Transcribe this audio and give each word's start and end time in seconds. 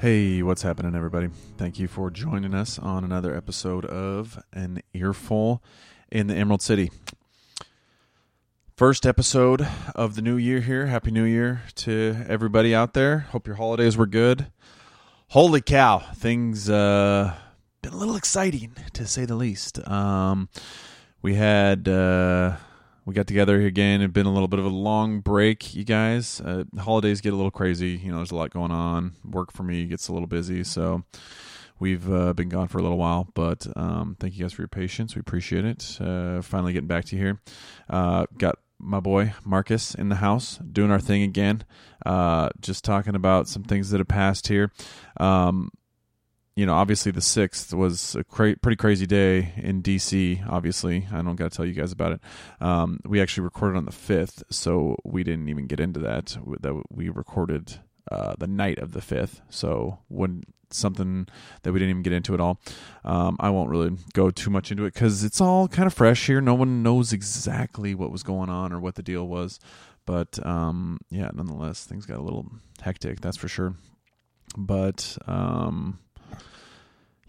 Hey, 0.00 0.42
what's 0.42 0.62
happening, 0.62 0.94
everybody? 0.94 1.28
Thank 1.58 1.78
you 1.78 1.86
for 1.86 2.10
joining 2.10 2.54
us 2.54 2.78
on 2.78 3.04
another 3.04 3.36
episode 3.36 3.84
of 3.84 4.42
An 4.50 4.80
Earful 4.94 5.62
in 6.10 6.26
the 6.26 6.34
Emerald 6.34 6.62
City. 6.62 6.90
First 8.78 9.04
episode 9.04 9.68
of 9.94 10.14
the 10.14 10.22
new 10.22 10.38
year 10.38 10.60
here. 10.60 10.86
Happy 10.86 11.10
New 11.10 11.24
Year 11.24 11.64
to 11.74 12.16
everybody 12.26 12.74
out 12.74 12.94
there. 12.94 13.26
Hope 13.32 13.46
your 13.46 13.56
holidays 13.56 13.94
were 13.94 14.06
good. 14.06 14.46
Holy 15.28 15.60
cow, 15.60 15.98
things 15.98 16.70
uh 16.70 17.34
been 17.82 17.92
a 17.92 17.98
little 17.98 18.16
exciting 18.16 18.72
to 18.94 19.06
say 19.06 19.26
the 19.26 19.34
least. 19.34 19.86
Um 19.86 20.48
we 21.20 21.34
had 21.34 21.86
uh 21.88 22.56
we 23.04 23.14
got 23.14 23.26
together 23.26 23.60
again. 23.62 24.00
It's 24.00 24.12
been 24.12 24.26
a 24.26 24.32
little 24.32 24.48
bit 24.48 24.58
of 24.58 24.66
a 24.66 24.70
long 24.70 25.20
break, 25.20 25.74
you 25.74 25.84
guys. 25.84 26.40
Uh, 26.40 26.64
holidays 26.78 27.20
get 27.20 27.32
a 27.32 27.36
little 27.36 27.50
crazy. 27.50 27.90
You 27.90 28.10
know, 28.10 28.18
there's 28.18 28.30
a 28.30 28.36
lot 28.36 28.50
going 28.50 28.70
on. 28.70 29.12
Work 29.24 29.52
for 29.52 29.62
me 29.62 29.86
gets 29.86 30.08
a 30.08 30.12
little 30.12 30.28
busy, 30.28 30.64
so 30.64 31.04
we've 31.78 32.10
uh, 32.12 32.32
been 32.34 32.48
gone 32.48 32.68
for 32.68 32.78
a 32.78 32.82
little 32.82 32.98
while. 32.98 33.28
But 33.34 33.66
um, 33.76 34.16
thank 34.20 34.36
you 34.36 34.44
guys 34.44 34.52
for 34.52 34.62
your 34.62 34.68
patience. 34.68 35.14
We 35.14 35.20
appreciate 35.20 35.64
it. 35.64 35.98
Uh, 36.00 36.42
finally 36.42 36.72
getting 36.72 36.88
back 36.88 37.06
to 37.06 37.16
you 37.16 37.22
here. 37.22 37.40
Uh, 37.88 38.26
got 38.38 38.56
my 38.78 39.00
boy 39.00 39.34
Marcus 39.44 39.94
in 39.94 40.08
the 40.08 40.16
house 40.16 40.58
doing 40.58 40.90
our 40.90 41.00
thing 41.00 41.22
again. 41.22 41.64
Uh, 42.04 42.48
just 42.60 42.84
talking 42.84 43.14
about 43.14 43.48
some 43.48 43.62
things 43.62 43.90
that 43.90 43.98
have 43.98 44.08
passed 44.08 44.48
here. 44.48 44.72
Um, 45.18 45.70
you 46.60 46.66
know, 46.66 46.74
obviously 46.74 47.10
the 47.10 47.22
sixth 47.22 47.72
was 47.72 48.14
a 48.14 48.22
cra- 48.22 48.54
pretty 48.54 48.76
crazy 48.76 49.06
day 49.06 49.54
in 49.56 49.82
DC. 49.82 50.46
Obviously, 50.46 51.08
I 51.10 51.22
don't 51.22 51.36
got 51.36 51.50
to 51.50 51.56
tell 51.56 51.64
you 51.64 51.72
guys 51.72 51.90
about 51.90 52.12
it. 52.12 52.20
Um, 52.60 53.00
we 53.06 53.18
actually 53.18 53.44
recorded 53.44 53.78
on 53.78 53.86
the 53.86 53.92
fifth, 53.92 54.42
so 54.50 54.98
we 55.02 55.24
didn't 55.24 55.48
even 55.48 55.66
get 55.66 55.80
into 55.80 56.00
that. 56.00 56.36
That 56.60 56.82
we 56.90 57.08
recorded 57.08 57.78
uh, 58.12 58.34
the 58.38 58.46
night 58.46 58.78
of 58.78 58.92
the 58.92 59.00
fifth, 59.00 59.40
so 59.48 60.00
when 60.08 60.42
something 60.68 61.28
that 61.62 61.72
we 61.72 61.78
didn't 61.78 61.92
even 61.92 62.02
get 62.02 62.12
into 62.12 62.34
at 62.34 62.42
all. 62.42 62.60
Um, 63.06 63.38
I 63.40 63.48
won't 63.48 63.70
really 63.70 63.96
go 64.12 64.30
too 64.30 64.50
much 64.50 64.70
into 64.70 64.84
it 64.84 64.92
because 64.92 65.24
it's 65.24 65.40
all 65.40 65.66
kind 65.66 65.86
of 65.86 65.94
fresh 65.94 66.26
here. 66.26 66.42
No 66.42 66.54
one 66.54 66.82
knows 66.82 67.14
exactly 67.14 67.94
what 67.94 68.12
was 68.12 68.22
going 68.22 68.50
on 68.50 68.70
or 68.70 68.80
what 68.80 68.96
the 68.96 69.02
deal 69.02 69.26
was, 69.26 69.60
but 70.04 70.38
um, 70.44 70.98
yeah, 71.08 71.30
nonetheless, 71.32 71.86
things 71.86 72.04
got 72.04 72.18
a 72.18 72.22
little 72.22 72.52
hectic. 72.82 73.22
That's 73.22 73.38
for 73.38 73.48
sure. 73.48 73.76
But 74.58 75.16
um, 75.26 76.00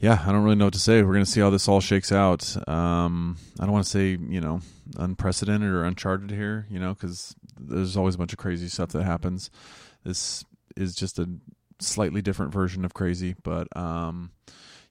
yeah, 0.02 0.20
I 0.26 0.32
don't 0.32 0.44
really 0.44 0.56
know 0.56 0.66
what 0.66 0.74
to 0.74 0.80
say. 0.80 1.04
We're 1.04 1.14
going 1.14 1.26
to 1.26 1.30
see 1.30 1.42
how 1.42 1.52
this 1.52 1.68
all 1.68 1.80
shakes 1.80 2.12
out. 2.12 2.58
Um, 2.68 3.38
I 3.60 3.66
don't 3.66 3.72
want 3.72 3.86
to 3.86 3.90
say, 3.90 4.18
you 4.20 4.42
know, 4.42 4.62
unprecedented 4.98 5.70
or 5.70 5.84
uncharted 5.84 6.32
here, 6.32 6.66
you 6.72 6.80
know, 6.80 6.96
because 6.96 7.36
there's 7.60 7.96
always 7.96 8.16
a 8.16 8.18
bunch 8.18 8.34
of 8.34 8.40
crazy 8.40 8.68
stuff 8.68 8.90
that 8.90 9.04
happens. 9.04 9.52
This 10.04 10.44
is 10.76 10.96
just 10.96 11.20
a 11.20 11.30
slightly 11.80 12.24
different 12.24 12.52
version 12.52 12.84
of 12.84 12.96
crazy, 12.96 13.36
but 13.44 13.68
um, 13.78 14.32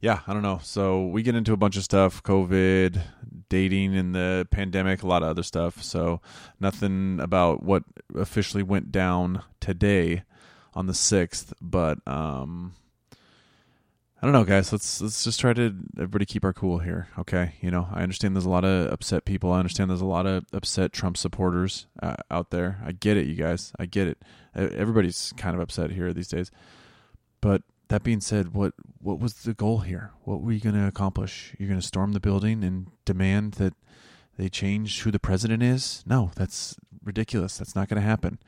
yeah, 0.00 0.20
I 0.28 0.33
don't 0.33 0.42
know. 0.42 0.61
So 0.62 1.06
we 1.06 1.25
get 1.25 1.34
into 1.34 1.53
a 1.53 1.56
bunch 1.56 1.77
of 1.77 1.83
stuff 1.83 2.22
COVID, 2.22 3.00
dating 3.48 3.94
in 3.94 4.12
the 4.12 4.47
pandemic, 4.53 5.03
a 5.03 5.08
lot 5.08 5.25
of 5.25 5.31
other 5.31 5.42
stuff. 5.42 5.83
So 5.83 6.20
nothing 6.61 7.19
about 7.19 7.64
what 7.64 7.83
officially 8.14 8.62
went 8.62 8.93
down 8.93 9.43
today 9.59 10.22
on 10.72 10.87
the 10.87 10.93
6th, 10.93 11.53
but 11.60 11.99
um, 12.06 12.75
I 14.22 14.26
don't 14.26 14.34
know, 14.34 14.44
guys. 14.44 14.70
Let's 14.70 15.00
let's 15.00 15.25
just 15.25 15.41
try 15.41 15.54
to 15.54 15.75
everybody 15.97 16.26
keep 16.26 16.44
our 16.44 16.53
cool 16.53 16.78
here, 16.78 17.08
okay? 17.19 17.54
You 17.62 17.70
know, 17.70 17.88
I 17.91 18.03
understand 18.03 18.36
there's 18.36 18.44
a 18.44 18.50
lot 18.50 18.66
of 18.66 18.92
upset 18.92 19.25
people. 19.25 19.50
I 19.50 19.58
understand 19.58 19.88
there's 19.88 20.03
a 20.03 20.06
lot 20.06 20.26
of 20.26 20.44
upset 20.53 20.92
Trump 20.92 21.16
supporters 21.16 21.86
uh, 22.03 22.16
out 22.31 22.50
there. 22.50 22.82
I 22.84 22.92
get 22.92 23.16
it, 23.16 23.26
you 23.26 23.34
guys. 23.34 23.72
I 23.78 23.86
get 23.86 24.08
it. 24.08 24.19
Everybody's 24.54 25.32
kind 25.38 25.56
of 25.56 25.62
upset 25.62 25.92
here 25.92 26.12
these 26.12 26.28
days. 26.28 26.50
But 27.41 27.62
that 27.88 28.03
being 28.03 28.20
said, 28.20 28.53
what 28.53 28.75
what 29.00 29.19
was 29.19 29.32
the 29.34 29.54
goal 29.54 29.78
here? 29.78 30.10
What 30.25 30.42
were 30.42 30.52
you 30.52 30.60
going 30.60 30.75
to 30.75 30.87
accomplish? 30.87 31.54
You're 31.58 31.69
going 31.69 31.81
to 31.81 31.87
storm 31.87 32.12
the 32.12 32.20
building 32.20 32.62
and 32.62 32.88
demand 33.06 33.54
that 33.54 33.72
they 34.37 34.50
change 34.50 35.00
who 35.00 35.10
the 35.10 35.19
president 35.19 35.62
is? 35.62 36.04
No, 36.06 36.31
that's 36.37 36.76
ridiculous. 37.02 37.56
That's 37.56 37.75
not 37.75 37.88
going 37.88 38.02
to 38.02 38.06
happen. 38.06 38.38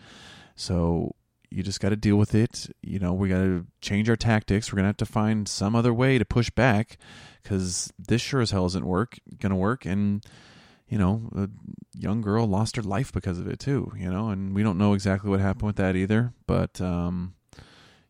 So 0.55 1.15
you 1.53 1.63
just 1.63 1.81
got 1.81 1.91
to 1.91 1.97
deal 1.97 2.17
with 2.17 2.35
it. 2.35 2.69
You 2.83 2.99
know, 2.99 3.13
we 3.13 3.29
got 3.29 3.39
to 3.39 3.67
change 3.81 4.09
our 4.09 4.17
tactics. 4.17 4.73
We're 4.73 4.77
gonna 4.77 4.89
have 4.89 4.97
to 4.99 5.07
find 5.07 5.47
some 5.47 5.77
other 5.77 5.93
way 5.93 6.19
to 6.19 6.25
push 6.25 6.51
back 6.51 6.99
because 7.43 7.93
this 7.99 8.23
sure 8.23 8.41
as 8.41 8.51
hell 8.51 8.67
isn't 8.67 8.87
work 8.87 9.19
gonna 9.39 9.57
work. 9.57 9.85
And 9.85 10.25
you 10.89 10.99
know, 10.99 11.31
a 11.35 11.49
young 11.97 12.21
girl 12.21 12.47
lost 12.47 12.77
her 12.77 12.83
life 12.83 13.13
because 13.13 13.39
of 13.39 13.49
it 13.49 13.59
too. 13.59 13.93
You 13.97 14.11
know, 14.11 14.29
and 14.29 14.55
we 14.55 14.63
don't 14.63 14.79
know 14.79 14.95
exactly 14.95 15.31
what 15.31 15.41
happened 15.41 15.67
with 15.67 15.77
that 15.77 15.97
either. 15.97 16.33
But 16.47 16.81
um, 16.81 17.35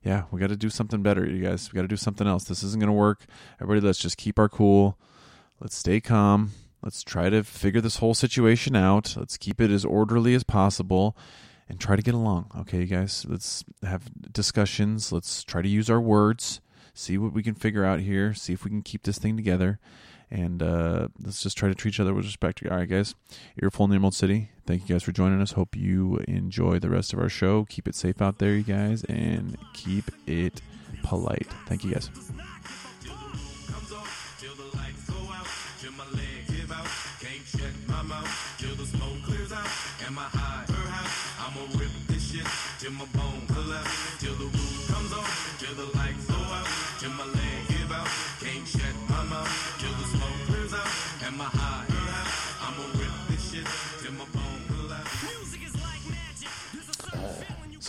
yeah, 0.03 0.25
we 0.31 0.41
got 0.41 0.49
to 0.49 0.57
do 0.57 0.71
something 0.71 1.03
better, 1.03 1.25
you 1.29 1.43
guys. 1.45 1.73
We 1.73 1.77
got 1.77 1.83
to 1.83 1.89
do 1.89 1.97
something 1.97 2.27
else. 2.27 2.45
This 2.45 2.63
isn't 2.63 2.81
gonna 2.81 2.93
work. 2.93 3.25
Everybody, 3.61 3.87
let's 3.87 3.99
just 3.99 4.17
keep 4.17 4.39
our 4.39 4.49
cool. 4.49 4.99
Let's 5.61 5.77
stay 5.77 6.01
calm. 6.01 6.53
Let's 6.83 7.05
try 7.05 7.31
to 7.31 7.45
figure 7.45 7.81
this 7.81 7.99
whole 7.99 8.15
situation 8.15 8.75
out. 8.75 9.15
Let's 9.17 9.37
keep 9.37 9.61
it 9.61 9.71
as 9.71 9.85
orderly 9.85 10.35
as 10.35 10.43
possible 10.43 11.17
and 11.69 11.81
try 11.81 11.97
to 11.97 12.03
get 12.03 12.15
along. 12.15 12.51
Okay, 12.61 12.81
you 12.81 12.87
guys, 12.87 13.25
let's 13.29 13.65
have 13.83 14.11
discussions. 14.33 15.13
Let's 15.13 15.45
try 15.45 15.63
to 15.63 15.69
use 15.69 15.89
our 15.89 16.01
words, 16.01 16.61
see 16.95 17.19
what 17.19 17.33
we 17.33 17.43
can 17.43 17.55
figure 17.55 17.85
out 17.85 18.01
here, 18.01 18.35
see 18.35 18.53
if 18.53 18.65
we 18.65 18.71
can 18.71 18.83
keep 18.83 19.03
this 19.05 19.19
thing 19.19 19.37
together, 19.37 19.79
and 20.31 20.63
uh, 20.63 21.09
let's 21.23 21.43
just 21.43 21.57
try 21.57 21.69
to 21.69 21.75
treat 21.75 21.95
each 21.95 22.01
other 22.01 22.15
with 22.15 22.25
respect. 22.25 22.63
All 22.71 22.77
right, 22.77 22.89
guys, 22.89 23.15
Earful 23.63 23.87
the 23.87 23.95
Emerald 23.95 24.15
City. 24.15 24.51
Thank 24.67 24.89
you 24.89 24.95
guys 24.95 25.03
for 25.03 25.13
joining 25.13 25.41
us. 25.41 25.53
Hope 25.53 25.77
you 25.77 26.19
enjoy 26.29 26.79
the 26.79 26.91
rest 26.91 27.13
of 27.13 27.19
our 27.19 27.29
show. 27.29 27.65
Keep 27.69 27.89
it 27.89 27.95
safe 27.95 28.23
out 28.23 28.39
there, 28.39 28.55
you 28.55 28.63
guys, 28.63 29.05
and 29.05 29.57
keep 29.75 30.11
it 30.27 30.63
polite. 31.03 31.49
Thank 31.67 31.85
you 31.85 31.93
guys. 31.93 32.11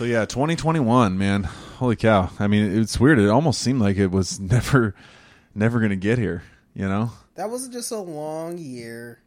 So 0.04 0.08
yeah, 0.08 0.26
2021, 0.26 1.18
man. 1.18 1.44
Holy 1.44 1.96
cow. 1.96 2.30
I 2.38 2.48
mean, 2.48 2.78
it's 2.78 3.00
weird. 3.00 3.20
It 3.20 3.30
almost 3.30 3.62
seemed 3.62 3.80
like 3.80 3.96
it 3.96 4.12
was 4.12 4.38
never 4.42 4.94
never 5.56 5.80
going 5.80 5.92
to 5.92 5.96
get 5.96 6.18
here, 6.18 6.44
you 6.74 6.90
know? 6.90 7.12
That 7.36 7.50
was 7.50 7.70
just 7.70 7.90
a 7.90 8.00
long 8.00 8.58
year 8.58 9.22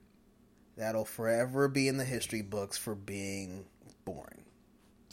that'll 0.76 1.06
forever 1.06 1.66
be 1.68 1.88
in 1.88 1.96
the 1.96 2.04
history 2.04 2.42
books 2.42 2.76
for 2.76 2.94
being 2.94 3.64
boring. 4.04 4.44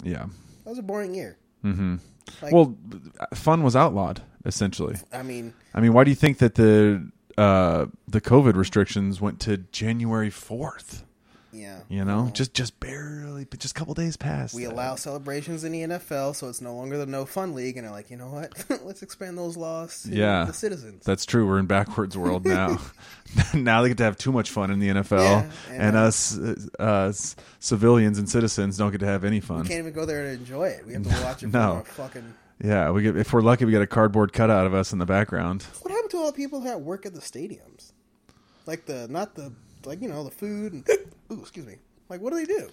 Yeah. 0.04 0.26
That 0.66 0.70
was 0.70 0.80
a 0.80 0.84
boring 0.84 1.16
year. 1.16 1.38
Mhm. 1.64 2.02
Like, 2.42 2.52
well, 2.52 2.76
fun 3.34 3.64
was 3.64 3.74
outlawed 3.74 4.22
essentially. 4.44 4.98
I 5.14 5.24
mean, 5.24 5.54
I 5.74 5.80
mean, 5.80 5.94
why 5.94 6.04
do 6.04 6.10
you 6.12 6.16
think 6.18 6.40
that 6.40 6.56
the 6.56 7.10
uh, 7.38 7.86
the 8.06 8.20
COVID 8.20 8.58
restrictions 8.58 9.22
went 9.22 9.40
to 9.40 9.60
January 9.72 10.30
4th? 10.30 11.04
Yeah, 11.54 11.80
you 11.88 12.04
know, 12.04 12.30
just 12.34 12.54
just 12.54 12.80
barely, 12.80 13.46
but 13.46 13.60
just 13.60 13.76
a 13.76 13.80
couple 13.80 13.94
days 13.94 14.18
past. 14.18 14.56
We 14.56 14.66
allow 14.66 14.96
celebrations 14.96 15.64
in 15.64 15.72
the 15.72 15.82
NFL, 15.82 16.36
so 16.36 16.50
it's 16.50 16.62
no 16.62 16.76
longer 16.76 16.98
the 16.98 17.06
no 17.06 17.26
fun 17.26 17.54
league, 17.54 17.78
and 17.78 17.86
they're 17.86 17.94
like, 17.94 18.10
you 18.10 18.18
know 18.18 18.30
what? 18.30 18.66
Let's 18.84 19.04
expand 19.04 19.38
those 19.38 19.56
laws. 19.56 20.04
To 20.04 20.10
yeah, 20.10 20.46
the 20.46 20.54
citizens. 20.54 21.04
That's 21.04 21.26
true. 21.26 21.48
We're 21.48 21.60
in 21.60 21.68
backwards 21.68 22.18
world 22.18 22.46
now. 22.46 22.80
now 23.54 23.82
they 23.82 23.90
get 23.90 23.98
to 23.98 24.04
have 24.04 24.18
too 24.18 24.32
much 24.32 24.50
fun 24.50 24.72
in 24.72 24.80
the 24.80 24.90
NFL, 24.90 25.20
yeah, 25.20 25.52
and, 25.70 25.82
and 25.82 25.98
uh, 25.98 26.02
us 26.02 26.38
uh, 26.80 27.14
civilians 27.60 28.18
and 28.18 28.30
citizens 28.30 28.78
don't 28.78 28.92
get 28.92 29.00
to 29.00 29.06
have 29.06 29.24
any 29.24 29.40
fun. 29.40 29.62
We 29.62 29.68
can't 29.68 29.80
even 29.80 29.94
go 29.94 30.06
there 30.06 30.24
to 30.24 30.30
enjoy 30.32 30.70
it. 30.70 30.86
We 30.86 30.94
have 30.94 31.04
to 31.04 31.24
watch 31.24 31.44
it 31.44 31.52
no. 31.52 31.84
fucking. 31.86 32.34
Yeah, 32.64 32.92
we 32.92 33.04
get 33.04 33.18
if 33.18 33.34
we're 33.34 33.42
lucky, 33.42 33.66
we 33.66 33.72
get 33.72 33.82
a 33.82 33.88
cardboard 33.88 34.34
cutout 34.34 34.66
of 34.66 34.74
us 34.74 34.94
in 34.94 35.00
the 35.00 35.06
background. 35.06 35.64
What 35.82 35.92
happened 35.92 36.12
to 36.12 36.18
all 36.18 36.28
the 36.28 36.34
people 36.34 36.62
that 36.62 36.82
work 36.82 37.06
at 37.06 37.14
the 37.14 37.20
stadiums? 37.20 37.92
Like 38.66 38.86
the 38.86 39.08
not 39.10 39.36
the 39.36 39.52
like 39.86 40.02
you 40.02 40.08
know 40.08 40.24
the 40.24 40.32
food 40.32 40.74
and 40.74 40.88
ooh, 41.34 41.42
excuse 41.42 41.66
me. 41.66 41.76
Like 42.10 42.22
what 42.22 42.32
do 42.32 42.38
they 42.38 42.46
do? 42.46 42.70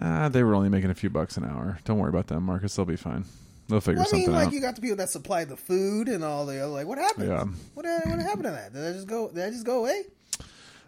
Uh, 0.00 0.28
they 0.28 0.42
were 0.42 0.54
only 0.54 0.68
making 0.68 0.90
a 0.90 0.94
few 0.94 1.10
bucks 1.10 1.36
an 1.36 1.44
hour. 1.44 1.78
Don't 1.84 1.98
worry 1.98 2.08
about 2.08 2.26
them, 2.26 2.44
Marcus. 2.44 2.74
They'll 2.74 2.86
be 2.86 2.96
fine. 2.96 3.24
They'll 3.68 3.80
figure 3.80 4.00
well, 4.00 4.08
I 4.10 4.16
mean, 4.16 4.24
something 4.24 4.34
like 4.34 4.46
out. 4.48 4.52
you 4.52 4.60
got 4.60 4.74
the 4.74 4.80
people 4.80 4.96
that 4.96 5.10
supply 5.10 5.44
the 5.44 5.56
food 5.56 6.08
and 6.08 6.24
all 6.24 6.46
the 6.46 6.58
other. 6.58 6.72
Like 6.72 6.86
what 6.86 6.98
happened? 6.98 7.28
Yeah. 7.28 7.44
What, 7.74 7.84
what 7.84 8.20
happened 8.20 8.44
to 8.44 8.50
that? 8.50 8.72
Did 8.72 8.84
I 8.84 8.92
just 8.92 9.06
go? 9.06 9.30
Did 9.30 9.44
I 9.44 9.50
just 9.50 9.64
go 9.64 9.80
away? 9.80 10.02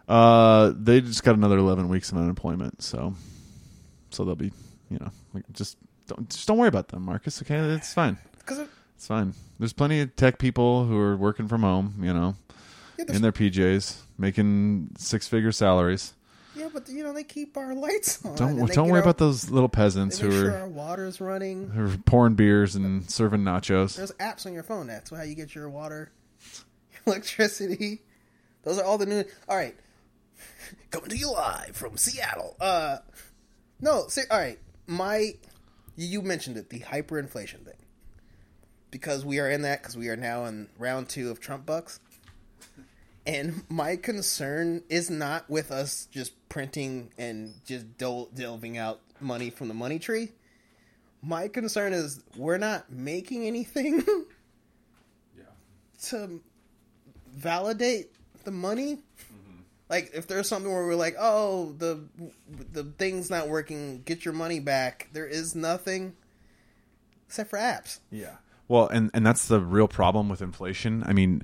Uh, 0.09 0.73
they 0.77 1.01
just 1.01 1.23
got 1.23 1.35
another 1.35 1.59
eleven 1.59 1.89
weeks 1.89 2.11
of 2.13 2.19
unemployment. 2.19 2.83
So, 2.83 3.15
so 4.11 4.25
they'll 4.25 4.35
be, 4.35 4.53
you 4.91 4.99
know, 4.99 5.11
like 5.33 5.45
just 5.53 5.77
don't 6.07 6.29
just 6.29 6.47
don't 6.49 6.59
worry 6.59 6.69
about 6.69 6.89
them, 6.89 7.03
Marcus. 7.03 7.41
Okay, 7.43 7.57
it's 7.57 7.95
fine. 7.95 8.19
It's 8.97 9.07
fine. 9.07 9.35
There's 9.59 9.73
plenty 9.73 10.01
of 10.01 10.15
tech 10.17 10.39
people 10.39 10.85
who 10.85 10.99
are 10.99 11.17
working 11.17 11.49
from 11.49 11.63
home. 11.63 11.95
You 12.01 12.13
know, 12.13 12.37
yeah, 12.99 13.07
in 13.09 13.23
their 13.23 13.33
PJs, 13.33 14.01
making 14.19 14.91
six 14.99 15.29
figure 15.29 15.53
salaries. 15.53 16.15
Yeah, 16.57 16.69
but 16.73 16.89
you 16.89 17.03
know 17.03 17.13
they 17.13 17.25
keep 17.25 17.57
our 17.57 17.75
lights 17.75 18.25
on. 18.25 18.37
Don't 18.37 18.73
don't 18.73 18.89
worry 18.89 18.99
our- 18.99 19.03
about 19.03 19.19
those 19.19 19.51
little 19.51 19.69
peasants 19.69 20.19
who 20.19 20.31
sure 20.31 20.51
are, 20.53 20.57
our 20.61 20.69
water's 20.69 21.21
running. 21.21 21.69
who 21.71 21.87
are 21.87 21.97
pouring 22.07 22.35
beers 22.35 22.77
and 22.77 23.09
serving 23.11 23.41
nachos. 23.43 23.97
There's 23.97 24.13
apps 24.13 24.47
on 24.47 24.53
your 24.53 24.63
phone. 24.63 24.87
That's 24.87 25.11
how 25.11 25.23
you 25.23 25.35
get 25.35 25.55
your 25.55 25.69
water, 25.69 26.13
electricity. 27.07 28.03
Those 28.63 28.79
are 28.79 28.85
all 28.85 28.99
the 28.99 29.07
new. 29.07 29.25
All 29.49 29.57
right, 29.57 29.77
coming 30.91 31.11
to 31.11 31.17
you 31.17 31.33
live 31.33 31.75
from 31.77 31.97
Seattle. 31.97 32.57
Uh, 32.61 32.99
no, 33.81 34.07
see, 34.09 34.23
all 34.31 34.39
right. 34.39 34.59
My, 34.87 35.19
you 35.97 36.07
you 36.07 36.23
mentioned 36.23 36.57
it, 36.57 36.71
the 36.71 36.81
hyperinflation 36.81 37.65
thing, 37.65 37.75
because 38.91 39.25
we 39.25 39.41
are 39.41 39.51
in 39.51 39.63
that 39.63 39.81
because 39.83 39.97
we 39.97 40.09
are 40.09 40.17
now 40.17 40.45
in 40.45 40.69
round 40.79 41.09
two 41.09 41.31
of 41.31 41.41
Trump 41.41 41.67
bucks, 41.67 42.01
and 43.27 43.63
my 43.69 43.97
concern 43.97 44.83
is 44.89 45.11
not 45.11 45.49
with 45.49 45.71
us 45.71 46.07
just 46.11 46.33
printing 46.49 47.11
and 47.19 47.55
just 47.65 47.97
dol- 47.97 48.31
delving 48.35 48.77
out 48.77 49.01
money 49.21 49.51
from 49.51 49.69
the 49.69 49.75
money 49.75 49.99
tree. 49.99 50.33
My 51.23 51.49
concern 51.49 51.95
is 51.95 52.21
we're 52.37 52.59
not 52.59 52.93
making 52.93 53.47
anything 53.47 54.05
yeah. 55.37 55.45
to 56.03 56.41
validate 57.33 58.11
the 58.45 58.51
money. 58.51 58.97
Mm-hmm. 58.97 59.61
Like 59.89 60.11
if 60.13 60.27
there's 60.27 60.47
something 60.47 60.71
where 60.71 60.85
we're 60.85 60.95
like, 60.95 61.17
oh, 61.19 61.75
the 61.79 62.05
the 62.73 62.85
thing's 62.85 63.31
not 63.31 63.49
working, 63.49 64.03
get 64.05 64.27
your 64.27 64.35
money 64.35 64.61
back. 64.61 65.09
There 65.13 65.27
is 65.27 65.55
nothing 65.55 66.15
except 67.27 67.49
for 67.49 67.59
apps. 67.59 68.01
Yeah. 68.11 68.37
Well, 68.69 68.89
and 68.89 69.11
and 69.15 69.27
that's 69.27 69.49
the 69.49 69.61
real 69.61 69.89
problem 69.89 70.29
with 70.29 70.43
inflation. 70.43 71.03
I 71.07 71.15
mean, 71.15 71.43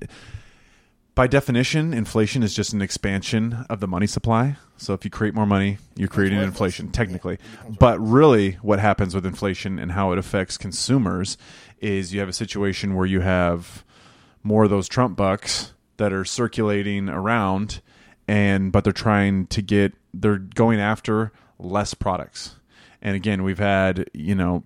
by 1.13 1.27
definition, 1.27 1.93
inflation 1.93 2.41
is 2.41 2.55
just 2.55 2.73
an 2.73 2.81
expansion 2.81 3.65
of 3.69 3.79
the 3.79 3.87
money 3.87 4.07
supply. 4.07 4.55
So 4.77 4.93
if 4.93 5.03
you 5.03 5.11
create 5.11 5.33
more 5.33 5.45
money, 5.45 5.77
you're 5.95 6.07
creating 6.07 6.39
inflation 6.39 6.89
technically. 6.91 7.37
But 7.79 7.99
really 7.99 8.53
what 8.61 8.79
happens 8.79 9.13
with 9.13 9.25
inflation 9.25 9.77
and 9.77 9.91
how 9.91 10.11
it 10.11 10.17
affects 10.17 10.57
consumers 10.57 11.37
is 11.79 12.13
you 12.13 12.19
have 12.19 12.29
a 12.29 12.33
situation 12.33 12.95
where 12.95 13.05
you 13.05 13.21
have 13.21 13.83
more 14.43 14.63
of 14.63 14.69
those 14.69 14.87
Trump 14.87 15.17
bucks 15.17 15.73
that 15.97 16.13
are 16.13 16.25
circulating 16.25 17.09
around 17.09 17.81
and 18.27 18.71
but 18.71 18.83
they're 18.83 18.93
trying 18.93 19.45
to 19.47 19.61
get 19.61 19.93
they're 20.13 20.37
going 20.37 20.79
after 20.79 21.31
less 21.59 21.93
products. 21.93 22.55
And 23.01 23.15
again, 23.15 23.43
we've 23.43 23.59
had, 23.59 24.09
you 24.13 24.35
know, 24.35 24.63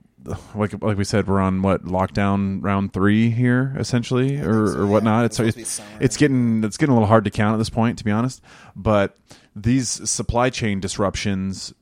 like 0.53 0.81
like 0.81 0.97
we 0.97 1.03
said, 1.03 1.27
we're 1.27 1.39
on 1.39 1.61
what 1.61 1.85
lockdown 1.85 2.63
round 2.63 2.93
three 2.93 3.29
here, 3.29 3.75
essentially, 3.77 4.39
or, 4.39 4.67
so, 4.67 4.79
or 4.79 4.87
whatnot. 4.87 5.25
It's 5.25 5.39
It's 5.39 5.55
supposed 5.55 5.79
to 5.79 5.85
be 5.85 5.95
it's, 5.95 6.03
it's 6.03 6.17
getting 6.17 6.63
it's 6.63 6.77
getting 6.77 6.91
a 6.91 6.95
little 6.95 7.07
hard 7.07 7.25
to 7.25 7.31
count 7.31 7.53
at 7.53 7.57
this 7.57 7.69
point, 7.69 7.97
to 7.99 8.03
be 8.03 8.11
honest. 8.11 8.41
But 8.75 9.17
these 9.55 9.89
supply 10.09 10.49
chain 10.49 10.79
disruptions, 10.79 11.73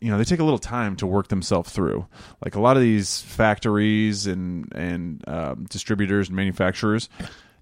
you 0.00 0.10
know, 0.10 0.18
they 0.18 0.24
take 0.24 0.40
a 0.40 0.44
little 0.44 0.58
time 0.58 0.96
to 0.96 1.06
work 1.06 1.28
themselves 1.28 1.70
through. 1.72 2.06
Like 2.44 2.54
a 2.54 2.60
lot 2.60 2.76
of 2.76 2.82
these 2.82 3.22
factories 3.22 4.26
and 4.26 4.72
and 4.74 5.26
um, 5.28 5.66
distributors 5.70 6.28
and 6.28 6.36
manufacturers, 6.36 7.08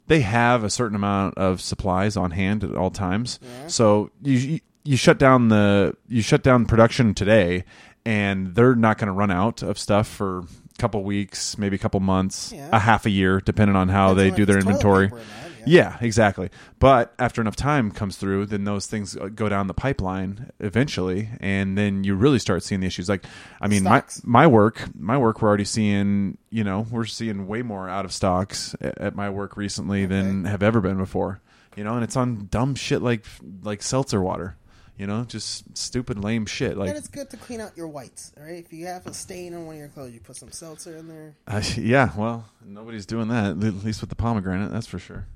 they 0.07 0.21
have 0.21 0.65
a 0.65 0.71
certain 0.71 0.97
amount 0.97 1.39
of 1.39 1.61
supplies 1.61 2.17
on 2.17 2.31
hand 2.33 2.65
at 2.65 2.75
all 2.75 2.91
times. 2.91 3.39
So 3.69 4.11
you, 4.23 4.39
you 4.39 4.61
you 4.85 4.97
shut 4.97 5.19
down 5.19 5.49
the 5.49 5.97
you 6.09 6.23
shut 6.23 6.43
down 6.43 6.67
production 6.67 7.15
today, 7.15 7.65
and 8.05 8.55
they're 8.55 8.75
not 8.75 8.99
going 8.99 9.07
to 9.09 9.13
run 9.13 9.31
out 9.31 9.63
of 9.63 9.79
stuff 9.79 10.09
for 10.09 10.39
a 10.41 10.45
couple 10.79 11.03
weeks, 11.05 11.57
maybe 11.59 11.77
a 11.77 11.79
couple 11.79 12.01
months, 12.01 12.53
Yeah. 12.53 12.69
a 12.73 12.79
half 12.79 13.07
a 13.07 13.11
year, 13.11 13.41
depending 13.41 13.77
on 13.77 13.89
how 13.89 14.15
they 14.15 14.31
do 14.31 14.45
their 14.45 14.59
if 14.59 14.67
it's 14.69 14.81
toilet 14.81 15.03
inventory. 15.05 15.09
yeah. 15.21 15.49
Yeah, 15.65 15.97
exactly. 16.01 16.51
But 16.81 17.15
after 17.21 17.41
enough 17.41 17.55
time 17.55 17.93
comes 17.93 18.17
through, 18.17 18.47
then 18.47 18.65
those 18.65 18.87
things 18.87 19.17
uh, 19.17 19.29
go 19.29 19.49
down 19.49 19.69
the 19.69 19.75
pipeline 19.75 20.51
eventually, 20.59 21.29
and 21.39 21.79
then 21.79 22.03
you 22.03 22.17
really 22.17 22.41
start 22.41 22.65
seeing 22.65 22.81
the 22.81 22.89
issues. 22.89 23.09
Like, 23.09 23.25
I 23.61 23.69
mean, 23.69 23.83
Stocks. 23.83 24.25
my 24.25 24.41
my 24.43 24.47
work, 24.49 24.83
my 24.99 25.17
work, 25.17 25.41
we're 25.41 25.47
already 25.47 25.65
seeing. 25.65 26.37
You 26.51 26.65
know, 26.65 26.85
we're 26.91 27.05
seeing 27.05 27.47
way 27.47 27.63
more 27.63 27.89
out 27.89 28.05
of 28.05 28.13
stocks 28.13 28.75
at, 28.81 28.99
at 28.99 29.15
my 29.15 29.31
work 29.31 29.57
recently 29.57 30.05
than 30.05 30.47
have 30.47 30.65
ever 30.65 30.81
been 30.81 30.97
before. 30.97 31.41
You 31.77 31.85
know, 31.85 31.95
and 31.95 32.03
it's 32.03 32.17
on 32.17 32.49
dumb 32.51 32.75
shit 32.75 33.01
like 33.01 33.25
like 33.63 33.83
seltzer 33.83 34.21
water. 34.21 34.57
You 34.99 35.07
know, 35.07 35.25
just 35.25 35.77
stupid, 35.77 36.23
lame 36.23 36.47
shit. 36.47 36.77
Like, 36.77 36.91
and 36.91 36.99
it's 36.99 37.09
good 37.09 37.31
to 37.31 37.37
clean 37.37 37.61
out 37.61 37.77
your 37.77 37.89
whites. 37.89 38.33
All 38.37 38.45
right, 38.45 38.63
if 38.65 38.73
you 38.73 38.87
have 38.87 39.07
a 39.07 39.15
stain 39.15 39.55
on 39.55 39.67
one 39.67 39.75
of 39.77 39.79
your 39.81 39.89
clothes, 39.89 40.13
you 40.13 40.21
put 40.21 40.37
some 40.37 40.53
seltzer 40.53 40.97
in 40.97 41.09
there. 41.09 41.35
uh, 41.49 41.63
yeah, 41.77 42.11
well, 42.17 42.45
nobody's 42.65 43.07
doing 43.07 43.29
that. 43.29 43.51
At 43.53 43.85
least 43.85 44.01
with 44.03 44.11
the 44.11 44.17
pomegranate, 44.17 44.71
that's 44.71 44.87
for 44.87 44.99
sure. 44.99 45.27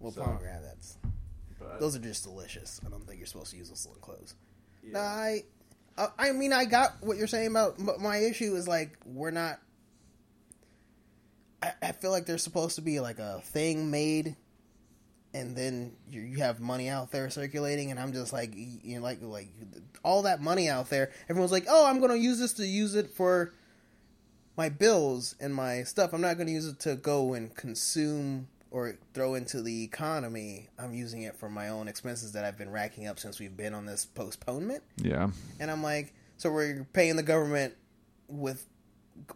Well, 0.00 0.12
So- 0.12 0.22
pomegranate. 0.22 0.62
That's 0.62 0.96
But, 1.58 1.80
those 1.80 1.96
are 1.96 1.98
just 2.00 2.22
delicious. 2.24 2.80
I 2.86 2.88
don't 2.88 3.04
think 3.06 3.18
you're 3.18 3.26
supposed 3.26 3.50
to 3.50 3.56
use 3.56 3.68
those 3.68 3.84
in 3.86 4.00
clothes. 4.00 4.34
No, 4.84 5.00
I, 5.00 5.42
I, 5.98 6.08
I 6.18 6.32
mean, 6.32 6.52
I 6.52 6.64
got 6.64 6.92
what 7.00 7.16
you're 7.16 7.26
saying 7.26 7.48
about. 7.48 7.74
But 7.78 8.00
my 8.00 8.18
issue 8.18 8.54
is 8.54 8.68
like 8.68 8.96
we're 9.04 9.32
not. 9.32 9.58
I, 11.62 11.72
I 11.82 11.92
feel 11.92 12.10
like 12.10 12.26
there's 12.26 12.42
supposed 12.42 12.76
to 12.76 12.82
be 12.82 13.00
like 13.00 13.18
a 13.18 13.40
thing 13.46 13.90
made, 13.90 14.36
and 15.34 15.56
then 15.56 15.92
you, 16.08 16.22
you 16.22 16.38
have 16.38 16.60
money 16.60 16.88
out 16.88 17.10
there 17.10 17.28
circulating, 17.28 17.90
and 17.90 18.00
I'm 18.00 18.12
just 18.12 18.32
like, 18.32 18.54
you 18.54 18.96
know, 18.96 19.02
like 19.02 19.18
like 19.20 19.48
all 20.04 20.22
that 20.22 20.40
money 20.40 20.68
out 20.68 20.88
there. 20.88 21.10
Everyone's 21.28 21.52
like, 21.52 21.66
oh, 21.68 21.86
I'm 21.86 21.98
going 21.98 22.12
to 22.12 22.18
use 22.18 22.38
this 22.38 22.52
to 22.54 22.66
use 22.66 22.94
it 22.94 23.10
for 23.10 23.52
my 24.56 24.68
bills 24.68 25.34
and 25.40 25.54
my 25.54 25.82
stuff. 25.82 26.12
I'm 26.12 26.20
not 26.20 26.36
going 26.36 26.46
to 26.46 26.52
use 26.52 26.66
it 26.66 26.78
to 26.80 26.94
go 26.94 27.34
and 27.34 27.54
consume 27.54 28.46
or 28.70 28.96
throw 29.12 29.34
into 29.34 29.62
the 29.62 29.82
economy. 29.82 30.68
I'm 30.78 30.94
using 30.94 31.22
it 31.22 31.36
for 31.36 31.48
my 31.48 31.68
own 31.68 31.88
expenses 31.88 32.32
that 32.32 32.44
I've 32.44 32.58
been 32.58 32.70
racking 32.70 33.06
up 33.06 33.18
since 33.18 33.40
we've 33.40 33.56
been 33.56 33.74
on 33.74 33.86
this 33.86 34.04
postponement. 34.04 34.82
yeah, 34.96 35.30
And 35.60 35.70
I'm 35.70 35.82
like, 35.82 36.12
so 36.36 36.50
we're 36.50 36.86
paying 36.92 37.16
the 37.16 37.22
government 37.22 37.74
with 38.28 38.66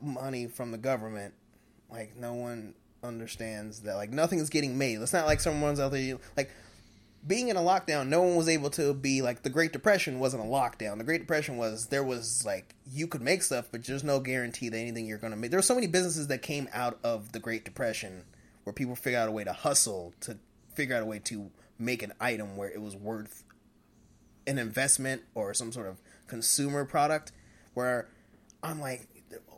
money 0.00 0.46
from 0.46 0.70
the 0.72 0.78
government. 0.78 1.34
Like 1.90 2.16
no 2.16 2.34
one 2.34 2.74
understands 3.02 3.80
that. 3.80 3.94
Like 3.94 4.10
nothing 4.10 4.38
is 4.38 4.50
getting 4.50 4.78
made. 4.78 5.00
It's 5.00 5.12
not 5.12 5.26
like 5.26 5.40
someone's 5.40 5.80
out 5.80 5.92
there 5.92 6.18
like 6.36 6.50
being 7.26 7.48
in 7.48 7.56
a 7.56 7.60
lockdown. 7.60 8.08
No 8.08 8.22
one 8.22 8.36
was 8.36 8.48
able 8.48 8.70
to 8.70 8.94
be 8.94 9.22
like 9.22 9.42
the 9.42 9.50
Great 9.50 9.72
Depression 9.72 10.18
wasn't 10.18 10.42
a 10.42 10.46
lockdown. 10.46 10.98
The 10.98 11.04
Great 11.04 11.20
Depression 11.20 11.56
was 11.56 11.86
there 11.86 12.04
was 12.04 12.44
like 12.44 12.74
you 12.90 13.06
could 13.06 13.22
make 13.22 13.42
stuff, 13.42 13.68
but 13.70 13.84
there's 13.84 14.04
no 14.04 14.20
guarantee 14.20 14.68
that 14.68 14.78
anything 14.78 15.06
you're 15.06 15.18
going 15.18 15.32
to 15.32 15.36
make. 15.36 15.50
There 15.50 15.58
were 15.58 15.62
so 15.62 15.74
many 15.74 15.86
businesses 15.86 16.28
that 16.28 16.42
came 16.42 16.68
out 16.72 16.98
of 17.02 17.32
the 17.32 17.38
Great 17.38 17.64
Depression 17.64 18.24
where 18.64 18.72
people 18.72 18.94
figured 18.94 19.22
out 19.22 19.28
a 19.28 19.32
way 19.32 19.44
to 19.44 19.52
hustle 19.52 20.12
to 20.20 20.38
figure 20.74 20.94
out 20.94 21.02
a 21.02 21.06
way 21.06 21.18
to 21.18 21.50
make 21.78 22.02
an 22.02 22.12
item 22.20 22.56
where 22.56 22.70
it 22.70 22.80
was 22.80 22.94
worth 22.96 23.44
an 24.46 24.58
investment 24.58 25.22
or 25.34 25.52
some 25.54 25.72
sort 25.72 25.86
of 25.86 26.00
consumer 26.26 26.84
product 26.84 27.32
where 27.74 28.08
I'm 28.62 28.80
like, 28.80 29.07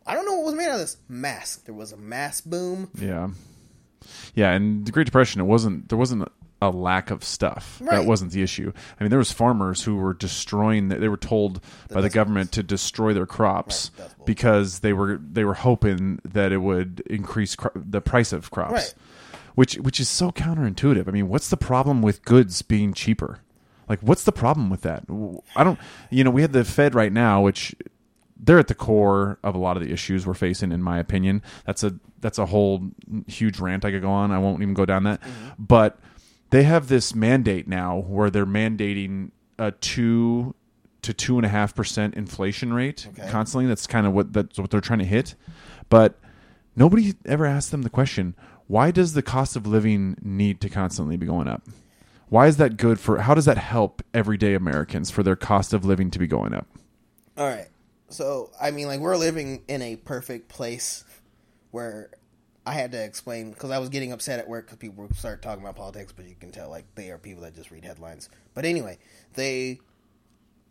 I 0.07 0.14
don't 0.14 0.25
know 0.25 0.35
what 0.37 0.47
was 0.47 0.54
made 0.54 0.66
out 0.69 0.75
of 0.75 0.80
this 0.80 0.97
mask. 1.09 1.64
There 1.66 1.75
was 1.75 1.92
a 1.92 1.97
mask 1.97 2.45
boom. 2.45 2.90
Yeah, 2.99 3.30
yeah, 4.35 4.52
and 4.52 4.87
the 4.87 4.92
Great 4.92 5.04
Depression, 5.04 5.40
it 5.40 5.45
wasn't 5.45 5.88
there 5.88 5.99
wasn't 5.99 6.28
a 6.62 6.71
lack 6.71 7.11
of 7.11 7.25
stuff. 7.25 7.80
That 7.85 8.04
wasn't 8.04 8.33
the 8.33 8.42
issue. 8.42 8.73
I 8.99 9.02
mean, 9.02 9.11
there 9.11 9.19
was 9.19 9.33
farmers 9.33 9.83
who 9.85 9.97
were 9.97 10.12
destroying. 10.12 10.88
They 10.88 11.09
were 11.09 11.16
told 11.16 11.61
by 11.90 12.00
the 12.02 12.11
government 12.11 12.52
to 12.52 12.62
destroy 12.62 13.14
their 13.14 13.26
crops 13.26 13.90
Right, 13.99 14.09
because 14.26 14.80
they 14.80 14.92
were 14.92 15.19
they 15.23 15.45
were 15.45 15.54
hoping 15.54 16.21
that 16.25 16.52
it 16.52 16.59
would 16.59 17.00
increase 17.07 17.57
cro- 17.57 17.73
the 17.75 18.00
price 18.00 18.33
of 18.33 18.50
crops. 18.50 18.73
Right. 18.73 18.95
Which 19.54 19.76
which 19.76 20.00
is 20.00 20.09
so 20.09 20.30
counterintuitive. 20.30 21.09
I 21.09 21.11
mean, 21.11 21.28
what's 21.28 21.49
the 21.49 21.57
problem 21.57 22.02
with 22.02 22.25
goods 22.25 22.62
being 22.62 22.92
cheaper? 22.92 23.40
Like, 23.88 24.00
what's 24.00 24.23
the 24.23 24.33
problem 24.33 24.71
with 24.71 24.83
that? 24.83 25.04
I 25.57 25.64
don't. 25.64 25.78
You 26.11 26.25
know, 26.25 26.30
we 26.30 26.42
have 26.42 26.52
the 26.52 26.64
Fed 26.64 26.95
right 26.95 27.12
now, 27.12 27.42
which 27.42 27.75
they're 28.42 28.59
at 28.59 28.68
the 28.68 28.75
core 28.75 29.38
of 29.42 29.54
a 29.54 29.59
lot 29.59 29.76
of 29.76 29.82
the 29.82 29.92
issues 29.92 30.26
we're 30.26 30.35
facing 30.35 30.73
in 30.73 30.82
my 30.82 30.99
opinion. 30.99 31.42
That's 31.66 31.85
a 31.85 31.94
that's 32.20 32.38
a 32.38 32.47
whole 32.47 32.90
huge 33.26 33.59
rant 33.61 33.85
i 33.85 33.90
could 33.90 34.02
go 34.02 34.11
on. 34.11 34.30
I 34.30 34.38
won't 34.38 34.62
even 34.62 34.75
go 34.75 34.85
down 34.87 35.04
that. 35.04 35.20
Mm-hmm. 35.20 35.62
But 35.64 35.99
they 36.50 36.64
have 36.64 36.88
this 36.88 37.14
mandate 37.14 37.68
now 37.68 37.99
where 37.99 38.30
they're 38.30 38.47
mandating 38.47 39.30
a 39.59 39.73
two 39.73 40.54
to 41.02 41.14
two 41.14 41.37
and 41.37 41.47
a 41.47 41.49
half 41.49 41.75
percent 41.75 42.14
inflation 42.14 42.73
rate 42.73 43.06
Okay. 43.11 43.30
constantly. 43.30 43.66
That's 43.66 43.87
kind 43.87 44.06
of 44.06 44.12
what 44.12 44.32
that's 44.32 44.59
what 44.59 44.70
they're 44.70 44.80
trying 44.80 44.99
to 45.00 45.04
hit. 45.04 45.35
But 45.88 46.18
nobody 46.76 47.14
ever 47.26 47.47
asked 47.47 47.70
them 47.70 47.82
the 47.82 47.90
question 47.90 48.35
why 48.66 48.92
does 48.92 49.14
the 49.14 49.23
cost 49.23 49.56
of 49.56 49.66
living 49.66 50.16
need 50.23 50.61
to 50.61 50.68
constantly 50.68 51.16
be 51.16 51.26
going 51.26 51.49
up? 51.49 51.62
Why 52.28 52.47
is 52.47 52.56
that 52.59 52.76
good 52.76 53.00
for 53.00 53.18
how 53.18 53.35
does 53.35 53.44
that 53.47 53.59
help 53.59 54.02
everyday 54.14 54.54
americans 54.54 55.11
for 55.11 55.23
their 55.25 55.35
cost 55.37 55.75
of 55.75 55.85
living 55.85 56.11
to 56.12 56.18
be 56.18 56.26
going 56.26 56.54
up? 56.54 56.66
All 57.37 57.47
right. 57.47 57.66
So, 58.11 58.50
I 58.61 58.73
mean, 58.73 58.88
like, 58.88 59.00
we're 59.00 59.17
living 59.17 59.62
in 59.69 59.83
a 59.83 59.97
perfect 59.97 60.49
place 60.49 61.05
where 61.71 62.11
I 62.67 62.75
had 62.75 62.93
to 62.93 63.02
explain 63.02 63.50
because 63.52 63.71
I 63.71 63.79
was 63.79 63.88
getting 63.88 64.12
upset 64.12 64.40
at 64.40 64.49
work 64.49 64.67
because 64.67 64.79
people 64.79 65.09
start 65.14 65.43
talking 65.43 65.62
about 65.62 65.76
politics, 65.76 66.12
but 66.12 66.29
you 66.29 66.35
can 66.35 66.50
tell, 66.50 66.69
like, 66.69 66.85
they 66.97 67.11
are 67.11 67.19
people 67.19 67.45
that 67.45 67.55
just 67.55 67.71
read 67.71 67.85
headlines. 67.85 68.29
But 68.55 68.64
anyway, 68.64 68.99
they. 69.35 69.81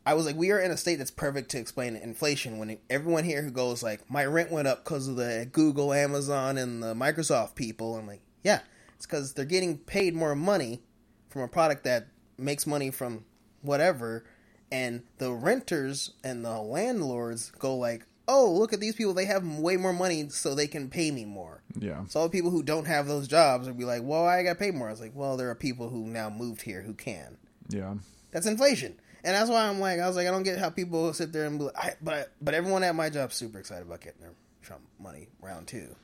I 0.06 0.16
was 0.16 0.26
like, 0.26 0.36
we 0.36 0.52
are 0.52 0.60
in 0.60 0.72
a 0.72 0.78
state 0.78 0.96
that's 0.96 1.12
perfect 1.12 1.52
to 1.52 1.60
explain 1.60 1.96
inflation 1.96 2.58
when 2.58 2.78
everyone 2.90 3.26
here 3.26 3.42
who 3.44 3.52
goes, 3.52 3.84
like, 3.84 4.10
my 4.10 4.26
rent 4.26 4.52
went 4.52 4.68
up 4.68 4.84
because 4.84 5.08
of 5.08 5.18
the 5.18 5.48
Google, 5.52 5.94
Amazon, 5.94 6.58
and 6.58 6.82
the 6.82 6.94
Microsoft 6.94 7.56
people. 7.56 7.96
I'm 7.96 8.08
like, 8.08 8.22
yeah, 8.44 8.62
it's 8.96 9.06
because 9.06 9.34
they're 9.34 9.46
getting 9.46 9.78
paid 9.78 10.16
more 10.16 10.36
money 10.36 10.82
from 11.30 11.44
a 11.44 11.48
product 11.48 11.84
that 11.84 12.08
makes 12.38 12.66
money 12.66 12.92
from 12.92 13.26
whatever 13.62 14.26
and 14.72 15.04
the 15.18 15.32
renters 15.32 16.12
and 16.24 16.44
the 16.44 16.60
landlords 16.60 17.52
go 17.60 17.76
like, 17.76 18.06
"Oh, 18.28 18.52
look 18.52 18.74
at 18.74 18.80
these 18.80 18.96
people! 18.96 19.14
They 19.14 19.26
have 19.26 19.46
way 19.46 19.78
more 19.78 19.94
money, 19.94 20.30
so 20.30 20.54
they 20.56 20.68
can 20.68 20.90
pay 20.90 21.12
me 21.12 21.26
more." 21.26 21.62
Yeah. 21.78 22.06
So 22.08 22.20
all 22.20 22.28
the 22.28 22.32
people 22.32 22.52
who 22.52 22.64
don't 22.64 22.88
have 22.88 23.08
those 23.08 23.28
jobs 23.28 23.68
would 23.68 23.78
be 23.78 23.86
like, 23.86 24.02
"Well, 24.04 24.26
I 24.26 24.44
got 24.44 24.60
paid 24.60 24.76
more." 24.76 24.88
I 24.88 24.92
was 24.92 25.02
like, 25.02 25.16
"Well, 25.16 25.38
there 25.38 25.50
are 25.50 25.56
people 25.56 25.90
who 25.90 26.06
now 26.08 26.30
moved 26.30 26.62
here 26.62 26.82
who 26.82 26.94
can." 26.94 27.38
Yeah. 27.70 27.96
That's 28.32 28.46
inflation, 28.46 29.00
and 29.24 29.36
that's 29.36 29.50
why 29.50 29.68
I'm 29.68 29.80
like, 29.80 30.00
I 30.00 30.08
was 30.08 30.16
like, 30.16 30.28
I 30.28 30.32
don't 30.32 30.44
get 30.44 30.60
how 30.60 30.70
people 30.70 31.12
sit 31.14 31.34
there 31.34 31.46
and 31.46 31.58
be 31.58 31.66
like, 31.66 31.78
I, 31.78 31.94
but 32.02 32.32
but 32.42 32.54
everyone 32.54 32.84
at 32.84 32.96
my 32.96 33.10
job 33.10 33.34
super 33.34 33.60
excited 33.60 33.88
about 33.88 34.02
getting 34.02 34.22
their 34.22 34.34
Trump 34.62 34.84
money 35.00 35.30
round 35.42 35.68
two. 35.68 35.96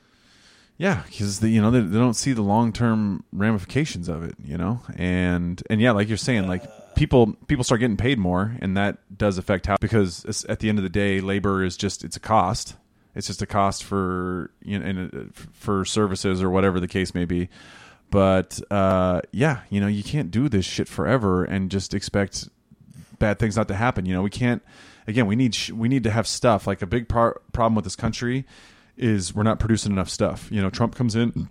Yeah, 0.78 1.02
because 1.08 1.42
you 1.42 1.62
know 1.62 1.70
they, 1.70 1.80
they 1.80 1.98
don't 1.98 2.14
see 2.14 2.32
the 2.32 2.42
long 2.42 2.72
term 2.72 3.24
ramifications 3.32 4.08
of 4.08 4.24
it, 4.24 4.34
you 4.44 4.58
know, 4.58 4.82
and 4.96 5.62
and 5.70 5.80
yeah, 5.80 5.92
like 5.92 6.08
you're 6.08 6.18
saying, 6.18 6.48
like 6.48 6.64
people 6.96 7.34
people 7.46 7.62
start 7.62 7.80
getting 7.80 7.96
paid 7.96 8.18
more, 8.18 8.56
and 8.60 8.76
that 8.76 8.98
does 9.16 9.38
affect 9.38 9.66
how 9.66 9.76
because 9.80 10.44
at 10.48 10.58
the 10.58 10.68
end 10.68 10.78
of 10.78 10.82
the 10.82 10.90
day, 10.90 11.20
labor 11.20 11.62
is 11.62 11.76
just 11.76 12.02
it's 12.02 12.16
a 12.16 12.20
cost. 12.20 12.74
It's 13.14 13.28
just 13.28 13.40
a 13.40 13.46
cost 13.46 13.84
for 13.84 14.50
you 14.62 14.78
know 14.78 15.08
uh, 15.12 15.24
for 15.52 15.84
services 15.84 16.42
or 16.42 16.50
whatever 16.50 16.80
the 16.80 16.88
case 16.88 17.14
may 17.14 17.24
be. 17.24 17.48
But 18.10 18.60
uh, 18.70 19.20
yeah, 19.30 19.60
you 19.70 19.80
know, 19.80 19.86
you 19.86 20.02
can't 20.02 20.30
do 20.30 20.48
this 20.48 20.64
shit 20.64 20.88
forever 20.88 21.44
and 21.44 21.70
just 21.70 21.94
expect 21.94 22.48
bad 23.18 23.38
things 23.38 23.56
not 23.56 23.68
to 23.68 23.74
happen. 23.74 24.06
You 24.06 24.14
know, 24.14 24.22
we 24.22 24.30
can't. 24.30 24.62
Again, 25.06 25.26
we 25.26 25.36
need 25.36 25.54
sh- 25.54 25.70
we 25.70 25.88
need 25.88 26.04
to 26.04 26.10
have 26.10 26.26
stuff. 26.26 26.66
Like 26.66 26.82
a 26.82 26.86
big 26.86 27.08
par- 27.08 27.40
problem 27.52 27.74
with 27.74 27.84
this 27.84 27.96
country 27.96 28.44
is 28.96 29.34
we're 29.34 29.44
not 29.44 29.60
producing 29.60 29.92
enough 29.92 30.08
stuff. 30.08 30.48
You 30.50 30.62
know, 30.62 30.70
Trump 30.70 30.94
comes 30.94 31.14
in 31.14 31.48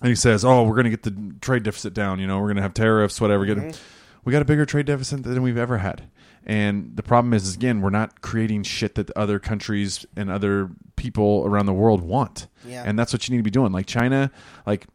and 0.00 0.08
he 0.08 0.14
says, 0.14 0.44
"Oh, 0.44 0.64
we're 0.64 0.74
going 0.74 0.84
to 0.84 0.90
get 0.90 1.02
the 1.02 1.34
trade 1.40 1.62
deficit 1.62 1.94
down. 1.94 2.18
You 2.20 2.26
know, 2.26 2.38
we're 2.38 2.48
going 2.48 2.56
to 2.56 2.62
have 2.62 2.74
tariffs, 2.74 3.20
whatever. 3.20 3.46
Get 3.46 3.80
we 4.24 4.32
got 4.32 4.42
a 4.42 4.44
bigger 4.44 4.64
trade 4.66 4.86
deficit 4.86 5.22
than 5.22 5.42
we've 5.42 5.56
ever 5.58 5.78
had." 5.78 6.04
And 6.46 6.94
the 6.96 7.02
problem 7.02 7.32
is, 7.32 7.46
is 7.48 7.54
again, 7.54 7.80
we're 7.80 7.88
not 7.90 8.20
creating 8.20 8.64
shit 8.64 8.96
that 8.96 9.10
other 9.16 9.38
countries 9.38 10.04
and 10.14 10.30
other 10.30 10.70
people 10.96 11.42
around 11.46 11.66
the 11.66 11.72
world 11.72 12.02
want. 12.02 12.48
Yeah. 12.66 12.82
And 12.86 12.98
that's 12.98 13.12
what 13.14 13.26
you 13.26 13.32
need 13.32 13.38
to 13.38 13.42
be 13.44 13.50
doing. 13.50 13.72
Like 13.72 13.86
China, 13.86 14.30
like 14.66 14.86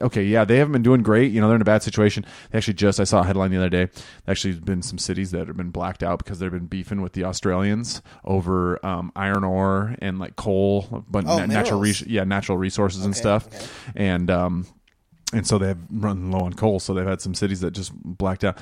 okay, 0.00 0.24
yeah, 0.24 0.44
they 0.44 0.56
haven't 0.56 0.72
been 0.72 0.82
doing 0.82 1.02
great. 1.02 1.30
You 1.30 1.40
know, 1.40 1.46
they're 1.46 1.54
in 1.54 1.62
a 1.62 1.66
bad 1.66 1.82
situation. 1.84 2.24
They 2.50 2.58
actually 2.58 2.74
just 2.74 2.98
I 2.98 3.04
saw 3.04 3.20
a 3.20 3.24
headline 3.24 3.52
the 3.52 3.58
other 3.58 3.68
day. 3.68 3.88
Actually, 4.26 4.54
been 4.54 4.82
some 4.82 4.98
cities 4.98 5.30
that 5.30 5.46
have 5.46 5.56
been 5.56 5.70
blacked 5.70 6.02
out 6.02 6.18
because 6.24 6.40
they've 6.40 6.50
been 6.50 6.66
beefing 6.66 7.02
with 7.02 7.12
the 7.12 7.22
Australians 7.24 8.02
over 8.24 8.84
um, 8.84 9.12
iron 9.14 9.44
ore 9.44 9.94
and 10.00 10.18
like 10.18 10.34
coal, 10.34 11.04
but 11.08 11.24
Oh, 11.28 11.38
na- 11.38 11.46
natural, 11.46 11.78
res- 11.78 12.04
yeah, 12.06 12.24
natural 12.24 12.58
resources 12.58 13.04
and 13.04 13.14
stuff. 13.14 13.46
okay. 13.46 13.66
And 13.94 14.28
um, 14.30 14.66
and 15.32 15.46
so 15.46 15.58
they've 15.58 15.76
run 15.90 16.30
low 16.30 16.40
on 16.40 16.54
coal. 16.54 16.80
So 16.80 16.94
they've 16.94 17.06
had 17.06 17.20
some 17.20 17.34
cities 17.34 17.60
that 17.60 17.70
just 17.72 17.92
blacked 17.94 18.44
out. 18.44 18.58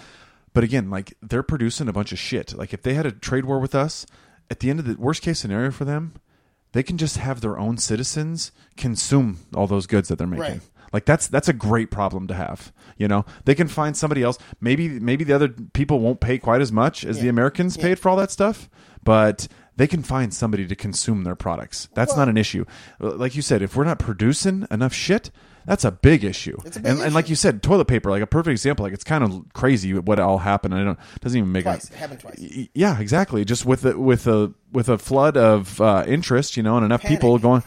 But 0.55 0.65
again, 0.65 0.91
like 0.91 1.15
they're 1.23 1.43
producing 1.43 1.89
a 1.89 1.93
bunch 1.93 2.13
of 2.13 2.19
shit. 2.19 2.55
Like 2.57 2.73
if 2.73 2.83
they 2.83 2.95
had 2.95 3.07
a 3.07 3.13
trade 3.13 3.45
war 3.45 3.59
with 3.59 3.75
us, 3.75 4.07
at 4.51 4.61
the 4.61 4.71
end 4.71 4.79
of 4.81 4.87
the 4.87 4.95
worst 4.95 5.23
case 5.23 5.39
scenario 5.39 5.71
for 5.71 5.85
them, 5.85 6.15
they 6.73 6.83
can 6.83 6.99
just 6.99 7.17
have 7.19 7.41
their 7.41 7.59
own 7.59 7.79
citizens 7.79 8.53
consume 8.77 9.39
all 9.55 9.67
those 9.67 9.87
goods 9.87 10.09
that 10.09 10.17
they're 10.19 10.27
making. 10.27 10.43
Right. 10.43 10.61
Like 10.93 11.05
that's 11.05 11.27
that's 11.27 11.49
a 11.49 11.53
great 11.53 11.91
problem 11.91 12.27
to 12.29 12.35
have. 12.35 12.73
You 12.97 13.09
know, 13.09 13.27
they 13.45 13.55
can 13.55 13.69
find 13.69 13.95
somebody 13.97 14.23
else. 14.23 14.39
Maybe 14.61 14.89
maybe 14.89 15.23
the 15.25 15.35
other 15.35 15.49
people 15.49 16.01
won't 16.01 16.21
pay 16.21 16.39
quite 16.39 16.63
as 16.63 16.73
much 16.73 17.05
as 17.05 17.21
the 17.21 17.29
Americans 17.29 17.77
Yeah. 17.77 17.83
paid 17.83 17.99
for 17.99 18.09
all 18.09 18.17
that 18.17 18.31
stuff, 18.31 18.71
but 19.05 19.49
they 19.77 19.87
can 19.87 20.03
find 20.03 20.33
somebody 20.33 20.67
to 20.67 20.75
consume 20.75 21.25
their 21.25 21.37
products. 21.37 21.89
That's 21.95 22.13
Well- 22.13 22.21
not 22.21 22.29
an 22.31 22.37
issue. 22.39 22.65
Like 23.01 23.37
you 23.37 23.43
said, 23.43 23.61
if 23.63 23.77
we're 23.77 23.85
not 23.85 23.99
producing 23.99 24.67
enough 24.71 24.95
shit, 24.95 25.31
that's 25.69 25.85
a 25.85 25.91
big 25.91 26.25
issue. 26.25 26.57
A 26.65 26.71
big 26.71 26.87
and, 26.87 27.01
and 27.01 27.15
like 27.15 27.29
you 27.29 27.37
said, 27.37 27.63
toilet 27.63 27.85
paper, 27.85 28.11
like 28.11 28.23
a 28.23 28.27
perfect 28.27 28.53
example. 28.53 28.85
Like 28.85 28.95
it's 28.95 29.05
kind 29.05 29.23
of 29.23 29.45
crazy 29.53 29.95
what 29.95 30.19
all 30.19 30.39
happened. 30.39 30.75
I 30.75 30.83
don't 30.83 30.99
doesn't 31.21 31.39
even 31.39 31.53
make 31.53 31.65
Twice. 31.65 31.91
It 31.91 31.97
happened 31.97 32.21
twice. 32.21 32.69
Yeah, 32.75 32.99
exactly. 32.99 33.45
Just 33.45 33.67
with 33.67 33.85
a, 33.85 33.99
with 33.99 34.27
a 34.27 34.53
with 34.73 34.89
a 34.89 34.99
flood 34.99 35.37
of 35.37 35.81
uh, 35.81 36.05
interest, 36.07 36.57
you 36.57 36.63
know, 36.63 36.77
and 36.77 36.85
enough 36.85 37.03
people 37.03 37.39
going, 37.39 37.63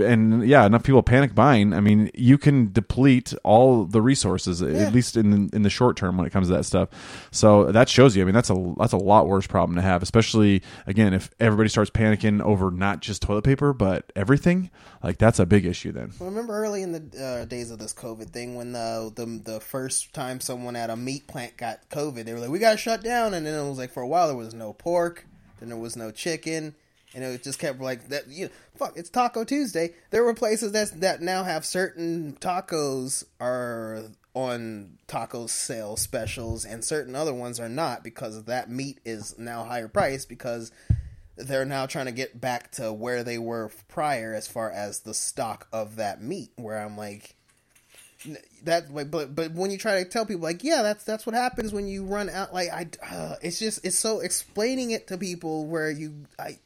and 0.00 0.46
yeah, 0.46 0.64
enough 0.64 0.82
people 0.82 1.02
panic 1.02 1.34
buying. 1.34 1.72
I 1.72 1.80
mean, 1.80 2.10
you 2.14 2.38
can 2.38 2.72
deplete 2.72 3.34
all 3.44 3.84
the 3.84 4.00
resources 4.00 4.62
at 4.62 4.92
least 4.92 5.16
in 5.16 5.50
in 5.52 5.62
the 5.62 5.70
short 5.70 5.96
term 5.96 6.16
when 6.16 6.26
it 6.26 6.30
comes 6.30 6.48
to 6.48 6.54
that 6.54 6.64
stuff. 6.64 6.88
So 7.30 7.70
that 7.72 7.88
shows 7.88 8.16
you. 8.16 8.22
I 8.22 8.24
mean, 8.24 8.34
that's 8.34 8.50
a 8.50 8.74
that's 8.78 8.92
a 8.92 8.98
lot 8.98 9.28
worse 9.28 9.46
problem 9.46 9.76
to 9.76 9.82
have, 9.82 10.02
especially 10.02 10.62
again 10.86 11.12
if 11.12 11.30
everybody 11.38 11.68
starts 11.68 11.90
panicking 11.90 12.42
over 12.42 12.70
not 12.70 13.00
just 13.00 13.22
toilet 13.22 13.44
paper 13.44 13.72
but 13.72 14.12
everything. 14.16 14.70
Like 15.02 15.18
that's 15.18 15.38
a 15.38 15.46
big 15.46 15.66
issue 15.66 15.92
then. 15.92 16.12
Well, 16.18 16.30
remember 16.30 16.54
early 16.54 16.82
in 16.82 16.92
the 16.92 17.22
uh, 17.22 17.44
days 17.44 17.70
of 17.70 17.78
this 17.78 17.92
COVID 17.92 18.30
thing 18.30 18.56
when 18.56 18.72
the, 18.72 19.12
the 19.14 19.52
the 19.52 19.60
first 19.60 20.12
time 20.14 20.40
someone 20.40 20.74
at 20.74 20.90
a 20.90 20.96
meat 20.96 21.26
plant 21.28 21.56
got 21.56 21.88
COVID, 21.90 22.24
they 22.24 22.32
were 22.32 22.40
like, 22.40 22.50
"We 22.50 22.58
got 22.58 22.72
to 22.72 22.76
shut 22.78 23.02
down," 23.02 23.34
and 23.34 23.46
then 23.46 23.54
it 23.54 23.68
was 23.68 23.78
like 23.78 23.92
for 23.92 24.02
a 24.02 24.08
while 24.08 24.26
there 24.26 24.36
was 24.36 24.54
no 24.54 24.72
pork, 24.72 25.26
then 25.66 25.70
there 25.70 25.82
was 25.82 25.96
no 25.96 26.10
chicken, 26.12 26.74
and 27.14 27.24
it 27.24 27.42
just 27.42 27.58
kept 27.58 27.80
like 27.80 28.08
that. 28.08 28.28
You 28.28 28.46
know, 28.46 28.50
fuck, 28.76 28.96
it's 28.96 29.10
Taco 29.10 29.44
Tuesday. 29.44 29.94
There 30.10 30.24
were 30.24 30.34
places 30.34 30.72
that 30.72 31.00
that 31.00 31.20
now 31.20 31.42
have 31.42 31.64
certain 31.64 32.36
tacos 32.40 33.24
are 33.40 34.04
on 34.34 34.98
taco 35.08 35.46
sale 35.46 35.96
specials, 35.96 36.64
and 36.64 36.84
certain 36.84 37.16
other 37.16 37.34
ones 37.34 37.58
are 37.58 37.68
not 37.68 38.04
because 38.04 38.44
that 38.44 38.70
meat 38.70 39.00
is 39.04 39.36
now 39.38 39.64
higher 39.64 39.88
priced 39.88 40.28
because 40.28 40.70
they're 41.36 41.64
now 41.64 41.84
trying 41.86 42.06
to 42.06 42.12
get 42.12 42.40
back 42.40 42.70
to 42.72 42.92
where 42.92 43.22
they 43.24 43.38
were 43.38 43.70
prior 43.88 44.32
as 44.32 44.46
far 44.46 44.70
as 44.70 45.00
the 45.00 45.12
stock 45.12 45.68
of 45.72 45.96
that 45.96 46.22
meat 46.22 46.50
where 46.56 46.78
i'm 46.78 46.96
like 46.96 47.35
that 48.64 48.92
like 48.92 49.10
but 49.10 49.34
but 49.34 49.52
when 49.52 49.70
you 49.70 49.78
try 49.78 50.02
to 50.02 50.08
tell 50.08 50.24
people 50.24 50.42
like 50.42 50.64
yeah 50.64 50.82
that's 50.82 51.04
that's 51.04 51.26
what 51.26 51.34
happens 51.34 51.72
when 51.72 51.86
you 51.86 52.04
run 52.04 52.30
out 52.30 52.52
like 52.52 52.70
i 52.70 52.86
uh, 53.14 53.36
it's 53.42 53.58
just 53.58 53.84
it's 53.84 53.98
so 53.98 54.20
explaining 54.20 54.90
it 54.90 55.06
to 55.06 55.18
people 55.18 55.66
where 55.66 55.90
you 55.90 56.14
i 56.38 56.58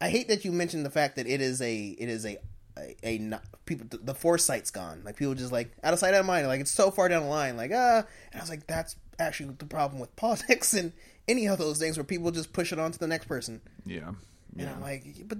i 0.00 0.10
hate 0.10 0.28
that 0.28 0.44
you 0.44 0.52
mentioned 0.52 0.84
the 0.84 0.90
fact 0.90 1.16
that 1.16 1.26
it 1.26 1.40
is 1.40 1.62
a 1.62 1.96
it 1.98 2.08
is 2.08 2.26
a 2.26 2.36
a, 2.78 2.96
a 3.02 3.18
not, 3.18 3.42
people 3.64 3.86
the, 3.90 3.98
the 3.98 4.14
foresight's 4.14 4.70
gone. 4.70 5.02
Like 5.04 5.16
people 5.16 5.34
just 5.34 5.52
like 5.52 5.72
out 5.82 5.92
of 5.92 5.98
sight 5.98 6.14
out 6.14 6.20
of 6.20 6.26
mind. 6.26 6.46
Like 6.46 6.60
it's 6.60 6.70
so 6.70 6.90
far 6.90 7.08
down 7.08 7.24
the 7.24 7.28
line. 7.28 7.56
Like 7.56 7.70
ah 7.74 8.04
and 8.32 8.40
i 8.40 8.40
was 8.40 8.50
like 8.50 8.66
that's 8.66 8.96
actually 9.18 9.54
the 9.58 9.66
problem 9.66 10.00
with 10.00 10.14
politics 10.16 10.74
and 10.74 10.92
any 11.28 11.46
of 11.46 11.58
those 11.58 11.78
things 11.78 11.96
where 11.96 12.04
people 12.04 12.30
just 12.30 12.52
push 12.52 12.72
it 12.72 12.78
on 12.78 12.92
to 12.92 12.98
the 12.98 13.06
next 13.06 13.26
person. 13.26 13.60
Yeah. 13.86 14.12
and 14.58 14.68
I'm 14.68 14.80
like, 14.80 15.04
but 15.26 15.38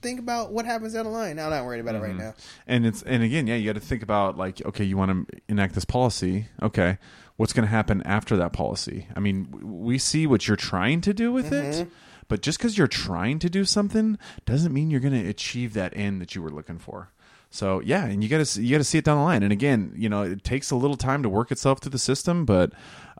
think 0.00 0.18
about 0.18 0.52
what 0.52 0.66
happens 0.66 0.94
down 0.94 1.04
the 1.04 1.10
line. 1.10 1.38
I'm 1.38 1.50
not 1.50 1.64
worried 1.64 1.80
about 1.80 1.94
it 1.94 1.98
right 1.98 2.10
mm-hmm. 2.10 2.18
now. 2.18 2.34
and 2.66 2.86
it's 2.86 3.02
and 3.02 3.22
again 3.22 3.46
yeah 3.46 3.56
you 3.56 3.66
got 3.66 3.80
to 3.80 3.86
think 3.86 4.02
about 4.02 4.36
like 4.36 4.64
okay 4.64 4.84
you 4.84 4.96
want 4.96 5.28
to 5.28 5.40
enact 5.48 5.74
this 5.74 5.84
policy. 5.84 6.46
Okay 6.60 6.98
what's 7.36 7.52
going 7.52 7.66
to 7.66 7.70
happen 7.70 8.02
after 8.04 8.36
that 8.36 8.52
policy? 8.52 9.08
I 9.16 9.20
mean 9.20 9.48
we 9.62 9.98
see 9.98 10.26
what 10.26 10.46
you're 10.46 10.56
trying 10.56 11.00
to 11.02 11.14
do 11.14 11.32
with 11.32 11.52
it 11.52 11.74
mm-hmm. 11.74 11.90
but 12.28 12.42
just 12.42 12.58
because 12.58 12.76
you're 12.78 12.86
trying 12.86 13.38
to 13.40 13.50
do 13.50 13.64
something 13.64 14.18
doesn't 14.44 14.72
mean 14.72 14.90
you're 14.90 15.00
going 15.00 15.20
to 15.20 15.28
achieve 15.28 15.74
that 15.74 15.96
end 15.96 16.20
that 16.20 16.34
you 16.34 16.42
were 16.42 16.50
looking 16.50 16.78
for. 16.78 17.10
So 17.50 17.80
yeah 17.80 18.04
and 18.06 18.22
you 18.22 18.28
got 18.28 18.44
to 18.44 18.62
you 18.62 18.70
got 18.70 18.78
to 18.78 18.84
see 18.84 18.98
it 18.98 19.04
down 19.04 19.18
the 19.18 19.24
line. 19.24 19.42
And 19.42 19.52
again 19.52 19.92
you 19.96 20.08
know 20.08 20.22
it 20.22 20.44
takes 20.44 20.70
a 20.70 20.76
little 20.76 20.96
time 20.96 21.22
to 21.22 21.28
work 21.28 21.50
itself 21.50 21.80
through 21.80 21.90
the 21.90 21.98
system 21.98 22.44
but 22.44 22.72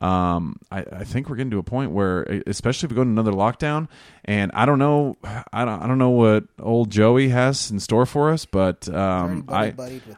um, 0.03 0.59
I, 0.71 0.81
I 0.81 1.05
think 1.05 1.29
we're 1.29 1.37
getting 1.37 1.53
to 1.53 1.59
a 1.59 1.63
point 1.63 1.93
where, 1.93 2.23
especially 2.47 2.89
if 2.89 2.91
we 2.91 2.97
go 2.97 3.05
to 3.05 3.11
another 3.11 3.31
lockdown, 3.31 3.89
and 4.25 4.51
I 4.53 4.67
don't 4.67 4.81
know, 4.81 5.17
I 5.53 5.65
don't, 5.65 5.81
I 5.81 5.87
don't 5.87 5.99
know 5.99 6.11
what 6.11 6.45
old 6.59 6.91
Joey 6.91 7.29
has 7.29 7.71
in 7.71 7.79
store 7.79 8.05
for 8.05 8.31
us, 8.31 8.45
but 8.45 8.89
um, 8.89 9.45
I, 9.49 9.73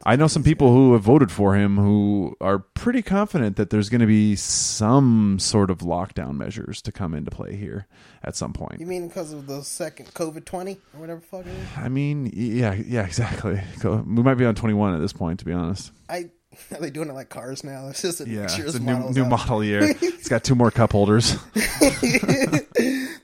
I 0.04 0.16
know 0.16 0.26
some 0.26 0.42
people 0.42 0.72
who 0.72 0.94
have 0.94 1.02
voted 1.02 1.30
for 1.30 1.54
him 1.54 1.76
who 1.76 2.34
are 2.40 2.58
pretty 2.58 3.02
confident 3.02 3.56
that 3.56 3.68
there's 3.68 3.90
going 3.90 4.00
to 4.00 4.06
be 4.06 4.36
some 4.36 5.38
sort 5.38 5.70
of 5.70 5.78
lockdown 5.78 6.36
measures 6.36 6.80
to 6.82 6.92
come 6.92 7.14
into 7.14 7.30
play 7.30 7.54
here 7.54 7.86
at 8.22 8.34
some 8.34 8.54
point. 8.54 8.80
You 8.80 8.86
mean 8.86 9.08
because 9.08 9.34
of 9.34 9.46
the 9.46 9.62
second 9.62 10.14
COVID 10.14 10.46
twenty 10.46 10.80
or 10.94 11.00
whatever 11.00 11.20
fuck 11.20 11.46
it 11.46 11.48
is? 11.48 11.68
I 11.76 11.90
mean, 11.90 12.30
yeah, 12.34 12.72
yeah, 12.72 13.04
exactly. 13.06 13.60
We 13.84 14.22
might 14.22 14.34
be 14.34 14.46
on 14.46 14.54
21 14.54 14.94
at 14.94 15.00
this 15.00 15.12
point, 15.12 15.40
to 15.40 15.44
be 15.44 15.52
honest. 15.52 15.92
I 16.08 16.30
are 16.72 16.80
they 16.80 16.90
doing 16.90 17.08
it 17.08 17.12
like 17.14 17.28
cars 17.28 17.62
now? 17.64 17.88
It's 17.90 18.02
just 18.02 18.20
a 18.20 18.28
Yeah, 18.28 18.44
it's 18.50 18.74
a 18.74 18.80
new, 18.80 19.10
new 19.10 19.24
out. 19.24 19.30
model 19.30 19.62
year. 19.64 19.80
It's 20.00 20.28
got 20.28 20.44
two 20.44 20.54
more 20.54 20.70
cup 20.70 20.92
holders. 20.92 21.36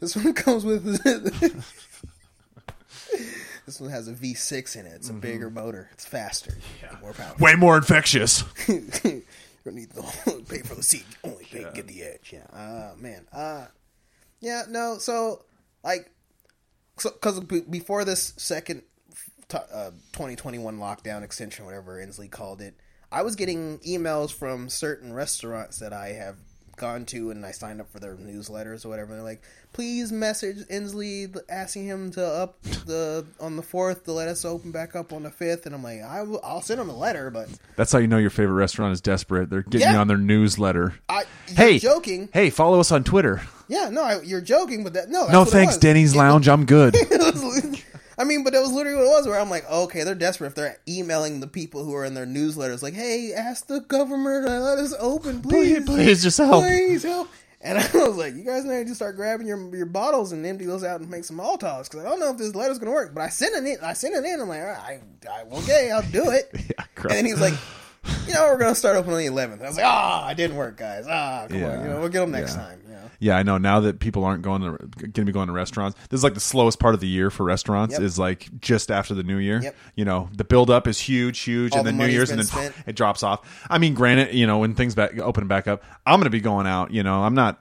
This 0.00 0.16
one 0.16 0.32
comes 0.32 0.64
with. 0.64 1.02
this 3.66 3.80
one 3.80 3.90
has 3.90 4.08
a 4.08 4.14
V6 4.14 4.76
in 4.76 4.86
it. 4.86 4.92
It's 4.94 5.08
a 5.08 5.12
Mm-hmm. 5.12 5.20
bigger 5.20 5.50
motor. 5.50 5.90
It's 5.92 6.04
faster. 6.06 6.56
Yeah. 6.82 6.96
More 7.00 7.12
powerful. 7.12 7.44
Way 7.44 7.54
more 7.54 7.76
infectious. 7.76 8.42
You're 8.66 8.80
gonna 9.64 9.76
need 9.76 9.90
to 9.94 10.02
pay 10.48 10.60
for 10.62 10.74
the 10.74 10.82
seat. 10.82 11.04
Only 11.22 11.44
pay 11.44 11.64
to 11.64 11.70
get 11.74 11.86
the 11.86 12.02
edge. 12.02 12.32
Yeah. 12.32 12.46
Uh 12.52 12.92
man. 12.96 13.26
Uh 13.32 13.66
yeah. 14.40 14.62
No. 14.68 14.96
So 14.98 15.44
like, 15.84 16.10
so 16.98 17.10
because 17.10 17.40
before 17.40 18.04
this 18.06 18.32
second 18.38 18.82
t- 19.48 19.58
uh, 19.72 19.90
2021 20.12 20.78
lockdown 20.78 21.22
extension, 21.22 21.64
whatever 21.66 21.96
Inslee 22.04 22.30
called 22.30 22.60
it, 22.62 22.74
I 23.12 23.22
was 23.22 23.36
getting 23.36 23.78
emails 23.80 24.32
from 24.32 24.68
certain 24.68 25.12
restaurants 25.12 25.78
that 25.80 25.92
I 25.92 26.08
have 26.12 26.36
gone 26.76 27.04
to 27.04 27.30
and 27.30 27.44
I 27.44 27.50
signed 27.50 27.80
up 27.80 27.90
for 27.92 27.98
their 28.00 28.14
newsletters 28.14 28.86
or 28.86 28.88
whatever. 28.88 29.10
And 29.12 29.18
They're 29.20 29.28
like, 29.28 29.42
please 29.74 30.10
message 30.10 30.58
Inslee 30.68 31.36
asking 31.50 31.84
him 31.84 32.10
to 32.12 32.24
up 32.24 32.62
the 32.62 33.26
on 33.38 33.56
the 33.56 33.62
fourth 33.62 34.04
to 34.04 34.12
let 34.12 34.28
us 34.28 34.44
open 34.46 34.70
back 34.72 34.96
up 34.96 35.12
on 35.12 35.22
the 35.24 35.30
fifth. 35.30 35.66
And 35.66 35.74
I'm 35.74 35.82
like, 35.82 36.00
I 36.00 36.22
will, 36.22 36.40
send 36.62 36.80
him 36.80 36.88
a 36.88 36.96
letter, 36.96 37.30
but 37.30 37.48
That's 37.76 37.92
how 37.92 37.98
you 37.98 38.06
know 38.06 38.16
your 38.18 38.30
favorite 38.30 38.54
restaurant 38.54 38.92
is 38.92 39.00
desperate. 39.02 39.50
They're 39.50 39.62
getting 39.62 39.80
Yeah. 39.88 39.92
you 39.94 39.98
on 39.98 40.08
their 40.08 40.16
newsletter. 40.16 40.94
I 41.08 41.24
you're 41.48 41.56
hey, 41.56 41.78
joking. 41.78 42.28
Hey, 42.32 42.48
follow 42.48 42.80
us 42.80 42.90
on 42.92 43.04
Twitter. 43.04 43.42
Yeah, 43.68 43.90
no, 43.90 44.02
I, 44.02 44.20
you're 44.22 44.40
joking, 44.40 44.82
but 44.82 44.94
that 44.94 45.10
no. 45.10 45.20
that's 45.22 45.32
no 45.32 45.40
what 45.40 45.48
it 45.48 45.52
thanks, 45.52 45.74
was. 45.74 45.78
Denny's 45.78 46.16
Lounge. 46.16 46.48
I'm 46.48 46.64
good. 46.64 46.94
it 46.98 47.10
was- 47.10 47.82
I 48.20 48.24
mean, 48.24 48.44
but 48.44 48.52
that 48.52 48.60
was 48.60 48.70
literally 48.72 48.98
what 48.98 49.06
it 49.06 49.08
was. 49.18 49.26
Where 49.26 49.40
I'm 49.40 49.48
like, 49.50 49.68
okay, 49.70 50.04
they're 50.04 50.14
desperate. 50.14 50.48
If 50.48 50.54
they're 50.54 50.76
emailing 50.88 51.40
the 51.40 51.46
people 51.46 51.84
who 51.84 51.94
are 51.94 52.04
in 52.04 52.14
their 52.14 52.26
newsletters, 52.26 52.82
like, 52.82 52.94
hey, 52.94 53.32
ask 53.32 53.66
the 53.66 53.80
government 53.80 54.46
to 54.46 54.60
let 54.60 54.78
us 54.78 54.94
open, 55.00 55.40
please, 55.42 55.78
Please, 55.78 55.86
please, 55.86 56.22
just 56.22 56.38
help. 56.38 56.62
please 56.64 57.02
help. 57.02 57.28
And 57.62 57.78
I 57.78 57.90
was 57.94 58.16
like, 58.16 58.34
you 58.34 58.44
guys 58.44 58.64
need 58.64 58.86
to 58.86 58.94
start 58.94 59.16
grabbing 59.16 59.46
your 59.46 59.74
your 59.76 59.86
bottles 59.86 60.32
and 60.32 60.44
empty 60.46 60.64
those 60.66 60.82
out 60.84 61.00
and 61.00 61.10
make 61.10 61.24
some 61.24 61.36
Molotovs 61.38 61.90
because 61.90 62.04
I 62.04 62.08
don't 62.08 62.20
know 62.20 62.30
if 62.30 62.38
this 62.38 62.54
letter's 62.54 62.78
gonna 62.78 62.90
work. 62.92 63.14
But 63.14 63.22
I 63.22 63.28
sent 63.28 63.54
it 63.54 63.68
in. 63.70 63.78
I 63.84 63.92
sent 63.94 64.14
it 64.14 64.24
in. 64.24 64.40
I'm 64.40 64.48
like, 64.48 64.60
all 64.60 64.66
right, 64.66 65.00
I, 65.26 65.28
I 65.30 65.42
okay, 65.58 65.90
I'll 65.90 66.02
do 66.10 66.30
it. 66.30 66.50
Yeah, 66.54 66.84
And 67.02 67.10
then 67.10 67.24
he's 67.26 67.40
like, 67.40 67.54
you 68.26 68.34
know, 68.34 68.44
we're 68.46 68.58
gonna 68.58 68.74
start 68.74 68.96
open 68.96 69.12
on 69.12 69.18
the 69.18 69.26
11th. 69.26 69.62
I 69.62 69.66
was 69.68 69.76
like, 69.76 69.86
ah, 69.86 70.28
it 70.30 70.36
didn't 70.36 70.56
work, 70.56 70.76
guys. 70.76 71.06
Ah, 71.08 71.46
come 71.48 71.58
Yeah. 71.58 71.76
on, 71.78 71.82
you 71.84 71.90
know, 71.90 72.00
we'll 72.00 72.08
get 72.08 72.20
them 72.20 72.30
next 72.30 72.52
Yeah. 72.56 72.62
time. 72.62 72.82
Yeah, 73.20 73.36
I 73.36 73.42
know. 73.42 73.58
Now 73.58 73.80
that 73.80 74.00
people 74.00 74.24
aren't 74.24 74.42
going 74.42 74.62
to 74.62 74.78
going 74.78 75.12
to 75.12 75.24
be 75.24 75.32
going 75.32 75.46
to 75.46 75.52
restaurants, 75.52 75.96
this 76.08 76.18
is 76.18 76.24
like 76.24 76.34
the 76.34 76.40
slowest 76.40 76.80
part 76.80 76.94
of 76.94 77.00
the 77.00 77.06
year 77.06 77.30
for 77.30 77.44
restaurants. 77.44 77.92
Yep. 77.92 78.02
Is 78.02 78.18
like 78.18 78.48
just 78.60 78.90
after 78.90 79.14
the 79.14 79.22
New 79.22 79.36
Year. 79.36 79.60
Yep. 79.62 79.76
You 79.94 80.06
know, 80.06 80.30
the 80.34 80.42
build 80.44 80.70
up 80.70 80.88
is 80.88 80.98
huge, 80.98 81.38
huge, 81.40 81.72
All 81.72 81.78
and 81.78 81.86
the 81.86 81.92
then 81.92 81.98
New 81.98 82.12
Year's, 82.12 82.30
and 82.30 82.38
then 82.38 82.46
spent. 82.46 82.74
it 82.86 82.96
drops 82.96 83.22
off. 83.22 83.66
I 83.68 83.78
mean, 83.78 83.94
granted, 83.94 84.34
you 84.34 84.46
know, 84.46 84.58
when 84.58 84.74
things 84.74 84.94
back 84.94 85.18
open 85.18 85.46
back 85.46 85.68
up, 85.68 85.84
I'm 86.06 86.18
going 86.18 86.24
to 86.24 86.30
be 86.30 86.40
going 86.40 86.66
out. 86.66 86.90
You 86.92 87.02
know, 87.02 87.22
I'm 87.22 87.34
not. 87.34 87.58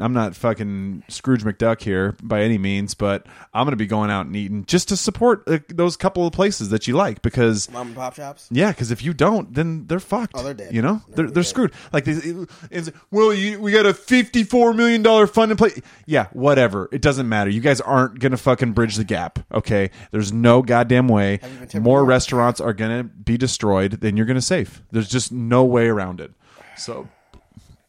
I'm 0.00 0.12
not 0.12 0.34
fucking 0.36 1.02
Scrooge 1.08 1.42
McDuck 1.44 1.80
here 1.82 2.16
by 2.22 2.42
any 2.42 2.58
means, 2.58 2.94
but 2.94 3.26
I'm 3.52 3.64
going 3.64 3.72
to 3.72 3.76
be 3.76 3.86
going 3.86 4.10
out 4.10 4.26
and 4.26 4.34
eating 4.36 4.64
just 4.64 4.88
to 4.88 4.96
support 4.96 5.42
uh, 5.46 5.58
those 5.68 5.96
couple 5.96 6.26
of 6.26 6.32
places 6.32 6.70
that 6.70 6.86
you 6.86 6.94
like 6.96 7.22
because 7.22 7.70
Mom 7.70 7.88
and 7.88 7.96
pop 7.96 8.14
shops. 8.14 8.48
yeah, 8.50 8.70
because 8.70 8.90
if 8.90 9.02
you 9.02 9.12
don't, 9.12 9.52
then 9.54 9.86
they're 9.86 10.00
fucked. 10.00 10.32
Oh, 10.36 10.42
they're 10.42 10.54
dead. 10.54 10.74
You 10.74 10.82
know, 10.82 11.02
they're 11.08 11.24
They're 11.26 11.30
they're 11.34 11.42
screwed. 11.42 11.72
Like, 11.92 12.04
they- 12.04 12.46
it's, 12.70 12.90
well, 13.10 13.32
you, 13.34 13.60
we 13.60 13.72
got 13.72 13.86
a 13.86 13.94
fifty-four 13.94 14.74
million 14.74 15.02
dollar 15.02 15.26
fund 15.26 15.50
in 15.50 15.56
place. 15.56 15.80
Yeah, 16.06 16.28
whatever. 16.32 16.88
It 16.92 17.02
doesn't 17.02 17.28
matter. 17.28 17.50
You 17.50 17.60
guys 17.60 17.80
aren't 17.80 18.18
gonna 18.18 18.36
fucking 18.36 18.72
bridge 18.72 18.96
the 18.96 19.04
gap. 19.04 19.38
Okay, 19.52 19.90
there's 20.10 20.32
no 20.32 20.62
goddamn 20.62 21.08
way. 21.08 21.38
Have 21.42 21.50
you 21.52 21.58
been 21.58 21.68
tempered 21.68 21.82
More 21.82 21.98
more? 22.00 22.04
restaurants 22.06 22.60
are 22.60 22.72
gonna 22.72 23.04
be 23.04 23.36
destroyed 23.36 24.00
than 24.00 24.16
you're 24.16 24.26
gonna 24.26 24.40
save. 24.40 24.82
There's 24.90 25.08
just 25.08 25.32
no 25.32 25.64
way 25.64 25.86
around 25.88 26.20
it. 26.20 26.32
So, 26.76 27.08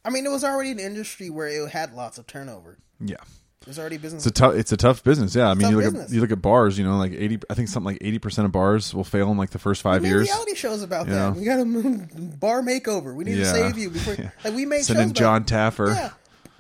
I 0.06 0.10
mean, 0.10 0.26
it 0.26 0.30
was 0.32 0.44
already 0.44 0.72
an 0.72 0.80
industry 0.80 1.30
where 1.30 1.48
it 1.48 1.70
had 1.70 1.94
lots 1.94 2.18
of 2.18 2.28
turnover. 2.28 2.78
yeah. 3.00 3.16
It 3.62 3.68
was 3.68 3.80
already 3.80 3.96
business. 3.96 4.26
It's 4.26 4.38
a 4.38 4.42
tough. 4.42 4.56
It's 4.56 4.72
a 4.74 4.76
tough 4.78 5.06
business. 5.06 5.34
Yeah, 5.34 5.50
I 5.50 5.54
mean, 5.54 5.70
you 5.70 5.78
look 5.78 5.86
business. 5.86 6.10
at 6.10 6.14
you 6.14 6.20
look 6.20 6.34
at 6.34 6.42
bars. 6.42 6.78
You 6.78 6.84
know, 6.84 6.98
like 6.98 7.14
eighty. 7.14 7.40
I 7.50 7.54
think 7.54 7.70
something 7.70 7.94
like 7.94 8.00
eighty 8.02 8.20
percent 8.20 8.46
of 8.46 8.52
bars 8.52 8.94
will 8.94 9.06
fail 9.06 9.32
in 9.32 9.38
like 9.38 9.52
the 9.52 9.58
first 9.58 9.82
five 9.82 10.04
years. 10.04 10.28
reality 10.28 10.54
shows 10.56 10.82
about 10.84 11.08
You 11.08 11.14
that. 11.14 11.34
know? 11.34 11.40
We 11.40 11.46
got 11.46 11.60
a 11.62 12.36
bar 12.36 12.62
makeover. 12.62 13.16
We 13.16 13.24
need 13.24 13.38
Yeah. 13.38 13.44
to 13.46 13.50
save 13.52 13.78
you 13.78 13.90
before. 13.90 14.16
Yeah. 14.16 14.32
Like 14.44 14.54
we 14.54 14.66
made 14.66 14.84
Send 14.84 14.98
shows 14.98 15.04
in 15.06 15.10
about- 15.12 15.16
John 15.16 15.44
Taffer. 15.46 15.96
Yeah, 15.96 16.10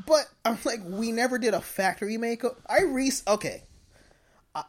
but 0.08 0.30
I'm 0.46 0.58
like, 0.64 0.80
we 0.86 1.12
never 1.12 1.38
did 1.38 1.54
a 1.54 1.60
factory 1.60 2.16
makeover. 2.18 2.56
I 2.70 2.84
re 2.84 3.12
okay. 3.28 3.64
I. 4.56 4.64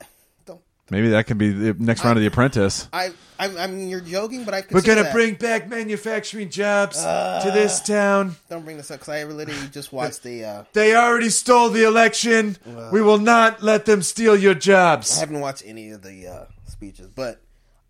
Maybe 0.91 1.09
that 1.09 1.27
could 1.27 1.39
be 1.39 1.51
the 1.51 1.75
next 1.75 2.05
round 2.05 2.19
of 2.19 2.21
The 2.21 2.27
Apprentice. 2.29 2.89
I. 2.93 3.13
I, 3.37 3.47
I 3.59 3.67
mean, 3.67 3.89
you're 3.89 4.01
joking, 4.01 4.45
but 4.45 4.55
I. 4.55 4.65
We're 4.71 4.83
gonna 4.83 5.03
that. 5.05 5.13
bring 5.13 5.35
back 5.35 5.69
manufacturing 5.69 6.51
jobs 6.51 7.03
to 7.03 7.51
this 7.53 7.81
town. 7.81 8.37
Don't 8.49 8.65
bring 8.65 8.77
this 8.77 8.91
up 8.93 9.01
because 9.01 9.13
I 9.13 9.25
literally 9.25 9.69
just 9.73 9.93
watched 9.93 10.23
the. 10.23 10.45
uh 10.45 10.65
They 10.73 10.95
already 10.95 11.31
stole 11.31 11.71
the 11.71 11.85
election. 11.85 12.57
we 12.93 13.03
will 13.03 13.19
not 13.19 13.63
let 13.63 13.87
them 13.87 14.03
steal 14.03 14.37
your 14.37 14.55
jobs. 14.55 15.17
I 15.17 15.21
haven't 15.21 15.41
watched 15.41 15.65
any 15.67 15.91
of 15.91 16.03
the 16.03 16.29
uh, 16.29 16.45
speeches, 16.67 17.09
but 17.09 17.41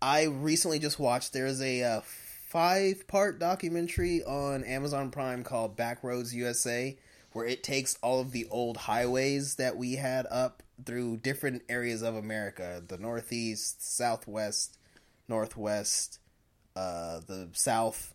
I 0.01 0.23
recently 0.23 0.79
just 0.79 0.97
watched. 0.97 1.31
There's 1.33 1.61
a 1.61 1.83
uh, 1.83 2.01
five 2.47 3.07
part 3.07 3.37
documentary 3.37 4.23
on 4.23 4.63
Amazon 4.63 5.11
Prime 5.11 5.43
called 5.43 5.75
Backroads 5.77 6.33
USA, 6.33 6.97
where 7.33 7.45
it 7.45 7.61
takes 7.61 7.99
all 8.01 8.19
of 8.19 8.31
the 8.31 8.47
old 8.49 8.77
highways 8.77 9.55
that 9.55 9.77
we 9.77 9.95
had 9.95 10.25
up 10.31 10.63
through 10.85 11.17
different 11.17 11.63
areas 11.69 12.01
of 12.01 12.15
America 12.15 12.81
the 12.87 12.97
Northeast, 12.97 13.95
Southwest, 13.95 14.77
Northwest, 15.27 16.19
uh, 16.75 17.19
the 17.27 17.49
South. 17.53 18.13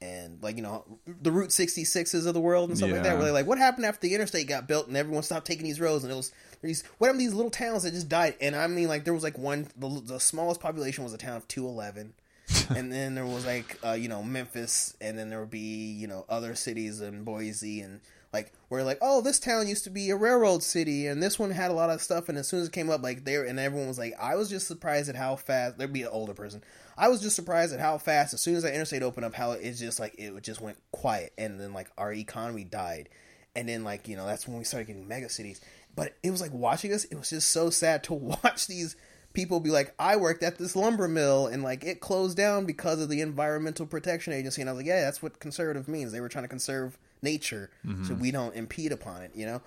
And 0.00 0.42
like 0.42 0.56
you 0.56 0.62
know 0.62 0.84
the 1.06 1.32
Route 1.32 1.48
66s 1.50 2.26
of 2.26 2.34
the 2.34 2.40
world 2.40 2.68
and 2.68 2.76
stuff 2.76 2.90
like 2.90 3.02
that, 3.02 3.08
Yeah. 3.10 3.14
where 3.14 3.24
they're 3.24 3.32
like, 3.32 3.46
what 3.46 3.56
happened 3.58 3.86
after 3.86 4.06
the 4.06 4.14
interstate 4.14 4.46
got 4.46 4.68
built 4.68 4.86
and 4.86 4.96
everyone 4.98 5.22
stopped 5.22 5.46
taking 5.46 5.64
these 5.64 5.80
roads 5.80 6.04
and 6.04 6.12
it 6.12 6.16
was 6.16 6.30
these 6.60 6.82
what 6.98 7.06
happened 7.06 7.20
these 7.22 7.32
little 7.32 7.50
towns 7.50 7.84
that 7.84 7.92
just 7.92 8.08
died 8.08 8.34
and 8.40 8.54
I 8.54 8.66
mean 8.66 8.88
like 8.88 9.04
there 9.04 9.14
was 9.14 9.22
like 9.22 9.38
one 9.38 9.68
the, 9.76 10.02
the 10.04 10.20
smallest 10.20 10.60
population 10.60 11.04
was 11.04 11.14
a 11.14 11.18
town 11.18 11.36
of 11.36 11.48
two 11.48 11.66
eleven, 11.66 12.12
and 12.76 12.92
then 12.92 13.14
there 13.14 13.24
was 13.24 13.46
like 13.46 13.78
uh, 13.82 13.92
you 13.92 14.08
know 14.08 14.22
Memphis 14.22 14.94
and 15.00 15.16
then 15.18 15.30
there 15.30 15.40
would 15.40 15.50
be 15.50 15.92
you 15.92 16.06
know 16.06 16.26
other 16.28 16.54
cities 16.54 17.00
in 17.00 17.24
Boise 17.24 17.80
and 17.80 18.00
like 18.34 18.52
where 18.68 18.82
like 18.82 18.98
oh 19.00 19.20
this 19.22 19.38
town 19.38 19.68
used 19.68 19.84
to 19.84 19.90
be 19.90 20.10
a 20.10 20.16
railroad 20.16 20.62
city 20.62 21.06
and 21.06 21.22
this 21.22 21.38
one 21.38 21.52
had 21.52 21.70
a 21.70 21.74
lot 21.74 21.88
of 21.88 22.02
stuff 22.02 22.28
and 22.28 22.36
as 22.36 22.48
soon 22.48 22.60
as 22.60 22.66
it 22.66 22.72
came 22.72 22.90
up 22.90 23.02
like 23.02 23.24
there 23.24 23.44
and 23.44 23.58
everyone 23.58 23.88
was 23.88 23.98
like 23.98 24.12
I 24.20 24.34
was 24.34 24.50
just 24.50 24.66
surprised 24.66 25.08
at 25.08 25.14
how 25.14 25.36
fast 25.36 25.78
there'd 25.78 25.92
be 25.92 26.02
an 26.02 26.08
older 26.08 26.34
person. 26.34 26.62
I 26.98 27.08
was 27.08 27.22
just 27.22 27.36
surprised 27.36 27.72
at 27.72 27.80
how 27.80 27.96
fast 27.96 28.34
as 28.34 28.40
soon 28.40 28.56
as 28.56 28.64
that 28.64 28.74
interstate 28.74 29.02
opened 29.02 29.24
up 29.24 29.34
how 29.34 29.52
it's 29.52 29.78
just 29.78 30.00
like 30.00 30.16
it 30.18 30.38
just 30.42 30.60
went 30.60 30.76
quiet 30.90 31.32
and 31.38 31.58
then 31.58 31.72
like 31.72 31.90
our 31.96 32.12
economy 32.12 32.64
died. 32.64 33.08
And 33.56 33.68
then 33.68 33.84
like 33.84 34.08
you 34.08 34.16
know 34.16 34.26
that's 34.26 34.48
when 34.48 34.58
we 34.58 34.64
started 34.64 34.88
getting 34.88 35.08
mega 35.08 35.28
cities. 35.28 35.60
But 35.94 36.16
it 36.24 36.32
was 36.32 36.40
like 36.40 36.52
watching 36.52 36.92
us 36.92 37.04
it 37.04 37.16
was 37.16 37.30
just 37.30 37.52
so 37.52 37.70
sad 37.70 38.02
to 38.04 38.14
watch 38.42 38.66
these 38.66 38.96
people 39.32 39.58
be 39.58 39.70
like 39.70 39.92
i 39.98 40.14
worked 40.14 40.44
at 40.44 40.58
this 40.58 40.76
lumber 40.76 41.08
mill 41.08 41.48
and 41.48 41.64
like 41.64 41.82
it 41.82 41.98
closed 41.98 42.36
down 42.36 42.66
because 42.66 43.00
of 43.00 43.08
the 43.08 43.20
environmental 43.20 43.86
protection 43.86 44.32
agency. 44.32 44.60
And 44.60 44.68
i 44.68 44.72
was 44.72 44.78
like 44.78 44.86
yeah 44.86 45.02
that's 45.02 45.22
what 45.22 45.38
conservative 45.38 45.86
means. 45.86 46.10
They 46.10 46.20
were 46.20 46.28
trying 46.28 46.44
to 46.44 46.48
conserve 46.48 46.98
nature 47.24 47.70
so 47.82 47.88
mm-hmm. 47.90 48.20
we 48.20 48.30
don't 48.30 48.54
impede 48.54 48.92
upon 48.92 49.22
it 49.22 49.32
you 49.34 49.46
know? 49.46 49.60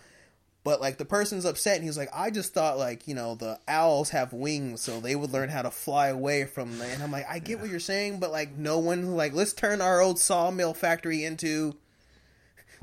But 0.64 0.82
like 0.82 0.98
the 0.98 1.06
person's 1.06 1.46
upset 1.46 1.78
and 1.78 1.86
he's 1.86 1.98
like 1.98 2.10
i 2.14 2.30
just 2.30 2.54
thought 2.54 2.78
like 2.78 3.08
you 3.08 3.16
know 3.16 3.36
the 3.36 3.58
owls 3.70 4.10
have 4.10 4.34
wings 4.34 4.82
so 4.82 5.00
they 5.00 5.16
would 5.16 5.32
learn 5.32 5.48
how 5.48 5.62
to 5.62 5.72
fly 5.72 6.08
away 6.08 6.44
from 6.44 6.78
the 6.78 6.86
and 6.86 7.02
i'm 7.02 7.12
like 7.12 7.26
i 7.30 7.40
get 7.40 7.62
what 7.62 7.70
you're 7.70 7.80
saying 7.80 8.20
but 8.20 8.32
like 8.32 8.58
no 8.58 8.78
one 8.78 9.16
like 9.16 9.34
let's 9.34 9.54
turn 9.54 9.80
our 9.80 10.02
old 10.02 10.20
sawmill 10.20 10.74
factory 10.74 11.24
into 11.24 11.74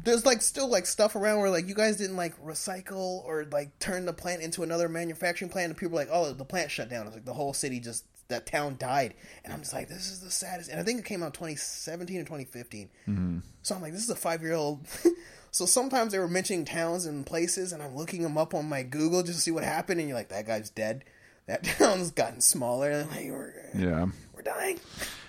there's 0.02 0.26
like 0.26 0.42
still 0.42 0.68
like 0.68 0.86
stuff 0.86 1.16
around 1.16 1.40
where 1.40 1.50
like 1.50 1.66
you 1.66 1.74
guys 1.74 1.96
didn't 1.96 2.16
like 2.16 2.40
recycle 2.44 3.24
or 3.24 3.46
like 3.50 3.78
turn 3.78 4.04
the 4.04 4.12
plant 4.12 4.42
into 4.42 4.62
another 4.62 4.88
manufacturing 4.88 5.50
plant 5.50 5.70
and 5.70 5.76
people 5.76 5.92
were 5.92 6.00
like 6.00 6.08
oh 6.12 6.32
the 6.32 6.44
plant 6.44 6.70
shut 6.70 6.88
down. 6.88 7.06
It's 7.06 7.14
like 7.14 7.24
the 7.24 7.34
whole 7.34 7.52
city 7.52 7.80
just 7.80 8.04
that 8.28 8.46
town 8.46 8.76
died. 8.78 9.14
And 9.44 9.52
i'm 9.52 9.60
just 9.60 9.72
like 9.72 9.88
this 9.88 10.10
is 10.10 10.20
the 10.20 10.30
saddest. 10.30 10.70
And 10.70 10.80
i 10.80 10.82
think 10.82 10.98
it 10.98 11.04
came 11.04 11.22
out 11.22 11.34
2017 11.34 12.16
or 12.16 12.24
2015 12.24 12.88
mm-hmm. 13.08 13.38
so 13.62 13.74
i'm 13.74 13.82
like 13.82 13.92
this 13.92 14.02
is 14.02 14.10
a 14.10 14.16
five 14.16 14.42
year 14.42 14.54
old 14.54 14.86
so 15.50 15.66
sometimes 15.66 16.12
they 16.12 16.18
were 16.18 16.28
mentioning 16.28 16.64
towns 16.64 17.06
and 17.06 17.26
places 17.26 17.72
and 17.72 17.82
i'm 17.82 17.94
looking 17.96 18.22
them 18.22 18.36
up 18.38 18.54
on 18.54 18.68
my 18.68 18.82
google 18.82 19.22
just 19.22 19.38
to 19.38 19.42
see 19.42 19.50
what 19.50 19.64
happened 19.64 20.00
and 20.00 20.08
you're 20.08 20.18
like 20.18 20.28
that 20.28 20.46
guy's 20.46 20.70
dead. 20.70 21.04
That 21.46 21.62
town's 21.78 22.10
gotten 22.10 22.40
smaller. 22.40 22.90
And 22.90 23.10
like 23.10 23.26
we're, 23.30 23.52
Yeah. 23.76 24.06
we're 24.34 24.42
dying 24.42 24.80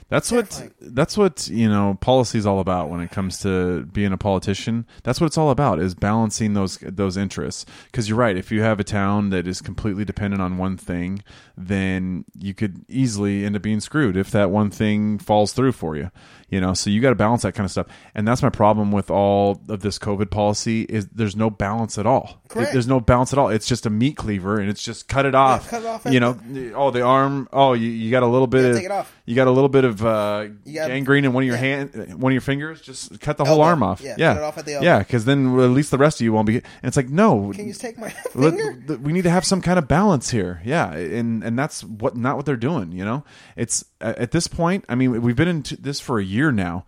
That's 0.08 0.32
what 0.32 0.70
that's 0.82 1.18
what 1.18 1.48
you 1.48 1.68
know 1.68 1.98
policy 2.00 2.38
is 2.38 2.46
all 2.46 2.60
about 2.60 2.90
when 2.90 3.00
it 3.02 3.10
comes 3.10 3.40
to 3.42 3.86
being 3.86 4.14
a 4.14 4.18
politician. 4.18 4.86
That's 5.04 5.20
what 5.20 5.28
it's 5.28 5.38
all 5.38 5.50
about 5.50 5.80
is 5.80 5.96
balancing 5.96 6.54
those 6.54 6.78
those 6.82 7.18
interests. 7.18 7.66
Because 7.86 8.08
you're 8.08 8.18
right, 8.18 8.38
if 8.38 8.52
you 8.52 8.62
have 8.62 8.80
a 8.80 8.84
town 8.84 9.30
that 9.32 9.48
is 9.48 9.62
completely 9.62 10.06
dependent 10.06 10.42
on 10.44 10.58
one 10.58 10.78
thing, 10.78 11.24
then 11.58 12.24
you 12.38 12.54
could 12.54 12.86
easily 12.88 13.46
end 13.46 13.56
up 13.56 13.64
being 13.64 13.80
screwed 13.80 14.16
if 14.16 14.30
that 14.32 14.52
one 14.52 14.70
thing 14.70 15.18
falls 15.18 15.54
through 15.54 15.72
for 15.72 15.96
you. 15.96 16.12
You 16.50 16.62
know, 16.62 16.76
so 16.76 16.92
you 16.92 17.02
got 17.02 17.10
to 17.10 17.16
balance 17.16 17.42
that 17.42 17.54
kind 17.56 17.66
of 17.66 17.72
stuff. 17.72 17.88
And 18.14 18.28
that's 18.28 18.44
my 18.44 18.52
problem 18.52 18.92
with 18.92 19.10
all 19.10 19.60
of 19.68 19.82
this 19.82 19.98
COVID 19.98 20.30
policy 20.30 20.84
is 20.84 21.08
there's 21.08 21.36
no 21.36 21.50
balance 21.50 21.98
at 21.98 22.06
all. 22.06 22.42
It- 22.56 22.72
there's 22.72 22.88
no 22.88 23.00
balance 23.00 23.34
at 23.34 23.40
all. 23.40 23.50
It's 23.50 23.68
just 23.68 23.86
a 23.88 23.90
meat 23.90 24.16
cleaver, 24.16 24.60
and 24.60 24.70
it's 24.70 24.84
just 24.84 25.08
cut 25.08 25.26
it 25.26 25.34
off. 25.34 25.68
cut 25.70 25.82
it 25.82 25.88
off 25.88 26.06
you 26.06 26.20
know, 26.20 26.38
oh 26.76 26.92
the 26.92 27.02
arm. 27.02 27.50
Oh, 27.52 27.74
you, 27.74 27.90
you 27.90 28.12
got 28.12 28.22
a 28.24 28.28
little 28.28 28.48
bit 28.48 28.62
Yeah, 28.62 28.70
of 28.70 28.76
take 28.76 28.86
it 28.86 28.92
off. 28.92 29.14
you 29.26 29.36
got 29.36 29.48
a 29.48 29.52
little 29.52 29.68
bit 29.70 29.84
of 29.86 29.95
uh, 30.04 30.48
You 30.66 30.74
gangrene 30.80 31.26
in 31.26 31.34
one 31.34 31.44
of 31.44 31.48
your 31.48 31.56
yeah. 31.56 31.62
hand, 31.62 32.20
one 32.20 32.32
of 32.32 32.34
your 32.34 32.42
fingers. 32.42 32.82
Just 32.82 33.20
cut 33.22 33.38
the 33.38 33.46
whole 33.46 33.58
Elbow. 33.62 33.64
arm 33.70 33.84
off. 33.84 34.02
Yeah, 34.02 34.16
Yeah, 34.18 34.34
cut 34.34 34.38
it 34.38 34.44
off 34.44 34.58
at 34.58 34.66
the 34.66 34.74
elbow. 34.74 34.86
yeah, 34.86 35.00
because 35.00 35.26
then 35.26 35.60
at 35.60 35.70
least 35.70 35.92
the 35.92 35.98
rest 35.98 36.20
of 36.20 36.26
you 36.26 36.34
won't 36.34 36.48
be. 36.48 36.56
And 36.56 36.64
it's 36.84 36.98
like 36.98 37.10
no, 37.10 37.52
can 37.54 37.68
you 37.68 37.74
take 37.74 37.98
my 37.98 38.10
finger 38.34 38.98
we 39.02 39.14
need 39.14 39.24
to 39.24 39.30
have 39.30 39.46
some 39.46 39.62
kind 39.62 39.78
of 39.78 39.88
balance 39.88 40.30
here. 40.32 40.62
Yeah, 40.66 40.92
and 40.94 41.44
and 41.44 41.58
that's 41.60 41.84
what 41.84 42.16
not 42.18 42.36
what 42.38 42.46
they're 42.46 42.56
doing. 42.56 42.92
You 42.92 43.06
know, 43.06 43.24
it's 43.56 43.86
at 44.02 44.18
at 44.18 44.32
this 44.32 44.48
point. 44.48 44.86
I 44.90 44.96
mean, 44.96 45.22
we've 45.22 45.36
been 45.36 45.48
into 45.48 45.76
this 45.80 46.00
for 46.00 46.20
a 46.20 46.24
year 46.24 46.52
now. 46.52 46.86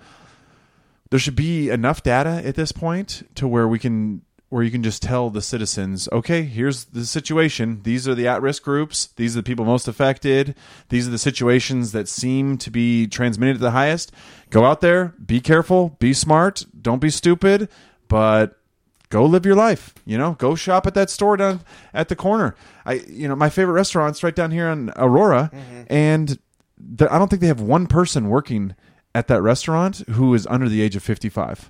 There 1.09 1.19
should 1.19 1.37
be 1.37 1.69
enough 1.69 2.03
data 2.03 2.41
at 2.43 2.55
this 2.55 2.71
point 2.73 3.23
to 3.35 3.47
where 3.47 3.67
we 3.67 3.79
can 3.79 4.23
where 4.49 4.63
you 4.63 4.71
can 4.71 4.81
just 4.81 5.01
tell 5.01 5.29
the 5.29 5.41
citizens, 5.41 6.07
okay, 6.13 6.43
here's 6.43 6.86
the 6.86 7.05
situation. 7.05 7.81
These 7.83 8.07
are 8.07 8.15
the 8.15 8.29
at-risk 8.29 8.63
groups. 8.63 9.07
These 9.17 9.36
are 9.36 9.41
the 9.41 9.43
people 9.43 9.65
most 9.65 9.89
affected. 9.89 10.55
These 10.88 11.05
are 11.05 11.12
the 11.12 11.17
situations 11.17 11.91
that 11.91 12.07
seem 12.07 12.57
to 12.60 12.71
be 12.71 13.07
transmitted 13.07 13.55
at 13.55 13.62
the 13.62 13.71
highest. 13.71 14.13
Go 14.49 14.63
out 14.63 14.79
there, 14.79 15.13
be 15.25 15.41
careful, 15.41 15.97
be 15.99 16.13
smart, 16.13 16.65
don't 16.81 17.01
be 17.01 17.10
stupid, 17.10 17.67
but 18.07 18.57
go 19.10 19.25
live 19.25 19.45
your 19.45 19.55
life. 19.55 19.93
You 20.05 20.17
know, 20.17 20.33
go 20.33 20.55
shop 20.55 20.88
at 20.88 20.93
that 20.93 21.10
store 21.10 21.36
down 21.36 21.60
at 21.93 22.07
the 22.07 22.15
corner. 22.15 22.55
I, 22.86 23.01
you 23.10 23.27
know, 23.27 23.36
my 23.36 23.49
favorite 23.49 23.73
restaurant's 23.73 24.23
right 24.23 24.36
down 24.36 24.51
here 24.51 24.69
in 24.69 24.91
Aurora, 24.95 25.51
mm-hmm. 25.53 25.83
and 25.89 26.39
the, 26.77 27.13
I 27.13 27.19
don't 27.19 27.27
think 27.27 27.41
they 27.41 27.47
have 27.47 27.60
one 27.60 27.88
person 27.88 28.29
working 28.29 28.75
at 29.13 29.27
that 29.27 29.41
restaurant 29.41 30.03
who 30.12 30.33
is 30.33 30.47
under 30.47 30.69
the 30.69 30.81
age 30.81 30.95
of 30.95 31.03
fifty-five. 31.03 31.69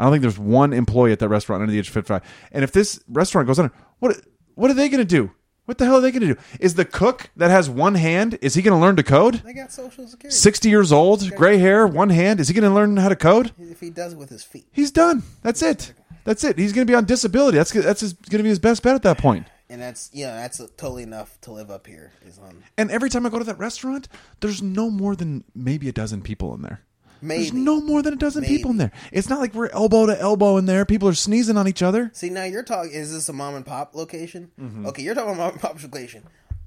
I 0.00 0.04
don't 0.04 0.12
think 0.12 0.22
there's 0.22 0.38
one 0.38 0.72
employee 0.72 1.12
at 1.12 1.18
that 1.18 1.28
restaurant 1.28 1.60
under 1.60 1.70
the 1.72 1.78
age 1.78 1.88
of 1.88 1.94
55. 1.94 2.22
And 2.52 2.64
if 2.64 2.72
this 2.72 3.00
restaurant 3.06 3.46
goes 3.46 3.58
under, 3.58 3.72
what 3.98 4.16
what 4.54 4.70
are 4.70 4.74
they 4.74 4.88
going 4.88 4.98
to 5.00 5.04
do? 5.04 5.30
What 5.66 5.76
the 5.76 5.84
hell 5.84 5.98
are 5.98 6.00
they 6.00 6.10
going 6.10 6.22
to 6.22 6.34
do? 6.34 6.40
Is 6.58 6.74
the 6.74 6.86
cook 6.86 7.30
that 7.36 7.50
has 7.50 7.68
one 7.68 7.94
hand, 7.94 8.38
is 8.40 8.54
he 8.54 8.62
going 8.62 8.76
to 8.76 8.80
learn 8.80 8.96
to 8.96 9.02
code? 9.02 9.42
They 9.44 9.52
got 9.52 9.70
social 9.70 10.08
security. 10.08 10.34
60 10.34 10.68
years 10.68 10.90
old, 10.90 11.30
gray 11.36 11.58
hair, 11.58 11.86
one 11.86 12.08
hand, 12.08 12.40
is 12.40 12.48
he 12.48 12.54
going 12.54 12.68
to 12.68 12.74
learn 12.74 12.96
how 12.96 13.08
to 13.10 13.14
code? 13.14 13.52
If 13.58 13.78
he 13.78 13.90
does 13.90 14.14
it 14.14 14.18
with 14.18 14.30
his 14.30 14.42
feet. 14.42 14.66
He's 14.72 14.90
done. 14.90 15.22
That's 15.42 15.62
it. 15.62 15.92
That's 16.24 16.42
it. 16.44 16.58
He's 16.58 16.72
going 16.72 16.86
to 16.86 16.90
be 16.90 16.96
on 16.96 17.04
disability. 17.04 17.58
That's 17.58 17.70
that's 17.70 18.02
going 18.02 18.38
to 18.38 18.42
be 18.42 18.48
his 18.48 18.58
best 18.58 18.82
bet 18.82 18.94
at 18.94 19.02
that 19.02 19.18
point. 19.18 19.46
And 19.68 19.80
that's 19.80 20.10
you 20.12 20.24
know 20.24 20.34
that's 20.34 20.58
totally 20.76 21.04
enough 21.04 21.40
to 21.42 21.52
live 21.52 21.70
up 21.70 21.86
here. 21.86 22.12
Is 22.26 22.38
on 22.38 22.64
And 22.76 22.90
every 22.90 23.10
time 23.10 23.24
I 23.24 23.28
go 23.28 23.38
to 23.38 23.44
that 23.44 23.58
restaurant, 23.58 24.08
there's 24.40 24.62
no 24.62 24.90
more 24.90 25.14
than 25.14 25.44
maybe 25.54 25.88
a 25.88 25.92
dozen 25.92 26.22
people 26.22 26.54
in 26.54 26.62
there. 26.62 26.80
There's 27.22 27.52
no 27.52 27.80
more 27.80 28.02
than 28.02 28.14
a 28.14 28.16
dozen 28.16 28.44
people 28.44 28.70
in 28.70 28.76
there. 28.78 28.92
It's 29.12 29.28
not 29.28 29.40
like 29.40 29.54
we're 29.54 29.68
elbow 29.70 30.06
to 30.06 30.20
elbow 30.20 30.56
in 30.56 30.66
there. 30.66 30.84
People 30.84 31.08
are 31.08 31.14
sneezing 31.14 31.56
on 31.56 31.66
each 31.68 31.82
other. 31.82 32.10
See 32.14 32.30
now 32.30 32.44
you're 32.44 32.62
talking. 32.62 32.92
Is 32.92 33.12
this 33.12 33.28
a 33.28 33.32
mom 33.32 33.54
and 33.54 33.64
pop 33.66 33.94
location? 33.94 34.50
Mm-hmm. 34.60 34.86
Okay, 34.86 35.02
you're 35.02 35.14
talking 35.14 35.34
about 35.34 35.38
mom 35.38 35.52
and 35.52 35.60
pop 35.60 35.82
location. 35.82 36.24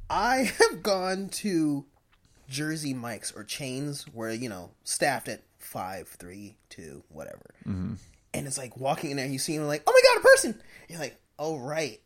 I 0.09 0.51
have 0.59 0.83
gone 0.83 1.29
to 1.29 1.85
Jersey 2.49 2.93
Mike's 2.93 3.31
or 3.35 3.43
chains 3.43 4.03
where 4.13 4.31
you 4.31 4.49
know 4.49 4.71
staffed 4.83 5.27
at 5.27 5.41
five, 5.59 6.07
three, 6.07 6.55
two, 6.69 7.03
whatever, 7.09 7.53
Mm-hmm. 7.67 7.93
and 8.33 8.47
it's 8.47 8.57
like 8.57 8.77
walking 8.77 9.11
in 9.11 9.17
there, 9.17 9.25
you 9.27 9.39
see 9.39 9.57
them 9.57 9.65
like, 9.67 9.81
oh 9.87 9.91
my 9.91 10.13
god, 10.13 10.19
a 10.21 10.23
person. 10.23 10.61
You're 10.89 10.99
like, 10.99 11.17
oh 11.39 11.57
right. 11.57 11.99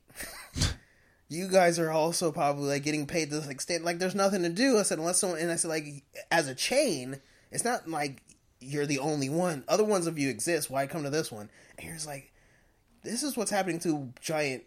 you 1.30 1.48
guys 1.50 1.78
are 1.80 1.92
also 1.92 2.32
probably 2.32 2.70
like 2.70 2.84
getting 2.84 3.06
paid 3.06 3.30
to 3.30 3.36
this 3.40 3.50
extent. 3.50 3.84
Like, 3.84 4.00
there's 4.00 4.16
nothing 4.16 4.44
to 4.44 4.50
do. 4.50 4.78
I 4.78 4.84
said, 4.84 5.00
unless 5.00 5.18
someone, 5.20 5.40
and 5.40 5.52
I 5.52 5.56
said, 5.58 5.68
like, 5.70 5.86
as 6.32 6.48
a 6.48 6.56
chain, 6.56 7.20
it's 7.52 7.66
not 7.66 7.90
like 7.90 8.22
you're 8.60 8.86
the 8.86 9.00
only 9.00 9.30
one. 9.30 9.64
Other 9.68 9.84
ones 9.84 10.08
of 10.08 10.18
you 10.18 10.30
exist. 10.30 10.70
Why 10.70 10.88
come 10.88 11.04
to 11.04 11.10
this 11.10 11.32
one? 11.32 11.50
And 11.78 11.94
just 11.94 12.08
like, 12.08 12.32
this 13.04 13.24
is 13.24 13.38
what's 13.38 13.52
happening 13.52 13.80
to 13.80 14.12
giant 14.20 14.64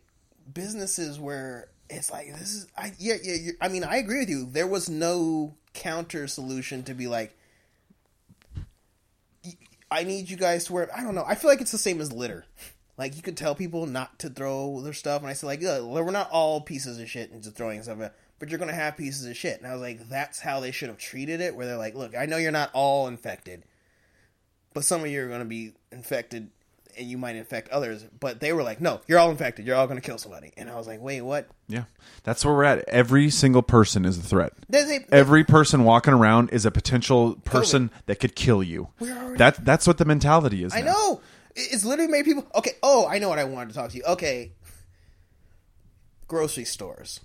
businesses 0.52 1.18
where 1.18 1.68
it's 1.88 2.10
like 2.10 2.28
this 2.38 2.54
is 2.54 2.66
I 2.76 2.92
yeah 2.98 3.16
yeah 3.22 3.52
I 3.60 3.68
mean 3.68 3.84
I 3.84 3.96
agree 3.96 4.20
with 4.20 4.28
you. 4.28 4.46
There 4.46 4.66
was 4.66 4.88
no 4.88 5.54
counter 5.74 6.26
solution 6.26 6.82
to 6.84 6.94
be 6.94 7.06
like 7.06 7.36
I 9.90 10.04
need 10.04 10.30
you 10.30 10.36
guys 10.36 10.64
to 10.66 10.72
wear 10.72 10.96
I 10.96 11.02
don't 11.02 11.14
know. 11.14 11.24
I 11.26 11.34
feel 11.34 11.50
like 11.50 11.60
it's 11.60 11.72
the 11.72 11.78
same 11.78 12.00
as 12.00 12.12
litter. 12.12 12.44
Like 12.98 13.16
you 13.16 13.22
could 13.22 13.38
tell 13.38 13.54
people 13.54 13.86
not 13.86 14.18
to 14.18 14.28
throw 14.28 14.82
their 14.82 14.92
stuff, 14.92 15.22
and 15.22 15.30
I 15.30 15.32
said 15.32 15.46
like, 15.46 15.62
we're 15.62 16.10
not 16.10 16.30
all 16.30 16.60
pieces 16.60 17.00
of 17.00 17.08
shit 17.08 17.30
and 17.30 17.42
just 17.42 17.56
throwing 17.56 17.82
stuff, 17.82 17.96
but 18.38 18.50
you're 18.50 18.58
gonna 18.58 18.74
have 18.74 18.98
pieces 18.98 19.24
of 19.24 19.34
shit. 19.38 19.56
And 19.56 19.66
I 19.66 19.72
was 19.72 19.80
like, 19.80 20.06
that's 20.10 20.38
how 20.38 20.60
they 20.60 20.70
should 20.70 20.90
have 20.90 20.98
treated 20.98 21.40
it. 21.40 21.56
Where 21.56 21.64
they're 21.64 21.78
like, 21.78 21.94
look, 21.94 22.14
I 22.14 22.26
know 22.26 22.36
you're 22.36 22.52
not 22.52 22.68
all 22.74 23.08
infected, 23.08 23.62
but 24.74 24.84
some 24.84 25.02
of 25.02 25.08
you 25.08 25.22
are 25.24 25.28
gonna 25.28 25.44
be 25.44 25.72
infected, 25.92 26.50
and 26.98 27.06
you 27.08 27.16
might 27.18 27.36
infect 27.36 27.68
others. 27.70 28.04
But 28.18 28.40
they 28.40 28.52
were 28.52 28.62
like, 28.62 28.80
no, 28.80 29.00
you're 29.06 29.18
all 29.18 29.30
infected. 29.30 29.66
You're 29.66 29.76
all 29.76 29.86
gonna 29.86 30.00
kill 30.00 30.18
somebody. 30.18 30.52
And 30.56 30.68
I 30.70 30.74
was 30.76 30.86
like, 30.86 31.00
wait, 31.00 31.20
what? 31.22 31.48
Yeah, 31.68 31.84
that's 32.24 32.44
where 32.44 32.54
we're 32.54 32.64
at. 32.64 32.88
Every 32.88 33.30
single 33.30 33.62
person 33.62 34.04
is 34.04 34.18
a 34.18 34.22
threat. 34.22 34.52
There's 34.68 34.90
a- 34.90 35.14
Every 35.14 35.44
person 35.44 35.84
walking 35.84 36.12
around 36.14 36.50
is 36.50 36.64
a 36.66 36.70
potential 36.70 37.34
person 37.44 37.90
that 38.06 38.16
could 38.20 38.34
kill 38.34 38.62
you. 38.62 38.88
Already- 39.00 39.36
That 39.38 39.64
that's 39.64 39.86
what 39.86 39.98
the 39.98 40.04
mentality 40.04 40.64
is. 40.64 40.74
I 40.74 40.80
now. 40.82 40.92
know. 40.92 41.20
It's 41.56 41.84
literally 41.84 42.10
made 42.10 42.24
people. 42.24 42.46
Okay. 42.54 42.72
Oh, 42.82 43.06
I 43.08 43.18
know 43.18 43.28
what 43.28 43.38
I 43.40 43.44
wanted 43.44 43.70
to 43.70 43.74
talk 43.74 43.90
to 43.90 43.96
you. 43.96 44.04
Okay. 44.04 44.52
Grocery 46.28 46.64
stores. 46.64 47.20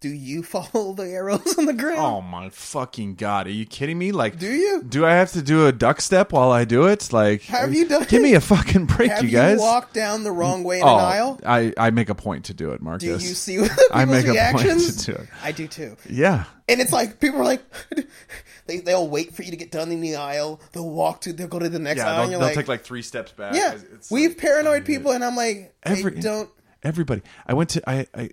Do 0.00 0.08
you 0.08 0.42
follow 0.44 0.94
the 0.94 1.02
arrows 1.04 1.58
on 1.58 1.66
the 1.66 1.74
ground? 1.74 1.98
Oh 2.00 2.20
my 2.22 2.48
fucking 2.48 3.16
god! 3.16 3.46
Are 3.46 3.50
you 3.50 3.66
kidding 3.66 3.98
me? 3.98 4.12
Like, 4.12 4.38
Do 4.38 4.50
you? 4.50 4.82
Do 4.82 5.04
I 5.04 5.12
have 5.12 5.32
to 5.32 5.42
do 5.42 5.66
a 5.66 5.72
duck 5.72 6.00
step 6.00 6.32
while 6.32 6.50
I 6.50 6.64
do 6.64 6.86
it? 6.86 7.12
Like, 7.12 7.42
Have 7.42 7.74
you 7.74 7.86
done 7.86 8.04
Give 8.08 8.22
me 8.22 8.32
a 8.34 8.40
fucking 8.40 8.86
break, 8.86 9.10
Have 9.10 9.22
you 9.24 9.28
you, 9.28 9.36
guys. 9.36 9.58
walked 9.58 9.92
down 9.92 10.24
the 10.24 10.32
wrong 10.32 10.64
way 10.64 10.78
in 10.80 10.84
oh, 10.86 10.94
an 10.94 11.04
aisle? 11.04 11.40
I 11.44 11.74
I 11.76 11.90
make 11.90 12.08
a 12.08 12.14
point 12.14 12.46
to 12.46 12.54
do 12.54 12.70
it, 12.70 12.80
Marcus. 12.80 13.02
Do 13.02 13.28
you 13.28 13.34
see 13.34 13.58
I 13.92 14.06
make 14.06 14.24
a 14.24 14.28
point 14.28 14.34
reactions? 14.64 15.04
to 15.04 15.12
do 15.12 15.18
it. 15.18 15.28
I 15.42 15.52
do 15.52 15.66
too. 15.68 15.96
Yeah. 16.08 16.44
And 16.66 16.80
it's 16.80 16.92
like 16.92 17.20
people 17.20 17.40
are 17.40 17.44
like, 17.44 17.62
they 18.66 18.78
they'll 18.78 19.06
wait 19.08 19.34
for 19.34 19.42
you 19.42 19.50
to 19.50 19.56
get 19.56 19.70
done 19.70 19.92
in 19.92 20.00
the 20.00 20.16
aisle. 20.16 20.60
They'll 20.72 20.88
walk 20.88 21.20
to, 21.22 21.32
they'll 21.34 21.46
go 21.48 21.58
to 21.58 21.68
the 21.68 21.78
next 21.78 21.98
Yeah, 21.98 22.10
aisle. 22.10 22.20
they'll, 22.28 22.38
they'll 22.38 22.48
like, 22.48 22.54
take 22.54 22.68
like 22.68 22.84
three 22.84 23.02
steps 23.02 23.32
back. 23.32 23.54
yeah, 23.54 23.74
It's 23.94 24.10
we've 24.10 24.30
like- 24.30 24.38
paranoid 24.38 24.84
people, 24.86 25.10
and 25.12 25.22
I'm 25.24 25.36
like, 25.36 25.74
Every- 25.82 26.20
don't. 26.20 26.48
everybody. 26.82 27.22
I 27.46 27.54
went 27.54 27.70
to 27.70 27.90
I 27.90 28.06
I, 28.14 28.30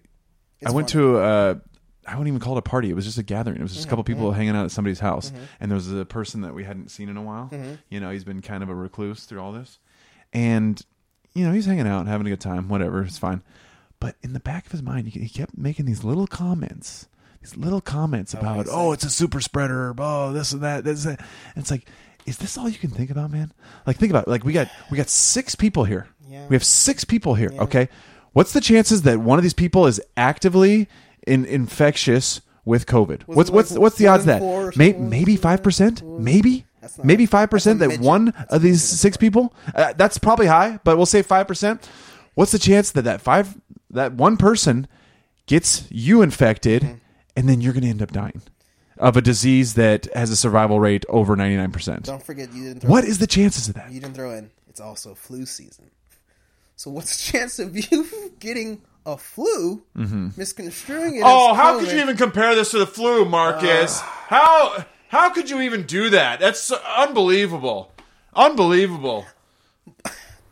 I 0.66 0.72
went 0.72 0.92
fun. 0.92 1.02
to 1.02 1.18
uh 1.20 1.56
I 2.10 2.12
wouldn't 2.12 2.30
even 2.30 2.40
call 2.40 2.56
it 2.56 2.60
a 2.60 2.62
party. 2.62 2.90
It 2.90 2.96
was 2.96 3.04
just 3.06 3.18
a 3.18 3.24
gathering. 3.24 3.58
It 3.58 3.62
was 3.64 3.74
just 3.74 3.86
a 3.86 3.90
couple 3.90 4.04
Mm-hmm. 4.06 4.14
people 4.14 4.32
hanging 4.32 4.56
out 4.56 4.64
at 4.64 4.72
somebody's 4.72 5.00
house, 5.02 5.32
and 5.60 5.70
there 5.70 5.76
was 5.76 5.92
a 5.92 6.06
person 6.06 6.42
that 6.42 6.54
we 6.54 6.64
hadn't 6.64 6.90
seen 6.90 7.10
in 7.10 7.18
a 7.18 7.22
while. 7.22 7.50
Mm-hmm. 7.52 7.74
You 7.90 8.00
know, 8.00 8.12
he's 8.12 8.24
been 8.24 8.42
kind 8.42 8.64
of 8.64 8.70
a 8.70 8.76
recluse 8.76 9.26
through 9.26 9.42
all 9.42 9.52
this, 9.52 9.80
and 10.34 10.82
you 11.34 11.46
know, 11.46 11.52
he's 11.52 11.66
hanging 11.66 11.86
out, 11.88 12.00
and 12.00 12.08
having 12.10 12.26
a 12.28 12.30
good 12.30 12.40
time. 12.42 12.70
Whatever, 12.70 13.04
it's 13.04 13.18
fine. 13.18 13.42
But 14.00 14.16
in 14.22 14.34
the 14.34 14.40
back 14.40 14.66
of 14.68 14.72
his 14.72 14.82
mind, 14.82 15.08
he 15.10 15.28
kept 15.28 15.58
making 15.58 15.86
these 15.86 16.04
little 16.04 16.28
comments, 16.28 17.08
these 17.42 17.58
little 17.58 17.82
comments 17.82 18.34
about, 18.34 18.68
oh, 18.72 18.92
it's 18.94 19.04
a 19.04 19.10
super 19.10 19.42
spreader, 19.42 19.94
oh, 19.98 20.32
this 20.34 20.52
and 20.54 20.62
that, 20.62 20.84
this 20.84 21.04
and 21.06 21.18
that. 21.18 21.26
And 21.56 21.62
it's 21.64 21.72
like, 21.72 21.88
is 22.26 22.38
this 22.38 22.58
all 22.58 22.70
you 22.70 22.78
can 22.78 22.90
think 22.92 23.10
about, 23.10 23.32
man? 23.32 23.52
Like, 23.86 23.98
think 23.98 24.12
about 24.12 24.28
it. 24.28 24.30
Like, 24.30 24.44
we 24.46 24.54
got 24.54 24.70
we 24.90 24.98
got 24.98 25.10
six 25.10 25.56
people 25.56 25.84
here. 25.84 26.08
Yeah. 26.30 26.46
We 26.48 26.56
have 26.56 26.64
six 26.64 27.04
people 27.04 27.36
here. 27.36 27.52
Okay, 27.60 27.90
what's 28.38 28.54
the 28.54 28.62
chances 28.62 29.02
that 29.02 29.20
one 29.20 29.40
of 29.40 29.44
these 29.44 29.54
people 29.54 29.88
is 29.88 30.00
actively 30.16 30.88
in, 31.26 31.44
infectious 31.46 32.42
with 32.66 32.86
COVID? 32.86 33.24
what's 33.26 33.50
it 33.50 33.54
what's 33.54 33.72
like 33.72 33.80
what's 33.82 33.98
the 33.98 34.08
odds 34.08 34.24
in 34.26 34.30
of 34.30 34.40
four 34.40 34.68
or 34.68 34.72
that? 34.72 34.78
May, 34.78 34.94
maybe 34.94 35.36
five 35.36 35.64
percent. 35.64 36.04
Maybe 36.04 36.66
maybe 37.04 37.26
five 37.26 37.50
percent 37.50 37.80
that 37.80 37.88
midget. 37.90 38.06
one 38.06 38.34
of 38.50 38.62
these 38.62 38.84
six 38.84 39.18
people. 39.18 39.54
Uh, 39.76 39.94
that's 39.94 40.18
probably 40.18 40.46
high, 40.48 40.80
but 40.84 40.98
we'll 40.98 41.06
say 41.06 41.22
five 41.22 41.48
percent. 41.48 41.90
What's 42.36 42.52
the 42.52 42.60
chance 42.60 42.92
that 42.92 43.02
that 43.04 43.22
five 43.22 43.58
that 43.90 44.14
one 44.14 44.38
person 44.38 44.88
gets 45.48 45.88
you 45.90 46.22
infected, 46.22 46.82
Mm-hmm. 46.84 46.96
and 47.38 47.50
then 47.50 47.62
you're 47.62 47.74
going 47.74 47.84
to 47.84 47.90
end 47.90 48.02
up 48.02 48.12
dying 48.12 48.42
of 48.98 49.16
a 49.16 49.22
disease 49.22 49.74
that 49.76 50.08
has 50.14 50.30
a 50.32 50.36
survival 50.36 50.80
rate 50.80 51.06
over 51.10 51.36
ninety 51.36 51.58
nine 51.58 51.72
percent? 51.72 52.04
Don't 52.06 52.22
forget 52.24 52.54
you 52.54 52.64
didn't. 52.66 52.82
Throw 52.82 52.92
What 52.92 53.06
is 53.06 53.18
the 53.20 53.28
chances 53.28 53.68
of 53.70 53.76
that? 53.76 53.92
you 53.92 54.00
didn't 54.00 54.16
throw 54.16 54.32
in. 54.32 54.52
It's 54.70 54.80
also 54.80 55.16
flu 55.16 55.46
season. 55.46 55.90
So 56.78 56.92
what's 56.92 57.18
the 57.18 57.32
chance 57.38 57.60
of 57.60 57.76
you 57.76 58.08
getting 58.40 58.82
a 59.06 59.18
flu, 59.18 59.84
misconstruing 59.96 61.16
it? 61.16 61.20
Mm-hmm. 61.20 61.26
Oh, 61.26 61.54
how 61.54 61.80
could 61.80 61.92
you 61.92 62.00
even 62.00 62.16
compare 62.16 62.56
this 62.56 62.72
to 62.72 62.80
the 62.80 62.88
flu, 62.88 63.26
Marcus? 63.26 64.00
how 64.00 64.86
how 65.10 65.30
could 65.32 65.50
you 65.50 65.62
even 65.62 65.84
do 65.84 66.12
that? 66.12 66.40
That's 66.40 66.72
unbelievable. 66.72 67.92
Unbelievable. 68.36 69.26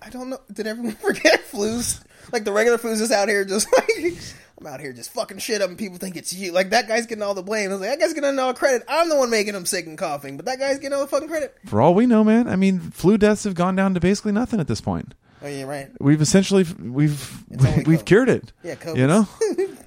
I 0.02 0.10
don't 0.10 0.30
know. 0.30 0.40
Did 0.52 0.68
everyone 0.68 0.96
forget 1.02 1.46
flus? 1.52 2.04
Like 2.32 2.44
the 2.44 2.52
regular 2.52 2.78
flus 2.78 3.02
is 3.02 3.12
out 3.12 3.28
here 3.28 3.46
just 3.46 3.68
like 3.72 4.18
I'm 4.60 4.66
out 4.68 4.80
here 4.80 4.94
just 4.94 5.12
fucking 5.14 5.40
shit 5.40 5.62
up, 5.62 5.70
and 5.70 5.78
people 5.78 5.98
think 5.98 6.16
it's 6.16 6.34
you. 6.34 6.54
Like 6.54 6.72
that 6.72 6.88
guy's 6.88 7.06
getting 7.06 7.22
all 7.22 7.34
the 7.36 7.44
blame. 7.44 7.70
I 7.70 7.74
was 7.74 7.82
like, 7.82 7.90
that 7.92 8.00
guy's 8.00 8.14
getting 8.14 8.40
all 8.40 8.54
the 8.54 8.58
credit. 8.58 8.84
I'm 8.88 9.10
the 9.10 9.18
one 9.18 9.30
making 9.30 9.54
him 9.54 9.66
sick 9.66 9.86
and 9.86 9.98
coughing, 9.98 10.38
but 10.38 10.46
that 10.46 10.58
guy's 10.58 10.80
getting 10.80 10.94
all 10.94 11.02
the 11.02 11.08
fucking 11.08 11.28
credit. 11.28 11.56
For 11.66 11.82
all 11.82 11.94
we 11.94 12.08
know, 12.08 12.24
man, 12.24 12.48
I 12.48 12.56
mean, 12.56 12.80
flu 12.80 13.18
deaths 13.18 13.44
have 13.44 13.54
gone 13.54 13.76
down 13.76 13.94
to 13.94 14.00
basically 14.00 14.32
nothing 14.32 14.60
at 14.60 14.68
this 14.68 14.82
point. 14.82 15.14
Oh 15.46 15.48
yeah, 15.48 15.64
right. 15.66 15.90
We've 16.02 16.22
essentially 16.22 16.64
we've 16.64 17.44
we've 17.50 17.60
COVID. 17.60 18.06
cured 18.06 18.30
it. 18.30 18.52
Yeah, 18.64 18.76
COVID. 18.76 18.98
You 18.98 19.08
know, 19.08 19.28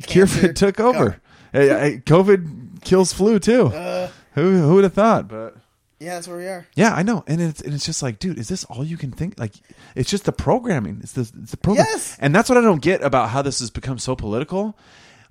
COVID 0.02 0.54
took 0.62 0.78
over. 0.80 1.20
Hey, 1.52 1.70
I- 1.94 1.98
COVID 1.98 2.84
kills 2.84 3.12
flu 3.12 3.38
too. 3.38 3.66
Uh. 3.66 4.08
who 4.34 4.58
who 4.62 4.74
would 4.76 4.84
have 4.84 4.94
thought? 4.94 5.26
But 5.28 5.56
Yeah, 5.98 6.14
that's 6.14 6.28
where 6.28 6.36
we 6.38 6.46
are. 6.46 6.66
yeah, 6.76 6.94
I 6.94 7.02
know, 7.02 7.24
and 7.26 7.40
it's 7.40 7.60
and 7.60 7.74
it's 7.74 7.84
just 7.84 8.02
like, 8.02 8.18
dude, 8.20 8.38
is 8.38 8.46
this 8.48 8.62
all 8.64 8.84
you 8.84 8.96
can 8.96 9.10
think? 9.10 9.38
Like, 9.38 9.54
it's 9.96 10.08
just 10.10 10.24
the 10.26 10.32
programming. 10.32 11.00
It's 11.02 11.12
the 11.12 11.22
it's 11.42 11.50
the 11.50 11.56
program, 11.56 11.86
Yes. 11.90 12.16
and 12.20 12.32
that's 12.34 12.48
what 12.48 12.56
I 12.56 12.60
don't 12.60 12.80
get 12.82 13.02
about 13.02 13.30
how 13.30 13.42
this 13.42 13.58
has 13.58 13.70
become 13.70 13.98
so 13.98 14.14
political. 14.14 14.78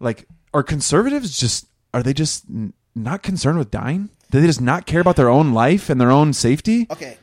Like, 0.01 0.27
are 0.53 0.63
conservatives 0.63 1.39
just 1.39 1.67
are 1.93 2.03
they 2.03 2.13
just 2.13 2.43
n- 2.49 2.73
not 2.95 3.23
concerned 3.23 3.59
with 3.59 3.71
dying? 3.71 4.09
Do 4.29 4.41
they 4.41 4.47
just 4.47 4.59
not 4.59 4.85
care 4.85 4.99
about 4.99 5.15
their 5.15 5.29
own 5.29 5.53
life 5.53 5.89
and 5.89 6.01
their 6.01 6.11
own 6.11 6.33
safety? 6.33 6.85
Okay, 6.91 7.17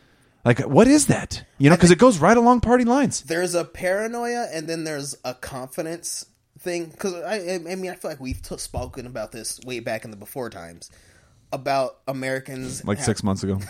Like, 0.44 0.61
what 0.61 0.87
is 0.88 1.07
that? 1.07 1.44
You 1.59 1.70
know, 1.70 1.76
because 1.76 1.90
it 1.90 1.98
goes 1.98 2.18
right 2.18 2.37
along 2.37 2.61
party 2.61 2.85
lines. 2.85 3.22
there's 3.22 3.54
a 3.54 3.64
paranoia, 3.64 4.48
and 4.52 4.68
then 4.68 4.85
there's 4.85 5.16
a 5.24 5.35
confidence 5.35 6.26
thing. 6.59 6.87
Because 6.87 7.14
I, 7.14 7.54
I 7.54 7.74
mean, 7.76 7.90
I 7.90 7.94
feel 7.94 8.11
like 8.11 8.20
we've 8.20 8.42
t- 8.42 8.59
spoken 8.59 9.07
about 9.07 9.33
this 9.33 9.61
way 9.64 9.80
back 9.80 10.04
in 10.04 10.11
the 10.11 10.16
before 10.16 10.50
times 10.50 10.90
about 11.52 11.98
Americans 12.09 12.85
Like 12.85 12.98
ha- 12.98 13.04
six 13.04 13.22
months 13.22 13.42
ago. 13.42 13.61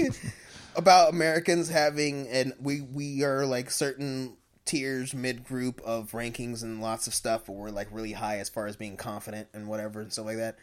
about 0.76 1.12
Americans 1.12 1.68
having 1.68 2.26
and 2.28 2.52
we 2.60 2.80
we 2.80 3.22
are 3.24 3.44
like 3.44 3.70
certain 3.70 4.36
tiers 4.64 5.12
mid 5.12 5.44
group 5.44 5.80
of 5.82 6.12
rankings 6.12 6.62
and 6.62 6.80
lots 6.80 7.06
of 7.06 7.14
stuff 7.14 7.46
but 7.46 7.52
we're 7.52 7.70
like 7.70 7.88
really 7.90 8.12
high 8.12 8.38
as 8.38 8.48
far 8.48 8.66
as 8.66 8.76
being 8.76 8.96
confident 8.96 9.48
and 9.52 9.66
whatever 9.66 10.00
and 10.00 10.12
stuff 10.12 10.26
like 10.26 10.36
that. 10.36 10.56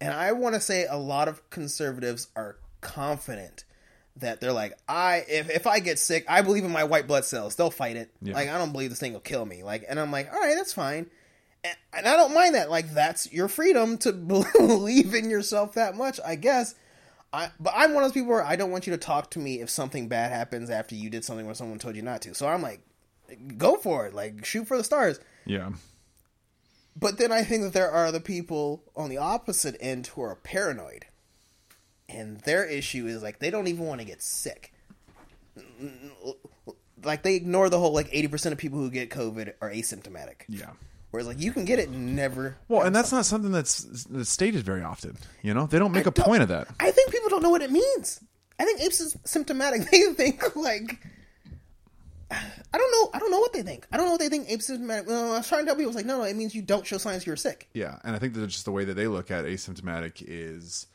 And 0.00 0.12
I 0.12 0.32
want 0.32 0.54
to 0.54 0.60
say 0.60 0.86
a 0.86 0.96
lot 0.96 1.28
of 1.28 1.48
conservatives 1.50 2.28
are 2.34 2.56
confident 2.80 3.64
that 4.20 4.40
they're 4.40 4.52
like 4.52 4.78
I 4.88 5.24
if 5.28 5.50
if 5.50 5.66
I 5.66 5.80
get 5.80 5.98
sick, 5.98 6.24
I 6.28 6.42
believe 6.42 6.64
in 6.64 6.70
my 6.70 6.84
white 6.84 7.06
blood 7.06 7.24
cells. 7.24 7.56
They'll 7.56 7.70
fight 7.70 7.96
it. 7.96 8.10
Yeah. 8.22 8.34
Like 8.34 8.48
I 8.48 8.58
don't 8.58 8.72
believe 8.72 8.90
this 8.90 9.00
thing 9.00 9.12
will 9.12 9.20
kill 9.20 9.44
me. 9.44 9.62
Like 9.62 9.84
and 9.88 9.98
I'm 9.98 10.10
like, 10.10 10.32
"All 10.32 10.40
right, 10.40 10.54
that's 10.54 10.72
fine." 10.72 11.06
And, 11.62 11.76
and 11.92 12.08
I 12.08 12.16
don't 12.16 12.34
mind 12.34 12.54
that. 12.54 12.70
Like 12.70 12.92
that's 12.92 13.32
your 13.32 13.48
freedom 13.48 13.98
to 13.98 14.12
believe 14.58 15.14
in 15.14 15.30
yourself 15.30 15.74
that 15.74 15.96
much, 15.96 16.20
I 16.24 16.36
guess. 16.36 16.74
I, 17.32 17.50
but 17.60 17.72
I'm 17.76 17.94
one 17.94 18.02
of 18.02 18.08
those 18.08 18.14
people 18.14 18.30
where 18.30 18.44
I 18.44 18.56
don't 18.56 18.72
want 18.72 18.86
you 18.86 18.92
to 18.92 18.98
talk 18.98 19.30
to 19.30 19.38
me 19.38 19.60
if 19.60 19.70
something 19.70 20.08
bad 20.08 20.32
happens 20.32 20.68
after 20.68 20.96
you 20.96 21.10
did 21.10 21.24
something 21.24 21.46
where 21.46 21.54
someone 21.54 21.78
told 21.78 21.94
you 21.94 22.02
not 22.02 22.22
to. 22.22 22.34
So 22.34 22.48
I'm 22.48 22.60
like, 22.60 22.80
go 23.56 23.76
for 23.76 24.06
it, 24.06 24.14
like 24.14 24.44
shoot 24.44 24.66
for 24.66 24.76
the 24.76 24.82
stars. 24.82 25.20
Yeah. 25.46 25.70
But 26.96 27.18
then 27.18 27.30
I 27.30 27.44
think 27.44 27.62
that 27.62 27.72
there 27.72 27.90
are 27.90 28.10
the 28.10 28.20
people 28.20 28.82
on 28.96 29.10
the 29.10 29.18
opposite 29.18 29.76
end 29.80 30.08
who 30.08 30.22
are 30.22 30.34
paranoid. 30.34 31.06
And 32.12 32.40
their 32.40 32.64
issue 32.64 33.06
is 33.06 33.22
like 33.22 33.38
they 33.38 33.50
don't 33.50 33.68
even 33.68 33.86
want 33.86 34.00
to 34.00 34.06
get 34.06 34.22
sick. 34.22 34.72
Like 37.02 37.22
they 37.22 37.34
ignore 37.34 37.70
the 37.70 37.78
whole 37.78 37.92
like 37.92 38.10
80% 38.10 38.52
of 38.52 38.58
people 38.58 38.78
who 38.78 38.90
get 38.90 39.10
COVID 39.10 39.54
are 39.60 39.70
asymptomatic. 39.70 40.42
Yeah. 40.48 40.70
Whereas 41.10 41.26
like 41.26 41.40
you 41.40 41.52
can 41.52 41.64
get 41.64 41.78
it 41.78 41.88
and 41.88 42.14
never 42.14 42.56
Well, 42.68 42.82
and 42.82 42.94
that's 42.94 43.10
not 43.10 43.26
something 43.26 43.50
that's, 43.50 43.82
that's 44.10 44.28
stated 44.30 44.64
very 44.64 44.82
often. 44.82 45.16
You 45.42 45.54
know, 45.54 45.66
they 45.66 45.78
don't 45.78 45.92
make 45.92 46.06
a 46.06 46.10
don't- 46.10 46.24
point 46.24 46.42
of 46.42 46.48
that. 46.48 46.68
I 46.78 46.90
think 46.90 47.10
people 47.10 47.28
don't 47.30 47.42
know 47.42 47.50
what 47.50 47.62
it 47.62 47.70
means. 47.72 48.20
I 48.58 48.64
think 48.64 48.80
asymptomatic. 48.80 49.88
They 49.90 50.12
think 50.12 50.54
like 50.56 50.98
I 52.32 52.78
don't 52.78 52.90
know. 52.92 53.10
I 53.12 53.18
don't 53.18 53.32
know 53.32 53.40
what 53.40 53.52
they 53.52 53.62
think. 53.62 53.86
I 53.90 53.96
don't 53.96 54.06
know 54.06 54.12
what 54.12 54.20
they 54.20 54.28
think 54.28 54.48
asymptomatic. 54.48 55.06
Well, 55.06 55.32
I 55.32 55.38
was 55.38 55.48
trying 55.48 55.62
to 55.62 55.66
tell 55.66 55.74
people, 55.74 55.88
it's 55.90 55.96
like, 55.96 56.06
no, 56.06 56.18
no, 56.18 56.24
it 56.24 56.36
means 56.36 56.54
you 56.54 56.62
don't 56.62 56.86
show 56.86 56.96
signs 56.98 57.26
you're 57.26 57.34
sick. 57.34 57.68
Yeah, 57.74 57.98
and 58.04 58.14
I 58.14 58.20
think 58.20 58.34
that 58.34 58.46
just 58.46 58.64
the 58.64 58.70
way 58.70 58.84
that 58.84 58.94
they 58.94 59.08
look 59.08 59.32
at 59.32 59.44
asymptomatic 59.46 60.22
is 60.24 60.86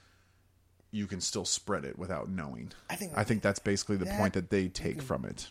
you 0.96 1.08
can 1.08 1.20
still 1.22 1.46
spread 1.46 1.84
it 1.86 2.00
without 2.00 2.30
knowing. 2.30 2.72
I 2.90 2.96
think- 2.96 3.12
I 3.16 3.24
think 3.26 3.42
that's 3.42 3.60
basically 3.60 3.98
the 3.98 4.06
that- 4.06 4.18
point 4.18 4.34
that 4.34 4.50
they 4.50 4.70
take 4.70 4.98
mhm. 5.00 5.04
from 5.04 5.26
it. 5.26 5.50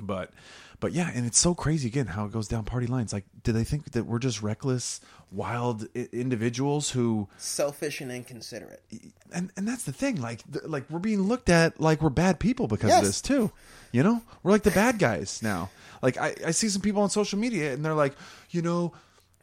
But 0.00 0.30
but 0.78 0.92
yeah, 0.92 1.10
and 1.14 1.24
it's 1.24 1.38
so 1.38 1.54
crazy 1.54 1.88
again 1.88 2.06
how 2.08 2.26
it 2.26 2.32
goes 2.32 2.48
down 2.48 2.64
party 2.64 2.86
lines. 2.86 3.10
Like, 3.14 3.24
do 3.42 3.50
they 3.50 3.64
think 3.64 3.92
that 3.92 4.04
we're 4.04 4.18
just 4.18 4.42
reckless, 4.42 5.00
wild 5.32 5.88
I- 5.96 6.08
individuals 6.12 6.90
who 6.90 7.28
Selfish 7.38 8.02
and 8.02 8.12
inconsiderate. 8.12 8.82
and 9.32 9.50
and 9.56 9.66
that's 9.66 9.84
the 9.84 9.92
thing 9.94 10.20
like 10.20 10.42
th- 10.52 10.64
like 10.66 10.84
we're 10.90 10.98
being 10.98 11.22
looked 11.22 11.48
at 11.48 11.80
like 11.80 12.02
we're 12.02 12.10
bad 12.10 12.38
people 12.38 12.66
because 12.68 12.88
Yes. 12.90 13.00
of 13.00 13.06
this 13.06 13.22
too 13.22 13.50
you 13.90 14.02
know 14.02 14.20
we're 14.42 14.52
like 14.52 14.64
the 14.64 14.70
bad 14.70 14.98
guys 14.98 15.40
now 15.42 15.70
like 16.02 16.18
I, 16.18 16.34
I 16.46 16.50
see 16.50 16.68
some 16.68 16.82
people 16.82 17.00
on 17.02 17.08
social 17.08 17.38
media 17.38 17.72
and 17.72 17.82
they're 17.82 17.94
like 17.94 18.14
you 18.50 18.60
know 18.60 18.92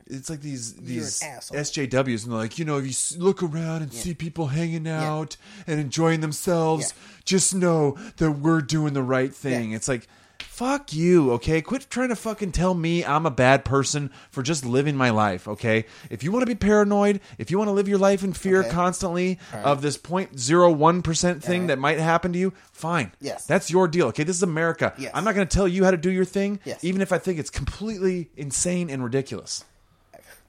it's 0.08 0.30
like 0.30 0.42
these 0.42 0.74
these 0.76 1.22
sjws 1.22 2.24
and 2.24 2.32
they're 2.32 2.40
like 2.40 2.60
you 2.60 2.66
know 2.66 2.78
if 2.78 2.86
you 2.86 3.20
look 3.22 3.42
around 3.42 3.82
and 3.82 3.94
see 3.94 4.14
people 4.14 4.48
hanging 4.48 4.88
out 4.88 5.38
and 5.68 5.80
enjoying 5.80 6.20
themselves 6.22 6.94
Yeah. 6.96 7.22
just 7.26 7.56
know 7.56 7.98
that 8.18 8.32
we're 8.32 8.62
doing 8.62 8.94
the 8.94 9.04
right 9.04 9.34
thing 9.34 9.72
Yeah. 9.72 9.78
it's 9.78 9.88
like 9.88 10.08
Fuck 10.40 10.94
you, 10.94 11.32
okay? 11.32 11.62
Quit 11.64 11.88
trying 11.90 12.10
to 12.10 12.16
fucking 12.16 12.52
tell 12.52 12.76
me 12.76 13.04
I'm 13.04 13.26
a 13.26 13.32
bad 13.32 13.66
person 13.66 14.12
for 14.30 14.44
just 14.44 14.64
living 14.64 14.96
my 14.96 15.10
life, 15.10 15.48
okay? 15.48 15.86
If 16.12 16.22
you 16.24 16.32
want 16.32 16.44
to 16.44 16.46
be 16.46 16.54
paranoid, 16.54 17.22
if 17.40 17.50
you 17.50 17.58
want 17.58 17.70
to 17.70 17.72
live 17.72 17.88
your 17.88 17.98
life 17.98 18.24
in 18.24 18.34
fear 18.34 18.60
Okay. 18.60 18.70
constantly 18.70 19.40
of 19.64 19.82
this 19.82 19.98
0.01% 19.98 21.42
thing 21.42 21.54
Alright. 21.62 21.68
that 21.70 21.80
might 21.80 21.98
happen 22.00 22.34
to 22.34 22.40
you, 22.40 22.54
fine. 22.72 23.12
Yes. 23.20 23.46
That's 23.48 23.72
your 23.72 23.88
deal, 23.88 24.08
okay? 24.08 24.24
This 24.24 24.36
is 24.36 24.44
America. 24.44 24.94
Yes. 24.98 25.12
I'm 25.16 25.24
not 25.24 25.34
going 25.34 25.48
to 25.48 25.56
tell 25.56 25.68
you 25.68 25.86
how 25.86 25.92
to 25.92 25.98
do 25.98 26.12
your 26.12 26.26
thing, 26.26 26.60
Yes. 26.66 26.84
even 26.84 27.02
if 27.02 27.12
I 27.12 27.18
think 27.18 27.40
it's 27.40 27.50
completely 27.50 28.30
insane 28.38 28.90
and 28.92 29.04
ridiculous. 29.04 29.64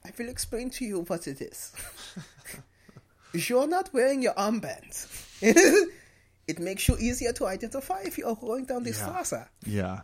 I 0.06 0.10
will 0.18 0.28
explain 0.28 0.70
to 0.70 0.84
you 0.84 1.00
what 1.02 1.26
it 1.26 1.40
is. 1.40 1.72
You're 3.32 3.66
not 3.66 3.92
wearing 3.92 4.22
your 4.22 4.34
armbands. 4.34 5.08
it 6.46 6.58
makes 6.58 6.86
you 6.88 6.96
easier 6.98 7.32
to 7.32 7.46
identify 7.46 8.02
if 8.02 8.18
you 8.18 8.26
are 8.26 8.36
going 8.36 8.66
down 8.66 8.82
this 8.84 8.98
Yeah. 8.98 9.22
Strasse. 9.22 9.48
Yeah. 9.66 10.00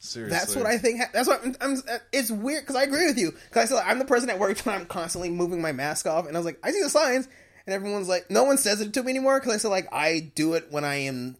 Seriously. 0.00 0.36
That's 0.38 0.54
what 0.54 0.66
I 0.66 0.78
think. 0.78 1.00
Ha- 1.00 1.10
that's 1.12 1.26
what 1.26 1.44
I'm. 1.44 1.56
I'm 1.60 1.82
it's 2.12 2.30
weird 2.30 2.62
because 2.62 2.76
I 2.76 2.84
agree 2.84 3.06
with 3.06 3.18
you. 3.18 3.32
Because 3.32 3.64
I 3.72 3.74
said 3.74 3.84
I'm 3.84 3.98
the 3.98 4.04
person 4.04 4.30
at 4.30 4.38
work 4.38 4.64
and 4.64 4.74
I'm 4.76 4.86
constantly 4.86 5.30
moving 5.30 5.60
my 5.60 5.72
mask 5.72 6.06
off, 6.06 6.26
and 6.28 6.36
I 6.36 6.38
was 6.38 6.46
like, 6.46 6.58
I 6.62 6.70
see 6.70 6.80
the 6.80 6.88
signs, 6.90 7.26
and 7.66 7.74
everyone's 7.74 8.08
like, 8.08 8.30
no 8.30 8.44
one 8.44 8.58
says 8.58 8.80
it 8.80 8.92
to 8.92 9.02
me 9.02 9.10
anymore 9.10 9.40
because 9.40 9.54
I 9.54 9.56
said 9.56 9.68
like 9.68 9.88
I 9.92 10.30
do 10.36 10.54
it 10.54 10.68
when 10.70 10.84
I 10.84 10.96
am 10.96 11.36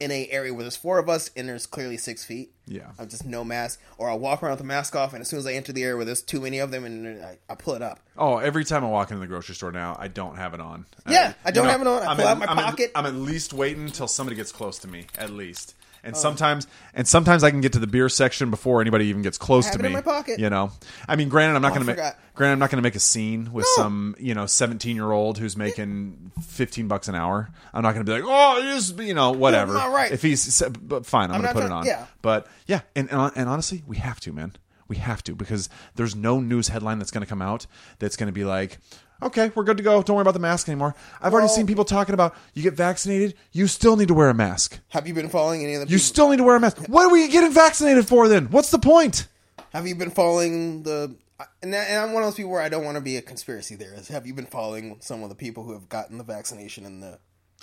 in 0.00 0.10
a 0.10 0.26
area 0.30 0.52
where 0.52 0.62
there's 0.64 0.76
four 0.76 0.98
of 0.98 1.08
us 1.08 1.30
and 1.36 1.48
there's 1.48 1.66
clearly 1.66 1.96
six 1.98 2.24
feet. 2.24 2.50
Yeah. 2.66 2.90
I'm 2.98 3.08
just 3.08 3.26
no 3.26 3.44
mask, 3.44 3.80
or 3.98 4.08
I'll 4.08 4.18
walk 4.18 4.42
around 4.42 4.52
with 4.52 4.58
the 4.60 4.64
mask 4.64 4.96
off, 4.96 5.12
and 5.12 5.20
as 5.20 5.28
soon 5.28 5.38
as 5.40 5.46
I 5.46 5.52
enter 5.52 5.72
the 5.72 5.82
area 5.82 5.96
where 5.96 6.04
there's 6.04 6.22
too 6.22 6.40
many 6.40 6.58
of 6.58 6.70
them, 6.70 6.84
and 6.84 7.22
I, 7.24 7.38
I 7.48 7.54
pull 7.54 7.74
it 7.74 7.82
up. 7.82 8.00
Oh, 8.16 8.38
every 8.38 8.64
time 8.64 8.84
I 8.84 8.88
walk 8.88 9.10
into 9.10 9.20
the 9.20 9.26
grocery 9.26 9.54
store 9.54 9.72
now, 9.72 9.96
I 9.98 10.08
don't 10.08 10.36
have 10.36 10.54
it 10.54 10.60
on. 10.60 10.86
Yeah, 11.08 11.34
I 11.44 11.48
you 11.48 11.54
don't 11.54 11.66
have 11.68 11.80
it 11.80 11.86
on. 11.86 12.02
I 12.02 12.06
I'm 12.06 12.16
pull 12.16 12.26
at- 12.26 12.30
out 12.32 12.38
my 12.38 12.46
I'm 12.46 12.56
pocket. 12.56 12.92
I'm 12.94 13.06
at 13.06 13.14
least 13.14 13.52
waiting 13.52 13.84
until 13.84 14.08
somebody 14.08 14.36
gets 14.36 14.52
close 14.52 14.78
to 14.80 14.88
me, 14.88 15.06
at 15.18 15.30
least. 15.30 15.74
Oh. 16.02 16.08
And 16.08 16.16
sometimes, 16.16 16.66
and 16.94 17.06
sometimes 17.06 17.44
I 17.44 17.50
can 17.50 17.60
get 17.60 17.74
to 17.74 17.78
the 17.78 17.86
beer 17.86 18.08
section 18.08 18.50
before 18.50 18.80
anybody 18.80 19.06
even 19.06 19.20
gets 19.22 19.36
close 19.38 19.66
have 19.66 19.74
to 19.74 19.80
it 19.80 19.82
me. 19.82 19.88
in 19.88 19.92
my 19.92 20.00
pocket. 20.00 20.38
You 20.40 20.48
know, 20.48 20.72
I 21.06 21.16
mean, 21.16 21.28
granted, 21.28 21.56
I'm 21.56 21.62
not 21.62 21.72
Oh, 21.72 21.74
going 21.74 21.80
to 21.82 21.86
make. 21.86 21.96
forgot. 21.96 22.18
Granted, 22.34 22.52
I'm 22.54 22.58
not 22.58 22.70
going 22.70 22.78
to 22.78 22.82
make 22.82 22.94
a 22.94 23.00
scene 23.00 23.52
with 23.52 23.66
No. 23.76 23.82
some 23.82 24.16
you 24.18 24.34
know 24.34 24.46
17 24.46 24.96
year 24.96 25.10
old 25.10 25.36
who's 25.38 25.56
making 25.58 26.32
15 26.42 26.88
bucks 26.88 27.08
an 27.08 27.14
hour. 27.14 27.50
I'm 27.74 27.82
not 27.82 27.92
going 27.94 28.06
to 28.06 28.10
be 28.10 28.18
like, 28.18 28.26
oh, 28.26 28.58
it 28.58 28.64
is 28.76 28.92
you 28.98 29.12
know 29.14 29.32
whatever. 29.32 29.74
not 29.74 29.92
right. 29.92 30.10
If 30.10 30.22
he's, 30.22 30.62
but 30.80 31.04
fine, 31.04 31.30
I'm, 31.30 31.36
I'm 31.36 31.42
going 31.42 31.54
to 31.54 31.54
not 31.54 31.54
put 31.54 31.64
it 31.64 31.68
trying- 31.68 31.80
on. 31.80 31.86
yeah. 31.86 32.06
But 32.22 32.46
yeah, 32.66 32.80
and, 32.96 33.10
and 33.12 33.32
and 33.36 33.48
honestly, 33.48 33.82
we 33.86 33.98
have 33.98 34.20
to, 34.20 34.32
man. 34.32 34.52
We 34.88 34.96
have 34.96 35.22
to 35.24 35.34
because 35.36 35.68
there's 35.94 36.16
no 36.16 36.40
news 36.40 36.66
headline 36.68 36.98
that's 36.98 37.10
going 37.12 37.22
to 37.22 37.28
come 37.28 37.42
out 37.42 37.66
that's 38.00 38.16
going 38.16 38.26
to 38.26 38.32
be 38.32 38.44
like, 38.44 38.78
okay, 39.22 39.50
we're 39.54 39.64
good 39.64 39.76
to 39.76 39.82
go. 39.82 40.02
Don't 40.02 40.16
worry 40.16 40.22
about 40.22 40.34
the 40.34 40.40
mask 40.40 40.68
anymore. 40.68 40.94
I've 41.20 41.32
already 41.32 41.48
seen 41.48 41.66
people 41.66 41.84
talking 41.84 42.14
about 42.14 42.34
you 42.54 42.62
get 42.62 42.74
vaccinated, 42.74 43.34
you 43.52 43.66
still 43.66 43.96
need 43.96 44.08
to 44.08 44.14
wear 44.14 44.28
a 44.30 44.34
mask. 44.34 44.78
Have 44.88 45.06
you 45.06 45.14
been 45.14 45.28
following 45.28 45.62
any 45.64 45.74
of 45.74 45.80
the? 45.80 45.86
You 45.86 45.96
people- 45.96 46.04
still 46.04 46.28
need 46.30 46.38
to 46.38 46.44
wear 46.44 46.56
a 46.56 46.60
mask. 46.60 46.78
What 46.88 47.06
are 47.06 47.12
we 47.12 47.28
getting 47.28 47.52
vaccinated 47.52 48.06
for 48.06 48.28
then? 48.28 48.46
What's 48.46 48.70
the 48.70 48.78
point? 48.78 49.28
Have 49.72 49.86
you 49.86 49.94
been 49.94 50.10
following 50.10 50.82
the? 50.82 51.14
And, 51.62 51.72
that, 51.72 51.88
and 51.88 51.98
I'm 51.98 52.12
one 52.12 52.22
of 52.22 52.26
those 52.26 52.34
people 52.34 52.50
where 52.50 52.60
I 52.60 52.68
don't 52.68 52.84
want 52.84 52.96
to 52.96 53.00
be 53.00 53.16
a 53.16 53.22
conspiracy 53.22 53.74
theorist. 53.74 54.08
Have 54.08 54.26
you 54.26 54.34
been 54.34 54.44
following 54.46 54.98
some 55.00 55.22
of 55.22 55.30
the 55.30 55.34
people 55.34 55.64
who 55.64 55.72
have 55.72 55.88
gotten 55.88 56.18
the 56.18 56.24
vaccination 56.24 56.84
and 56.84 57.02
the 57.02 57.18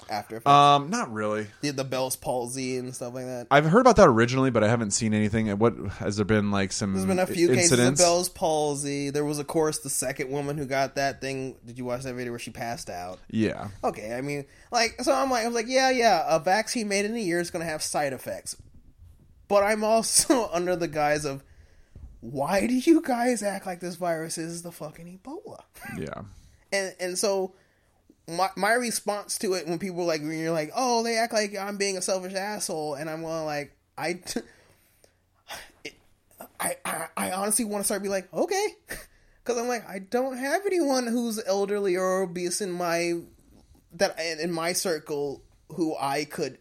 after 0.09 0.37
effects? 0.37 0.49
Um, 0.49 0.89
not 0.89 1.11
really. 1.11 1.47
the, 1.61 1.71
the 1.71 1.83
Bell's 1.83 2.15
palsy 2.15 2.77
and 2.77 2.93
stuff 2.93 3.13
like 3.13 3.25
that. 3.25 3.47
I've 3.51 3.65
heard 3.65 3.81
about 3.81 3.95
that 3.97 4.07
originally, 4.07 4.51
but 4.51 4.63
I 4.63 4.67
haven't 4.67 4.91
seen 4.91 5.13
anything. 5.13 5.49
What 5.57 5.75
has 5.99 6.15
there 6.17 6.25
been 6.25 6.51
like 6.51 6.71
some 6.71 6.93
There's 6.93 7.05
been 7.05 7.19
a 7.19 7.25
few 7.25 7.47
cases 7.49 7.71
of 7.71 7.79
incidents? 7.79 8.01
Bell's 8.01 8.29
palsy. 8.29 9.09
There 9.09 9.25
was, 9.25 9.39
of 9.39 9.47
course, 9.47 9.79
the 9.79 9.89
second 9.89 10.29
woman 10.29 10.57
who 10.57 10.65
got 10.65 10.95
that 10.95 11.21
thing. 11.21 11.55
Did 11.65 11.77
you 11.77 11.85
watch 11.85 12.03
that 12.03 12.13
video 12.13 12.31
where 12.31 12.39
she 12.39 12.51
passed 12.51 12.89
out? 12.89 13.19
Yeah, 13.29 13.69
Okay, 13.83 14.13
I 14.13 14.21
mean, 14.21 14.45
like, 14.71 15.01
so 15.01 15.13
I'm 15.13 15.29
like, 15.29 15.43
I 15.43 15.47
was 15.47 15.55
like, 15.55 15.67
yeah, 15.67 15.89
yeah, 15.89 16.23
a 16.27 16.39
vaccine 16.39 16.87
made 16.87 17.05
in 17.05 17.15
a 17.15 17.19
year 17.19 17.39
is 17.39 17.51
going 17.51 17.63
to 17.65 17.69
have 17.71 17.81
side 17.81 18.13
effects, 18.13 18.55
but 19.47 19.63
I'm 19.63 19.83
also 19.83 20.49
under 20.53 20.75
the 20.75 20.87
guise 20.87 21.25
of, 21.25 21.43
why 22.21 22.65
do 22.67 22.73
you 22.73 23.01
guys 23.01 23.43
act 23.43 23.65
like 23.65 23.79
this 23.79 23.95
virus 23.95 24.37
is 24.37 24.63
the 24.63 24.71
fucking 24.71 25.19
Ebola? 25.23 25.59
yeah, 25.97 26.23
and 26.71 26.95
and 26.99 27.17
so 27.17 27.53
my 28.27 28.49
my 28.55 28.73
response 28.73 29.37
to 29.39 29.53
it 29.53 29.67
when 29.67 29.79
people 29.79 30.05
like 30.05 30.21
when 30.21 30.39
you're 30.39 30.51
like 30.51 30.71
oh 30.75 31.03
they 31.03 31.17
act 31.17 31.33
like 31.33 31.55
I'm 31.57 31.77
being 31.77 31.97
a 31.97 32.01
selfish 32.01 32.33
asshole 32.33 32.95
and 32.95 33.09
I'm 33.09 33.21
going 33.21 33.45
like 33.45 33.75
I 33.97 34.13
t- 34.13 34.41
it, 35.83 35.93
I, 36.59 36.75
I 36.83 37.07
I 37.15 37.31
honestly 37.31 37.65
want 37.65 37.81
to 37.81 37.85
start 37.85 38.03
be 38.03 38.09
like 38.09 38.31
okay 38.33 38.67
because 39.43 39.57
I'm 39.57 39.67
like 39.67 39.87
I 39.87 39.99
don't 39.99 40.37
have 40.37 40.65
anyone 40.65 41.07
who's 41.07 41.41
elderly 41.45 41.95
or 41.95 42.21
obese 42.23 42.61
in 42.61 42.71
my 42.71 43.13
that 43.93 44.19
in 44.19 44.51
my 44.51 44.73
circle 44.73 45.41
who 45.69 45.95
I 45.97 46.25
could 46.25 46.57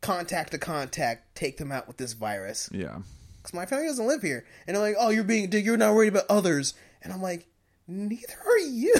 contact 0.00 0.52
to 0.52 0.58
contact 0.58 1.34
take 1.34 1.58
them 1.58 1.70
out 1.72 1.86
with 1.86 1.96
this 1.96 2.12
virus 2.12 2.68
yeah. 2.72 2.98
because 3.38 3.54
my 3.54 3.66
family 3.66 3.86
doesn't 3.86 4.06
live 4.06 4.22
here. 4.22 4.44
And 4.66 4.76
they're 4.76 4.82
like, 4.82 4.96
oh, 4.98 5.10
you're 5.10 5.24
being, 5.24 5.50
you're 5.52 5.76
not 5.76 5.94
worried 5.94 6.08
about 6.08 6.26
others. 6.28 6.74
And 7.02 7.12
I'm 7.12 7.22
like, 7.22 7.46
neither 7.86 8.34
are 8.46 8.58
you. 8.58 8.94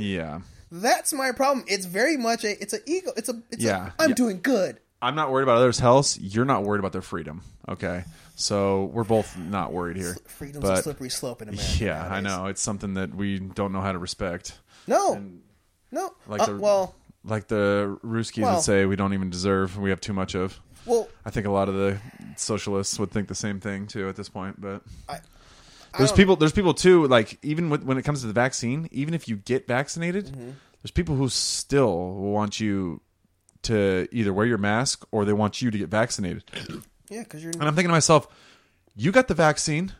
Yeah. 0.00 0.40
That's 0.76 1.12
my 1.12 1.30
problem. 1.30 1.64
It's 1.68 1.86
very 1.86 2.16
much 2.16 2.42
a, 2.44 2.60
it's 2.60 2.72
an 2.72 2.80
ego. 2.86 3.12
It's 3.16 3.28
a, 3.28 3.40
it's 3.50 3.62
Yeah. 3.62 3.92
a, 3.98 4.02
I'm 4.02 4.08
Yeah. 4.10 4.14
doing 4.16 4.40
good. 4.42 4.80
I'm 5.00 5.14
not 5.14 5.30
worried 5.30 5.44
about 5.44 5.58
others' 5.58 5.78
health. 5.78 6.16
You're 6.18 6.44
not 6.46 6.64
worried 6.64 6.80
about 6.80 6.90
their 6.92 7.02
freedom. 7.02 7.42
Okay, 7.68 8.04
so 8.36 8.86
we're 8.86 9.04
both 9.04 9.36
not 9.38 9.72
worried 9.72 9.96
here. 9.98 10.16
Freedom's 10.26 10.68
a 10.68 10.82
slippery 10.82 11.10
slope 11.10 11.42
in 11.42 11.48
America. 11.50 11.84
yeah, 11.84 12.08
I 12.10 12.20
know 12.20 12.46
it's 12.46 12.60
something 12.62 12.94
that 12.94 13.14
we 13.14 13.38
don't 13.38 13.70
know 13.72 13.80
how 13.82 13.92
to 13.92 13.98
respect. 13.98 14.58
No, 14.86 15.22
no. 15.92 16.12
Like 16.26 16.40
Uh, 16.42 16.46
the 16.46 16.56
well, 16.56 16.94
like 17.22 17.46
the 17.48 17.98
Ruskies 18.04 18.42
Well- 18.42 18.54
would 18.56 18.64
say, 18.64 18.84
we 18.86 18.96
don't 18.96 19.14
even 19.14 19.30
deserve. 19.30 19.78
We 19.78 19.90
have 19.90 20.00
too 20.00 20.12
much 20.14 20.34
of. 20.34 20.58
well, 20.86 21.08
I 21.24 21.30
think 21.30 21.46
a 21.46 21.50
lot 21.50 21.68
of 21.68 21.74
the 21.74 21.98
socialists 22.36 22.98
would 22.98 23.10
think 23.10 23.28
the 23.28 23.34
same 23.34 23.60
thing 23.60 23.86
too 23.86 24.08
at 24.08 24.16
this 24.16 24.28
point. 24.28 24.60
But 24.60 24.82
I, 25.08 25.20
there's 25.98 26.12
people. 26.12 26.36
There's 26.36 26.52
people 26.52 26.74
too. 26.74 27.06
Like 27.06 27.38
even 27.42 27.70
with, 27.70 27.82
when 27.84 27.98
it 27.98 28.02
comes 28.02 28.20
to 28.22 28.26
the 28.26 28.32
vaccine, 28.32 28.88
even 28.92 29.14
if 29.14 29.28
you 29.28 29.36
get 29.36 29.66
vaccinated, 29.66 30.26
Mm-hmm. 30.26 30.50
there's 30.82 30.90
people 30.90 31.14
who 31.16 31.28
still 31.28 32.12
want 32.14 32.60
you 32.60 33.00
to 33.62 34.06
either 34.12 34.32
wear 34.32 34.46
your 34.46 34.58
mask 34.58 35.06
or 35.10 35.24
they 35.24 35.32
want 35.32 35.62
you 35.62 35.70
to 35.70 35.78
get 35.78 35.88
vaccinated. 35.88 36.44
yeah, 37.08 37.22
because 37.22 37.42
you're. 37.42 37.52
And 37.52 37.62
I'm 37.64 37.74
thinking 37.74 37.88
to 37.88 37.92
myself, 37.92 38.28
you 38.96 39.10
got 39.12 39.28
the 39.28 39.34
vaccine. 39.34 39.92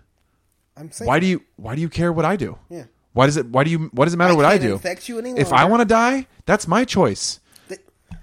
I'm 0.77 0.91
saying. 0.91 1.07
Why 1.09 1.21
do 1.21 1.27
you 1.27 1.43
Why 1.57 1.75
do 1.75 1.81
you 1.81 1.89
care 1.89 2.13
what 2.13 2.25
I 2.25 2.37
do? 2.37 2.59
Yeah. 2.69 2.85
Why 3.13 3.27
does 3.27 3.37
it 3.37 3.47
Why 3.47 3.63
do 3.65 3.71
you 3.71 3.91
Why 3.93 4.05
does 4.07 4.15
it 4.15 4.17
matter 4.17 4.35
what 4.35 4.45
I 4.45 4.59
do? 4.59 4.73
infect 4.75 5.09
you 5.09 5.19
any 5.19 5.31
If 5.39 5.53
I 5.53 5.65
want 5.67 5.81
to 5.81 5.85
die, 5.87 6.27
that's 6.47 6.67
my 6.67 6.85
choice. 6.85 7.41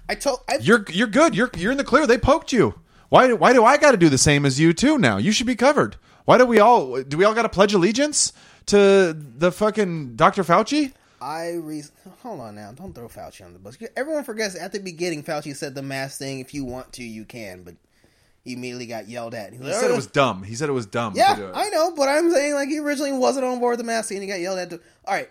I 0.08 0.14
told. 0.16 0.40
I, 0.48 0.58
You're 0.60 0.84
You're 0.90 1.06
good. 1.06 1.34
You're 1.34 1.50
You're 1.56 1.72
in 1.72 1.78
the 1.78 1.84
clear. 1.84 2.06
They 2.06 2.18
poked 2.18 2.52
you. 2.52 2.74
Why 3.08 3.32
Why 3.32 3.52
do 3.54 3.64
I 3.64 3.78
got 3.78 3.92
to 3.92 3.96
do 3.96 4.08
the 4.10 4.18
same 4.18 4.44
as 4.44 4.60
you 4.60 4.72
too? 4.74 4.98
Now 4.98 5.16
you 5.16 5.32
should 5.32 5.46
be 5.46 5.56
covered. 5.56 5.96
Why 6.24 6.38
do 6.38 6.46
we 6.46 6.58
all 6.60 7.02
Do 7.02 7.16
we 7.16 7.24
all 7.24 7.34
got 7.34 7.42
to 7.42 7.48
pledge 7.48 7.74
allegiance 7.74 8.32
to 8.66 9.12
the 9.12 9.50
fucking 9.52 10.16
Dr. 10.16 10.44
Fauci? 10.44 10.92
I 11.20 11.52
re- 11.52 11.84
hold 12.22 12.40
on 12.40 12.56
now. 12.56 12.72
Don't 12.72 12.92
throw 12.92 13.08
Fauci 13.08 13.44
on 13.44 13.52
the 13.52 13.58
bus. 13.58 13.76
Everyone 13.96 14.24
forgets 14.24 14.56
at 14.56 14.72
the 14.72 14.80
beginning 14.80 15.22
Fauci 15.22 15.54
said 15.54 15.74
the 15.74 15.82
mask 15.82 16.18
thing. 16.18 16.40
If 16.40 16.52
you 16.52 16.64
want 16.64 16.92
to, 16.94 17.04
you 17.04 17.24
can, 17.24 17.62
but 17.62 17.74
he 18.42 18.54
immediately 18.54 18.86
got 18.86 19.08
yelled 19.08 19.34
at. 19.34 19.52
He 19.52 19.58
said 19.58 19.90
it 19.90 19.94
was 19.94 20.08
dumb. 20.08 20.42
He 20.42 20.54
said 20.56 20.68
it 20.68 20.72
was 20.72 20.86
dumb. 20.86 21.14
Yeah, 21.16 21.52
I 21.54 21.68
know, 21.70 21.92
but 21.94 22.08
I'm 22.08 22.30
saying 22.32 22.54
like 22.54 22.68
he 22.68 22.78
originally 22.80 23.12
wasn't 23.12 23.44
on 23.46 23.60
board 23.60 23.72
with 23.72 23.78
the 23.78 23.84
mask 23.84 24.08
thing 24.08 24.18
and 24.18 24.24
he 24.24 24.28
got 24.28 24.40
yelled 24.40 24.58
at. 24.58 24.70
To- 24.70 24.80
All 25.06 25.14
right, 25.14 25.28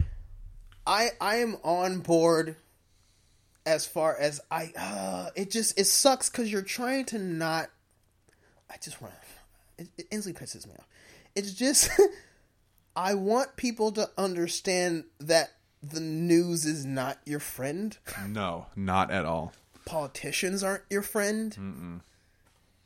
I 0.87 1.09
I 1.19 1.35
am 1.37 1.57
on 1.63 1.99
board 1.99 2.55
as 3.65 3.85
far 3.85 4.15
as 4.17 4.39
I. 4.49 4.71
Uh, 4.77 5.29
it 5.35 5.51
just 5.51 5.77
it 5.77 5.85
sucks 5.87 6.29
because 6.29 6.49
you're 6.51 6.61
trying 6.61 7.03
to 7.05 7.19
not. 7.19 7.69
I 8.69 8.75
just 8.81 9.01
want 9.01 9.13
to. 9.85 9.89
It, 9.89 9.89
it 9.97 10.07
instantly 10.11 10.45
pisses 10.45 10.67
me 10.67 10.73
off. 10.77 10.87
It's 11.35 11.53
just. 11.53 11.89
I 12.95 13.13
want 13.13 13.55
people 13.55 13.91
to 13.93 14.09
understand 14.17 15.05
that 15.19 15.53
the 15.81 15.99
news 15.99 16.65
is 16.65 16.85
not 16.85 17.19
your 17.25 17.39
friend. 17.39 17.97
No, 18.27 18.67
not 18.75 19.11
at 19.11 19.25
all. 19.25 19.53
Politicians 19.85 20.63
aren't 20.63 20.83
your 20.89 21.01
friend. 21.01 21.55
Mm-mm. 21.57 22.01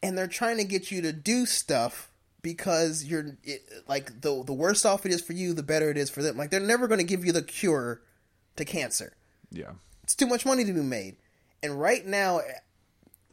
And 0.01 0.17
they're 0.17 0.27
trying 0.27 0.57
to 0.57 0.63
get 0.63 0.91
you 0.91 1.01
to 1.01 1.11
do 1.11 1.45
stuff 1.45 2.11
because 2.41 3.03
you're 3.03 3.37
it, 3.43 3.67
like 3.87 4.21
the 4.21 4.43
the 4.43 4.53
worse 4.53 4.85
off 4.85 5.05
it 5.05 5.11
is 5.11 5.21
for 5.21 5.33
you, 5.33 5.53
the 5.53 5.63
better 5.63 5.89
it 5.89 5.97
is 5.97 6.09
for 6.09 6.21
them. 6.21 6.37
Like 6.37 6.51
they're 6.51 6.59
never 6.59 6.87
going 6.87 6.99
to 6.99 7.05
give 7.05 7.25
you 7.25 7.31
the 7.31 7.41
cure 7.41 8.01
to 8.55 8.65
cancer. 8.65 9.13
Yeah. 9.51 9.71
It's 10.03 10.15
too 10.15 10.27
much 10.27 10.45
money 10.45 10.63
to 10.63 10.73
be 10.73 10.81
made. 10.81 11.17
And 11.63 11.81
right 11.81 12.05
now 12.05 12.41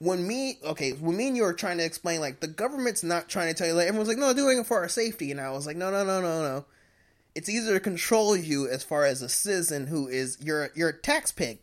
when 0.03 0.27
me 0.27 0.59
okay, 0.65 0.91
when 0.93 1.17
me 1.17 1.29
and 1.29 1.37
you 1.37 1.45
are 1.45 1.53
trying 1.53 1.79
to 1.79 1.85
explain 1.85 2.21
like 2.21 2.41
the 2.41 2.49
government's 2.49 3.05
not 3.05 3.29
trying 3.29 3.47
to 3.49 3.55
tell 3.55 3.69
you 3.69 3.75
like 3.75 3.87
everyone's 3.87 4.09
like, 4.09 4.19
no, 4.19 4.27
they're 4.27 4.45
doing 4.45 4.59
it 4.59 4.67
for 4.67 4.79
our 4.79 4.89
safety 4.89 5.31
and 5.31 5.41
I 5.41 5.51
was 5.53 5.65
like, 5.65 5.77
no 5.77 5.93
no 5.93 6.05
no 6.05 6.21
no 6.21 6.43
no. 6.43 6.65
It's 7.37 7.49
easier 7.49 7.75
to 7.75 7.81
control 7.81 8.37
you 8.37 8.69
as 8.69 8.83
far 8.83 9.05
as 9.05 9.23
a 9.23 9.29
citizen 9.29 9.87
who 9.87 10.09
is 10.09 10.39
you're 10.41 10.71
you're 10.75 10.89
a 10.89 10.99
tax 10.99 11.31
pig. 11.31 11.61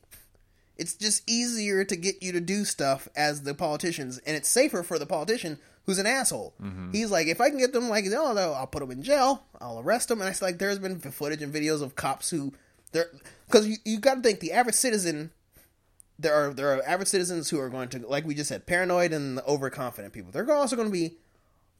It's 0.77 0.95
just 0.95 1.29
easier 1.29 1.83
to 1.83 1.95
get 1.97 2.23
you 2.23 2.31
to 2.31 2.39
do 2.39 2.63
stuff 2.63 3.09
as 3.13 3.43
the 3.43 3.53
politicians, 3.53 4.19
and 4.19 4.37
it's 4.37 4.47
safer 4.47 4.83
for 4.83 4.97
the 4.97 5.05
politician 5.05 5.59
who's 5.85 5.99
an 5.99 6.07
asshole. 6.07 6.53
Mm-hmm. 6.63 6.91
He's 6.93 7.11
like, 7.11 7.27
if 7.27 7.41
I 7.41 7.49
can 7.49 7.59
get 7.59 7.73
them 7.73 7.89
like, 7.89 8.05
oh 8.05 8.31
no, 8.31 8.53
I'll 8.53 8.67
put 8.67 8.79
them 8.79 8.91
in 8.91 9.03
jail, 9.03 9.43
I'll 9.59 9.81
arrest 9.81 10.07
them, 10.07 10.21
and 10.21 10.29
I 10.29 10.31
said 10.31 10.45
like, 10.45 10.59
there's 10.59 10.79
been 10.79 10.97
footage 10.99 11.41
and 11.41 11.53
videos 11.53 11.81
of 11.81 11.97
cops 11.97 12.29
who 12.29 12.53
they're 12.93 13.09
because 13.47 13.67
you 13.67 13.75
you 13.83 13.99
got 13.99 14.15
to 14.15 14.21
think 14.21 14.39
the 14.39 14.53
average 14.53 14.75
citizen. 14.75 15.31
There 16.19 16.33
are 16.33 16.53
there 16.53 16.75
are 16.75 16.83
average 16.85 17.07
citizens 17.07 17.49
who 17.49 17.59
are 17.59 17.69
going 17.69 17.89
to, 17.89 17.99
like 18.07 18.25
we 18.25 18.35
just 18.35 18.49
said, 18.49 18.67
paranoid 18.67 19.13
and 19.13 19.39
overconfident 19.47 20.13
people. 20.13 20.31
They're 20.31 20.51
also 20.51 20.75
going 20.75 20.89
to 20.89 20.91
be 20.91 21.17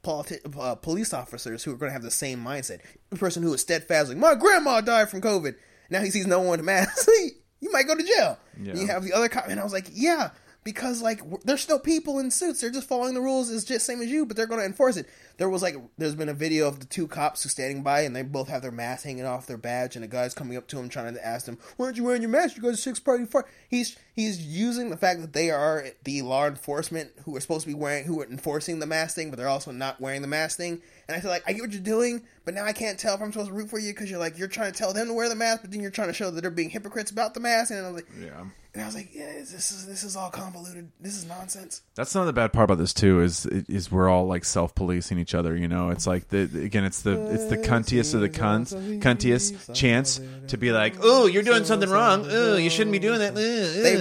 politi- 0.04 0.58
uh, 0.58 0.76
police 0.76 1.14
officers 1.14 1.64
who 1.64 1.74
are 1.74 1.78
going 1.78 1.90
to 1.90 1.94
have 1.94 2.04
the 2.04 2.12
same 2.12 2.44
mindset. 2.44 2.80
The 3.10 3.18
person 3.18 3.44
who 3.44 3.54
is 3.54 3.62
steadfast, 3.62 4.10
like 4.10 4.18
my 4.18 4.36
grandma 4.36 4.82
died 4.82 5.10
from 5.10 5.22
COVID. 5.22 5.56
Now 5.90 6.02
he 6.02 6.12
sees 6.12 6.28
no 6.28 6.40
one 6.40 6.60
to 6.60 6.64
mask. 6.64 7.08
you 7.60 7.72
might 7.72 7.88
go 7.88 7.96
to 7.96 8.04
jail. 8.04 8.38
Yeah. 8.62 8.76
You 8.76 8.88
have 8.88 9.04
the 9.04 9.14
other 9.14 9.28
cop, 9.30 9.48
and 9.48 9.60
I 9.60 9.64
was 9.64 9.74
like, 9.74 9.90
yeah, 9.92 10.30
because 10.64 11.02
like 11.02 11.22
there's 11.44 11.62
still 11.62 11.80
people 11.80 12.20
in 12.20 12.32
suits. 12.32 12.62
They're 12.62 12.70
just 12.70 12.88
following 12.88 13.14
the 13.14 13.22
rules. 13.22 13.50
It's 13.50 13.64
just 13.64 13.86
same 13.86 14.02
as 14.02 14.10
you, 14.10 14.26
but 14.26 14.38
they're 14.38 14.46
going 14.46 14.60
to 14.60 14.66
enforce 14.66 14.98
it. 14.98 15.08
There 15.38 15.50
was 15.50 15.62
like 15.62 15.76
there's 15.98 16.16
been 16.16 16.30
a 16.30 16.34
video 16.34 16.68
of 16.68 16.80
the 16.80 16.86
two 16.86 17.08
cops 17.08 17.44
who 17.44 17.50
standing 17.50 17.82
by, 17.82 18.02
and 18.02 18.16
they 18.16 18.24
both 18.24 18.50
have 18.50 18.62
their 18.62 18.72
mask 18.72 19.06
hanging 19.06 19.26
off 19.26 19.48
their 19.48 19.58
badge, 19.58 19.96
and 19.96 20.06
a 20.06 20.08
guy's 20.08 20.34
coming 20.34 20.58
up 20.58 20.68
to 20.68 20.80
him 20.80 20.90
trying 20.90 21.14
to 21.14 21.26
ask 21.26 21.46
them, 21.46 21.58
"Why 21.78 21.86
aren't 21.86 21.98
you 21.98 22.04
wearing 22.04 22.22
your 22.22 22.32
mask? 22.32 22.56
You 22.56 22.62
go 22.62 22.72
to 22.72 22.78
six 22.78 23.00
party 23.00 23.26
far." 23.26 23.46
He's 23.70 23.98
he's 24.20 24.46
using 24.46 24.90
the 24.90 24.98
fact 24.98 25.22
that 25.22 25.34
they 25.34 25.50
are 25.50 25.86
the 26.04 26.22
law 26.22 26.46
enforcement 26.46 27.12
who 27.24 27.36
are 27.36 27.40
supposed 27.40 27.62
to 27.62 27.68
be 27.68 27.74
wearing 27.74 28.06
who 28.06 28.22
are 28.22 28.26
enforcing 28.26 28.80
the 28.80 28.86
mask 28.86 29.16
thing, 29.16 29.30
but 29.30 29.38
they're 29.38 29.48
also 29.48 29.72
not 29.72 30.00
wearing 30.02 30.22
the 30.22 30.28
mask 30.28 30.58
thing. 30.58 30.82
And 31.08 31.16
I 31.16 31.22
feel 31.22 31.32
like 31.32 31.44
I 31.48 31.54
get 31.54 31.62
what 31.62 31.72
you're 31.72 31.82
doing, 31.82 32.22
but 32.46 32.54
now 32.54 32.66
I 32.66 32.74
can't 32.74 33.00
tell 33.00 33.16
if 33.16 33.22
I'm 33.22 33.32
supposed 33.32 33.50
to 33.50 33.56
root 33.56 33.70
for 33.70 33.80
you 33.80 33.94
because 33.94 34.10
you're 34.10 34.20
like 34.20 34.38
you're 34.38 34.48
trying 34.48 34.72
to 34.72 34.78
tell 34.78 34.94
them 34.94 35.08
to 35.08 35.14
wear 35.14 35.30
the 35.30 35.36
mask, 35.36 35.62
but 35.62 35.72
then 35.72 35.82
you're 35.82 35.92
trying 35.92 36.10
to 36.10 36.14
show 36.14 36.30
that 36.30 36.42
they're 36.42 36.52
being 36.52 36.70
hypocrites 36.70 37.12
about 37.12 37.34
the 37.34 37.40
mask. 37.40 37.72
And 37.72 37.86
I 37.86 37.90
was 37.90 37.96
like, 37.96 38.08
yeah. 38.20 38.46
And 38.76 38.84
I 38.84 38.86
was 38.86 38.94
like, 38.94 39.10
yeah, 39.16 39.34
this 39.34 39.72
is 39.72 39.88
this 39.88 40.04
is 40.04 40.16
all 40.16 40.30
convoluted. 40.30 40.92
This 41.00 41.18
is 41.18 41.26
nonsense. 41.26 41.82
That's 41.96 42.14
not 42.14 42.26
the 42.26 42.34
bad 42.34 42.54
part 42.54 42.66
about 42.66 42.78
this 42.78 42.94
too. 42.94 43.22
Is 43.22 43.48
is 43.48 43.92
we're 43.92 44.08
all 44.08 44.28
like 44.28 44.46
self 44.46 44.76
policing 44.76 45.18
each 45.18 45.34
other. 45.34 45.58
You 45.58 45.68
know, 45.68 45.90
it's 45.90 46.06
like 46.06 46.28
the 46.28 46.42
again, 46.42 46.84
it's 46.84 47.02
the 47.02 47.34
it's 47.34 47.46
the 47.46 47.58
cuntiest 47.58 48.14
of 48.14 48.22
the 48.22 48.30
cunts, 48.30 48.72
cuntiest 49.02 49.74
chance 49.74 50.22
to 50.50 50.58
be 50.58 50.72
like, 50.72 50.98
oh, 51.02 51.26
you're 51.26 51.42
doing 51.42 51.66
something 51.66 51.90
wrong. 51.90 52.28
Oh, 52.30 52.58
you 52.58 52.70
shouldn't 52.70 52.92
be 52.92 53.00
doing 53.00 53.20
that. 53.20 53.34
They, 53.34 53.96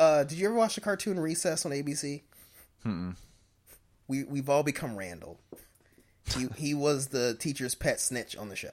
uh, 0.00 0.24
did 0.24 0.38
you 0.38 0.46
ever 0.46 0.54
watch 0.54 0.74
the 0.74 0.80
cartoon 0.80 1.18
Recess 1.18 1.64
on 1.66 1.72
ABC? 1.72 2.22
Mm-mm. 2.86 3.16
We 4.08 4.24
we've 4.24 4.48
all 4.48 4.62
become 4.62 4.96
Randall. 4.96 5.38
He 6.34 6.46
he 6.56 6.74
was 6.74 7.08
the 7.08 7.34
teacher's 7.38 7.74
pet 7.74 8.00
snitch 8.00 8.36
on 8.36 8.48
the 8.48 8.56
show. 8.56 8.70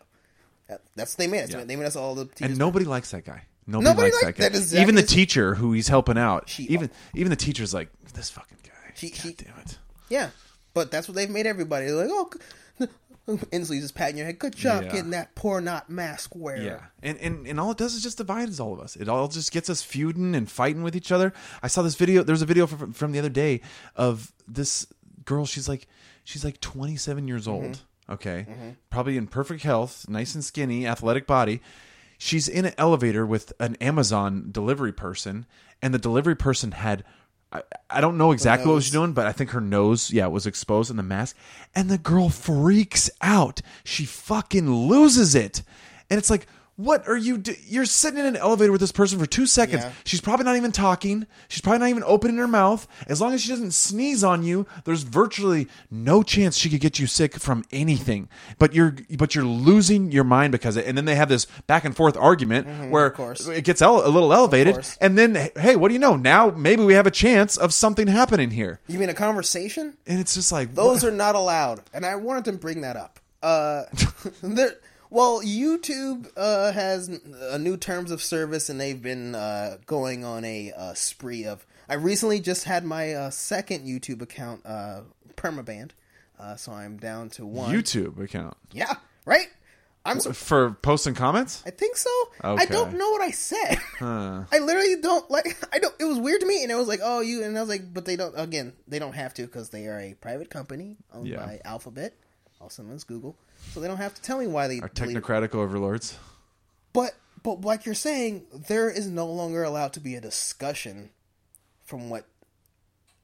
That, 0.68 0.82
that's 0.96 1.16
they 1.16 1.28
made 1.28 1.42
it. 1.42 1.52
Yeah. 1.52 1.64
They 1.64 1.76
made 1.76 1.86
us 1.86 1.96
all 1.96 2.16
the 2.16 2.26
teachers. 2.26 2.52
And 2.52 2.58
nobody 2.58 2.86
likes 2.86 3.12
that 3.12 3.26
guy. 3.26 3.44
Nobody, 3.66 3.90
nobody 3.90 4.12
likes 4.12 4.24
like, 4.24 4.36
that 4.36 4.42
guy. 4.42 4.50
That 4.50 4.58
exactly 4.58 4.82
even 4.82 4.96
the 4.96 5.04
teacher 5.04 5.56
who 5.56 5.74
he's 5.74 5.88
helping 5.88 6.18
out. 6.18 6.50
She, 6.50 6.64
even 6.64 6.90
even 7.14 7.30
the 7.30 7.36
teacher's 7.36 7.74
like 7.74 7.90
this 8.14 8.30
fucking 8.30 8.58
guy. 8.64 8.94
She, 8.96 9.10
God 9.10 9.20
she, 9.20 9.34
damn 9.34 9.58
it. 9.60 9.78
Yeah, 10.10 10.30
but 10.74 10.92
that's 10.92 11.08
what 11.08 11.16
they've 11.16 11.30
made 11.30 11.46
everybody. 11.46 11.86
They're 11.86 11.96
like, 11.96 12.10
oh, 12.10 12.32
Inslee 13.52 13.80
just 13.82 13.96
patting 13.96 14.18
your 14.18 14.26
head. 14.26 14.40
Good 14.40 14.56
job 14.56 14.84
yeah. 14.84 14.92
getting 14.92 15.12
that 15.12 15.36
poor 15.36 15.62
not 15.62 15.90
mask 15.90 16.36
wearer. 16.36 16.62
Yeah, 16.62 16.80
and, 17.04 17.18
and 17.20 17.48
and 17.48 17.60
all 17.60 17.72
it 17.72 17.78
does 17.78 17.94
is 17.94 18.04
just 18.04 18.18
divides 18.18 18.60
all 18.60 18.74
of 18.74 18.80
us. 18.80 18.96
It 18.96 19.08
all 19.08 19.28
just 19.28 19.52
gets 19.52 19.70
us 19.70 19.82
feuding 19.82 20.36
and 20.36 20.50
fighting 20.50 20.84
with 20.84 20.96
each 20.96 21.12
other. 21.12 21.34
I 21.62 21.68
saw 21.68 21.82
this 21.82 21.96
video. 21.96 22.24
There 22.24 22.34
was 22.34 22.42
a 22.42 22.48
video 22.48 22.68
from, 22.68 22.94
from 22.94 23.12
the 23.12 23.20
other 23.20 23.30
day 23.30 23.62
of 23.96 24.34
this 24.48 24.88
girl. 25.26 25.46
She's 25.46 25.70
like 25.70 25.88
she's 26.24 26.44
like 26.44 26.60
27 26.62 27.28
years 27.28 27.48
old. 27.48 27.64
Mm-hmm. 27.64 28.14
Okay, 28.14 28.48
mm-hmm. 28.50 28.70
probably 28.90 29.18
in 29.18 29.28
perfect 29.28 29.64
health, 29.64 30.10
nice 30.10 30.34
and 30.34 30.44
skinny, 30.44 30.88
athletic 30.88 31.28
body. 31.28 31.62
She's 32.18 32.48
in 32.48 32.66
an 32.66 32.74
elevator 32.78 33.26
with 33.26 33.54
an 33.60 33.76
Amazon 33.76 34.50
delivery 34.52 34.92
person, 34.92 35.46
and 35.82 35.94
the 35.94 36.00
delivery 36.00 36.36
person 36.36 36.72
had 36.72 37.04
I, 37.52 37.64
I 37.90 38.02
don't 38.02 38.18
know 38.18 38.32
exactly 38.32 38.72
what 38.72 38.84
she's 38.84 38.92
doing, 38.92 39.14
but 39.14 39.26
I 39.26 39.32
think 39.32 39.52
her 39.52 39.62
nose, 39.62 40.12
yeah, 40.12 40.28
was 40.28 40.46
exposed 40.46 40.92
in 40.92 40.98
the 40.98 41.04
mask. 41.04 41.36
And 41.74 41.90
the 41.90 41.98
girl 41.98 42.30
freaks 42.30 43.10
out. 43.22 43.62
She 43.84 44.06
fucking 44.06 44.72
loses 44.72 45.36
it. 45.36 45.64
And 46.10 46.18
it's 46.18 46.30
like, 46.30 46.48
what 46.80 47.06
are 47.10 47.18
you 47.18 47.38
do- 47.38 47.56
You're 47.68 47.86
sitting 47.86 48.20
in 48.20 48.26
an 48.26 48.38
elevator 48.38 48.72
with 48.72 48.80
this 48.80 48.94
person 48.94 49.20
for 49.20 49.26
two 49.26 49.46
seconds. 49.46 49.84
Yeah. 49.84 49.92
She's 50.06 50.22
probably 50.22 50.46
not 50.46 50.56
even 50.56 50.72
talking. 50.72 51.28
She's 51.50 51.60
probably 51.60 51.80
not 51.80 51.90
even 51.90 52.04
opening 52.06 52.38
her 52.38 52.48
mouth. 52.48 52.88
As 53.06 53.20
long 53.20 53.34
as 53.34 53.42
she 53.42 53.50
doesn't 53.50 53.72
sneeze 53.72 54.24
on 54.24 54.44
you, 54.44 54.66
there's 54.86 55.04
virtually 55.04 55.68
no 55.92 56.24
chance 56.24 56.56
she 56.58 56.70
could 56.70 56.80
get 56.80 56.98
you 56.98 57.06
sick 57.06 57.36
from 57.36 57.66
anything. 57.74 58.30
But 58.60 58.74
you're 58.74 58.96
but 59.18 59.36
you're 59.36 59.44
losing 59.44 60.14
your 60.14 60.24
mind 60.24 60.54
because 60.54 60.78
it. 60.78 60.86
And 60.86 60.98
then 60.98 61.04
they 61.04 61.16
have 61.16 61.28
this 61.28 61.48
back 61.68 61.84
and 61.84 61.94
forth 61.94 62.16
argument 62.16 62.66
mm-hmm, 62.66 62.92
where 62.92 63.14
it 63.54 63.66
gets 63.66 63.82
ele- 63.82 64.08
a 64.08 64.08
little 64.08 64.34
elevated. 64.34 64.88
And 65.02 65.18
then 65.18 65.50
hey, 65.58 65.76
what 65.76 65.90
do 65.90 65.94
you 65.94 66.00
know? 66.00 66.16
Now 66.16 66.50
maybe 66.52 66.86
we 66.86 66.94
have 66.94 67.06
a 67.06 67.12
chance 67.12 67.58
of 67.58 67.74
something 67.74 68.08
happening 68.08 68.52
here. 68.52 68.80
You 68.88 69.00
mean 69.00 69.10
a 69.10 69.14
conversation? 69.14 69.98
And 70.08 70.22
it's 70.22 70.34
just 70.34 70.50
like 70.50 70.76
those 70.76 71.04
what? 71.04 71.12
are 71.12 71.16
not 71.16 71.36
allowed. 71.36 71.82
And 71.94 72.06
I 72.06 72.16
wanted 72.16 72.46
to 72.46 72.54
bring 72.54 72.82
that 72.82 72.96
up. 72.96 73.20
Uh, 73.44 73.84
there 74.42 74.76
well, 75.10 75.42
YouTube 75.42 76.30
uh, 76.38 76.72
has 76.72 77.10
a 77.10 77.58
new 77.58 77.78
terms 77.78 78.12
of 78.12 78.22
service, 78.22 78.70
and 78.70 78.80
they've 78.80 79.02
been 79.02 79.36
uh, 79.36 79.78
going 79.86 80.24
on 80.24 80.46
a 80.46 80.72
uh, 80.76 80.94
spree 80.94 81.46
of. 81.46 81.66
I 81.88 81.96
recently 81.96 82.40
just 82.40 82.66
had 82.66 82.86
my 82.86 83.14
uh, 83.14 83.30
second 83.32 83.88
YouTube 83.88 84.22
account 84.22 84.66
uh, 84.66 85.02
permabanned, 85.36 85.92
uh, 86.40 86.56
so 86.56 86.72
I'm 86.72 86.98
down 86.98 87.30
to 87.32 87.46
one 87.46 87.74
YouTube 87.74 88.24
account. 88.24 88.56
Yeah, 88.72 88.94
right. 89.26 89.48
I'm 90.06 90.20
so, 90.20 90.32
for 90.32 90.72
posting 90.82 91.14
comments. 91.14 91.62
I 91.66 91.72
think 91.72 91.98
so. 91.98 92.10
Okay. 92.44 92.64
I 92.64 92.66
don't 92.66 92.94
know 92.94 93.10
what 93.12 93.22
I 93.22 93.32
said. 93.32 93.78
Huh. 93.98 94.44
I 94.52 94.60
literally 94.60 94.96
don't 95.02 95.30
like. 95.30 95.58
I 95.74 95.80
don't. 95.80 95.94
It 96.00 96.06
was 96.06 96.20
weird 96.20 96.42
to 96.42 96.48
me, 96.48 96.62
and 96.62 96.72
it 96.72 96.76
was 96.76 96.88
like, 96.88 97.02
oh, 97.04 97.22
you, 97.22 97.44
and 97.44 97.58
I 97.58 97.62
was 97.62 97.70
like, 97.70 97.94
but 97.94 98.06
they 98.06 98.16
don't. 98.16 98.34
Again, 98.38 98.74
they 98.88 99.00
don't 99.00 99.14
have 99.14 99.34
to 99.36 99.42
because 99.42 99.70
they 99.70 99.88
are 99.88 100.00
a 100.00 100.14
private 100.14 100.52
company 100.52 100.98
owned 101.12 101.28
yeah. 101.28 101.38
by 101.38 101.60
Alphabet, 101.66 102.14
also 102.62 102.84
known 102.84 102.96
as 102.96 103.04
Google 103.04 103.36
so 103.72 103.80
they 103.80 103.88
don't 103.88 103.98
have 103.98 104.16
to 104.16 104.22
tell 104.22 104.40
me 104.40 104.48
why 104.48 104.68
they 104.68 104.80
are 104.80 104.90
technocratic 104.90 105.54
overlords. 105.54 106.18
But 106.94 107.16
but 107.44 107.62
like 107.62 107.86
you're 107.86 107.96
saying, 107.96 108.46
there 108.68 108.90
is 108.90 109.08
no 109.08 109.28
longer 109.28 109.64
allowed 109.64 109.94
to 109.94 110.00
be 110.00 110.16
a 110.16 110.22
discussion 110.22 111.12
from 111.84 112.10
what 112.10 112.26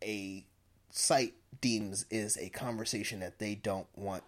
a 0.03 0.45
site 0.91 1.33
deems 1.61 2.05
is 2.09 2.37
a 2.37 2.49
conversation 2.49 3.19
that 3.19 3.39
they 3.39 3.55
don't 3.55 3.87
want. 3.95 4.23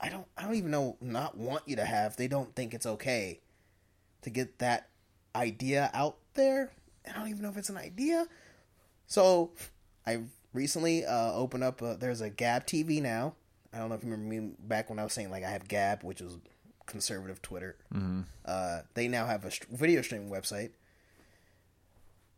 I 0.00 0.08
don't. 0.08 0.26
I 0.36 0.42
don't 0.44 0.54
even 0.54 0.70
know. 0.70 0.96
Not 1.00 1.36
want 1.36 1.64
you 1.66 1.76
to 1.76 1.84
have. 1.84 2.16
They 2.16 2.28
don't 2.28 2.54
think 2.54 2.72
it's 2.72 2.86
okay 2.86 3.40
to 4.22 4.30
get 4.30 4.58
that 4.58 4.88
idea 5.34 5.90
out 5.92 6.16
there. 6.34 6.70
I 7.06 7.18
don't 7.18 7.28
even 7.28 7.42
know 7.42 7.50
if 7.50 7.56
it's 7.56 7.70
an 7.70 7.76
idea. 7.76 8.26
So 9.06 9.50
I 10.06 10.20
recently 10.52 11.04
uh, 11.04 11.32
opened 11.32 11.64
up. 11.64 11.82
A, 11.82 11.96
there's 11.96 12.20
a 12.20 12.30
Gab 12.30 12.66
TV 12.66 13.02
now 13.02 13.34
I 13.72 13.78
don't 13.78 13.88
know 13.88 13.94
if 13.94 14.02
you 14.02 14.10
remember 14.10 14.34
me 14.34 14.52
back 14.58 14.88
when 14.90 14.98
I 14.98 15.04
was 15.04 15.12
saying 15.12 15.30
like 15.30 15.44
I 15.44 15.50
have 15.50 15.68
Gab, 15.68 16.02
which 16.02 16.20
was 16.20 16.38
conservative 16.86 17.42
Twitter. 17.42 17.76
Mm-hmm. 17.94 18.22
Uh, 18.44 18.80
they 18.94 19.08
now 19.08 19.26
have 19.26 19.44
a 19.44 19.50
video 19.70 20.02
streaming 20.02 20.30
website. 20.30 20.70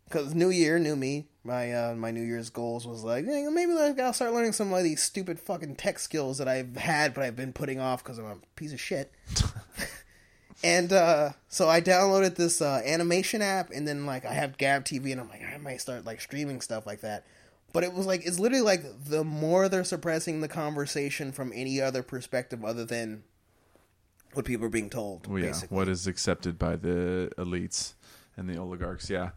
Because 0.05 0.35
New 0.35 0.51
Year, 0.51 0.81
new 0.81 0.97
me, 0.97 1.28
my 1.45 1.72
uh, 1.72 1.95
my 1.95 2.11
New 2.11 2.24
Year's 2.24 2.51
goals 2.51 2.85
was 2.85 3.05
like 3.05 3.26
hey, 3.26 3.47
maybe 3.49 3.72
like 3.72 4.01
I'll 4.01 4.12
start 4.12 4.33
learning 4.33 4.53
some 4.53 4.72
of 4.72 4.83
these 4.83 5.03
stupid 5.03 5.39
fucking 5.39 5.76
tech 5.76 6.01
skills 6.01 6.39
that 6.39 6.49
I've 6.49 6.76
had 6.76 7.14
but 7.14 7.22
I've 7.22 7.37
been 7.37 7.53
putting 7.53 7.78
off 7.78 8.03
because 8.03 8.18
I'm 8.18 8.24
a 8.24 8.37
piece 8.57 8.72
of 8.72 8.81
shit. 8.81 9.12
And 10.62 10.93
uh, 10.93 11.31
so 11.49 11.68
I 11.68 11.81
downloaded 11.81 12.37
this 12.37 12.61
uh, 12.61 12.83
animation 12.85 13.41
app, 13.41 13.70
and 13.70 13.89
then 13.89 14.05
like 14.05 14.26
I 14.26 14.35
have 14.35 14.59
Gab 14.59 14.85
TV, 14.85 15.12
and 15.12 15.20
I'm 15.20 15.28
like 15.28 15.43
I 15.43 15.57
might 15.57 15.81
start 15.81 16.05
like 16.05 16.20
streaming 16.20 16.61
stuff 16.61 16.87
like 16.87 17.01
that. 17.01 17.24
But 17.73 17.85
it 17.85 17.93
was 17.93 18.07
like 18.07 18.27
it's 18.27 18.39
literally 18.39 18.64
like 18.64 19.05
the 19.05 19.23
more 19.25 19.68
they're 19.68 19.85
suppressing 19.85 20.41
the 20.41 20.49
conversation 20.49 21.33
from 21.33 21.53
any 21.55 21.81
other 21.81 22.03
perspective 22.03 22.64
other 22.64 22.85
than 22.85 23.23
what 24.35 24.45
people 24.45 24.66
are 24.66 24.71
being 24.71 24.91
told. 24.91 25.27
Well, 25.27 25.39
yeah, 25.39 25.47
basically. 25.49 25.77
what 25.77 25.89
is 25.89 26.07
accepted 26.07 26.59
by 26.59 26.77
the 26.77 27.31
elites 27.39 27.95
and 28.37 28.49
the 28.49 28.59
oligarchs. 28.59 29.09
Yeah, 29.11 29.31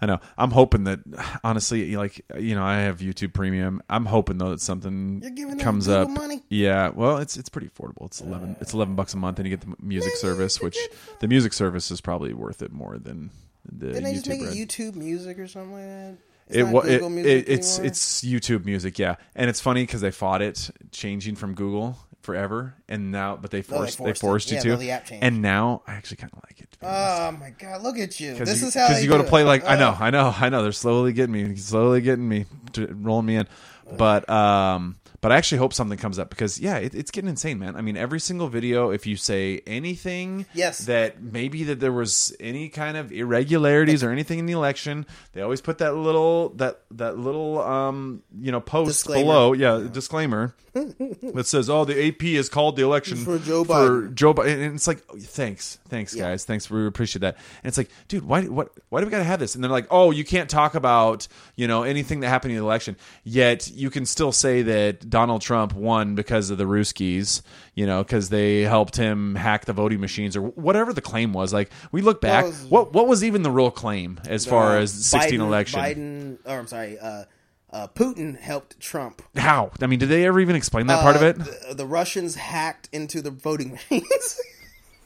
I 0.00 0.06
know. 0.06 0.18
I'm 0.38 0.50
hoping 0.52 0.84
that 0.84 1.00
honestly, 1.44 1.96
like 1.96 2.24
you 2.38 2.54
know, 2.54 2.62
I 2.62 2.78
have 2.80 2.98
YouTube 2.98 3.32
Premium. 3.32 3.82
I'm 3.90 4.06
hoping 4.06 4.38
though 4.38 4.50
that 4.50 4.60
something 4.60 5.20
You're 5.22 5.30
giving 5.32 5.58
comes 5.58 5.88
up. 5.88 6.08
money? 6.10 6.42
Yeah, 6.48 6.90
well, 6.90 7.18
it's 7.18 7.36
it's 7.36 7.48
pretty 7.48 7.68
affordable. 7.68 8.06
It's 8.06 8.20
eleven. 8.20 8.56
It's 8.60 8.72
eleven 8.72 8.94
bucks 8.94 9.14
a 9.14 9.16
month, 9.16 9.38
and 9.38 9.48
you 9.48 9.56
get 9.56 9.66
the 9.68 9.74
music 9.84 10.14
service, 10.16 10.60
which 10.60 10.78
the 11.20 11.28
music 11.28 11.52
service 11.52 11.90
is 11.90 12.00
probably 12.00 12.34
worth 12.34 12.62
it 12.62 12.72
more 12.72 12.98
than 12.98 13.30
the 13.70 13.88
Didn't 13.88 14.04
they 14.04 14.12
YouTube. 14.12 14.14
just 14.14 14.28
make 14.28 14.40
it 14.42 14.54
YouTube 14.68 14.94
Music 14.94 15.38
or 15.38 15.46
something 15.48 15.72
like 15.72 15.82
that? 15.84 16.16
It's 16.50 16.56
It, 16.58 16.72
wa- 16.72 16.80
it, 16.82 17.02
Music 17.10 17.26
it 17.48 17.48
it's 17.52 17.78
anymore? 17.78 17.86
it's 17.86 18.22
YouTube 18.24 18.64
Music, 18.64 18.98
yeah, 18.98 19.16
and 19.34 19.48
it's 19.48 19.60
funny 19.60 19.82
because 19.84 20.00
they 20.00 20.10
fought 20.10 20.42
it 20.42 20.70
changing 20.92 21.36
from 21.36 21.54
Google 21.54 21.96
forever, 22.22 22.74
and 22.88 23.10
now 23.10 23.36
but 23.36 23.50
they 23.50 23.58
Oh, 23.58 23.62
they 23.62 23.62
forced 23.62 23.98
they 23.98 24.04
forced 24.04 24.18
it. 24.18 24.20
forced, 24.20 24.50
Yeah, 24.52 24.62
you 24.64 24.70
well, 24.70 24.78
to, 24.78 24.84
the 24.84 24.90
app 24.90 25.04
changed. 25.06 25.24
and 25.24 25.40
now 25.42 25.82
I 25.86 25.94
actually 25.94 26.18
kind 26.18 26.32
of 26.34 26.40
like 26.48 26.60
it. 26.60 26.70
to 26.72 26.78
be 26.78 26.86
honest. 26.86 27.22
Oh 27.22 27.32
my 27.40 27.50
god! 27.50 27.82
Look 27.82 27.98
at 27.98 28.20
you. 28.20 28.32
Because 28.32 28.48
This 28.48 28.60
you, 28.62 28.68
is 28.68 28.74
how 28.74 28.86
'cause 28.88 28.96
they 28.96 29.02
you 29.04 29.08
go 29.08 29.18
to 29.18 29.24
play 29.24 29.44
like 29.44 29.64
I 29.64 29.76
know, 29.78 29.96
I 29.98 30.10
know, 30.10 30.34
I 30.38 30.48
know. 30.50 30.62
They're 30.62 30.72
slowly 30.72 31.12
getting 31.12 31.32
me, 31.32 31.56
slowly 31.56 32.00
getting 32.02 32.28
me, 32.28 32.46
to, 32.72 32.86
rolling 32.94 33.26
me 33.26 33.36
in. 33.36 33.48
But 33.96 34.28
um, 34.28 34.96
but 35.20 35.32
I 35.32 35.36
actually 35.36 35.58
hope 35.58 35.72
something 35.74 35.98
comes 35.98 36.18
up 36.18 36.30
because 36.30 36.58
yeah, 36.60 36.76
it, 36.78 36.94
it's 36.94 37.10
getting 37.10 37.28
insane, 37.30 37.58
man. 37.58 37.76
I 37.76 37.82
mean, 37.82 37.96
every 37.96 38.20
single 38.20 38.48
video, 38.48 38.90
if 38.90 39.06
you 39.06 39.16
say 39.16 39.60
anything, 39.66 40.46
Yes. 40.54 40.78
that 40.86 41.22
maybe 41.22 41.64
that 41.64 41.80
there 41.80 41.92
was 41.92 42.34
any 42.40 42.68
kind 42.68 42.96
of 42.96 43.12
irregularities 43.12 44.02
or 44.02 44.10
anything 44.10 44.38
in 44.38 44.46
the 44.46 44.52
election, 44.54 45.06
they 45.32 45.42
always 45.42 45.60
put 45.60 45.78
that 45.78 45.94
little 45.94 46.50
that 46.56 46.80
that 46.92 47.18
little 47.18 47.60
um 47.62 48.22
you 48.40 48.50
know 48.52 48.60
post 48.60 48.88
Disclaimer. 48.88 49.22
below, 49.24 49.52
yeah, 49.52 49.86
disclaimer 49.92 50.54
that 50.74 51.42
says, 51.46 51.68
"Oh, 51.68 51.84
the 51.84 52.08
AP 52.08 52.22
has 52.36 52.48
called 52.48 52.76
the 52.76 52.82
election 52.84 53.18
For 53.18 53.38
Joe 53.38 53.64
for 53.64 53.72
Biden." 53.74 54.14
Joe 54.14 54.32
Biden," 54.34 54.64
and 54.66 54.74
it's 54.76 54.86
like, 54.86 55.00
"Thanks, 55.18 55.78
thanks, 55.88 56.14
Yeah. 56.14 56.30
guys, 56.30 56.44
thanks, 56.44 56.70
we 56.70 56.86
appreciate 56.86 57.20
that." 57.22 57.36
And 57.64 57.68
it's 57.68 57.76
like, 57.76 57.90
dude, 58.06 58.22
why, 58.24 58.42
what, 58.44 58.70
why 58.88 59.00
do 59.00 59.06
we 59.06 59.10
got 59.10 59.18
to 59.18 59.24
have 59.24 59.40
this? 59.40 59.56
And 59.56 59.64
they're 59.64 59.70
like, 59.70 59.88
"Oh, 59.90 60.12
you 60.12 60.24
can't 60.24 60.48
talk 60.48 60.76
about 60.76 61.26
you 61.56 61.66
know 61.66 61.82
anything 61.82 62.20
that 62.20 62.28
happened 62.28 62.52
in 62.52 62.58
the 62.58 62.64
election, 62.64 62.96
yet 63.24 63.68
you 63.70 63.90
can 63.90 64.06
still 64.06 64.30
say 64.32 64.62
that 64.62 65.09
Donald 65.10 65.42
Trump 65.42 65.74
won 65.74 66.14
because 66.14 66.48
of 66.50 66.56
the 66.58 66.64
Ruskies, 66.64 67.42
you 67.74 67.86
know, 67.86 68.02
because 68.02 68.28
they 68.30 68.62
helped 68.62 68.96
him 68.96 69.34
hack 69.34 69.66
the 69.66 69.72
voting 69.72 70.00
machines 70.00 70.36
or 70.36 70.42
whatever 70.42 70.92
the 70.92 71.02
claim 71.02 71.32
was." 71.32 71.52
Like, 71.52 71.70
we 71.92 72.00
look 72.00 72.20
back, 72.20 72.44
was- 72.46 72.64
what 72.64 72.92
what 72.94 73.06
was 73.08 73.22
even 73.22 73.42
the 73.42 73.50
real 73.50 73.70
claim 73.70 74.20
as 74.26 74.46
far 74.46 74.76
Uh, 74.78 74.82
as 74.82 74.92
sixteen 74.92 75.40
Biden, 75.40 75.46
election? 75.46 75.80
Biden, 75.80 76.38
or 76.50 76.58
I'm 76.60 76.66
sorry, 76.66 76.98
uh, 76.98 77.24
uh, 77.72 77.86
Putin 77.88 78.38
helped 78.38 78.80
Trump. 78.80 79.22
How? 79.36 79.70
I 79.80 79.86
mean, 79.86 79.98
did 79.98 80.08
they 80.08 80.24
ever 80.26 80.40
even 80.40 80.56
explain 80.56 80.86
that 80.88 81.02
part 81.02 81.16
of 81.16 81.22
Uh, 81.22 81.26
it? 81.26 81.38
The, 81.68 81.74
the 81.74 81.86
Russians 81.86 82.34
hacked 82.36 82.88
into 82.92 83.20
the 83.22 83.30
voting 83.30 83.72
machines. 83.90 84.40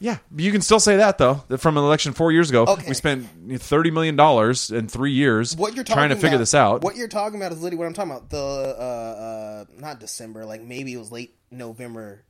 Yeah, 0.00 0.18
you 0.36 0.50
can 0.52 0.60
still 0.60 0.80
say 0.80 0.96
that 0.96 1.18
though. 1.18 1.44
That 1.48 1.58
from 1.58 1.76
an 1.78 1.84
election 1.84 2.12
four 2.12 2.32
years 2.32 2.50
ago, 2.50 2.64
Okay. 2.66 2.88
we 2.88 2.94
spent 2.94 3.26
thirty 3.62 3.90
million 3.90 4.16
dollars 4.16 4.70
in 4.70 4.88
three 4.88 5.12
years 5.12 5.56
what 5.56 5.74
you're 5.74 5.84
talking 5.84 5.96
trying 5.98 6.08
to 6.10 6.16
figure 6.16 6.30
about- 6.30 6.38
this 6.38 6.54
out. 6.54 6.82
What 6.82 6.96
you're 6.96 7.08
talking 7.08 7.38
about 7.40 7.52
is 7.52 7.62
literally 7.62 7.78
what 7.78 7.86
I'm 7.86 7.94
talking 7.94 8.10
about. 8.12 8.30
The 8.30 8.36
uh, 8.38 8.82
uh, 8.82 9.64
not 9.80 10.00
December, 10.00 10.44
like 10.44 10.62
maybe 10.62 10.92
it 10.92 10.98
was 10.98 11.10
late 11.12 11.34
November. 11.50 12.22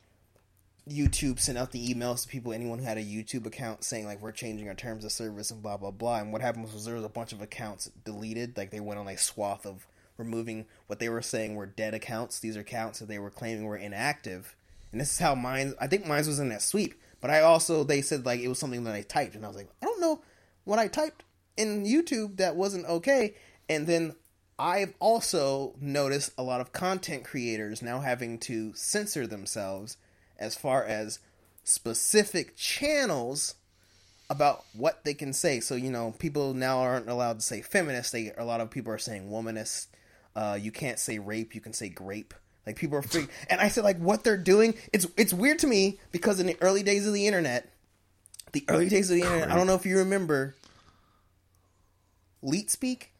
YouTube 0.89 1.41
sent 1.41 1.57
out 1.57 1.71
the 1.73 1.95
emails 1.95 2.23
to 2.23 2.29
people, 2.29 2.53
anyone 2.53 2.79
who 2.79 2.85
had 2.85 2.99
a 2.99 3.03
YouTube 3.03 3.47
account, 3.47 3.85
saying 3.85 4.05
like 4.05 4.21
we're 4.21 4.33
changing 4.33 4.69
our 4.69 4.75
terms 4.75 5.03
of 5.05 5.11
service 5.13 5.51
and 5.51 5.63
blah 5.63 5.79
blah 5.79 5.91
blah. 5.91 6.19
And 6.19 6.31
what 6.33 6.43
happened 6.43 6.71
was 6.71 6.85
there 6.85 6.95
was 6.97 7.05
a 7.05 7.09
bunch 7.09 7.33
of 7.33 7.41
accounts 7.41 7.91
deleted. 8.05 8.57
Like 8.59 8.71
they 8.71 8.81
went 8.81 9.01
on 9.01 9.09
a 9.09 9.17
swath 9.17 9.65
of 9.65 9.87
removing 10.19 10.67
what 10.87 10.99
they 10.99 11.09
were 11.09 11.23
saying 11.23 11.55
were 11.55 11.65
dead 11.67 11.95
accounts. 11.95 12.39
These 12.39 12.57
are 12.57 12.61
accounts 12.61 12.99
that 12.99 13.09
they 13.09 13.19
were 13.19 13.31
claiming 13.31 13.65
were 13.65 13.79
inactive. 13.79 14.55
And 14.93 15.01
this 15.01 15.11
is 15.13 15.19
how 15.19 15.35
mine. 15.35 15.73
I 15.81 15.87
think 15.87 16.07
mine 16.07 16.27
was 16.27 16.39
in 16.39 16.51
that 16.51 16.61
sweep. 16.63 16.95
But 17.25 17.31
I 17.31 17.41
also 17.41 17.85
they 17.85 18.03
said 18.03 18.27
like 18.27 18.41
it 18.41 18.49
was 18.49 18.59
something 18.59 18.85
that 18.85 18.95
I 18.95 19.01
typed, 19.01 19.35
and 19.35 19.47
I 19.47 19.49
was 19.49 19.57
like, 19.57 19.71
I 19.81 19.87
don't 19.87 20.03
know 20.03 20.21
what 20.65 20.79
I 20.79 20.89
typed 20.89 21.25
in 21.57 21.87
YouTube 21.87 22.37
that 22.37 22.55
wasn't 22.55 22.85
okay. 22.85 23.35
And 23.67 23.87
then 23.87 24.15
I've 24.59 24.93
also 25.01 25.75
noticed 25.81 26.33
a 26.37 26.43
lot 26.43 26.61
of 26.61 26.75
content 26.75 27.25
creators 27.25 27.81
now 27.81 28.01
having 28.01 28.37
to 28.41 28.75
censor 28.75 29.27
themselves 29.27 29.97
as 30.39 30.55
far 30.55 30.85
as 30.85 31.19
specific 31.63 32.57
channels 32.57 33.55
about 34.29 34.63
what 34.75 35.03
they 35.05 35.15
can 35.15 35.33
say. 35.33 35.61
So 35.61 35.77
you 35.77 35.91
know, 35.91 36.15
people 36.19 36.53
now 36.53 36.81
aren't 36.81 37.09
allowed 37.09 37.41
to 37.41 37.47
say 37.47 37.63
feminist. 37.63 38.13
They 38.13 38.33
a 38.37 38.45
lot 38.45 38.61
of 38.61 38.71
people 38.71 38.93
are 38.93 38.99
saying 38.99 39.31
womanist. 39.31 39.87
Uh, 40.37 40.59
you 40.61 40.71
can't 40.71 40.99
say 40.99 41.19
rape. 41.19 41.55
You 41.55 41.63
can 41.63 41.73
say 41.73 41.89
grape. 41.89 42.35
Like 42.67 42.77
people 42.77 42.97
are 42.99 43.03
free. 43.03 43.27
and 43.51 43.61
I 43.61 43.69
said 43.69 43.85
like 43.85 43.99
what 43.99 44.25
they're 44.25 44.37
doing. 44.37 44.75
It's 44.93 45.07
it's 45.17 45.33
weird 45.33 45.59
to 45.61 45.67
me 45.67 45.99
because 46.13 46.41
in 46.41 46.47
the 46.47 46.57
early 46.61 46.83
days 46.83 47.07
of 47.07 47.15
the 47.15 47.27
internet, 47.27 47.71
the 48.53 48.65
early 48.69 48.89
days 48.89 49.11
of 49.11 49.17
the 49.17 49.23
internet. 49.23 49.51
I 49.51 49.57
don't 49.57 49.67
know 49.67 49.75
if 49.75 49.85
you 49.87 49.99
remember. 49.99 50.55
Leet 52.43 52.71
speak. 52.71 53.11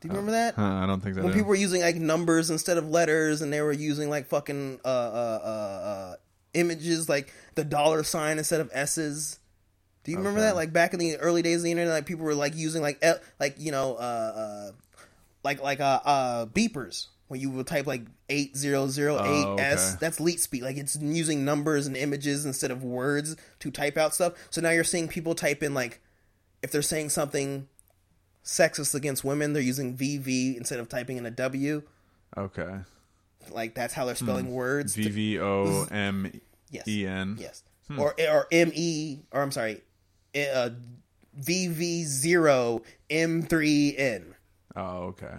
Do 0.00 0.08
you 0.08 0.12
remember 0.12 0.32
that? 0.32 0.54
Huh, 0.54 0.62
I 0.82 0.86
don't 0.86 1.00
think 1.00 1.16
that. 1.16 1.24
when 1.24 1.32
people 1.32 1.48
were 1.48 1.54
using 1.56 1.80
like 1.80 1.96
numbers 1.96 2.50
instead 2.50 2.78
of 2.78 2.88
letters 2.88 3.42
and 3.42 3.52
they 3.52 3.60
were 3.60 3.72
using 3.72 4.08
like 4.08 4.26
fucking 4.26 4.80
uh 4.84 4.88
uh 4.88 5.40
uh, 5.42 5.48
uh 5.48 6.14
images 6.54 7.08
like 7.08 7.32
the 7.56 7.64
dollar 7.64 8.02
sign 8.04 8.38
instead 8.38 8.60
of 8.60 8.70
s's 8.72 9.38
do 10.04 10.12
you 10.12 10.18
remember 10.18 10.38
Okay. 10.40 10.48
that 10.48 10.54
like 10.56 10.72
back 10.72 10.94
in 10.94 10.98
the 10.98 11.16
early 11.18 11.42
days 11.42 11.58
of 11.58 11.62
the 11.64 11.70
internet 11.72 11.92
like 11.92 12.06
people 12.06 12.24
were 12.24 12.34
like 12.34 12.54
using 12.56 12.80
like 12.80 13.04
like 13.38 13.56
you 13.58 13.70
know 13.70 13.96
uh 13.96 13.98
uh 13.98 14.70
like 15.44 15.60
like 15.62 15.80
uh 15.80 16.00
uh 16.04 16.46
beepers 16.46 17.08
when 17.28 17.40
you 17.40 17.50
would 17.50 17.66
type 17.66 17.86
like 17.86 18.02
8008s 18.28 18.98
Oh, 18.98 19.52
okay. 19.52 19.96
that's 20.00 20.20
leet 20.20 20.40
speak 20.40 20.62
like 20.62 20.76
it's 20.76 20.96
using 20.96 21.44
numbers 21.44 21.86
and 21.86 21.96
images 21.96 22.44
instead 22.44 22.70
of 22.70 22.82
words 22.82 23.36
to 23.60 23.70
type 23.70 23.96
out 23.96 24.14
stuff 24.14 24.34
so 24.50 24.60
now 24.60 24.70
you're 24.70 24.84
seeing 24.84 25.08
people 25.08 25.34
type 25.34 25.62
in 25.62 25.74
like 25.74 26.00
if 26.62 26.70
they're 26.70 26.82
saying 26.82 27.10
something 27.10 27.68
sexist 28.44 28.94
against 28.94 29.24
women 29.24 29.52
they're 29.52 29.62
using 29.62 29.96
vv 29.96 30.56
instead 30.56 30.80
of 30.80 30.88
typing 30.88 31.16
in 31.16 31.26
a 31.26 31.30
w 31.30 31.82
okay. 32.36 32.78
like 33.50 33.74
that's 33.74 33.94
how 33.94 34.04
they're 34.04 34.14
hmm. 34.14 34.24
spelling 34.24 34.52
words. 34.52 34.94
V 34.94 35.08
V 35.08 35.40
O 35.40 35.86
M 35.90 36.40
yes, 36.70 36.86
E 36.86 37.06
N. 37.06 37.36
yes, 37.38 37.62
hmm. 37.88 37.98
or 37.98 38.14
or 38.30 38.46
M 38.52 38.70
E 38.74 39.20
or 39.32 39.42
I'm 39.42 39.52
sorry, 39.52 39.82
eh, 40.34 40.48
uh, 40.50 40.70
V 41.34 41.68
V 41.68 42.04
zero 42.04 42.82
M 43.10 43.42
three 43.42 43.96
N. 43.96 44.34
Oh, 44.76 45.14
okay. 45.14 45.34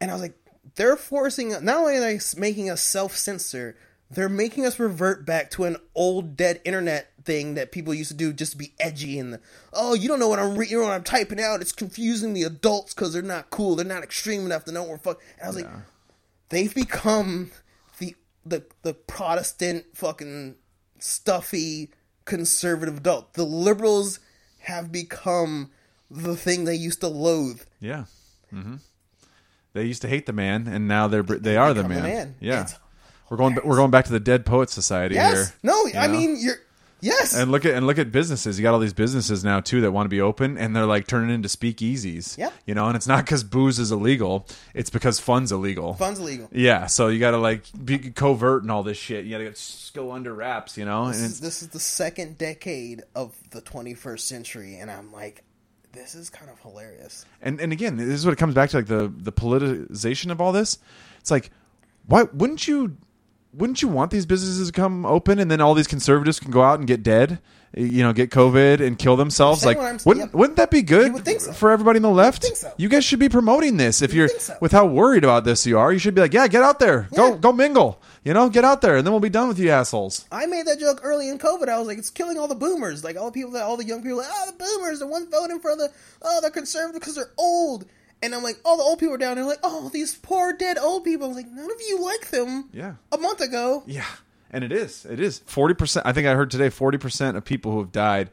And 0.00 0.10
I 0.10 0.14
was 0.14 0.22
like, 0.22 0.36
they're 0.76 0.96
forcing. 0.96 1.50
Not 1.50 1.76
only 1.76 1.96
are 1.96 2.00
they 2.00 2.20
making 2.36 2.70
us 2.70 2.82
self 2.82 3.16
censor, 3.16 3.76
they're 4.10 4.28
making 4.28 4.66
us 4.66 4.78
revert 4.78 5.24
back 5.24 5.50
to 5.52 5.64
an 5.64 5.76
old 5.94 6.36
dead 6.36 6.60
internet 6.64 7.10
thing 7.24 7.54
that 7.54 7.72
people 7.72 7.94
used 7.94 8.10
to 8.10 8.16
do 8.16 8.32
just 8.32 8.52
to 8.52 8.58
be 8.58 8.74
edgy 8.78 9.18
and 9.18 9.32
the, 9.32 9.40
oh 9.72 9.94
you 9.94 10.08
don't 10.08 10.20
know 10.20 10.28
what 10.28 10.38
I'm 10.38 10.58
re- 10.58 10.66
you 10.68 10.78
know 10.78 10.84
what 10.84 10.92
I'm 10.92 11.02
typing 11.02 11.40
out 11.40 11.62
it's 11.62 11.72
confusing 11.72 12.34
the 12.34 12.42
adults 12.42 12.92
because 12.92 13.14
they're 13.14 13.22
not 13.22 13.48
cool 13.48 13.76
they're 13.76 13.86
not 13.86 14.02
extreme 14.02 14.44
enough 14.44 14.66
to 14.66 14.72
know 14.72 14.82
what 14.82 14.90
we're 14.90 14.98
fuck 14.98 15.22
and 15.38 15.44
I 15.44 15.46
was 15.46 15.56
like 15.56 15.70
they've 16.50 16.74
become 16.74 17.50
the 17.98 18.14
the 18.44 18.64
the 18.82 18.92
Protestant 18.92 19.86
fucking 19.94 20.56
stuffy 20.98 21.90
conservative 22.24 22.98
adult. 22.98 23.34
The 23.34 23.44
liberals 23.44 24.20
have 24.60 24.90
become 24.90 25.70
the 26.10 26.36
thing 26.36 26.64
they 26.64 26.74
used 26.74 27.00
to 27.00 27.08
loathe. 27.08 27.62
Yeah. 27.80 28.04
hmm 28.50 28.76
They 29.74 29.84
used 29.84 30.02
to 30.02 30.08
hate 30.08 30.24
the 30.26 30.32
man, 30.32 30.66
and 30.66 30.88
now 30.88 31.08
they're 31.08 31.22
they 31.22 31.56
are 31.56 31.74
the 31.74 31.86
man. 31.86 32.02
man. 32.02 32.34
Yeah. 32.40 32.62
It's 32.62 32.74
we're 33.28 33.36
going 33.36 33.58
we're 33.64 33.76
going 33.76 33.90
back 33.90 34.06
to 34.06 34.12
the 34.12 34.20
Dead 34.20 34.46
Poet 34.46 34.70
Society 34.70 35.16
Yes. 35.16 35.34
here. 35.34 35.54
No, 35.62 35.86
I 35.98 36.06
know? 36.06 36.12
mean 36.12 36.36
you're 36.38 36.56
yes. 37.00 37.34
And 37.34 37.50
look 37.50 37.64
at 37.64 37.74
and 37.74 37.86
look 37.86 37.98
at 37.98 38.12
businesses. 38.12 38.58
You 38.58 38.62
got 38.62 38.72
all 38.74 38.78
these 38.80 38.92
businesses 38.92 39.42
now 39.42 39.58
too 39.60 39.80
that 39.80 39.90
want 39.90 40.04
to 40.04 40.08
be 40.10 40.20
open, 40.20 40.56
and 40.58 40.76
they're 40.76 40.86
like 40.86 41.06
turning 41.08 41.34
into 41.34 41.48
speakeasies. 41.48 42.38
Yeah. 42.38 42.50
You 42.66 42.74
know, 42.74 42.86
and 42.86 42.94
it's 42.96 43.06
not 43.08 43.24
because 43.24 43.42
booze 43.42 43.78
is 43.80 43.90
illegal; 43.90 44.46
it's 44.74 44.90
because 44.90 45.18
fun's 45.18 45.50
illegal. 45.50 45.94
Fun's 45.94 46.20
illegal. 46.20 46.48
Yeah, 46.52 46.86
so 46.86 47.08
you 47.08 47.18
got 47.18 47.32
to 47.32 47.38
like 47.38 47.64
be 47.84 47.98
covert 47.98 48.62
and 48.62 48.70
all 48.70 48.84
this 48.84 48.96
shit. 48.98 49.24
You 49.24 49.38
got 49.38 49.54
to 49.56 49.92
go 49.92 50.12
under 50.12 50.32
wraps, 50.32 50.78
you 50.78 50.84
know. 50.84 51.06
And 51.06 51.16
is, 51.16 51.40
this 51.40 51.62
is 51.62 51.68
the 51.68 51.80
second 51.80 52.38
decade 52.38 53.02
of 53.16 53.34
the 53.50 53.60
21st 53.62 54.20
century, 54.20 54.76
and 54.76 54.90
I'm 54.90 55.12
like, 55.12 55.42
this 55.94 56.14
is 56.14 56.30
kind 56.30 56.50
of 56.50 56.58
hilarious. 56.60 57.24
and 57.42 57.60
and 57.60 57.72
again, 57.72 57.96
this 57.96 58.08
is 58.08 58.24
what 58.26 58.32
it 58.32 58.38
comes 58.38 58.54
back 58.54 58.70
to, 58.70 58.76
like 58.78 58.86
the 58.86 59.12
the 59.16 59.32
politicization 59.32 60.30
of 60.30 60.40
all 60.40 60.52
this. 60.52 60.78
It's 61.20 61.30
like, 61.30 61.50
why 62.06 62.24
wouldn't 62.32 62.66
you? 62.68 62.96
Wouldn't 63.56 63.82
you 63.82 63.86
want 63.88 64.10
these 64.10 64.26
businesses 64.26 64.66
to 64.66 64.72
come 64.72 65.06
open 65.06 65.38
and 65.38 65.48
then 65.48 65.60
all 65.60 65.74
these 65.74 65.86
conservatives 65.86 66.40
can 66.40 66.50
go 66.50 66.60
out 66.62 66.80
and 66.80 66.88
get 66.88 67.04
dead, 67.04 67.38
you 67.76 68.02
know, 68.02 68.12
get 68.12 68.30
COVID 68.30 68.84
and 68.84 68.98
kill 68.98 69.14
themselves? 69.14 69.64
Like, 69.64 69.78
wouldn't 70.04 70.32
yeah. 70.32 70.36
wouldn't 70.36 70.56
that 70.56 70.72
be 70.72 70.82
good 70.82 71.12
would 71.12 71.40
so. 71.40 71.52
for 71.52 71.70
everybody 71.70 71.98
in 71.98 72.02
the 72.02 72.10
left? 72.10 72.42
think 72.42 72.56
so. 72.56 72.72
You 72.78 72.88
guys 72.88 73.04
should 73.04 73.20
be 73.20 73.28
promoting 73.28 73.76
this. 73.76 74.02
If 74.02 74.12
You 74.12 74.22
you're 74.22 74.28
so. 74.40 74.56
with 74.60 74.72
how 74.72 74.86
worried 74.86 75.22
about 75.22 75.44
this 75.44 75.64
you 75.66 75.78
are, 75.78 75.92
you 75.92 76.00
should 76.00 76.16
be 76.16 76.20
like, 76.20 76.34
yeah, 76.34 76.48
get 76.48 76.64
out 76.64 76.80
there, 76.80 77.06
go 77.14 77.36
go 77.36 77.52
mingle. 77.52 78.02
You 78.24 78.32
know, 78.32 78.48
get 78.48 78.64
out 78.64 78.80
there, 78.80 78.96
and 78.96 79.06
then 79.06 79.12
we'll 79.12 79.20
be 79.20 79.28
done 79.28 79.48
with 79.48 79.58
you 79.58 79.70
assholes. 79.70 80.26
I 80.32 80.46
made 80.46 80.66
that 80.66 80.80
joke 80.80 81.00
early 81.02 81.28
in 81.28 81.38
COVID. 81.38 81.68
I 81.68 81.78
was 81.78 81.86
like, 81.86 81.98
it's 81.98 82.08
killing 82.10 82.38
all 82.38 82.48
the 82.48 82.54
boomers. 82.54 83.04
Like 83.04 83.16
all 83.18 83.26
the 83.26 83.32
people 83.32 83.50
that 83.52 83.62
all 83.64 83.76
the 83.76 83.84
young 83.84 84.02
people, 84.02 84.18
like, 84.18 84.28
oh, 84.30 84.46
the 84.46 84.64
boomers, 84.64 84.98
the 85.00 85.06
ones 85.06 85.28
voting 85.30 85.60
for 85.60 85.76
the, 85.76 85.92
oh, 86.22 86.40
they're 86.40 86.50
conservative 86.50 87.00
because 87.00 87.14
they're 87.16 87.32
old. 87.36 87.84
And 88.22 88.34
I'm 88.34 88.42
like, 88.42 88.56
all 88.64 88.78
the 88.78 88.82
old 88.82 88.98
people 88.98 89.14
are 89.14 89.18
down 89.18 89.36
there, 89.36 89.44
like, 89.44 89.58
oh, 89.62 89.90
these 89.92 90.14
poor 90.16 90.54
dead 90.54 90.78
old 90.78 91.04
people. 91.04 91.26
I 91.26 91.28
was 91.28 91.36
like, 91.36 91.48
none 91.48 91.70
of 91.70 91.76
you 91.86 92.00
like 92.02 92.30
them. 92.30 92.70
Yeah. 92.72 92.94
A 93.12 93.18
month 93.18 93.42
ago. 93.42 93.82
Yeah, 93.86 94.06
and 94.50 94.64
it 94.64 94.72
is. 94.72 95.04
It 95.04 95.20
is 95.20 95.40
forty 95.44 95.74
percent. 95.74 96.06
I 96.06 96.12
think 96.14 96.26
I 96.26 96.34
heard 96.34 96.50
today 96.50 96.70
forty 96.70 96.96
percent 96.96 97.36
of 97.36 97.44
people 97.44 97.72
who 97.72 97.80
have 97.80 97.92
died 97.92 98.30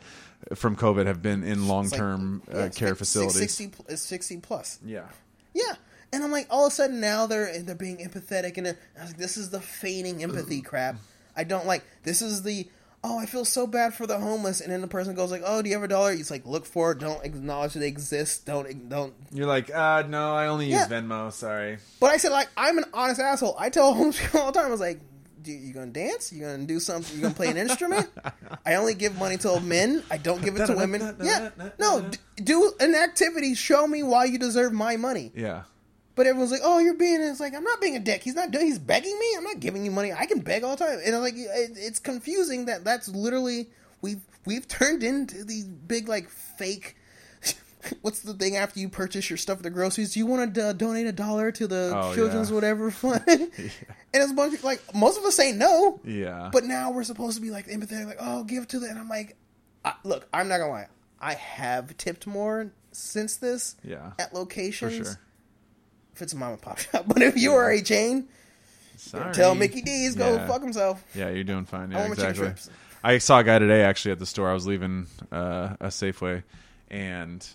from 0.55 0.77
COVID 0.77 1.05
have 1.05 1.21
been 1.21 1.43
in 1.43 1.67
long 1.67 1.83
It's 1.83 1.91
like- 1.91 1.99
term 1.99 2.41
yeah, 2.47 2.55
uh, 2.57 2.69
care 2.69 2.89
like 2.89 2.97
facilities. 2.97 3.53
60, 3.53 3.95
60 3.95 4.37
plus. 4.37 4.79
Yeah. 4.85 5.03
And 6.13 6.23
I'm 6.23 6.31
like, 6.31 6.47
all 6.49 6.65
of 6.67 6.71
a 6.73 6.75
sudden 6.75 6.99
now 6.99 7.25
they're 7.25 7.61
they're 7.61 7.75
being 7.75 7.97
empathetic, 7.97 8.57
and 8.57 8.67
I 8.67 8.75
was 9.01 9.11
like, 9.11 9.17
this 9.17 9.37
is 9.37 9.49
the 9.49 9.61
feigning 9.61 10.21
empathy 10.23 10.61
crap. 10.69 10.95
I 11.35 11.43
don't 11.45 11.65
like. 11.65 11.83
This 12.03 12.21
is 12.21 12.43
the 12.43 12.67
oh, 13.03 13.17
I 13.17 13.25
feel 13.25 13.45
so 13.45 13.65
bad 13.65 13.93
for 13.95 14.05
the 14.05 14.19
homeless, 14.19 14.61
and 14.61 14.71
then 14.71 14.81
the 14.81 14.87
person 14.87 15.15
goes 15.15 15.31
like, 15.31 15.41
oh, 15.43 15.61
do 15.63 15.69
you 15.69 15.75
have 15.75 15.83
a 15.83 15.87
dollar? 15.87 16.13
He's 16.13 16.29
like, 16.29 16.45
look 16.45 16.65
for 16.67 16.91
it. 16.91 16.99
Don't 16.99 17.23
acknowledge 17.25 17.73
they 17.73 17.87
exist. 17.87 18.45
Don't 18.45 18.89
don't. 18.89 19.13
you're 19.31 19.47
like, 19.47 19.73
uh, 19.73 20.03
no, 20.07 20.33
I 20.35 20.47
only 20.47 20.65
use 20.65 20.75
Yeah. 20.75 20.87
Venmo. 20.87 21.31
Sorry. 21.31 21.77
But 21.99 22.11
I 22.11 22.17
said 22.17 22.31
like, 22.31 22.49
I'm 22.57 22.77
an 22.77 22.85
honest 22.93 23.19
asshole. 23.21 23.55
I 23.57 23.69
tell 23.69 23.93
homeless 23.95 24.19
people 24.21 24.41
all 24.41 24.51
the 24.51 24.59
time. 24.59 24.67
I 24.67 24.71
was 24.71 24.79
like. 24.81 24.99
Do 25.43 25.51
you 25.51 25.73
gonna 25.73 25.87
dance? 25.87 26.31
You 26.31 26.41
gonna 26.41 26.65
do 26.67 26.79
something? 26.79 27.15
You 27.15 27.23
gonna 27.23 27.33
play 27.33 27.47
an 27.47 27.57
instrument? 27.57 28.07
I 28.63 28.75
only 28.75 28.93
give 28.93 29.17
money 29.17 29.37
to 29.37 29.59
men. 29.59 30.03
I 30.11 30.17
don't 30.17 30.39
give 30.43 30.55
it 30.55 30.67
to 30.67 30.75
women. 30.75 31.15
Yeah, 31.23 31.49
no. 31.79 32.01
d- 32.01 32.19
Do 32.43 32.71
an 32.79 32.93
activity. 32.93 33.55
Show 33.55 33.87
me 33.87 34.03
why 34.03 34.25
you 34.25 34.37
deserve 34.37 34.71
my 34.71 34.97
money. 34.97 35.31
Yeah, 35.33 35.63
But 36.15 36.27
everyone's 36.27 36.51
like, 36.51 36.61
"Oh, 36.63 36.79
you're 36.79 36.93
being." 36.95 37.21
It's 37.21 37.39
like 37.39 37.53
I'm 37.55 37.63
not 37.63 37.79
being 37.81 37.95
a 37.95 37.99
dick. 37.99 38.21
He's 38.23 38.35
not 38.35 38.51
doing. 38.51 38.65
He's 38.65 38.79
begging 38.79 39.17
me. 39.17 39.25
I'm 39.37 39.43
not 39.43 39.59
giving 39.59 39.85
you 39.85 39.91
money. 39.91 40.11
I 40.11 40.25
can 40.25 40.39
beg 40.39 40.63
all 40.63 40.75
the 40.75 40.85
time. 40.85 40.99
And 41.05 41.15
I'm 41.15 41.21
like, 41.21 41.35
it, 41.35 41.71
it's 41.77 41.99
confusing 41.99 42.65
that 42.65 42.83
that's 42.83 43.07
literally 43.07 43.69
we've 44.01 44.21
we've 44.45 44.67
turned 44.67 45.03
into 45.03 45.43
these 45.45 45.63
big 45.65 46.07
like 46.09 46.29
fake. 46.29 46.97
What's 48.01 48.19
the 48.21 48.33
thing 48.33 48.57
after 48.57 48.79
you 48.79 48.89
purchase 48.89 49.29
your 49.29 49.37
stuff 49.37 49.57
at 49.57 49.63
the 49.63 49.69
groceries? 49.71 50.13
Do 50.13 50.19
you 50.19 50.25
want 50.27 50.53
to 50.53 50.67
uh, 50.67 50.73
donate 50.73 51.07
a 51.07 51.11
dollar 51.11 51.51
to 51.53 51.65
the 51.67 51.91
Oh, 51.95 52.13
children's 52.13 52.49
yeah. 52.51 52.55
whatever 52.55 52.91
fund? 52.91 53.23
And 53.27 53.49
it's 54.13 54.31
a 54.31 54.35
bunch 54.35 54.53
of 54.53 54.63
like 54.63 54.81
most 54.93 55.17
of 55.17 55.23
us 55.25 55.35
say 55.35 55.51
no. 55.51 55.99
yeah. 56.03 56.49
But 56.51 56.65
now 56.65 56.91
we're 56.91 57.03
supposed 57.05 57.37
to 57.37 57.41
be 57.41 57.49
like 57.51 57.67
empathetic, 57.67 58.05
like, 58.05 58.17
oh, 58.19 58.43
give 58.43 58.67
to 58.67 58.79
the. 58.79 58.87
And 58.87 58.99
I'm 58.99 59.09
like, 59.09 59.35
I, 59.83 59.93
look, 60.03 60.27
I'm 60.33 60.47
not 60.47 60.57
gonna 60.59 60.71
lie. 60.71 60.87
I 61.19 61.33
have 61.35 61.95
tipped 61.97 62.27
more 62.27 62.71
since 62.91 63.37
this 63.37 63.75
yeah, 63.83 64.11
at 64.19 64.29
for 64.31 64.37
locations 64.39 65.07
sure. 65.07 65.19
If 66.21 66.25
it's 66.25 66.33
a 66.33 66.37
mom 66.37 66.53
and 66.53 66.61
pop 66.61 66.77
shop. 66.77 67.05
But 67.07 67.21
if 67.21 67.35
you 67.35 67.53
are 67.53 67.71
a 67.71 67.81
chain, 67.81 68.27
Sorry. 68.97 69.33
tell 69.33 69.55
Mickey 69.55 69.81
D's 69.81 70.15
go 70.15 70.35
Yeah. 70.35 70.47
fuck 70.47 70.61
himself. 70.61 71.03
Yeah, 71.15 71.29
you're 71.29 71.43
doing 71.43 71.65
fine. 71.65 71.91
I 71.93 72.07
Yeah, 72.07 72.09
chicken 72.13 72.29
exactly. 72.29 72.73
I 73.03 73.17
saw 73.17 73.39
a 73.39 73.43
guy 73.43 73.57
today 73.57 73.83
actually 73.83 74.11
at 74.11 74.19
the 74.19 74.27
store. 74.27 74.49
I 74.49 74.53
was 74.53 74.67
leaving 74.67 75.07
uh, 75.31 75.75
a 75.79 75.87
Safeway, 75.87 76.43
and 76.91 77.45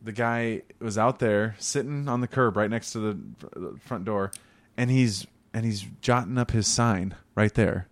the 0.00 0.12
guy 0.12 0.62
was 0.78 0.96
out 0.96 1.18
there 1.18 1.56
sitting 1.58 2.08
on 2.08 2.20
the 2.20 2.28
curb 2.28 2.56
right 2.56 2.70
next 2.70 2.92
to 2.92 3.00
the 3.00 3.78
front 3.80 4.04
door, 4.04 4.30
and 4.76 4.88
he's 4.90 5.26
and 5.52 5.64
he's 5.64 5.84
jotting 6.00 6.38
up 6.38 6.52
his 6.52 6.68
sign 6.68 7.16
right 7.34 7.52
there, 7.54 7.88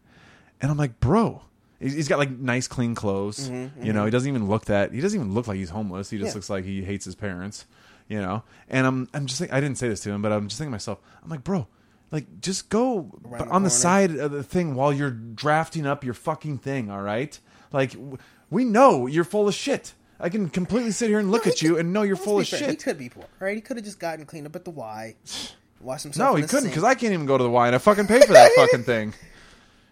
and 0.61 0.70
I'm 0.70 0.76
like, 0.76 1.01
bro. 1.01 1.42
he's- 1.80 2.07
got 2.07 2.20
like 2.20 2.30
nice, 2.30 2.68
clean 2.68 2.94
clothes. 2.94 3.49
You 3.51 3.92
know, 3.92 4.05
he 4.05 4.12
doesn't 4.12 4.28
even 4.28 4.46
look 4.46 4.66
that. 4.66 4.92
He 4.92 5.01
doesn't 5.01 5.18
even 5.18 5.34
look 5.34 5.49
like 5.49 5.57
he's 5.57 5.70
homeless. 5.70 6.11
He 6.11 6.18
just 6.18 6.28
Mm-hmm, 6.28 6.30
Yeah. 6.30 6.34
looks 6.36 6.51
like 6.51 6.64
he 6.64 6.84
hates 6.84 7.05
his 7.05 7.16
parents. 7.16 7.66
You 8.09 8.21
know, 8.23 8.43
and 8.69 8.87
I'm 8.87 9.09
I'm 9.13 9.27
just 9.27 9.39
think, 9.39 9.53
I 9.53 9.61
didn't 9.61 9.77
say 9.79 9.89
this 9.89 10.01
to 10.01 10.11
him, 10.11 10.23
but 10.23 10.33
I'm 10.33 10.49
just 10.49 10.59
thinking 10.59 10.71
to 10.71 10.75
myself, 10.77 10.99
I'm 11.23 11.29
like, 11.29 11.45
bro, 11.45 11.67
like 12.11 12.41
just 12.41 12.71
go 12.71 13.11
Around 13.25 13.51
on 13.51 13.63
the 13.65 13.71
side 13.71 14.13
of 14.17 14.31
the 14.33 14.43
thing 14.43 14.75
while 14.75 14.93
you're 14.93 15.11
drafting 15.11 15.87
up 15.87 16.05
your 16.05 16.15
fucking 16.15 16.59
thing. 16.59 16.91
All 16.91 17.03
right, 17.03 17.39
like 17.71 17.93
w- 17.93 18.17
we 18.51 18.65
know 18.65 19.07
you're 19.07 19.25
full 19.25 19.47
of 19.47 19.55
shit. 19.55 19.93
I 20.19 20.31
can 20.31 20.49
completely 20.49 20.91
sit 20.91 21.09
here 21.11 21.19
and 21.19 21.31
look 21.31 21.47
No, 21.47 21.53
at 21.53 21.63
you 21.63 21.79
and 21.79 21.93
know 21.93 22.03
you're 22.03 22.17
full 22.17 22.41
of 22.41 22.49
fair, 22.49 22.71
He 22.71 22.77
could 22.77 22.99
be 22.99 23.09
poor, 23.11 23.25
right? 23.39 23.55
He 23.55 23.61
could 23.61 23.77
have 23.77 23.85
just 23.85 24.01
gotten 24.01 24.25
cleaned 24.25 24.47
up 24.47 24.57
at 24.57 24.65
the 24.65 24.71
Y, 24.71 25.15
washed 25.81 26.05
himself. 26.05 26.31
No, 26.31 26.35
he 26.37 26.45
couldn't 26.45 26.71
because 26.71 26.85
I 26.85 26.95
can't 26.95 27.13
even 27.13 27.27
go 27.27 27.37
to 27.37 27.45
the 27.45 27.51
Y 27.51 27.67
and 27.67 27.75
I 27.77 27.79
fucking 27.79 28.07
pay 28.07 28.21
for 28.23 28.33
that 28.33 28.51
fucking 28.57 28.85
thing. 28.85 29.13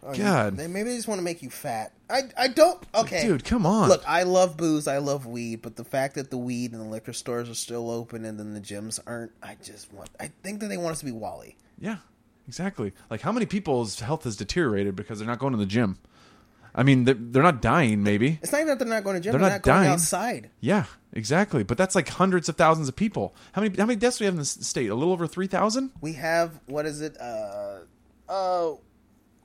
Oh, 0.06 0.14
God. 0.14 0.56
They, 0.56 0.68
maybe 0.68 0.90
they 0.90 0.96
just 0.96 1.08
want 1.08 1.18
to 1.18 1.24
make 1.24 1.42
you 1.42 1.50
fat. 1.50 1.92
I 2.08 2.22
I 2.38 2.48
don't. 2.48 2.80
Okay, 2.94 3.22
Dude, 3.26 3.44
come 3.44 3.66
on. 3.66 3.88
Look, 3.88 4.04
I 4.06 4.22
love 4.22 4.56
booze. 4.56 4.86
I 4.86 4.98
love 4.98 5.26
weed, 5.26 5.62
but 5.62 5.74
the 5.74 5.84
fact 5.84 6.14
that 6.14 6.30
the 6.30 6.36
weed 6.38 6.72
and 6.72 6.80
the 6.80 6.86
liquor 6.86 7.12
stores 7.12 7.50
are 7.50 7.54
still 7.54 7.90
open 7.90 8.24
and 8.24 8.38
then 8.38 8.54
the 8.54 8.60
gyms 8.60 9.00
aren't, 9.06 9.32
I 9.42 9.56
just 9.62 9.92
want. 9.92 10.10
I 10.20 10.30
think 10.42 10.60
that 10.60 10.68
they 10.68 10.76
want 10.76 10.92
us 10.92 11.00
to 11.00 11.04
be 11.06 11.12
WALL-E. 11.12 11.56
Yeah, 11.78 11.96
exactly. 12.46 12.92
Like 13.10 13.22
how 13.22 13.32
many 13.32 13.46
people's 13.46 13.98
health 14.00 14.22
has 14.24 14.36
deteriorated 14.36 14.94
because 14.94 15.18
they're 15.18 15.26
not 15.26 15.40
going 15.40 15.52
to 15.52 15.58
the 15.58 15.66
gym? 15.66 15.98
I 16.78 16.82
mean, 16.82 17.04
they're, 17.04 17.14
they're 17.18 17.42
not 17.42 17.62
dying, 17.62 18.02
maybe. 18.02 18.38
It's 18.42 18.52
not 18.52 18.58
even 18.58 18.68
that 18.68 18.78
they're 18.78 18.86
not 18.86 19.02
going 19.02 19.16
to 19.16 19.20
gym. 19.20 19.32
They're 19.32 19.40
They're, 19.40 19.48
not 19.48 19.54
not, 19.56 19.62
going 19.62 19.78
dying. 19.78 19.92
outside. 19.94 20.50
Yeah, 20.60 20.84
exactly. 21.12 21.62
But 21.64 21.78
that's 21.78 21.94
like 21.94 22.06
hundreds 22.08 22.48
of 22.50 22.56
thousands 22.56 22.88
of 22.88 22.94
people. 22.94 23.34
How 23.52 23.62
many 23.62 23.74
how 23.76 23.86
many 23.86 23.98
deaths 23.98 24.18
do 24.18 24.24
we 24.24 24.26
have 24.26 24.34
in 24.34 24.38
the 24.40 24.44
state? 24.44 24.90
A 24.90 24.94
little 24.94 25.12
over 25.12 25.26
three 25.26 25.46
thousand. 25.46 25.90
We 26.02 26.12
have 26.12 26.60
what 26.66 26.84
is 26.84 27.00
it? 27.00 27.16
Uh, 27.18 27.78
uh, 28.28 28.72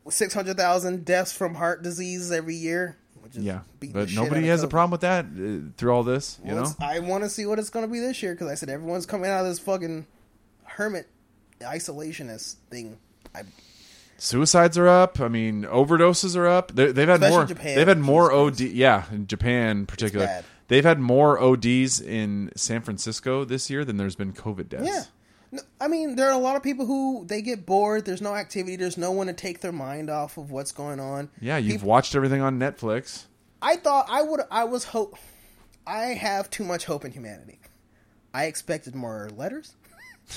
six 0.09 0.33
hundred 0.33 0.57
thousand 0.57 1.05
deaths 1.05 1.31
from 1.31 1.55
heart 1.55 1.83
disease 1.83 2.31
every 2.31 2.55
year. 2.55 2.97
Yeah, 3.33 3.61
but 3.79 3.93
the 3.93 4.07
shit 4.07 4.17
out 4.17 4.23
nobody 4.25 4.47
has 4.47 4.61
a 4.61 4.67
problem 4.67 4.91
with 4.91 5.01
that 5.01 5.25
uh, 5.25 5.71
through 5.77 5.91
all 5.93 6.03
this. 6.03 6.39
You 6.43 6.53
Well, 6.55 6.63
know, 6.63 6.85
I 6.85 6.99
want 6.99 7.23
to 7.23 7.29
see 7.29 7.45
what 7.45 7.59
it's 7.59 7.69
going 7.69 7.85
to 7.85 7.91
be 7.91 7.99
this 7.99 8.21
year 8.21 8.33
because 8.33 8.47
I 8.47 8.55
said 8.55 8.69
everyone's 8.69 9.05
coming 9.05 9.29
out 9.29 9.41
of 9.41 9.47
this 9.47 9.59
fucking 9.59 10.05
hermit 10.65 11.07
isolationist 11.61 12.55
thing. 12.69 12.97
I, 13.33 13.43
suicides 14.17 14.77
are 14.77 14.87
up. 14.87 15.19
I 15.19 15.27
mean, 15.27 15.63
overdoses 15.63 16.35
are 16.35 16.47
up. 16.47 16.73
They, 16.73 16.91
they've 16.91 17.07
had 17.07 17.21
more. 17.21 17.45
Japan, 17.45 17.75
they've 17.75 17.87
had 17.87 17.99
more 17.99 18.31
OD. 18.31 18.59
Yeah, 18.59 19.05
in 19.11 19.27
Japan 19.27 19.77
in 19.79 19.85
particular, 19.85 20.43
they've 20.67 20.83
had 20.83 20.99
more 20.99 21.39
ODs 21.39 22.01
in 22.01 22.51
San 22.55 22.81
Francisco 22.81 23.45
this 23.45 23.69
year 23.69 23.85
than 23.85 23.97
there's 23.97 24.15
been 24.15 24.33
COVID 24.33 24.69
deaths. 24.69 24.87
yeah. 24.87 25.03
I 25.81 25.87
mean, 25.87 26.15
there 26.15 26.27
are 26.29 26.33
a 26.33 26.37
lot 26.37 26.55
of 26.55 26.63
people 26.63 26.85
who 26.85 27.25
they 27.25 27.41
get 27.41 27.65
bored. 27.65 28.05
There's 28.05 28.21
no 28.21 28.35
activity. 28.35 28.77
There's 28.77 28.97
no 28.97 29.11
one 29.11 29.27
to 29.27 29.33
take 29.33 29.59
their 29.59 29.73
mind 29.73 30.09
off 30.09 30.37
of 30.37 30.49
what's 30.51 30.71
going 30.71 30.99
on. 30.99 31.29
Yeah, 31.41 31.57
you've 31.57 31.73
People- 31.73 31.89
watched 31.89 32.15
everything 32.15 32.41
on 32.41 32.57
Netflix. 32.57 33.25
I 33.61 33.75
thought 33.75 34.07
I 34.09 34.21
would. 34.21 34.41
I 34.49 34.63
was 34.63 34.85
hope. 34.85 35.17
I 35.85 36.05
have 36.13 36.49
too 36.49 36.63
much 36.63 36.85
hope 36.85 37.03
in 37.05 37.11
humanity. 37.11 37.59
I 38.33 38.45
expected 38.45 38.95
more 38.95 39.29
letters. 39.35 39.75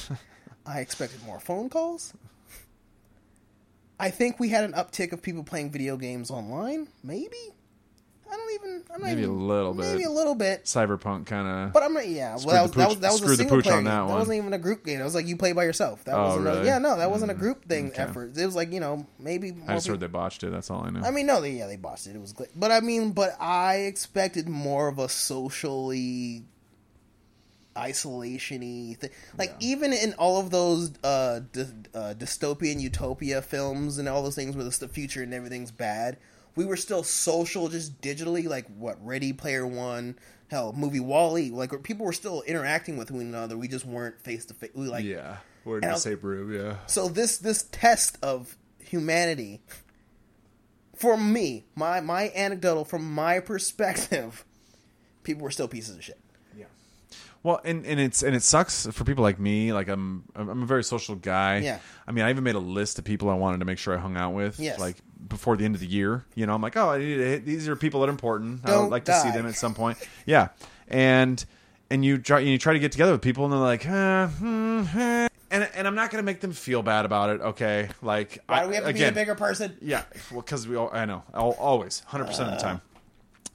I 0.66 0.80
expected 0.80 1.22
more 1.24 1.38
phone 1.38 1.68
calls. 1.68 2.12
I 4.00 4.10
think 4.10 4.40
we 4.40 4.48
had 4.48 4.64
an 4.64 4.72
uptick 4.72 5.12
of 5.12 5.22
people 5.22 5.44
playing 5.44 5.70
video 5.70 5.96
games 5.96 6.30
online. 6.30 6.88
Maybe. 7.04 7.54
I 8.30 8.36
don't 8.36 8.54
even. 8.54 8.82
I'm 8.92 9.00
not 9.00 9.06
Maybe 9.08 9.20
a 9.22 9.24
even- 9.24 9.46
little 9.48 9.74
bit. 9.74 9.86
Maybe 9.92 10.04
a 10.04 10.10
little 10.10 10.34
bit. 10.34 10.64
Cyberpunk 10.64 11.26
kind 11.26 11.46
of. 11.46 11.72
But 11.72 11.82
I'm 11.82 11.92
not. 11.92 12.08
Yeah. 12.08 12.36
Well, 12.36 12.46
that 12.54 12.62
was 12.62 12.70
pooch- 12.70 12.76
that 12.78 12.88
was, 12.88 12.98
that 13.00 13.12
was 13.12 13.22
a 13.22 13.36
single 13.36 13.62
player 13.62 13.76
on 13.76 13.84
that 13.84 14.06
That 14.06 14.14
wasn't 14.14 14.36
even 14.38 14.52
a 14.52 14.58
group 14.58 14.84
game. 14.84 15.00
It 15.00 15.04
was 15.04 15.14
like 15.14 15.26
you 15.26 15.36
play 15.36 15.52
by 15.52 15.64
yourself. 15.64 16.04
That 16.04 16.14
Oh, 16.16 16.36
wasn't. 16.38 16.48
A, 16.48 16.64
yeah. 16.64 16.78
No, 16.78 16.96
that 16.96 17.10
wasn't 17.10 17.30
a 17.30 17.34
group 17.34 17.66
thing 17.66 17.88
Okay. 17.88 18.02
effort. 18.02 18.36
It 18.36 18.44
was 18.46 18.54
like 18.56 18.72
you 18.72 18.80
know 18.80 19.06
maybe. 19.18 19.54
I 19.68 19.74
just 19.74 19.86
heard 19.86 20.00
they 20.00 20.06
botched 20.06 20.42
it. 20.42 20.50
That's 20.52 20.70
all 20.70 20.84
I 20.84 20.90
know. 20.90 21.00
I 21.00 21.10
mean, 21.10 21.26
no, 21.26 21.40
they, 21.40 21.52
yeah, 21.52 21.66
they 21.66 21.76
botched 21.76 22.06
it. 22.06 22.16
It 22.16 22.20
was, 22.20 22.32
gl- 22.32 22.48
but 22.56 22.70
I 22.72 22.80
mean, 22.80 23.12
but 23.12 23.36
I 23.40 23.76
expected 23.86 24.48
more 24.48 24.88
of 24.88 24.98
a 24.98 25.08
socially 25.08 26.44
isolation-y 27.76 28.96
thing. 29.00 29.10
Like 29.36 29.50
Yeah. 29.60 29.68
even 29.72 29.92
in 29.92 30.14
all 30.14 30.38
of 30.40 30.50
those 30.50 30.92
uh, 31.02 31.40
dy- 31.52 31.66
uh, 31.94 32.14
dystopian 32.16 32.80
utopia 32.80 33.42
films 33.42 33.98
and 33.98 34.08
all 34.08 34.22
those 34.22 34.36
things 34.36 34.54
where 34.56 34.64
the 34.64 34.88
future 34.88 35.22
and 35.22 35.34
everything's 35.34 35.70
bad, 35.72 36.16
we 36.56 36.64
were 36.64 36.76
still 36.76 37.02
social, 37.02 37.68
just 37.68 38.00
digitally. 38.00 38.46
Like 38.46 38.66
what 38.76 39.04
Ready 39.04 39.32
Player 39.32 39.66
One, 39.66 40.18
hell, 40.48 40.72
movie 40.72 41.00
WALL-E. 41.00 41.50
Like 41.50 41.82
people 41.82 42.06
were 42.06 42.12
still 42.12 42.42
interacting 42.42 42.96
with 42.96 43.10
one 43.10 43.22
another. 43.22 43.56
We 43.56 43.68
just 43.68 43.84
weren't 43.84 44.20
face 44.20 44.44
to 44.46 44.54
face. 44.54 44.70
We 44.74 44.88
like 44.88 45.04
yeah, 45.04 45.38
we're 45.64 45.78
in 45.78 45.88
the 45.88 45.96
same 45.96 46.20
room. 46.20 46.52
Yeah. 46.52 46.76
so 46.86 47.08
this 47.08 47.38
this 47.38 47.64
test 47.64 48.18
of 48.22 48.56
humanity 48.78 49.62
for 50.94 51.16
me, 51.16 51.66
my 51.74 52.00
my 52.00 52.30
anecdotal 52.34 52.84
from 52.84 53.12
my 53.12 53.40
perspective, 53.40 54.44
people 55.22 55.42
were 55.42 55.50
still 55.50 55.68
pieces 55.68 55.96
of 55.96 56.04
shit. 56.04 56.20
Well, 57.44 57.60
and, 57.62 57.84
and 57.84 58.00
it's 58.00 58.22
and 58.22 58.34
it 58.34 58.42
sucks 58.42 58.86
for 58.86 59.04
people 59.04 59.22
like 59.22 59.38
me. 59.38 59.72
Like 59.72 59.88
I'm 59.88 60.24
I'm 60.34 60.62
a 60.62 60.66
very 60.66 60.82
social 60.82 61.14
guy. 61.14 61.58
Yeah. 61.58 61.78
I 62.08 62.12
mean, 62.12 62.24
I 62.24 62.30
even 62.30 62.42
made 62.42 62.54
a 62.54 62.58
list 62.58 62.98
of 62.98 63.04
people 63.04 63.28
I 63.28 63.34
wanted 63.34 63.58
to 63.58 63.66
make 63.66 63.78
sure 63.78 63.94
I 63.94 63.98
hung 63.98 64.16
out 64.16 64.32
with. 64.32 64.58
Yes. 64.58 64.80
Like 64.80 64.96
before 65.28 65.56
the 65.56 65.64
end 65.66 65.74
of 65.74 65.80
the 65.82 65.86
year. 65.86 66.24
You 66.34 66.46
know, 66.46 66.54
I'm 66.54 66.62
like, 66.62 66.76
oh, 66.76 66.88
I 66.90 66.98
need 66.98 67.16
to 67.16 67.24
hit, 67.24 67.44
these 67.44 67.68
are 67.68 67.76
people 67.76 68.00
that 68.00 68.08
are 68.08 68.10
important. 68.10 68.62
I 68.64 68.70
Don't 68.70 68.84
would 68.84 68.90
like 68.90 69.04
to 69.04 69.20
see 69.20 69.30
them 69.30 69.46
at 69.46 69.56
some 69.56 69.74
point. 69.74 69.98
Yeah. 70.24 70.48
And 70.88 71.44
and 71.90 72.02
you 72.02 72.16
try 72.16 72.40
you 72.40 72.56
try 72.56 72.72
to 72.72 72.78
get 72.78 72.92
together 72.92 73.12
with 73.12 73.20
people 73.20 73.44
and 73.44 73.52
they're 73.52 73.60
like, 73.60 73.84
huh, 73.84 74.28
hmm, 74.28 74.82
huh. 74.84 75.28
and 75.50 75.68
and 75.74 75.86
I'm 75.86 75.94
not 75.94 76.10
gonna 76.10 76.22
make 76.22 76.40
them 76.40 76.52
feel 76.52 76.82
bad 76.82 77.04
about 77.04 77.28
it. 77.28 77.40
Okay. 77.42 77.90
Like 78.00 78.38
Why 78.46 78.62
do 78.62 78.70
we 78.70 78.74
have 78.76 78.84
to 78.84 78.90
again, 78.90 79.12
be 79.12 79.20
a 79.20 79.22
bigger 79.22 79.34
person? 79.34 79.76
yeah, 79.82 80.04
well, 80.30 80.40
because 80.40 80.66
we 80.66 80.76
all, 80.76 80.88
I 80.92 81.04
know, 81.04 81.22
I'll, 81.34 81.50
always, 81.50 82.00
hundred 82.06 82.26
percent 82.26 82.50
of 82.50 82.58
the 82.58 82.62
time. 82.62 82.80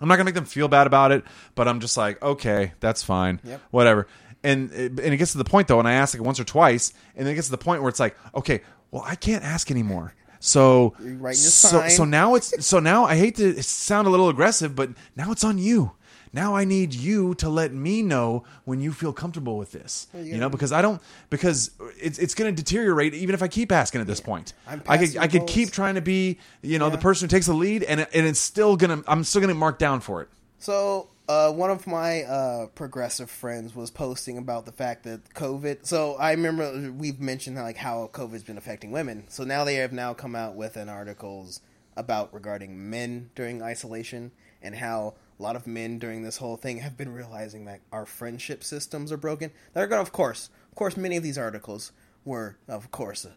I'm 0.02 0.08
not 0.08 0.16
gonna 0.16 0.26
make 0.26 0.36
them 0.36 0.46
feel 0.46 0.68
bad 0.68 0.88
about 0.88 1.12
it, 1.12 1.24
but 1.56 1.68
I'm 1.68 1.80
just 1.80 1.98
like, 1.98 2.22
okay, 2.22 2.74
that's 2.80 3.04
fine, 3.04 3.40
Yep. 3.44 3.62
whatever. 3.72 4.08
And 4.44 4.72
it, 4.72 4.92
and 5.00 5.14
it 5.14 5.18
gets 5.18 5.34
to 5.34 5.38
the 5.38 5.44
point 5.44 5.68
though, 5.68 5.80
and 5.80 5.88
I 5.88 5.94
ask 5.94 6.14
like 6.18 6.26
once 6.26 6.40
or 6.40 6.46
twice, 6.46 6.94
and 7.16 7.26
then 7.26 7.34
it 7.34 7.36
gets 7.36 7.48
to 7.48 7.52
the 7.52 7.58
point 7.58 7.82
where 7.82 7.90
it's 7.90 8.00
like, 8.00 8.16
okay, 8.34 8.62
well, 8.92 9.04
I 9.06 9.16
can't 9.16 9.44
ask 9.44 9.70
anymore 9.70 10.14
So 10.40 10.94
You're 11.00 11.16
writing 11.16 11.42
your 11.42 11.52
so 11.52 11.68
sign. 11.82 11.90
so 11.90 12.06
now 12.06 12.36
it's 12.36 12.66
so 12.66 12.80
now 12.80 13.04
I 13.06 13.18
hate 13.18 13.36
to 13.36 13.62
sound 13.62 14.08
a 14.08 14.10
little 14.10 14.30
aggressive, 14.30 14.76
but 14.76 14.90
now 15.18 15.32
it's 15.32 15.44
on 15.44 15.58
you. 15.58 15.92
Now 16.32 16.56
I 16.56 16.64
need 16.64 16.94
you 16.94 17.34
to 17.36 17.50
let 17.50 17.74
me 17.74 18.02
know 18.02 18.44
when 18.66 18.82
you 18.82 18.92
feel 18.92 19.14
comfortable 19.14 19.58
with 19.58 19.72
this. 19.72 20.08
you 20.14 20.38
know, 20.38 20.50
because 20.50 20.72
I 20.72 20.82
don't 20.82 21.02
because 21.30 21.72
it's 22.00 22.20
it's 22.20 22.36
going 22.36 22.54
to 22.56 22.64
deteriorate 22.64 23.14
even 23.14 23.34
if 23.34 23.42
I 23.42 23.48
keep 23.48 23.72
asking 23.72 24.02
at 24.02 24.08
this 24.08 24.22
point. 24.22 24.54
I'm 24.68 24.82
I 24.88 24.98
could 24.98 25.18
I 25.18 25.28
could 25.28 25.40
goals. 25.42 25.52
keep 25.52 25.72
trying 25.72 25.96
to 25.96 26.02
be 26.02 26.38
you 26.62 26.78
know 26.80 26.90
the 26.90 26.98
person 26.98 27.28
who 27.28 27.30
takes 27.30 27.48
the 27.48 27.54
lead, 27.54 27.84
and 27.84 28.02
and 28.02 28.26
it's 28.28 28.40
still 28.40 28.78
gonna 28.78 29.04
I'm 29.08 29.24
still 29.24 29.42
gonna 29.42 29.54
mark 29.56 29.80
down 29.80 30.02
for 30.02 30.22
it. 30.22 30.30
So, 30.62 31.10
uh, 31.30 31.52
one 31.54 31.72
of 31.72 31.88
my 31.88 32.24
uh, 32.24 32.68
progressive 32.68 33.32
friends 33.32 33.74
was 33.74 33.90
posting 33.92 34.38
about 34.38 34.66
the 34.66 34.74
fact 34.74 35.04
that 35.04 35.34
COVID. 35.34 35.86
So, 35.86 36.16
I 36.16 36.32
remember 36.32 36.92
we've 36.92 37.22
mentioned 37.22 37.56
like 37.56 37.78
how 37.78 38.10
COVID's 38.12 38.44
been 38.44 38.58
affecting 38.58 38.92
women. 38.92 39.24
So 39.30 39.46
now 39.46 39.64
they 39.64 39.76
have 39.76 39.94
now 39.94 40.14
come 40.14 40.36
out 40.36 40.56
with 40.56 40.76
an 40.76 40.90
articles 40.90 41.62
about 41.96 42.34
regarding 42.34 42.90
men 42.90 43.30
during 43.36 43.62
isolation 43.62 44.32
and 44.62 44.76
how 44.76 45.14
a 45.40 45.44
lot 45.44 45.56
of 45.56 45.66
men 45.66 45.98
during 46.00 46.24
this 46.24 46.38
whole 46.38 46.58
thing 46.58 46.80
have 46.80 46.98
been 46.98 47.14
realizing 47.14 47.66
that 47.66 47.80
our 47.92 48.06
friendship 48.06 48.64
systems 48.64 49.12
are 49.12 49.18
broken. 49.18 49.52
They're 49.74 49.88
going, 49.88 49.98
to 50.00 50.02
of 50.02 50.12
course, 50.12 50.50
of 50.70 50.76
course, 50.76 50.98
many 50.98 51.16
of 51.18 51.24
these 51.24 51.38
articles 51.38 51.92
were, 52.26 52.58
of 52.68 52.92
course, 52.92 53.26
uh, 53.26 53.30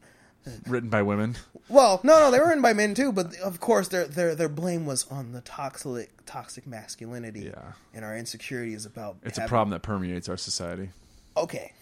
Written 0.67 0.89
by 0.89 1.03
women. 1.03 1.37
well, 1.69 2.01
no, 2.03 2.19
no, 2.19 2.31
they 2.33 2.41
were 2.41 2.47
written 2.49 2.63
by 2.63 2.73
men 2.73 2.95
too, 2.95 3.13
but 3.13 3.37
of 3.39 3.61
course 3.61 3.87
their 3.87 4.07
their 4.07 4.35
their 4.35 4.49
blame 4.49 4.87
was 4.87 5.07
on 5.09 5.31
the 5.31 5.41
toxic 5.43 6.11
toxic 6.27 6.67
masculinity 6.67 7.43
Yeah. 7.55 7.75
and 7.95 8.05
our 8.05 8.17
insecurities 8.17 8.85
about. 8.85 9.19
It's 9.23 9.39
a 9.39 9.47
problem 9.47 9.71
that 9.71 9.83
permeates 9.85 10.29
our 10.29 10.37
society. 10.37 10.91
Okay, 11.37 11.73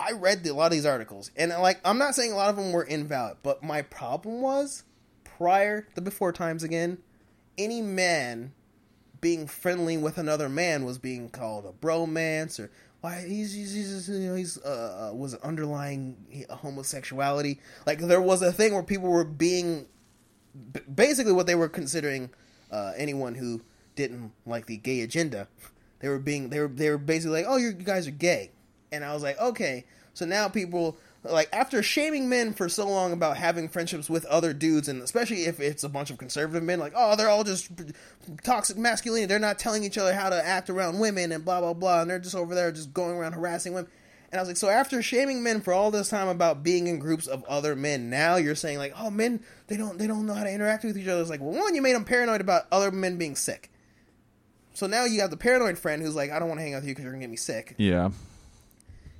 I 0.00 0.12
read 0.12 0.44
the, 0.44 0.50
a 0.50 0.54
lot 0.54 0.64
of 0.66 0.72
these 0.72 0.86
articles, 0.86 1.30
and 1.36 1.50
like 1.60 1.78
I'm 1.84 1.98
not 1.98 2.14
saying 2.14 2.32
a 2.32 2.36
lot 2.36 2.48
of 2.48 2.56
them 2.56 2.72
were 2.72 2.84
invalid, 2.84 3.36
but 3.42 3.62
my 3.62 3.82
problem 3.82 4.40
was 4.40 4.84
prior 5.24 5.86
the 5.94 6.00
before 6.00 6.32
times 6.32 6.62
again, 6.62 6.96
any 7.58 7.82
man 7.82 8.52
being 9.20 9.46
friendly 9.46 9.96
with 9.96 10.18
another 10.18 10.48
man 10.48 10.84
was 10.84 10.98
being 10.98 11.28
called 11.28 11.64
a 11.64 11.72
bromance 11.72 12.60
or 12.60 12.70
why 13.00 13.24
he's 13.26 13.52
he's, 13.52 13.74
he's 13.74 14.08
you 14.08 14.28
know 14.28 14.34
he's 14.34 14.58
uh, 14.58 15.10
uh, 15.10 15.14
was 15.14 15.34
underlying 15.36 16.16
homosexuality. 16.50 17.60
Like 17.86 18.00
there 18.00 18.20
was 18.20 18.42
a 18.42 18.52
thing 18.52 18.74
where 18.74 18.82
people 18.82 19.08
were 19.08 19.24
being 19.24 19.86
basically 20.92 21.32
what 21.32 21.46
they 21.46 21.54
were 21.54 21.68
considering 21.68 22.30
uh, 22.70 22.92
anyone 22.96 23.34
who 23.34 23.62
didn't 23.94 24.32
like 24.46 24.66
the 24.66 24.76
gay 24.76 25.00
agenda. 25.00 25.48
They 26.00 26.08
were 26.08 26.18
being 26.18 26.48
they 26.50 26.60
were 26.60 26.68
they 26.68 26.90
were 26.90 26.98
basically 26.98 27.42
like, 27.42 27.46
oh, 27.48 27.56
you 27.56 27.72
guys 27.72 28.06
are 28.06 28.12
gay, 28.12 28.50
and 28.90 29.04
I 29.04 29.14
was 29.14 29.22
like, 29.22 29.38
okay. 29.40 29.84
So 30.14 30.26
now 30.26 30.48
people 30.48 30.96
like 31.30 31.48
after 31.52 31.82
shaming 31.82 32.28
men 32.28 32.52
for 32.52 32.68
so 32.68 32.88
long 32.88 33.12
about 33.12 33.36
having 33.36 33.68
friendships 33.68 34.08
with 34.08 34.24
other 34.26 34.52
dudes, 34.52 34.88
and 34.88 35.02
especially 35.02 35.44
if 35.44 35.60
it's 35.60 35.84
a 35.84 35.88
bunch 35.88 36.10
of 36.10 36.18
conservative 36.18 36.62
men, 36.62 36.78
like, 36.78 36.92
oh, 36.96 37.16
they're 37.16 37.28
all 37.28 37.44
just 37.44 37.70
toxic 38.42 38.76
masculinity. 38.76 39.26
They're 39.26 39.38
not 39.38 39.58
telling 39.58 39.84
each 39.84 39.98
other 39.98 40.14
how 40.14 40.30
to 40.30 40.46
act 40.46 40.70
around 40.70 40.98
women 40.98 41.32
and 41.32 41.44
blah 41.44 41.60
blah 41.60 41.74
blah, 41.74 42.02
and 42.02 42.10
they're 42.10 42.18
just 42.18 42.34
over 42.34 42.54
there 42.54 42.72
just 42.72 42.92
going 42.92 43.16
around 43.16 43.32
harassing 43.32 43.74
women. 43.74 43.90
And 44.30 44.38
I 44.38 44.42
was 44.42 44.48
like, 44.48 44.58
so 44.58 44.68
after 44.68 45.00
shaming 45.00 45.42
men 45.42 45.62
for 45.62 45.72
all 45.72 45.90
this 45.90 46.10
time 46.10 46.28
about 46.28 46.62
being 46.62 46.86
in 46.86 46.98
groups 46.98 47.26
of 47.26 47.44
other 47.44 47.74
men, 47.74 48.10
now 48.10 48.36
you're 48.36 48.54
saying 48.54 48.76
like, 48.76 48.92
oh, 48.98 49.10
men 49.10 49.40
they 49.68 49.76
don't 49.76 49.98
they 49.98 50.06
don't 50.06 50.26
know 50.26 50.34
how 50.34 50.44
to 50.44 50.52
interact 50.52 50.84
with 50.84 50.98
each 50.98 51.08
other. 51.08 51.20
It's 51.20 51.30
like, 51.30 51.40
well, 51.40 51.58
one, 51.58 51.74
you 51.74 51.82
made 51.82 51.94
them 51.94 52.04
paranoid 52.04 52.40
about 52.40 52.64
other 52.70 52.90
men 52.90 53.16
being 53.16 53.36
sick. 53.36 53.70
So 54.74 54.86
now 54.86 55.06
you 55.06 55.22
have 55.22 55.30
the 55.30 55.36
paranoid 55.36 55.78
friend 55.78 56.02
who's 56.02 56.14
like, 56.14 56.30
I 56.30 56.38
don't 56.38 56.48
want 56.48 56.60
to 56.60 56.62
hang 56.62 56.74
out 56.74 56.82
with 56.82 56.88
you 56.88 56.92
because 56.92 57.04
you're 57.04 57.12
gonna 57.12 57.22
get 57.22 57.30
me 57.30 57.36
sick. 57.36 57.74
Yeah. 57.78 58.10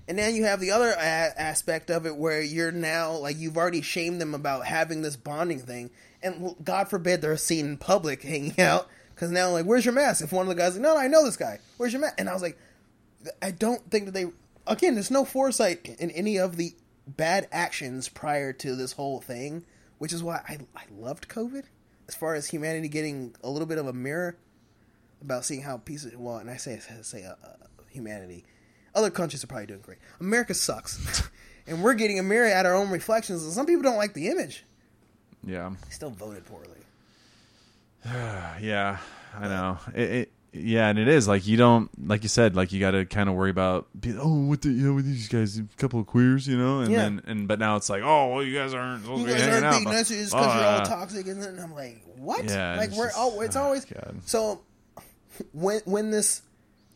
And 0.09 0.19
then 0.19 0.35
you 0.35 0.45
have 0.45 0.59
the 0.59 0.71
other 0.71 0.91
a- 0.91 0.99
aspect 1.41 1.91
of 1.91 2.07
it 2.07 2.17
where 2.17 2.41
you're 2.41 2.73
now 2.73 3.13
like 3.13 3.37
you've 3.39 3.59
already 3.59 3.83
shamed 3.83 4.21
them 4.21 4.35
about 4.35 4.67
having 4.67 5.03
this 5.03 5.17
bonding 5.17 5.61
thing, 5.61 5.91
and 6.23 6.57
God 6.65 6.89
forbid 6.89 7.21
they're 7.21 7.37
seen 7.37 7.67
in 7.67 7.77
public 7.77 8.23
hanging 8.25 8.59
out 8.59 8.89
because 9.15 9.31
now 9.31 9.51
like, 9.51 9.67
where's 9.67 9.85
your 9.85 9.95
mask? 9.95 10.25
If 10.25 10.33
one 10.33 10.49
of 10.49 10.49
the 10.49 10.61
guys 10.61 10.75
like, 10.75 10.83
no, 10.83 10.95
no, 10.95 11.01
I 11.01 11.09
know 11.09 11.25
this 11.25 11.37
guy. 11.37 11.59
Where's 11.77 11.93
your 11.93 12.01
mask? 12.01 12.15
And 12.19 12.29
I 12.29 12.33
was 12.33 12.43
like, 12.43 12.59
I 13.43 13.51
don't 13.51 13.91
think 13.91 14.07
that 14.07 14.15
they. 14.15 14.27
Again, 14.67 14.95
there's 14.95 15.11
no 15.11 15.25
foresight 15.25 15.97
in 15.99 16.11
any 16.11 16.39
of 16.39 16.57
the 16.57 16.75
bad 17.07 17.49
actions 17.53 18.09
prior 18.09 18.53
to 18.53 18.77
this 18.77 18.93
whole 18.93 19.21
thing, 19.21 19.65
which 19.99 20.13
is 20.13 20.23
why 20.23 20.43
I 20.49 20.59
I 20.75 20.85
loved 20.91 21.29
COVID 21.29 21.65
as 22.09 22.15
far 22.15 22.35
as 22.35 22.49
humanity 22.49 22.89
getting 22.89 23.35
a 23.43 23.51
little 23.51 23.67
bit 23.67 23.79
of 23.79 23.87
a 23.87 23.93
mirror 23.93 24.37
about 25.21 25.45
seeing 25.45 25.63
how 25.63 25.77
pieces. 25.77 26.17
Well, 26.17 26.37
and 26.37 26.51
I 26.51 26.57
say 26.57 26.81
say 27.03 27.25
uh, 27.25 27.33
uh, 27.45 27.57
humanity. 27.91 28.45
Other 28.95 29.11
countries 29.11 29.45
are 29.45 29.47
probably 29.47 29.67
doing 29.67 29.81
great. 29.81 29.99
America 30.21 30.55
sucks, 30.55 31.29
and 31.67 31.83
we're 31.83 31.95
getting 31.95 32.19
a 32.19 32.23
mirror 32.23 32.47
at 32.47 32.67
our 32.67 32.75
own 32.75 32.91
reflections. 32.91 33.45
And 33.45 33.53
some 33.53 33.67
people 33.67 33.83
don't 33.83 33.97
like 33.97 34.15
the 34.15 34.29
image. 34.29 34.65
Yeah. 35.45 35.71
They 35.85 35.91
still 35.91 36.11
voted 36.11 36.45
poorly. 36.47 36.69
Yeah, 38.61 38.99
I 39.37 39.49
know. 39.49 39.79
It, 39.95 40.11
it 40.11 40.33
yeah, 40.53 40.89
and 40.89 40.99
it 40.99 41.09
is 41.09 41.29
like 41.29 41.47
you 41.47 41.57
don't 41.59 41.91
like 42.09 42.23
you 42.23 42.29
said 42.29 42.57
like 42.57 42.73
you 42.73 42.81
got 42.81 42.93
to 42.93 43.05
kind 43.05 43.29
of 43.29 43.35
worry 43.35 43.51
about 43.51 43.87
oh 44.19 44.47
what 44.47 44.63
the 44.63 44.71
you 44.71 44.89
know 44.89 44.95
with 44.95 45.05
these 45.05 45.29
guys 45.29 45.59
a 45.59 45.63
couple 45.77 46.01
of 46.01 46.07
queers 46.07 46.49
you 46.49 46.57
know 46.57 46.81
and 46.81 46.91
Yeah. 46.91 47.03
then 47.03 47.23
and 47.27 47.47
but 47.47 47.59
now 47.59 47.77
it's 47.77 47.91
like 47.91 48.03
oh 48.03 48.29
well 48.35 48.43
you 48.43 48.57
guys 48.57 48.73
aren't 48.73 49.05
You 49.05 49.27
guys 49.27 49.47
aren't 49.47 49.65
out. 49.67 49.73
being 49.73 49.85
but- 49.85 49.93
nice 49.93 50.09
because 50.09 50.33
you're 50.33 50.41
all 50.41 50.49
uh, 50.49 50.85
toxic, 50.87 51.27
and 51.29 51.43
then 51.43 51.59
I'm 51.59 51.75
like, 51.75 52.03
what? 52.17 52.45
Yeah, 52.47 52.77
like 52.77 52.93
we're 52.93 53.07
just- 53.09 53.19
oh, 53.19 53.41
it's 53.43 53.57
oh, 53.57 53.63
always 53.63 53.85
God. 53.85 54.21
so. 54.25 54.63
When 55.53 55.81
when 55.85 56.11
this 56.11 56.43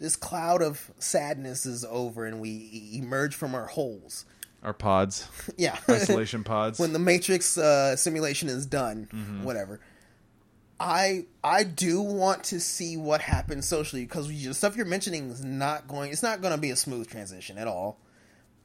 this 0.03 0.17
cloud 0.17 0.63
of 0.63 0.91
sadness 0.99 1.65
is 1.67 1.85
over 1.85 2.27
and 2.27 2.41
we 2.41 2.91
emerge 2.95 3.35
from 3.35 3.55
our 3.55 3.67
holes, 3.67 4.25
our 4.63 4.73
pods. 4.75 5.29
Yeah, 5.57 5.77
isolation 5.91 6.45
pods. 6.45 6.79
When 6.79 6.93
the 6.93 6.99
matrix 6.99 7.57
uh, 7.57 7.97
simulation 7.97 8.49
is 8.49 8.67
done 8.67 9.09
Mm-hmm. 9.13 9.45
whatever. 9.45 9.81
I 10.81 11.27
i 11.45 11.63
do 11.63 12.01
want 12.01 12.43
to 12.45 12.59
see 12.59 12.97
what 12.97 13.21
happens 13.21 13.69
socially 13.69 14.03
because 14.03 14.27
the 14.29 14.53
stuff 14.53 14.77
you're 14.77 14.85
mentioning 14.87 15.31
is 15.31 15.45
not 15.45 15.87
going 15.87 16.11
it's 16.11 16.25
not 16.25 16.41
going 16.41 16.53
to 16.53 16.59
be 16.61 16.71
a 16.71 16.77
smooth 16.77 17.09
transition 17.09 17.57
at 17.57 17.69
all 17.69 18.01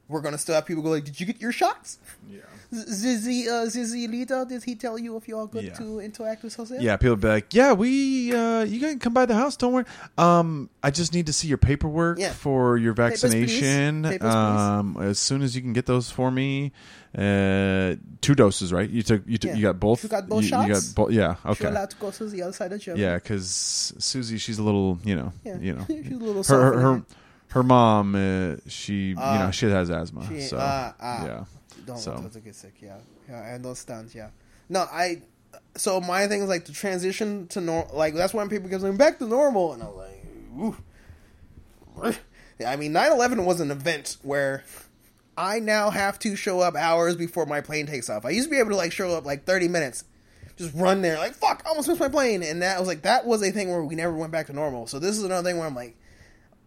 we're 0.08 0.20
going 0.22 0.32
to 0.32 0.38
still 0.38 0.54
have 0.54 0.64
people 0.66 0.82
go 0.82 0.90
like 0.90 1.04
did 1.04 1.18
you 1.20 1.26
get 1.26 1.40
your 1.40 1.52
shots 1.52 1.98
yeah 2.28 2.40
Zizi, 2.70 3.48
uh, 3.48 3.64
Zizzy 3.64 4.06
Lita, 4.10 4.44
did 4.46 4.62
he 4.62 4.74
tell 4.74 4.98
you 4.98 5.16
if 5.16 5.26
you 5.26 5.38
all 5.38 5.46
good 5.46 5.64
Yeah. 5.64 5.74
to 5.74 6.00
interact 6.00 6.42
with 6.42 6.54
Jose? 6.54 6.76
yeah 6.80 6.96
people 6.98 7.16
be 7.16 7.28
like 7.28 7.54
yeah 7.54 7.72
we 7.72 8.34
uh 8.34 8.62
you 8.64 8.78
can 8.80 8.98
come 8.98 9.14
by 9.14 9.24
the 9.26 9.34
house 9.34 9.56
don't 9.56 9.72
worry 9.72 9.84
um 10.18 10.68
I 10.82 10.90
just 10.90 11.14
need 11.14 11.26
to 11.26 11.32
see 11.32 11.48
your 11.48 11.56
paperwork 11.58 12.18
Yeah. 12.18 12.32
for 12.32 12.76
your 12.76 12.92
Papers, 12.94 13.20
please. 13.20 13.32
vaccination 13.32 14.02
Papers, 14.02 14.18
please. 14.20 14.34
um 14.34 14.96
as 15.00 15.18
soon 15.18 15.40
as 15.42 15.56
you 15.56 15.62
can 15.62 15.72
get 15.72 15.86
those 15.86 16.10
for 16.10 16.30
me 16.30 16.72
uh 17.16 17.96
two 18.20 18.34
doses 18.34 18.70
right 18.72 18.88
you 18.90 19.02
took 19.02 19.22
you 19.26 19.38
took 19.38 19.50
Yeah. 19.50 19.56
you 19.56 19.62
got 19.62 19.80
both 19.80 20.02
You 20.02 20.08
got 20.10 20.28
both 20.28 20.42
you, 20.42 20.48
shots? 20.50 20.90
got 20.92 20.94
both 20.94 21.10
yeah 21.12 21.36
okay 21.46 21.64
You're 21.64 21.72
allowed 21.72 21.90
to 21.90 21.96
go 21.96 22.10
to 22.10 22.24
the 22.26 22.42
other 22.42 22.52
side 22.52 22.72
of 22.72 22.80
Germany. 22.80 23.02
Yeah, 23.02 23.14
because 23.14 23.94
Susie, 23.98 24.36
she's 24.38 24.58
a 24.58 24.62
little, 24.62 24.98
you 25.04 25.16
know, 25.16 25.32
Yeah. 25.42 25.58
you 25.58 25.72
know, 25.74 25.84
She's 25.88 26.10
a 26.12 26.14
little 26.16 26.42
her 26.44 26.62
her 26.74 26.80
her, 26.80 26.94
in 26.96 27.06
her 27.50 27.62
mom, 27.62 28.14
uh, 28.14 28.56
she 28.68 29.10
you 29.10 29.16
Ah. 29.18 29.44
know, 29.46 29.50
she 29.50 29.66
has 29.66 29.90
asthma, 29.90 30.26
She- 30.28 30.40
so 30.42 30.58
ah, 30.60 30.94
ah. 31.00 31.24
yeah, 31.26 31.44
Don't 31.86 31.98
So. 31.98 32.12
want 32.12 32.32
to 32.32 32.40
get 32.40 32.54
sick. 32.54 32.74
Yeah, 32.80 32.96
yeah, 33.28 33.40
I 33.40 33.52
understand. 33.54 34.10
Yeah, 34.14 34.28
no, 34.68 34.80
I. 34.92 35.22
So 35.76 36.00
my 36.00 36.26
thing 36.26 36.42
is 36.42 36.48
like 36.48 36.66
the 36.66 36.72
transition 36.72 37.46
to 37.48 37.60
normal. 37.60 37.96
Like 37.96 38.14
that's 38.14 38.34
when 38.34 38.48
people 38.48 38.68
get 38.68 38.80
like 38.82 38.96
back 38.98 39.18
to 39.20 39.26
normal, 39.26 39.72
and 39.72 39.82
I 39.82 39.86
was 39.86 39.96
like, 39.96 40.24
Ooh. 40.58 40.76
I 42.66 42.76
mean, 42.76 42.92
9-11 42.92 43.44
was 43.44 43.60
an 43.60 43.70
event 43.70 44.16
where 44.22 44.64
I 45.36 45.60
now 45.60 45.90
have 45.90 46.18
to 46.20 46.34
show 46.36 46.60
up 46.60 46.74
hours 46.74 47.16
before 47.16 47.46
my 47.46 47.60
plane 47.60 47.86
takes 47.86 48.10
off. 48.10 48.24
I 48.24 48.30
used 48.30 48.48
to 48.48 48.50
be 48.50 48.58
able 48.58 48.70
to 48.70 48.76
like 48.76 48.92
show 48.92 49.10
up 49.16 49.24
like 49.24 49.44
thirty 49.44 49.68
minutes, 49.68 50.04
just 50.56 50.74
run 50.74 51.00
there 51.02 51.16
like 51.18 51.34
fuck, 51.34 51.62
I 51.64 51.68
almost 51.70 51.86
missed 51.88 52.00
my 52.00 52.08
plane, 52.08 52.42
and 52.42 52.62
that 52.62 52.78
was 52.78 52.88
like 52.88 53.02
that 53.02 53.24
was 53.26 53.42
a 53.42 53.50
thing 53.52 53.70
where 53.70 53.82
we 53.84 53.94
never 53.94 54.12
went 54.14 54.32
back 54.32 54.46
to 54.48 54.52
normal. 54.52 54.86
So 54.88 54.98
this 54.98 55.16
is 55.16 55.22
another 55.24 55.48
thing 55.48 55.58
where 55.58 55.66
I'm 55.68 55.74
like, 55.76 55.96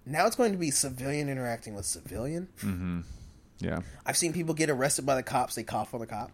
now 0.06 0.26
it's 0.28 0.36
going 0.36 0.52
to 0.52 0.58
be 0.58 0.72
civilian 0.72 1.30
interacting 1.30 1.76
with 1.76 1.86
civilian. 1.86 2.48
Mm-hmm. 2.62 3.02
yeah, 3.60 3.82
I've 4.06 4.18
seen 4.18 4.34
people 4.34 4.54
get 4.54 4.70
arrested 4.70 5.06
by 5.06 5.16
the 5.16 5.24
cops. 5.24 5.56
They 5.56 5.64
cough 5.64 5.94
on 5.94 6.00
the 6.00 6.08
cop, 6.08 6.32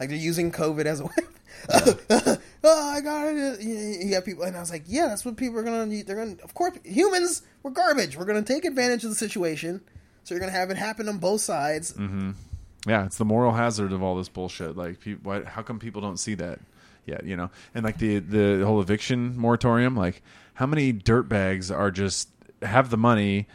like 0.00 0.08
they're 0.08 0.18
using 0.18 0.52
COVID 0.52 0.86
as 0.86 1.00
a 1.00 1.04
weapon. 1.04 1.24
oh, 2.64 2.92
I 2.94 3.00
got 3.00 3.26
it. 3.28 3.60
You 3.60 4.10
got 4.10 4.24
people, 4.24 4.44
and 4.44 4.56
I 4.56 4.60
was 4.60 4.70
like, 4.70 4.84
yeah, 4.86 5.06
that's 5.06 5.24
what 5.24 5.36
people 5.36 5.58
are 5.58 5.62
gonna. 5.62 5.86
need. 5.86 6.06
They're 6.06 6.16
gonna, 6.16 6.36
of 6.42 6.54
course, 6.54 6.78
humans. 6.84 7.42
We're 7.62 7.70
garbage. 7.72 8.16
We're 8.16 8.24
gonna 8.24 8.42
take 8.42 8.64
advantage 8.64 9.04
of 9.04 9.10
the 9.10 9.16
situation. 9.16 9.80
So 10.24 10.34
you're 10.34 10.40
gonna 10.40 10.52
have 10.52 10.70
it 10.70 10.76
happen 10.76 11.08
on 11.08 11.18
both 11.18 11.40
sides. 11.40 11.92
Mm-hmm. 11.92 12.32
yeah. 12.86 13.06
It's 13.06 13.16
the 13.16 13.24
moral 13.24 13.52
hazard 13.52 13.92
of 13.92 14.02
all 14.02 14.16
this 14.16 14.28
bullshit. 14.28 14.76
Like, 14.76 14.98
why, 15.22 15.44
how 15.44 15.62
come 15.62 15.78
people 15.78 16.00
don't 16.00 16.18
see 16.18 16.34
that 16.34 16.60
yet? 17.06 17.24
You 17.24 17.36
know, 17.36 17.50
and 17.74 17.84
like 17.84 17.98
the 17.98 18.18
the 18.18 18.64
whole 18.64 18.80
eviction 18.80 19.36
moratorium. 19.36 19.96
Like, 19.96 20.22
how 20.54 20.66
many 20.66 20.92
dirtbags 20.92 21.74
are 21.74 21.90
just 21.90 22.28
have 22.62 22.90
the 22.90 22.96
money? 22.96 23.46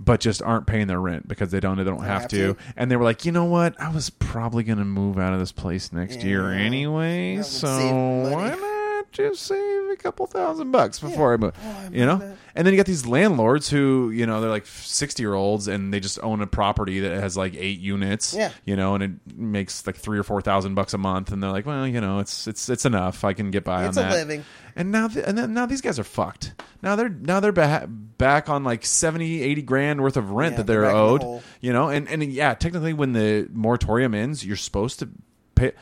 But 0.00 0.18
just 0.20 0.42
aren't 0.42 0.66
paying 0.66 0.88
their 0.88 0.98
rent 1.00 1.28
because 1.28 1.52
they 1.52 1.60
don't 1.60 1.76
they 1.76 1.84
don't 1.84 2.00
have, 2.02 2.22
have 2.22 2.30
to. 2.30 2.54
to. 2.54 2.60
and 2.76 2.90
they 2.90 2.96
were 2.96 3.04
like, 3.04 3.24
you 3.24 3.30
know 3.30 3.44
what? 3.44 3.80
I 3.80 3.88
was 3.90 4.10
probably 4.10 4.64
gonna 4.64 4.84
move 4.84 5.16
out 5.18 5.32
of 5.32 5.38
this 5.38 5.52
place 5.52 5.92
next 5.92 6.24
year 6.24 6.50
anyway, 6.50 7.40
so 7.42 7.68
why 7.68 8.54
not 8.54 9.12
just 9.12 9.42
save 9.42 9.71
me 9.92 9.96
a 9.98 10.02
couple 10.02 10.26
thousand 10.26 10.70
bucks 10.70 10.98
before 10.98 11.34
I 11.34 11.36
move. 11.36 11.52
Oh, 11.62 11.68
I 11.70 11.88
you 11.92 12.06
know, 12.06 12.16
that. 12.16 12.36
and 12.54 12.66
then 12.66 12.72
you 12.74 12.76
got 12.78 12.86
these 12.86 13.06
landlords 13.06 13.68
who, 13.68 14.10
you 14.10 14.26
know, 14.26 14.40
they're 14.40 14.50
like 14.50 14.66
sixty 14.66 15.22
year 15.22 15.34
olds 15.34 15.68
and 15.68 15.92
they 15.92 16.00
just 16.00 16.18
own 16.22 16.40
a 16.42 16.46
property 16.46 17.00
that 17.00 17.12
has 17.20 17.36
like 17.36 17.54
eight 17.56 17.78
units. 17.80 18.34
Yeah. 18.34 18.50
you 18.64 18.76
know, 18.76 18.94
and 18.94 19.02
it 19.04 19.10
makes 19.36 19.86
like 19.86 19.96
three 19.96 20.18
or 20.18 20.22
four 20.22 20.40
thousand 20.40 20.74
bucks 20.74 20.94
a 20.94 20.98
month, 20.98 21.32
and 21.32 21.42
they're 21.42 21.50
like, 21.52 21.66
well, 21.66 21.86
you 21.86 22.00
know, 22.00 22.18
it's 22.20 22.46
it's 22.46 22.68
it's 22.68 22.84
enough. 22.84 23.24
I 23.24 23.32
can 23.34 23.50
get 23.50 23.64
by 23.64 23.86
It's 23.86 23.96
on 23.96 24.04
a 24.06 24.08
that. 24.08 24.14
living. 24.14 24.44
And 24.74 24.90
now, 24.90 25.08
th- 25.08 25.24
and 25.28 25.36
then 25.36 25.52
now 25.52 25.66
these 25.66 25.82
guys 25.82 25.98
are 25.98 26.04
fucked. 26.04 26.54
Now 26.80 26.96
they're 26.96 27.10
now 27.10 27.40
they're 27.40 27.52
ba- 27.52 27.86
back 27.88 28.48
on 28.48 28.64
like 28.64 28.86
70, 28.86 29.42
80 29.42 29.62
grand 29.62 30.00
worth 30.00 30.16
of 30.16 30.30
rent 30.30 30.52
Yeah, 30.52 30.56
that 30.58 30.66
they're 30.66 30.80
they're 30.82 30.90
in 30.90 30.96
the 30.96 31.02
owed. 31.26 31.42
You 31.60 31.72
know, 31.74 31.88
and 31.90 32.08
and 32.08 32.22
yeah, 32.24 32.54
technically, 32.54 32.94
when 32.94 33.12
the 33.12 33.48
moratorium 33.52 34.14
ends, 34.14 34.44
you're 34.44 34.56
supposed 34.56 34.98
to 35.00 35.08
pay 35.54 35.72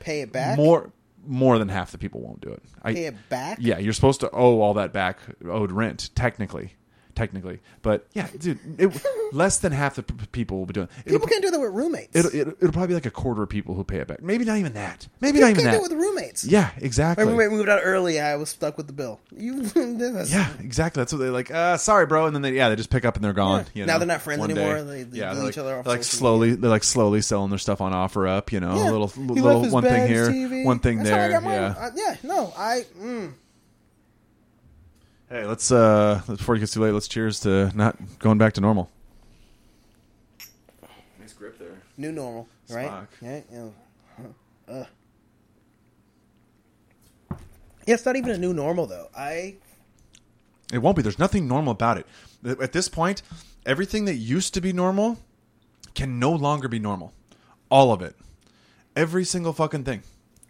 Pay 0.00 0.20
it 0.20 0.32
back. 0.32 0.58
more 0.58 0.92
more 1.26 1.58
than 1.58 1.68
half 1.68 1.92
the 1.92 1.98
people 1.98 2.20
won't 2.20 2.40
do 2.40 2.50
it. 2.50 2.62
I, 2.82 2.94
Pay 2.94 3.06
it 3.06 3.14
back. 3.28 3.58
yeah, 3.60 3.78
you're 3.78 3.92
supposed 3.92 4.20
to 4.20 4.30
owe 4.32 4.60
all 4.60 4.74
that 4.74 4.92
back 4.92 5.18
owed 5.48 5.72
rent 5.72 6.10
technically. 6.14 6.74
Technically, 7.14 7.60
but 7.82 8.06
yeah, 8.14 8.26
dude, 8.38 8.58
it, 8.78 9.04
less 9.34 9.58
than 9.58 9.70
half 9.70 9.96
the 9.96 10.02
p- 10.02 10.14
people 10.32 10.58
will 10.58 10.64
be 10.66 10.72
doing. 10.72 10.88
It'll, 11.04 11.18
People 11.18 11.28
can't 11.28 11.42
do 11.42 11.50
that 11.50 11.60
with 11.60 11.72
roommates. 11.72 12.16
it'll, 12.16 12.34
it'll, 12.34 12.52
it'll 12.54 12.72
probably 12.72 12.88
be 12.88 12.94
like 12.94 13.04
a 13.04 13.10
quarter 13.10 13.42
of 13.42 13.50
people 13.50 13.74
who 13.74 13.84
pay 13.84 13.98
it 13.98 14.06
back. 14.08 14.22
Maybe 14.22 14.46
not 14.46 14.56
even 14.56 14.72
that. 14.72 15.06
Maybe 15.20 15.34
People 15.34 15.48
not 15.48 15.50
even 15.50 15.62
can't 15.64 15.72
that. 15.74 15.78
do 15.78 15.84
it 15.84 15.96
with 15.98 16.02
roommates. 16.02 16.44
yeah, 16.44 16.70
exactly. 16.78 17.26
My 17.26 17.30
roommate 17.32 17.50
moved 17.50 17.68
out 17.68 17.80
early. 17.82 18.18
I 18.18 18.36
was 18.36 18.48
stuck 18.48 18.78
with 18.78 18.86
the 18.86 18.94
bill. 18.94 19.20
You 19.36 19.62
Yeah, 20.26 20.48
exactly. 20.58 21.00
That's 21.02 21.12
what 21.12 21.18
they're 21.18 21.30
like. 21.30 21.50
Uh, 21.50 21.76
sorry, 21.76 22.06
bro, 22.06 22.24
and 22.26 22.34
then 22.34 22.40
they 22.42 22.54
yeah 22.54 22.70
they 22.70 22.76
just 22.76 22.88
pick 22.90 23.04
up 23.04 23.16
and 23.16 23.24
they're 23.24 23.32
gone. 23.34 23.66
Yeah. 23.74 23.80
you 23.82 23.86
Now 23.86 23.98
they're 23.98 24.06
not 24.06 24.22
friends 24.22 24.42
anymore. 24.42 24.82
They- 24.82 25.02
they 25.02 25.18
yeah, 25.18 25.32
blew 25.32 25.40
they're 25.42 25.50
each 25.50 25.56
like, 25.58 25.64
other 25.66 25.78
off 25.78 25.84
they're 25.84 25.94
like 25.94 26.04
slowly 26.04 26.54
they're 26.54 26.70
like 26.70 26.84
slowly 26.84 27.20
selling 27.20 27.50
their 27.50 27.58
stuff 27.58 27.80
on 27.82 27.92
OfferUp. 27.92 28.52
You 28.52 28.60
know, 28.60 28.74
Yeah. 28.76 28.90
a 28.90 28.92
little 28.92 29.08
He 29.08 29.20
little 29.40 29.68
one 29.70 29.84
thing 29.84 30.08
here, 30.08 30.28
TV. 30.28 30.64
one 30.64 30.78
thing 30.78 30.98
That's 30.98 31.10
how 31.10 31.16
I 31.16 31.28
there. 31.28 31.40
Yeah. 31.42 31.74
Uh, 31.78 31.90
yeah. 31.94 32.16
No, 32.22 32.52
I. 32.56 32.86
Mm. 32.98 33.34
Hey, 35.32 35.46
let's 35.46 35.72
uh 35.72 36.20
before 36.26 36.56
it 36.56 36.58
gets 36.58 36.72
too 36.72 36.80
late, 36.80 36.90
let's 36.90 37.08
cheers 37.08 37.40
to 37.40 37.74
not 37.74 37.96
going 38.18 38.36
back 38.36 38.52
to 38.52 38.60
normal. 38.60 38.90
Nice 41.18 41.32
grip 41.32 41.58
there. 41.58 41.80
New 41.96 42.12
normal, 42.12 42.48
right? 42.68 42.90
Spock. 42.90 43.06
Yeah. 43.22 43.40
yeah. 43.50 43.68
Huh. 44.18 44.22
Ugh. 44.68 44.86
Yeah, 47.86 47.94
it's 47.94 48.04
not 48.04 48.16
even 48.16 48.32
a 48.32 48.36
new 48.36 48.52
normal 48.52 48.86
though. 48.86 49.08
I 49.16 49.54
It 50.70 50.82
won't 50.82 50.96
be. 50.96 51.02
There's 51.02 51.18
nothing 51.18 51.48
normal 51.48 51.72
about 51.72 51.96
it. 51.96 52.06
At 52.60 52.72
this 52.72 52.90
point, 52.90 53.22
everything 53.64 54.04
that 54.04 54.16
used 54.16 54.52
to 54.52 54.60
be 54.60 54.74
normal 54.74 55.18
can 55.94 56.18
no 56.18 56.30
longer 56.30 56.68
be 56.68 56.78
normal. 56.78 57.14
All 57.70 57.90
of 57.90 58.02
it. 58.02 58.16
Every 58.94 59.24
single 59.24 59.54
fucking 59.54 59.84
thing. 59.84 60.02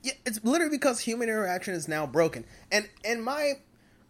yeah, 0.02 0.14
it's 0.26 0.42
literally 0.42 0.76
because 0.76 0.98
human 0.98 1.28
interaction 1.28 1.72
is 1.72 1.86
now 1.86 2.04
broken. 2.04 2.44
And 2.72 2.88
and 3.04 3.22
my 3.22 3.58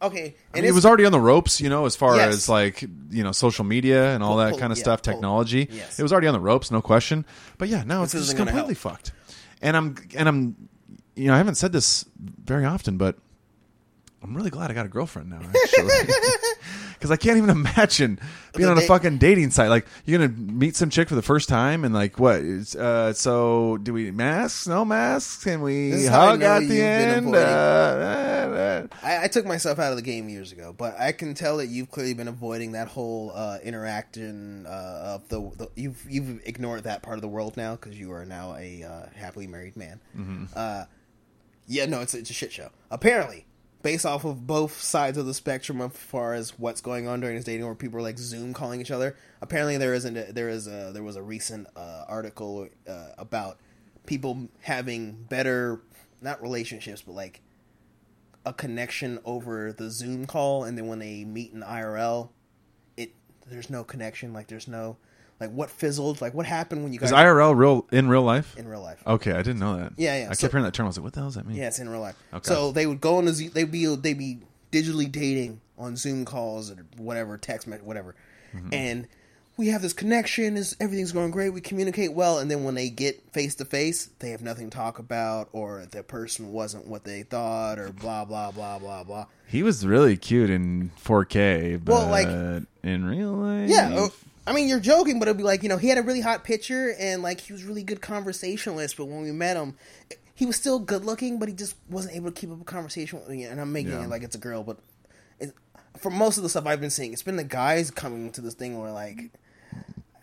okay, 0.03 0.24
I 0.24 0.24
and 0.59 0.62
mean, 0.62 0.64
it 0.64 0.74
was 0.74 0.84
already 0.84 1.05
on 1.05 1.12
the 1.12 1.20
ropes, 1.20 1.61
you 1.61 1.68
know, 1.70 1.86
as 1.86 1.96
far 1.96 2.16
Yes. 2.16 2.34
as 2.34 2.48
like 2.48 2.82
you 3.11 3.22
know 3.22 3.32
social 3.32 3.64
media 3.64 4.14
and 4.14 4.22
all 4.22 4.36
that 4.38 4.50
Pull- 4.50 4.59
kind 4.59 4.72
of 4.72 4.78
yeah, 4.78 4.84
stuff, 4.84 5.03
pull- 5.03 5.12
technology. 5.14 5.68
yes. 5.70 5.98
It 5.98 6.03
was 6.03 6.12
already 6.12 6.26
on 6.26 6.34
the 6.34 6.40
ropes, 6.40 6.70
no 6.70 6.82
question. 6.82 7.24
But 7.59 7.68
yeah, 7.68 7.84
now 7.84 8.03
it's 8.03 8.12
just 8.12 8.36
completely 8.36 8.74
fucked. 8.74 9.12
And 9.61 9.76
I'm 9.76 9.94
and 10.16 10.28
I'm, 10.28 10.68
you 11.14 11.26
know, 11.28 11.34
I 11.34 11.38
haven't 11.38 11.55
said 11.57 11.72
this 11.72 12.05
very 12.44 12.64
often, 12.64 12.96
but 12.98 13.16
I'm 14.23 14.35
really 14.37 14.51
glad 14.51 14.70
I 14.70 14.75
got 14.75 14.87
a 14.87 14.89
girlfriend 14.91 15.31
now, 15.31 15.41
actually. 15.41 15.89
Because 17.03 17.11
I 17.11 17.16
can't 17.16 17.37
even 17.37 17.51
imagine 17.51 18.20
being 18.55 18.68
on 18.68 18.79
a 18.79 18.83
fucking 18.83 19.18
dating 19.18 19.51
site. 19.51 19.70
Like 19.70 19.87
you're 20.07 20.20
gonna 20.20 20.33
meet 20.39 20.77
some 20.77 20.89
chick 20.89 21.09
for 21.09 21.16
the 21.16 21.23
first 21.23 21.49
time, 21.49 21.85
and 21.85 21.93
like, 21.93 22.16
what? 22.20 22.43
Uh, 22.77 23.12
so 23.12 23.77
do 23.79 23.93
we 23.93 24.12
masks? 24.12 24.68
No 24.68 24.85
masks? 24.85 25.43
Can 25.43 25.62
we 25.62 25.91
is 25.91 26.09
how 26.09 26.20
I 26.20 26.27
hug 26.29 26.41
know 26.41 26.47
at 26.47 26.61
you've 26.62 26.68
the 26.70 26.77
been 26.77 27.09
end? 27.09 27.18
avoiding- 27.27 27.43
Uh, 27.45 27.49
uh, 27.49 28.57
uh. 28.57 28.87
I, 29.05 29.25
I 29.25 29.27
took 29.27 29.47
myself 29.47 29.81
out 29.81 29.91
of 29.91 29.97
the 29.97 30.03
game 30.03 30.29
years 30.29 30.53
ago, 30.53 30.73
but 30.73 30.95
I 30.97 31.11
can 31.11 31.35
tell 31.35 31.57
that 31.57 31.66
you've 31.66 31.91
clearly 31.91 32.14
been 32.14 32.29
avoiding 32.29 32.70
that 32.73 32.87
whole 32.87 33.33
uh, 33.35 33.59
interaction 33.64 34.66
uh, 34.66 35.16
of 35.18 35.27
the, 35.29 35.41
the 35.57 35.68
you've 35.75 36.07
you've 36.09 36.41
ignored 36.47 36.85
that 36.85 37.03
part 37.03 37.16
of 37.18 37.23
the 37.23 37.29
world 37.29 37.57
now 37.57 37.73
because 37.75 37.99
you 37.99 38.12
are 38.12 38.25
now 38.25 38.55
a 38.55 38.85
uh, 38.85 39.07
happily 39.16 39.49
married 39.49 39.77
man. 39.77 39.99
Mm-hmm. 40.16 40.45
Uh, 40.55 40.85
yeah, 41.66 41.87
no, 41.87 42.01
it's 42.01 42.14
it's 42.14 42.31
a 42.31 42.33
shit 42.33 42.53
show. 42.53 42.70
Apparently, 42.93 43.45
based 43.83 44.07
off 44.07 44.24
of 44.24 44.47
both 44.47 44.80
sides 44.80 45.18
of 45.18 45.26
the 45.26 45.35
spectrum 45.35 45.80
as 45.80 45.93
far 45.93 46.35
as 46.35 46.59
what's 46.59 46.80
going 46.80 47.09
on 47.09 47.20
during 47.20 47.37
this 47.37 47.45
dating, 47.45 47.66
where 47.66 47.74
people 47.74 47.99
are 47.99 48.03
like 48.03 48.18
Zoom 48.18 48.53
calling 48.53 48.80
each 48.80 48.91
other. 48.91 49.16
Apparently, 49.41 49.76
there 49.76 49.95
isn't. 49.95 50.16
A, 50.16 50.33
there 50.33 50.49
is 50.49 50.66
a 50.66 50.91
there 50.93 51.03
was 51.03 51.16
a 51.16 51.22
recent 51.22 51.66
uh, 51.76 52.05
article 52.09 52.68
uh, 52.89 53.09
about 53.18 53.59
people 54.07 54.49
having 54.61 55.12
better 55.28 55.83
not 56.20 56.41
relationships, 56.41 57.03
but 57.03 57.12
like 57.12 57.43
a 58.45 58.53
connection 58.53 59.18
over 59.24 59.72
the 59.72 59.91
Zoom 59.91 60.26
call, 60.26 60.64
and 60.64 60.76
then 60.76 60.87
when 60.87 60.99
they 60.99 61.24
meet 61.24 61.53
in 61.53 61.62
IRL, 61.62 62.30
it 62.97 63.14
there's 63.47 63.70
no 63.70 63.85
connection. 63.85 64.33
Like 64.33 64.47
there's 64.49 64.68
no 64.68 64.97
like 65.43 65.51
what 65.53 65.70
fizzled. 65.70 66.20
Like 66.20 66.34
what 66.34 66.47
happened 66.47 66.82
when 66.84 66.93
you 66.93 66.99
guys 66.99 67.11
Is 67.11 67.16
IRL 67.16 67.55
real 67.57 67.86
in 67.93 68.09
real 68.09 68.22
life? 68.22 68.57
in 68.57 68.66
real 68.68 68.82
life. 68.82 69.03
Okay, 69.07 69.32
I 69.32 69.38
didn't 69.43 69.59
know 69.59 69.76
that. 69.78 69.93
Yeah, 69.97 70.16
yeah, 70.16 70.24
I 70.30 70.34
kept 70.34 70.53
hearing 70.53 70.64
that 70.64 70.74
term. 70.74 70.86
I 70.86 70.88
was 70.88 70.97
like, 70.99 71.05
"What 71.05 71.12
the 71.12 71.20
hell 71.20 71.28
does 71.28 71.34
that 71.36 71.47
mean?" 71.47 71.57
Yeah, 71.57 71.68
it's 71.68 71.78
in 71.78 71.88
real 71.88 72.01
life. 72.01 72.16
Okay. 72.32 72.49
So 72.49 72.72
they 72.72 72.86
would 72.86 73.01
go 73.01 73.16
on 73.18 73.26
the 73.26 73.32
Z- 73.32 73.49
they'd 73.49 73.70
be 73.70 73.86
they'd 73.97 74.18
be 74.18 74.38
digitally 74.70 75.11
dating 75.11 75.61
on 75.78 75.97
Zoom 75.97 76.24
calls 76.24 76.70
or 76.70 76.86
whatever 76.97 77.36
text 77.36 77.66
message 77.66 77.84
whatever, 77.84 78.14
Mm-hmm. 78.55 78.68
and 78.72 79.09
we 79.59 79.68
have 79.68 79.82
this 79.82 79.93
connection. 79.93 80.57
Is 80.57 80.74
everything's 80.80 81.12
going 81.12 81.30
great? 81.30 81.51
We 81.51 81.61
communicate 81.61 82.14
well, 82.14 82.38
and 82.38 82.51
then 82.51 82.64
when 82.64 82.74
they 82.74 82.88
get 82.88 83.20
face 83.32 83.55
to 83.57 83.64
face, 83.66 84.09
they 84.20 84.30
have 84.30 84.40
nothing 84.43 84.70
to 84.70 84.76
talk 84.76 84.99
about, 84.99 85.49
or 85.53 85.84
the 85.90 86.03
person 86.03 86.53
wasn't 86.53 86.86
what 86.86 87.05
they 87.05 87.22
thought, 87.22 87.78
or 87.78 87.90
blah 87.93 88.24
blah 88.24 88.51
blah 88.51 88.78
blah 88.78 89.05
blah. 89.05 89.26
He 89.47 89.62
was 89.62 89.84
really 89.86 90.16
cute 90.16 90.49
in 90.49 90.90
4K, 91.03 91.76
but 91.84 91.93
Well, 91.93 92.09
like- 92.09 92.64
in 92.82 93.05
real 93.05 93.32
life, 93.32 93.68
Yeah, 93.68 93.95
uh, 93.95 94.09
I 94.47 94.53
mean 94.53 94.68
you're 94.68 94.80
joking, 94.80 95.18
but 95.18 95.28
it'd 95.28 95.36
be 95.38 95.45
like 95.45 95.62
you 95.62 95.68
know 95.68 95.76
he 95.78 95.88
had 95.88 95.99
a 95.99 96.03
really 96.03 96.20
hot 96.20 96.43
picture 96.45 96.95
and 96.99 97.22
like 97.22 97.40
he 97.40 97.53
was 97.53 97.64
really 97.64 97.82
good 97.82 98.01
conversationalist, 98.01 98.97
but 98.97 99.07
when 99.07 99.22
we 99.22 99.30
met 99.32 99.57
him, 99.57 99.76
he 100.34 100.47
was 100.47 100.57
still 100.57 100.78
good 100.78 101.05
looking, 101.05 101.38
but 101.38 101.49
he 101.49 101.55
just 101.55 101.76
wasn't 101.88 102.16
able 102.16 102.30
to 102.32 102.40
keep 102.40 102.51
up 102.51 102.61
a 102.61 102.64
conversation 102.64 103.20
with 103.20 103.28
me. 103.28 103.45
And 103.45 103.61
I'm 103.61 103.72
making 103.72 103.93
Yeah. 103.93 104.05
it 104.05 104.09
like 104.09 104.22
it's 104.22 104.34
a 104.34 104.38
girl, 104.38 104.64
but 104.64 104.78
it, 105.38 105.53
for 105.97 106.11
most 106.11 106.36
of 106.38 106.43
the 106.43 106.49
stuff 106.49 106.66
I've 106.66 106.80
been 106.80 106.90
seeing, 106.90 107.12
it's 107.12 107.22
been 107.22 107.36
the 107.36 107.45
guys 107.45 107.90
coming 107.93 108.32
to 108.32 108.40
this 108.40 108.55
thing 108.55 108.78
where 108.80 108.90
like, 108.90 109.30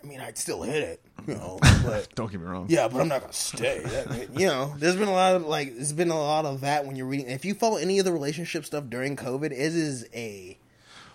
I 0.03 0.05
mean 0.07 0.19
I'd 0.19 0.37
still 0.37 0.63
hit 0.63 0.83
it, 0.83 1.01
you 1.25 1.35
know, 1.35 1.57
but. 1.85 2.09
don't 2.15 2.29
get 2.29 2.41
me 2.41 2.47
wrong. 2.47 2.65
Yeah, 2.69 2.89
but 2.89 2.99
I'm 2.99 3.07
not 3.07 3.21
gonna 3.21 3.31
stay. 3.33 3.79
That- 3.85 4.37
you 4.37 4.47
know, 4.47 4.73
there's 4.77 4.95
been 4.97 5.07
a 5.07 5.13
lot 5.13 5.35
of 5.35 5.43
like, 5.45 5.73
there's 5.75 5.93
been 5.93 6.09
a 6.09 6.19
lot 6.19 6.43
of 6.45 6.59
that 6.61 6.85
when 6.85 6.97
you're 6.97 7.05
reading. 7.07 7.29
If 7.29 7.45
you 7.45 7.53
follow 7.53 7.77
any 7.77 7.99
of 7.99 8.05
the 8.05 8.11
relationship 8.11 8.65
stuff 8.65 8.85
during 8.89 9.15
COVID, 9.15 9.45
it 9.45 9.53
is 9.53 10.05
a 10.13 10.57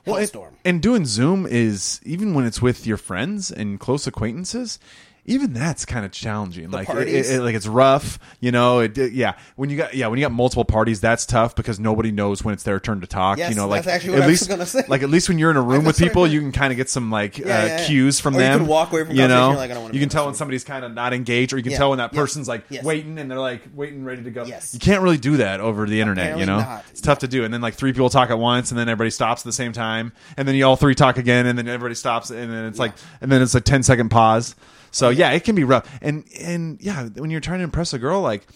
Well, 0.06 0.16
and, 0.16 0.56
and 0.64 0.82
doing 0.82 1.06
Zoom 1.06 1.46
is 1.46 2.00
even 2.04 2.34
when 2.34 2.44
it's 2.44 2.60
with 2.60 2.86
your 2.86 2.96
friends 2.96 3.50
and 3.50 3.80
close 3.80 4.06
acquaintances. 4.06 4.78
Even 5.26 5.52
that's 5.54 5.84
kind 5.86 6.04
of 6.04 6.12
challenging. 6.12 6.70
like, 6.70 6.88
it, 6.88 6.92
parties? 6.92 7.30
it- 7.30 7.40
like 7.42 7.54
it's 7.54 7.66
rough, 7.66 8.18
you 8.40 8.52
know. 8.52 8.80
It, 8.80 8.96
it- 8.98 9.12
yeah, 9.12 9.34
when 9.56 9.70
you 9.70 9.76
got 9.76 9.94
yeah 9.94 10.06
when 10.08 10.18
you 10.18 10.24
got 10.24 10.32
multiple 10.32 10.64
parties, 10.64 11.00
that's 11.00 11.24
tough 11.24 11.54
because 11.54 11.80
nobody 11.80 12.10
knows 12.10 12.44
when 12.44 12.52
it's 12.52 12.62
their 12.62 12.78
turn 12.78 13.00
to 13.00 13.06
talk. 13.06 13.38
Yes, 13.38 13.50
you 13.50 13.56
know, 13.56 13.66
like 13.66 13.84
that's 13.84 13.94
actually 13.96 14.10
what 14.10 14.18
at 14.18 14.24
I 14.24 14.26
was 14.26 14.40
least 14.40 14.50
gonna 14.50 14.66
say. 14.66 14.84
like 14.88 15.02
at 15.02 15.08
least 15.08 15.28
when 15.28 15.38
you're 15.38 15.50
in 15.50 15.56
a 15.56 15.62
room 15.62 15.84
with 15.84 15.96
That's 15.96 16.00
what 16.00 16.06
I 16.06 16.08
people, 16.08 16.26
you 16.26 16.40
can 16.40 16.52
kind 16.52 16.72
of 16.72 16.76
get 16.76 16.90
some 16.90 17.10
like 17.10 17.38
Yeah, 17.38 17.44
uh, 17.44 17.48
yeah, 17.48 17.64
yeah. 17.78 17.86
cues 17.86 18.20
from 18.20 18.34
Or 18.34 18.38
you 18.40 18.44
them. 18.44 18.58
can 18.60 18.66
walk 18.68 18.92
away 18.92 19.04
from 19.04 19.16
you 19.16 19.26
know, 19.28 19.48
you're 19.50 19.56
like, 19.56 19.70
I 19.70 19.74
don't 19.74 19.94
you 19.94 20.00
can 20.00 20.08
tell 20.08 20.26
when 20.26 20.34
somebody's 20.34 20.64
kind 20.64 20.84
of 20.84 20.92
not 20.92 21.14
engaged, 21.14 21.52
or 21.52 21.56
you 21.56 21.62
can 21.62 21.72
tell 21.72 21.88
when 21.90 21.98
that 21.98 22.12
person's 22.12 22.46
like 22.48 22.64
yes. 22.68 22.84
waiting 22.84 23.18
and 23.18 23.30
they're 23.30 23.38
like 23.40 23.62
waiting, 23.74 24.04
ready 24.04 24.22
to 24.24 24.30
go. 24.30 24.44
Yes. 24.44 24.74
You 24.74 24.80
can't 24.80 25.02
really 25.02 25.16
do 25.18 25.38
that 25.38 25.60
over 25.60 25.86
the 25.86 26.00
internet. 26.00 26.24
Apparently 26.32 26.42
you 26.42 26.46
know, 26.46 26.58
not. 26.58 26.84
it's 26.90 27.00
tough 27.00 27.20
to 27.20 27.28
do. 27.28 27.44
And 27.44 27.54
then 27.54 27.60
like 27.62 27.74
three 27.74 27.92
people 27.92 28.10
talk 28.10 28.28
at 28.30 28.38
once, 28.38 28.70
and 28.70 28.78
then 28.78 28.88
everybody 28.88 29.10
stops 29.10 29.40
at 29.42 29.44
the 29.46 29.52
same 29.52 29.72
time, 29.72 30.12
and 30.36 30.46
then 30.46 30.54
you 30.54 30.64
all 30.66 30.76
three 30.76 30.94
talk 30.94 31.16
again, 31.16 31.46
and 31.46 31.56
then 31.58 31.66
everybody 31.66 31.94
stops, 31.94 32.30
and 32.30 32.52
then 32.52 32.66
it's 32.66 32.78
like, 32.78 32.92
and 33.22 33.32
then 33.32 33.40
it's 33.40 33.54
a 33.54 33.60
10 33.60 33.82
second 33.84 34.10
pause. 34.10 34.54
So 34.94 35.08
yeah, 35.10 35.32
it 35.32 35.42
can 35.42 35.56
be 35.56 35.64
rough. 35.64 35.90
And 36.00 36.24
and 36.40 36.80
yeah, 36.80 37.06
when 37.08 37.30
you're 37.30 37.40
trying 37.40 37.58
to 37.58 37.64
impress 37.64 37.92
a 37.92 37.98
girl, 37.98 38.20
like 38.20 38.46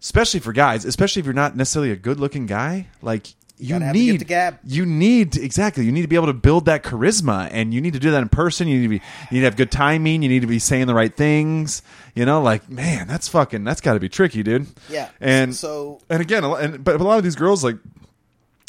especially 0.00 0.40
for 0.40 0.52
guys, 0.52 0.84
especially 0.84 1.20
if 1.20 1.26
you're 1.26 1.32
not 1.34 1.56
necessarily 1.56 1.92
a 1.92 1.96
good 1.96 2.18
looking 2.18 2.46
guy, 2.46 2.88
like 3.02 3.28
you 3.58 3.68
gotta 3.78 3.84
the 3.86 3.92
need 3.92 4.26
gab. 4.26 4.58
you 4.64 4.84
need 4.84 5.36
exactly 5.36 5.84
you 5.84 5.92
need 5.92 6.02
to 6.02 6.08
be 6.08 6.16
able 6.16 6.26
to 6.26 6.32
build 6.32 6.64
that 6.64 6.82
charisma 6.82 7.48
and 7.52 7.72
you 7.72 7.80
need 7.80 7.92
to 7.92 8.00
do 8.00 8.10
that 8.10 8.20
in 8.20 8.28
person 8.28 8.66
you 8.66 8.76
need 8.78 8.82
to 8.82 8.88
be 8.88 8.96
you 8.96 9.34
need 9.34 9.40
to 9.40 9.44
have 9.44 9.54
good 9.54 9.70
timing 9.70 10.20
you 10.22 10.28
need 10.28 10.40
to 10.40 10.48
be 10.48 10.58
saying 10.58 10.88
the 10.88 10.94
right 10.94 11.16
things 11.16 11.80
you 12.16 12.24
know 12.24 12.42
like 12.42 12.68
man 12.68 13.06
that's 13.06 13.28
fucking 13.28 13.62
that's 13.62 13.80
got 13.80 13.92
to 13.94 14.00
be 14.00 14.08
tricky 14.08 14.42
dude 14.42 14.66
Yeah. 14.88 15.10
and 15.20 15.54
So- 15.54 16.00
and 16.10 16.20
again 16.20 16.42
and 16.42 16.82
but 16.82 17.00
a 17.00 17.04
lot 17.04 17.18
of 17.18 17.24
these 17.24 17.36
girls 17.36 17.62
like 17.62 17.76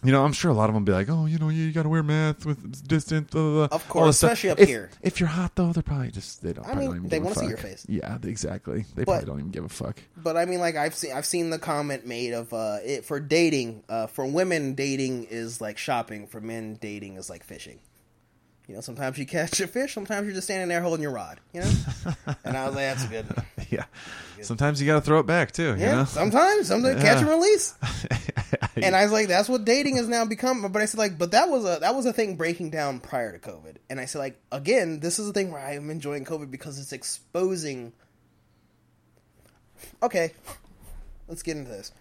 you 0.04 0.12
know, 0.12 0.24
I'm 0.26 0.34
sure 0.34 0.52
a 0.52 0.54
lot 0.54 0.70
of 0.70 0.76
them 0.76 0.84
be 0.86 0.92
like, 0.92 1.10
"Oh, 1.10 1.26
you 1.26 1.38
know, 1.40 1.50
you, 1.50 1.72
got 1.72 1.84
to 1.84 1.90
wear 1.90 2.04
masks 2.04 2.46
with 2.46 2.88
distance." 2.88 3.30
Blah, 3.32 3.42
blah, 3.42 3.68
blah, 3.68 3.76
Of 3.76 3.88
course, 3.90 4.08
this 4.08 4.18
stuff. 4.18 4.32
especially 4.34 4.50
up 4.52 4.60
If- 4.60 4.68
here. 4.70 4.90
If 5.02 5.20
you're 5.20 5.30
hot 5.30 5.56
though, 5.56 5.72
they're 5.74 5.84
probably 5.84 6.12
just 6.12 6.42
they 6.44 6.54
don't. 6.54 6.68
I 6.68 6.76
mean, 6.76 6.92
don't 6.92 7.10
they 7.10 7.20
wanna 7.20 7.36
see 7.36 7.48
your 7.48 7.58
face. 7.58 7.86
Yeah, 7.88 8.18
exactly. 8.24 8.86
They 8.96 9.04
But- 9.04 9.12
probably 9.14 9.26
don't 9.26 9.40
even 9.40 9.52
give 9.52 9.64
a 9.66 9.70
fuck. 9.70 10.00
But 10.18 10.38
I 10.38 10.46
mean, 10.46 10.60
like 10.60 10.76
I've 10.76 10.96
seen, 10.96 11.14
I've 11.14 11.26
seen 11.26 11.50
the 11.50 11.60
comment 11.60 12.06
made 12.06 12.34
of 12.34 12.54
uh, 12.54 12.78
it 12.84 13.06
for 13.06 13.20
dating. 13.20 13.84
Uh, 13.90 14.08
for 14.08 14.26
women, 14.26 14.74
dating 14.76 15.26
is 15.30 15.62
like 15.62 15.78
shopping. 15.78 16.28
For 16.28 16.40
men, 16.42 16.78
dating 16.82 17.16
is 17.18 17.30
like 17.30 17.44
fishing. 17.44 17.80
You 18.74 18.78
know, 18.78 18.82
sometimes 18.82 19.20
you 19.20 19.28
catch 19.28 19.60
a 19.60 19.68
fish, 19.68 19.94
sometimes 19.94 20.26
you're 20.26 20.34
just 20.34 20.48
standing 20.48 20.68
there 20.68 20.82
holding 20.82 21.04
your 21.04 21.12
rod. 21.12 21.40
You 21.54 21.62
know, 21.62 21.72
and 22.44 22.58
I 22.58 22.66
was 22.66 22.74
like, 22.74 22.86
that's 22.86 23.06
good. 23.06 23.28
yeah. 23.70 23.86
Sometimes 24.42 24.82
you 24.82 24.88
got 24.88 24.96
to 24.96 25.02
throw 25.02 25.20
it 25.20 25.28
back 25.28 25.52
too. 25.52 25.76
Yeah, 25.78 25.90
You 25.92 25.96
know? 25.98 26.06
sometimes, 26.06 26.70
sometimes 26.70 27.00
catch 27.00 27.20
and 27.20 27.30
release. 27.30 27.76
And 28.76 28.96
I 28.96 29.04
was 29.04 29.12
like, 29.12 29.28
that's 29.28 29.48
what 29.48 29.66
dating 29.66 29.98
has 29.98 30.08
now 30.08 30.26
become. 30.26 30.64
But 30.72 30.82
I 30.82 30.86
said, 30.86 30.98
like, 30.98 31.20
but 31.20 31.32
that 31.32 31.48
was 31.50 31.64
a 31.64 31.80
that 31.82 31.94
was 31.94 32.08
a 32.08 32.14
thing 32.14 32.36
breaking 32.36 32.72
down 32.72 33.00
prior 33.00 33.32
to 33.32 33.38
COVID. 33.38 33.76
And 33.90 34.00
I 34.00 34.06
said, 34.06 34.18
like, 34.18 34.40
again, 34.52 35.00
this 35.00 35.20
is 35.20 35.30
a 35.30 35.34
thing 35.34 35.52
where 35.52 35.62
I 35.62 35.76
am 35.76 35.92
enjoying 35.92 36.26
COVID 36.26 36.50
because 36.50 36.80
it's 36.80 36.92
exposing. 36.92 37.94
Okay, 40.02 40.34
let's 41.28 41.44
get 41.44 41.56
into 41.56 41.70
this. 41.70 41.92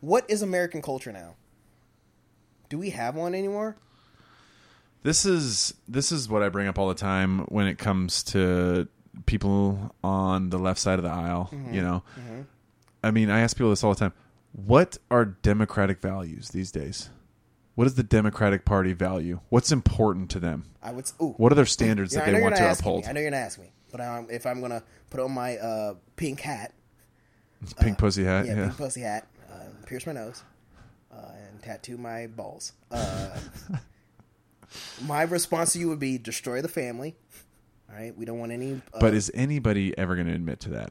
What 0.00 0.28
is 0.28 0.42
American 0.42 0.82
culture 0.82 1.12
now? 1.12 1.36
Do 2.68 2.78
we 2.78 2.90
have 2.90 3.14
one 3.14 3.32
anymore? 3.32 3.76
This 5.02 5.24
is 5.24 5.74
this 5.88 6.10
is 6.12 6.28
what 6.28 6.42
I 6.42 6.48
bring 6.48 6.66
up 6.68 6.78
all 6.78 6.88
the 6.88 6.94
time 6.94 7.40
when 7.46 7.66
it 7.68 7.78
comes 7.78 8.22
to 8.24 8.88
people 9.26 9.94
on 10.02 10.50
the 10.50 10.58
left 10.58 10.80
side 10.80 10.98
of 10.98 11.04
the 11.04 11.10
aisle. 11.10 11.48
Mm-hmm. 11.52 11.74
You 11.74 11.82
know, 11.82 12.02
I 13.04 13.10
mean, 13.12 13.30
I 13.30 13.40
ask 13.40 13.56
people 13.56 13.70
this 13.70 13.84
all 13.84 13.92
the 13.94 14.00
time. 14.00 14.12
What 14.52 14.98
are 15.10 15.24
democratic 15.24 16.00
values 16.00 16.48
these 16.48 16.72
days? 16.72 17.10
What 17.76 17.84
does 17.84 17.94
the 17.94 18.02
Democratic 18.02 18.64
Party 18.64 18.94
value? 18.94 19.40
What's 19.50 19.70
important 19.70 20.30
to 20.30 20.40
them? 20.40 20.64
I 20.82 20.92
would. 20.92 21.04
Ooh, 21.20 21.34
What 21.36 21.52
are 21.52 21.54
their 21.56 21.66
standards 21.66 22.14
that 22.14 22.24
they 22.24 22.40
want 22.40 22.56
gonna 22.56 22.72
uphold? 22.72 23.04
Me. 23.04 23.08
I 23.10 23.12
know 23.12 23.20
you're 23.20 23.30
gonna 23.30 23.42
ask 23.42 23.58
me, 23.60 23.70
but 23.92 24.00
um, 24.00 24.26
if 24.30 24.46
I'm 24.46 24.60
gonna 24.62 24.82
put 25.10 25.20
on 25.20 25.30
my 25.32 25.58
uh, 25.58 25.94
pink 26.16 26.40
hat, 26.40 26.72
Pink 27.80 27.98
pussy 27.98 28.24
hat. 28.24 28.46
yeah, 28.46 28.56
Yeah. 28.56 28.64
pink 28.68 28.76
pussy 28.78 29.02
hat, 29.02 29.26
uh, 29.52 29.56
pierce 29.86 30.06
my 30.06 30.12
nose, 30.14 30.42
uh, 31.12 31.16
and 31.48 31.62
tattoo 31.62 31.96
my 31.98 32.26
balls. 32.28 32.72
My 35.04 35.22
response 35.22 35.72
to 35.72 35.78
you 35.78 35.88
would 35.88 35.98
be 36.00 36.18
destroy 36.18 36.60
the 36.62 36.68
family. 36.68 37.16
All 37.88 37.96
right, 37.96 38.16
we 38.16 38.24
don't 38.24 38.38
want 38.38 38.52
any. 38.52 38.80
Uh, 38.92 39.00
But 39.00 39.14
is 39.14 39.30
anybody 39.34 39.96
ever 39.96 40.14
going 40.16 40.26
to 40.26 40.34
admit 40.34 40.60
to 40.60 40.70
that? 40.70 40.90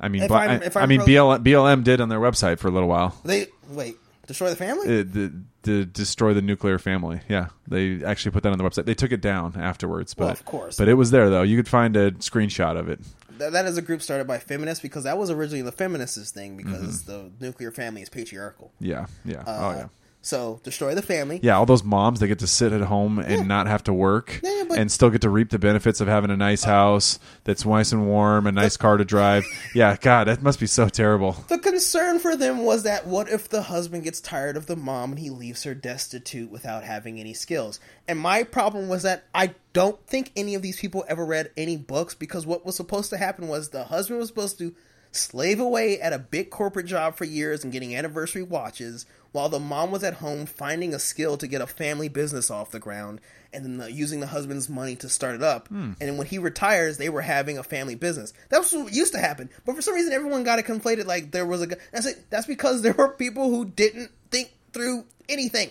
I 0.00 0.08
mean, 0.08 0.22
If 0.22 0.28
but- 0.28 0.48
I'm- 0.48 0.62
I, 0.74 0.80
I 0.80 0.86
mean, 0.86 1.00
BLM, 1.02 1.44
BLM 1.44 1.84
did 1.84 2.00
on 2.00 2.08
their 2.08 2.18
website 2.20 2.58
for 2.58 2.68
a 2.68 2.70
little 2.70 2.88
while. 2.88 3.16
they 3.24 3.46
wait 3.68 3.96
destroy 4.26 4.48
the 4.48 4.56
family. 4.56 4.86
Uh, 4.86 5.04
the, 5.06 5.32
the 5.62 5.84
destroy 5.84 6.32
the 6.32 6.40
nuclear 6.42 6.78
family. 6.78 7.20
Yeah, 7.28 7.48
they 7.68 8.02
actually 8.02 8.32
put 8.32 8.42
that 8.44 8.52
on 8.52 8.58
the 8.58 8.64
website. 8.64 8.86
They 8.86 8.94
took 8.94 9.12
it 9.12 9.20
down 9.20 9.54
afterwards, 9.56 10.14
but 10.14 10.24
Well, 10.24 10.32
of 10.32 10.44
course. 10.46 10.76
but 10.78 10.88
it 10.88 10.94
was 10.94 11.10
there 11.10 11.28
though. 11.30 11.42
You 11.42 11.56
could 11.58 11.68
find 11.68 11.94
a 11.96 12.10
screenshot 12.12 12.76
of 12.78 12.88
it. 12.88 13.00
Th- 13.38 13.52
that 13.52 13.66
is 13.66 13.76
a 13.76 13.82
group 13.82 14.00
started 14.00 14.26
by 14.26 14.38
feminists 14.38 14.80
because 14.82 15.04
that 15.04 15.18
was 15.18 15.28
originally 15.30 15.60
the 15.62 15.72
feminists 15.72 16.30
thing 16.30 16.56
because 16.56 17.02
Mm-hmm. 17.02 17.38
the 17.38 17.44
nuclear 17.46 17.70
family 17.70 18.00
is 18.00 18.08
patriarchal. 18.08 18.72
Yeah, 18.80 19.06
yeah, 19.26 19.40
Uh, 19.42 19.44
oh 19.46 19.70
yeah, 19.76 19.86
So 20.26 20.58
destroy 20.62 20.94
the 20.94 21.02
family. 21.02 21.38
yeah. 21.42 21.56
All 21.58 21.66
those 21.66 21.84
moms 21.84 22.18
they 22.18 22.26
get 22.26 22.38
to 22.38 22.46
sit 22.46 22.72
at 22.72 22.80
home 22.80 23.18
and 23.18 23.46
not 23.46 23.66
have 23.66 23.84
to 23.84 23.92
work, 23.92 24.40
Yeah, 24.42 24.54
yeah, 24.56 24.64
but- 24.70 24.78
and 24.78 24.90
still 24.90 25.10
get 25.10 25.20
to 25.20 25.28
reap 25.28 25.50
the 25.50 25.58
benefits 25.58 26.00
of 26.00 26.08
having 26.08 26.30
a 26.30 26.36
nice 26.36 26.64
house 26.64 27.18
that's 27.44 27.66
nice 27.66 27.92
and 27.92 28.06
warm, 28.06 28.46
a 28.46 28.52
nice 28.52 28.78
car 28.78 28.96
to 28.96 29.04
drive. 29.04 29.44
Yeah, 29.74 29.96
God, 30.00 30.24
that 30.28 30.40
must 30.42 30.60
be 30.60 30.66
so 30.66 30.88
terrible. 30.88 31.32
The 31.48 31.58
concern 31.58 32.18
for 32.20 32.36
them 32.36 32.64
was 32.64 32.84
that 32.84 33.06
what 33.06 33.28
if 33.28 33.48
the 33.50 33.62
husband 33.62 34.04
gets 34.04 34.20
tired 34.20 34.56
of 34.56 34.64
the 34.66 34.76
mom 34.76 35.10
and 35.12 35.18
he 35.18 35.28
leaves 35.30 35.64
her 35.64 35.74
destitute 35.74 36.50
without 36.50 36.84
having 36.84 37.20
any 37.20 37.34
skills? 37.34 37.78
And 38.08 38.18
my 38.18 38.44
problem 38.44 38.88
was 38.88 39.02
that 39.02 39.24
I 39.34 39.54
don't 39.74 40.04
think 40.06 40.30
any 40.36 40.54
of 40.54 40.62
these 40.62 40.78
people 40.80 41.04
ever 41.06 41.26
read 41.26 41.50
any 41.56 41.76
books 41.76 42.14
because 42.14 42.46
what 42.46 42.64
was 42.64 42.76
supposed 42.76 43.10
to 43.10 43.18
happen 43.18 43.46
was 43.48 43.68
the 43.70 43.84
husband 43.84 44.20
was 44.20 44.28
supposed 44.28 44.56
to 44.58 44.74
slave 45.12 45.60
away 45.60 46.00
at 46.00 46.12
a 46.12 46.18
big 46.18 46.50
corporate 46.50 46.86
job 46.86 47.14
for 47.14 47.24
years 47.24 47.62
and 47.62 47.72
getting 47.72 47.94
anniversary 47.94 48.42
watches 48.42 49.06
while 49.34 49.48
the 49.48 49.58
mom 49.58 49.90
was 49.90 50.04
at 50.04 50.14
home 50.14 50.46
finding 50.46 50.94
a 50.94 50.98
skill 51.00 51.36
to 51.36 51.48
get 51.48 51.60
a 51.60 51.66
family 51.66 52.08
business 52.08 52.52
off 52.52 52.70
the 52.70 52.78
ground 52.78 53.20
and 53.52 53.64
then 53.64 53.76
the, 53.78 53.90
using 53.90 54.20
the 54.20 54.28
husband's 54.28 54.68
money 54.68 54.94
to 54.94 55.08
start 55.08 55.34
it 55.34 55.42
up. 55.42 55.66
Hmm. 55.66 55.94
And 55.98 56.08
then 56.08 56.16
when 56.16 56.28
he 56.28 56.38
retires, 56.38 56.98
they 56.98 57.08
were 57.08 57.20
having 57.20 57.58
a 57.58 57.64
family 57.64 57.96
business. 57.96 58.32
That's 58.48 58.72
what 58.72 58.92
used 58.92 59.12
to 59.14 59.18
happen. 59.18 59.50
But 59.66 59.74
for 59.74 59.82
some 59.82 59.94
reason, 59.94 60.12
everyone 60.12 60.44
got 60.44 60.60
it 60.60 60.66
conflated 60.66 61.06
like 61.06 61.32
there 61.32 61.46
was 61.46 61.62
a. 61.62 61.66
That's 61.90 62.06
it. 62.06 62.30
That's 62.30 62.46
because 62.46 62.82
there 62.82 62.92
were 62.92 63.08
people 63.08 63.50
who 63.50 63.64
didn't 63.64 64.12
think 64.30 64.52
through 64.72 65.04
anything. 65.28 65.70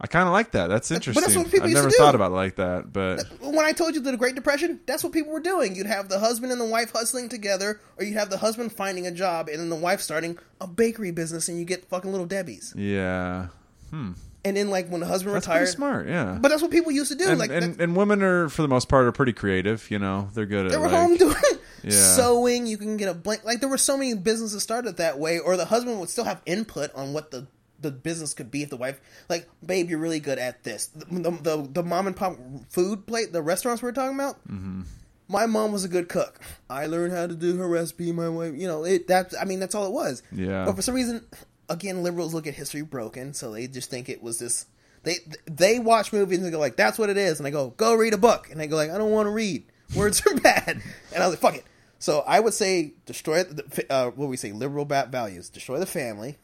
I 0.00 0.06
kind 0.06 0.26
of 0.26 0.32
like 0.32 0.50
that. 0.52 0.66
That's 0.66 0.90
interesting. 0.90 1.20
that's 1.22 1.36
what 1.36 1.46
people 1.46 1.62
I've 1.64 1.70
used 1.70 1.76
to 1.76 1.82
never 1.88 1.90
do. 1.90 1.96
thought 1.96 2.14
about 2.14 2.32
it 2.32 2.34
like 2.34 2.56
that, 2.56 2.92
but 2.92 3.24
When 3.40 3.58
I 3.64 3.72
told 3.72 3.94
you 3.94 4.00
the 4.00 4.16
Great 4.16 4.34
Depression, 4.34 4.80
that's 4.86 5.04
what 5.04 5.12
people 5.12 5.32
were 5.32 5.40
doing. 5.40 5.76
You'd 5.76 5.86
have 5.86 6.08
the 6.08 6.18
husband 6.18 6.52
and 6.52 6.60
the 6.60 6.66
wife 6.66 6.90
hustling 6.92 7.28
together, 7.28 7.80
or 7.96 8.04
you'd 8.04 8.16
have 8.16 8.28
the 8.28 8.38
husband 8.38 8.72
finding 8.72 9.06
a 9.06 9.12
job 9.12 9.48
and 9.48 9.58
then 9.60 9.70
the 9.70 9.76
wife 9.76 10.00
starting 10.00 10.36
a 10.60 10.66
bakery 10.66 11.10
business, 11.12 11.48
and 11.48 11.58
you 11.58 11.64
get 11.64 11.84
fucking 11.86 12.10
little 12.10 12.26
Debbie's. 12.26 12.74
yeah, 12.76 13.48
hmm. 13.90 14.12
And 14.46 14.58
then, 14.58 14.68
like 14.68 14.88
when 14.88 15.00
the 15.00 15.06
husband 15.06 15.34
that's 15.34 15.46
retired, 15.46 15.68
smart. 15.68 16.06
Yeah, 16.06 16.36
but 16.38 16.48
that's 16.50 16.60
what 16.60 16.70
people 16.70 16.92
used 16.92 17.10
to 17.10 17.16
do. 17.16 17.28
and, 17.30 17.38
like 17.38 17.50
and, 17.50 17.80
and 17.80 17.96
women 17.96 18.22
are 18.22 18.50
for 18.50 18.60
the 18.60 18.68
most 18.68 18.90
part 18.90 19.06
are 19.06 19.12
pretty 19.12 19.32
creative. 19.32 19.90
You 19.90 19.98
know, 19.98 20.28
they're 20.34 20.44
good 20.44 20.66
at 20.66 20.72
They 20.72 20.76
were 20.76 20.88
like, 20.88 20.96
home 20.96 21.16
doing 21.16 21.34
Yeah. 21.82 21.90
sewing. 21.92 22.66
You 22.66 22.76
can 22.76 22.98
get 22.98 23.08
a 23.08 23.14
blank. 23.14 23.44
Like 23.44 23.60
there 23.60 23.70
were 23.70 23.78
so 23.78 23.96
many 23.96 24.12
businesses 24.14 24.62
started 24.62 24.98
that 24.98 25.18
way, 25.18 25.38
or 25.38 25.56
the 25.56 25.64
husband 25.64 25.98
would 26.00 26.10
still 26.10 26.24
have 26.24 26.42
input 26.44 26.94
on 26.94 27.14
what 27.14 27.30
the 27.30 27.46
the 27.84 27.96
business 27.96 28.34
could 28.34 28.50
be 28.50 28.62
if 28.62 28.70
the 28.70 28.76
wife, 28.76 29.00
like, 29.28 29.48
babe, 29.64 29.88
you're 29.88 29.98
really 29.98 30.20
good 30.20 30.38
at 30.38 30.64
this. 30.64 30.86
The 30.86 31.04
the, 31.04 31.30
the, 31.30 31.68
the 31.72 31.82
mom 31.82 32.06
and 32.06 32.16
pop 32.16 32.36
food 32.68 33.06
plate, 33.06 33.32
the 33.32 33.42
restaurants 33.42 33.82
we 33.82 33.88
are 33.88 33.92
talking 33.92 34.16
about. 34.16 34.36
Mm-hmm. 34.48 34.82
My 35.28 35.46
mom 35.46 35.72
was 35.72 35.84
a 35.84 35.88
good 35.88 36.08
cook. 36.08 36.38
I 36.68 36.86
learned 36.86 37.12
how 37.12 37.26
to 37.26 37.34
do 37.34 37.56
her 37.56 37.68
recipe. 37.68 38.12
My 38.12 38.28
wife, 38.28 38.54
you 38.56 38.66
know, 38.66 38.84
it. 38.84 39.06
That 39.08 39.32
I 39.40 39.44
mean, 39.44 39.60
that's 39.60 39.74
all 39.74 39.86
it 39.86 39.92
was. 39.92 40.22
Yeah. 40.32 40.64
But 40.66 40.76
for 40.76 40.82
some 40.82 40.94
reason, 40.94 41.24
again, 41.68 42.02
liberals 42.02 42.34
look 42.34 42.46
at 42.46 42.54
history 42.54 42.82
broken, 42.82 43.32
so 43.32 43.52
they 43.52 43.66
just 43.66 43.90
think 43.90 44.08
it 44.08 44.22
was 44.22 44.38
this. 44.38 44.66
They 45.02 45.16
they 45.46 45.78
watch 45.78 46.12
movies 46.12 46.38
and 46.38 46.46
they 46.46 46.50
go 46.50 46.58
like, 46.58 46.76
"That's 46.76 46.98
what 46.98 47.08
it 47.10 47.16
is," 47.16 47.38
and 47.38 47.46
I 47.46 47.50
go, 47.50 47.70
"Go 47.70 47.94
read 47.94 48.12
a 48.12 48.18
book," 48.18 48.48
and 48.50 48.60
they 48.60 48.66
go 48.66 48.76
like, 48.76 48.90
"I 48.90 48.98
don't 48.98 49.10
want 49.12 49.26
to 49.26 49.30
read. 49.30 49.64
Words 49.96 50.22
are 50.26 50.34
bad," 50.40 50.82
and 51.14 51.22
I 51.22 51.26
was 51.26 51.36
like, 51.36 51.40
"Fuck 51.40 51.56
it." 51.56 51.64
So 51.98 52.22
I 52.26 52.38
would 52.38 52.52
say 52.52 52.92
destroy 53.06 53.44
the 53.44 53.86
uh, 53.88 54.10
what 54.10 54.28
we 54.28 54.36
say 54.36 54.52
liberal 54.52 54.84
bat 54.84 55.08
values, 55.08 55.48
destroy 55.48 55.78
the 55.78 55.86
family. 55.86 56.36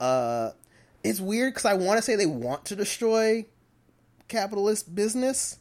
Uh, 0.00 0.50
it's 1.04 1.20
weird 1.20 1.52
because 1.54 1.64
I 1.64 1.74
want 1.74 1.98
to 1.98 2.02
say 2.02 2.16
they 2.16 2.26
want 2.26 2.64
to 2.66 2.76
destroy 2.76 3.46
capitalist 4.28 4.94
business, 4.94 5.58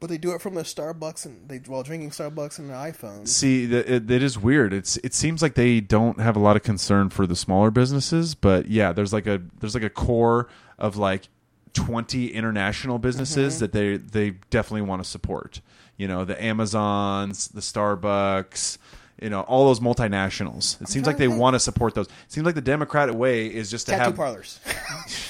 but 0.00 0.08
they 0.10 0.18
do 0.18 0.32
it 0.32 0.40
from 0.40 0.54
their 0.54 0.64
Starbucks 0.64 1.24
and 1.26 1.48
they 1.48 1.58
while 1.58 1.82
drinking 1.82 2.10
Starbucks 2.10 2.58
and 2.58 2.68
their 2.70 2.76
iPhones. 2.76 3.28
See, 3.28 3.64
it, 3.72 4.10
it 4.10 4.22
is 4.22 4.38
weird. 4.38 4.72
It's 4.72 4.96
it 4.98 5.14
seems 5.14 5.40
like 5.42 5.54
they 5.54 5.80
don't 5.80 6.20
have 6.20 6.36
a 6.36 6.40
lot 6.40 6.56
of 6.56 6.62
concern 6.62 7.08
for 7.10 7.26
the 7.26 7.36
smaller 7.36 7.70
businesses, 7.70 8.34
but 8.34 8.68
yeah, 8.68 8.92
there's 8.92 9.12
like 9.12 9.26
a 9.26 9.40
there's 9.60 9.74
like 9.74 9.84
a 9.84 9.90
core 9.90 10.48
of 10.78 10.96
like 10.96 11.28
20 11.74 12.28
international 12.28 12.98
businesses 12.98 13.54
Mm-hmm. 13.54 13.60
that 13.60 13.72
they 13.72 13.96
they 13.96 14.30
definitely 14.50 14.82
want 14.82 15.02
to 15.02 15.08
support. 15.08 15.60
You 15.96 16.08
know, 16.08 16.24
the 16.24 16.42
Amazons, 16.42 17.48
the 17.48 17.60
Starbucks, 17.60 18.76
you 19.22 19.30
know, 19.30 19.40
all 19.42 19.66
those 19.66 19.80
multinationals. 19.80 20.80
It 20.82 20.88
seems 20.88 21.06
like 21.06 21.16
they 21.16 21.28
want 21.28 21.54
to 21.54 21.60
support 21.60 21.94
those. 21.94 22.06
It 22.06 22.12
seems 22.32 22.44
like 22.44 22.54
the 22.56 22.60
democratic 22.60 23.14
way 23.14 23.46
is 23.46 23.70
just 23.70 23.86
to 23.86 23.92
Tattoo 23.92 24.04
have 24.04 24.16
parlors. 24.16 24.60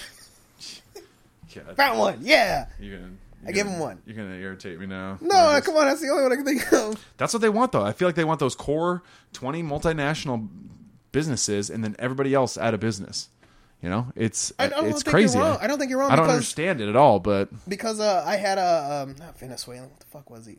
Yeah, 1.54 1.74
Found 1.74 1.98
one. 1.98 2.18
Yeah. 2.22 2.66
you're 2.80 2.96
gonna, 2.98 3.10
you're 3.42 3.48
I 3.48 3.52
give 3.52 3.66
gonna- 3.66 3.76
them 3.76 3.80
one. 3.80 4.02
You're 4.06 4.16
gonna 4.16 4.36
irritate 4.36 4.80
me 4.80 4.86
now. 4.86 5.18
No, 5.20 5.28
just- 5.28 5.66
come 5.66 5.76
on. 5.76 5.86
That's 5.86 6.00
the 6.00 6.08
only 6.08 6.22
one 6.22 6.32
I 6.32 6.36
can 6.36 6.44
think 6.46 6.72
of. 6.72 7.06
That's 7.18 7.34
what 7.34 7.42
they 7.42 7.50
want, 7.50 7.72
though. 7.72 7.84
I 7.84 7.92
feel 7.92 8.08
like 8.08 8.14
they 8.14 8.24
want 8.24 8.40
those 8.40 8.54
core 8.54 9.02
20 9.34 9.62
multinational 9.62 10.48
businesses 11.12 11.68
and 11.68 11.84
then 11.84 11.94
everybody 11.98 12.32
else 12.32 12.56
out 12.56 12.72
of 12.72 12.80
business. 12.80 13.28
You 13.82 13.90
know, 13.90 14.06
it's 14.14 14.52
I 14.58 14.68
don't 14.68 14.86
it's 14.86 15.02
think 15.02 15.12
crazy. 15.12 15.36
you're 15.36 15.46
wrong. 15.46 15.58
I 15.60 15.66
don't 15.66 15.78
think 15.78 15.90
you're 15.90 15.98
wrong 15.98 16.12
I 16.12 16.16
don't 16.16 16.24
because 16.26 16.36
understand 16.36 16.80
it 16.80 16.88
at 16.88 16.94
all, 16.96 17.18
but 17.18 17.48
because 17.68 17.98
uh, 18.00 18.22
I 18.24 18.36
had 18.36 18.56
a 18.56 19.02
um, 19.02 19.16
not 19.18 19.36
Venezuelan. 19.38 19.90
What 19.90 19.98
the 20.00 20.06
fuck 20.06 20.30
was 20.30 20.46
he? 20.46 20.58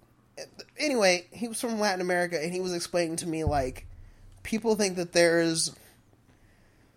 Anyway, 0.78 1.28
he 1.32 1.48
was 1.48 1.60
from 1.60 1.80
Latin 1.80 2.02
America, 2.02 2.42
and 2.42 2.54
he 2.54 2.60
was 2.60 2.74
explaining 2.74 3.18
to 3.18 3.28
me 3.28 3.44
like 3.44 3.86
people 4.44 4.76
think 4.76 4.96
that 4.98 5.14
there's. 5.14 5.76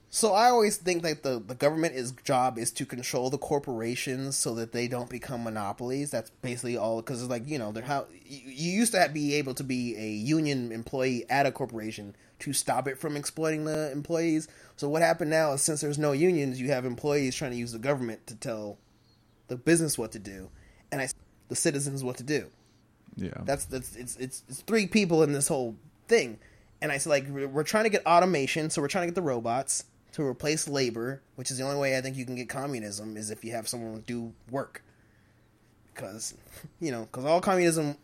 So 0.08 0.32
I 0.32 0.48
always 0.48 0.78
think 0.78 1.02
that 1.02 1.22
the 1.22 1.40
the 1.40 1.54
government 1.54 1.94
is 1.94 2.12
job 2.24 2.58
is 2.58 2.70
to 2.72 2.86
control 2.86 3.28
the 3.28 3.38
corporations 3.38 4.36
so 4.36 4.54
that 4.54 4.72
they 4.72 4.88
don't 4.88 5.10
become 5.10 5.44
monopolies. 5.44 6.10
That's 6.10 6.30
basically 6.30 6.76
all 6.76 6.96
because 7.02 7.20
it's 7.20 7.30
like 7.30 7.46
you 7.46 7.58
know 7.58 7.72
they're 7.72 7.84
how 7.84 8.06
you, 8.24 8.40
you 8.46 8.72
used 8.72 8.92
to 8.92 9.10
be 9.12 9.34
able 9.34 9.54
to 9.54 9.64
be 9.64 9.96
a 9.96 10.08
union 10.08 10.72
employee 10.72 11.26
at 11.28 11.44
a 11.44 11.52
corporation 11.52 12.16
to 12.38 12.52
stop 12.52 12.88
it 12.88 12.98
from 12.98 13.16
exploiting 13.16 13.64
the 13.64 13.90
employees. 13.92 14.48
So 14.76 14.88
what 14.88 15.02
happened 15.02 15.30
now 15.30 15.52
is 15.52 15.62
since 15.62 15.80
there's 15.80 15.98
no 15.98 16.12
unions, 16.12 16.60
you 16.60 16.70
have 16.70 16.84
employees 16.84 17.34
trying 17.34 17.52
to 17.52 17.56
use 17.56 17.72
the 17.72 17.78
government 17.78 18.26
to 18.28 18.36
tell 18.36 18.78
the 19.48 19.56
business 19.56 19.98
what 19.98 20.12
to 20.12 20.18
do, 20.18 20.50
and 20.90 21.00
I 21.00 21.08
the 21.48 21.56
citizens 21.56 22.02
what 22.02 22.16
to 22.16 22.24
do. 22.24 22.50
Yeah. 23.16 23.30
That's 23.44 23.64
that's 23.64 23.96
it's 23.96 24.16
it's, 24.16 24.42
it's 24.48 24.60
three 24.62 24.86
people 24.86 25.22
in 25.22 25.32
this 25.32 25.48
whole 25.48 25.74
thing, 26.06 26.38
and 26.80 26.92
I 26.92 26.98
said 26.98 27.10
like 27.10 27.26
we're 27.28 27.48
we're 27.48 27.64
trying 27.64 27.84
to 27.84 27.90
get 27.90 28.04
automation, 28.06 28.70
so 28.70 28.82
we're 28.82 28.88
trying 28.88 29.02
to 29.02 29.06
get 29.08 29.14
the 29.14 29.22
robots 29.22 29.84
to 30.12 30.22
replace 30.22 30.68
labor, 30.68 31.22
which 31.36 31.50
is 31.50 31.58
the 31.58 31.64
only 31.64 31.78
way 31.78 31.96
I 31.96 32.00
think 32.00 32.16
you 32.16 32.24
can 32.24 32.36
get 32.36 32.48
communism 32.48 33.16
is 33.16 33.30
if 33.30 33.44
you 33.44 33.52
have 33.52 33.68
someone 33.68 34.02
do 34.06 34.32
work, 34.50 34.82
because 35.94 36.34
you 36.80 36.90
know 36.92 37.02
because 37.02 37.24
all 37.24 37.40
communism, 37.40 37.96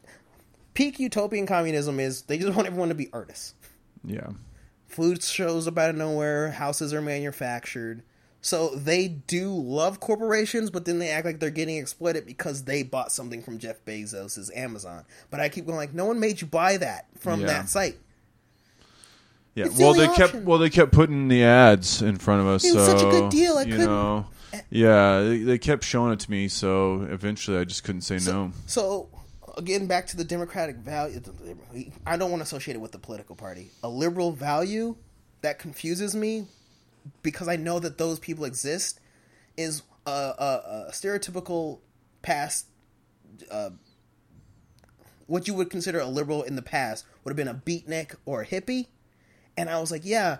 peak 0.74 0.98
utopian 0.98 1.46
communism 1.46 2.00
is 2.00 2.22
they 2.22 2.38
just 2.38 2.56
want 2.56 2.66
everyone 2.66 2.88
to 2.88 2.94
be 2.94 3.08
artists. 3.12 3.54
yeah. 4.04 4.30
Food 4.86 5.22
shows 5.22 5.66
up 5.66 5.78
out 5.78 5.88
of 5.88 5.96
nowhere. 5.96 6.50
Houses 6.50 6.92
are 6.92 7.00
manufactured. 7.00 8.02
So 8.44 8.70
they 8.74 9.06
do 9.06 9.54
love 9.54 10.00
corporations, 10.00 10.68
but 10.70 10.84
then 10.84 10.98
they 10.98 11.10
act 11.10 11.24
like 11.24 11.38
they're 11.38 11.48
getting 11.50 11.76
exploited 11.76 12.26
because 12.26 12.64
they 12.64 12.82
bought 12.82 13.12
something 13.12 13.40
from 13.40 13.58
Jeff 13.58 13.84
Bezos' 13.84 14.50
Amazon. 14.56 15.04
But 15.30 15.38
I 15.38 15.48
keep 15.48 15.64
going 15.64 15.76
like, 15.78 15.94
no 15.94 16.06
one 16.06 16.18
made 16.18 16.40
you 16.40 16.48
buy 16.48 16.76
that 16.78 17.06
from 17.20 17.40
Yeah. 17.42 17.46
that 17.46 17.68
site. 17.68 17.96
Yeah. 19.54 19.66
It's 19.66 19.78
Well, 19.78 19.90
only 19.90 20.06
they 20.06 20.14
kept 20.14 20.34
well 20.34 20.58
they 20.58 20.70
kept 20.70 20.92
putting 20.92 21.28
the 21.28 21.44
ads 21.44 22.02
in 22.02 22.16
front 22.16 22.40
of 22.40 22.46
us. 22.48 22.64
It 22.64 22.74
was 22.74 22.86
so, 22.86 22.96
such 22.98 23.06
a 23.06 23.10
good 23.10 23.30
deal, 23.30 23.58
I 23.58 23.62
you 23.62 23.70
couldn't- 23.72 23.86
know. 23.86 24.26
Eh. 24.52 24.60
Yeah, 24.70 25.20
they, 25.22 25.38
they 25.38 25.58
kept 25.58 25.84
showing 25.84 26.12
it 26.12 26.20
to 26.20 26.30
me, 26.30 26.48
so 26.48 27.02
eventually 27.10 27.58
I 27.58 27.64
just 27.64 27.84
couldn't 27.84 28.00
say 28.02 28.18
no. 28.26 28.52
So 28.66 29.08
again, 29.56 29.86
back 29.86 30.06
to 30.08 30.16
the 30.16 30.24
democratic 30.24 30.76
value. 30.76 31.20
I 32.06 32.16
don't 32.16 32.30
want 32.30 32.40
to 32.40 32.44
associate 32.44 32.74
it 32.74 32.80
with 32.80 32.92
the 32.92 32.98
political 32.98 33.36
party. 33.36 33.70
A 33.82 33.88
liberal 33.88 34.32
value 34.32 34.96
that 35.42 35.58
confuses 35.58 36.14
me 36.14 36.46
because 37.22 37.48
I 37.48 37.56
know 37.56 37.78
that 37.78 37.98
those 37.98 38.18
people 38.18 38.44
exist 38.44 39.00
is 39.56 39.82
a, 40.06 40.10
a, 40.10 40.86
a 40.88 40.92
stereotypical 40.92 41.80
past. 42.22 42.66
Uh, 43.50 43.70
what 45.26 45.46
you 45.48 45.54
would 45.54 45.70
consider 45.70 45.98
a 46.00 46.06
liberal 46.06 46.42
in 46.42 46.56
the 46.56 46.62
past 46.62 47.04
would 47.24 47.30
have 47.30 47.36
been 47.36 47.48
a 47.48 47.54
beatnik 47.54 48.16
or 48.26 48.42
a 48.42 48.46
hippie, 48.46 48.88
and 49.56 49.70
I 49.70 49.80
was 49.80 49.90
like, 49.90 50.02
yeah, 50.04 50.38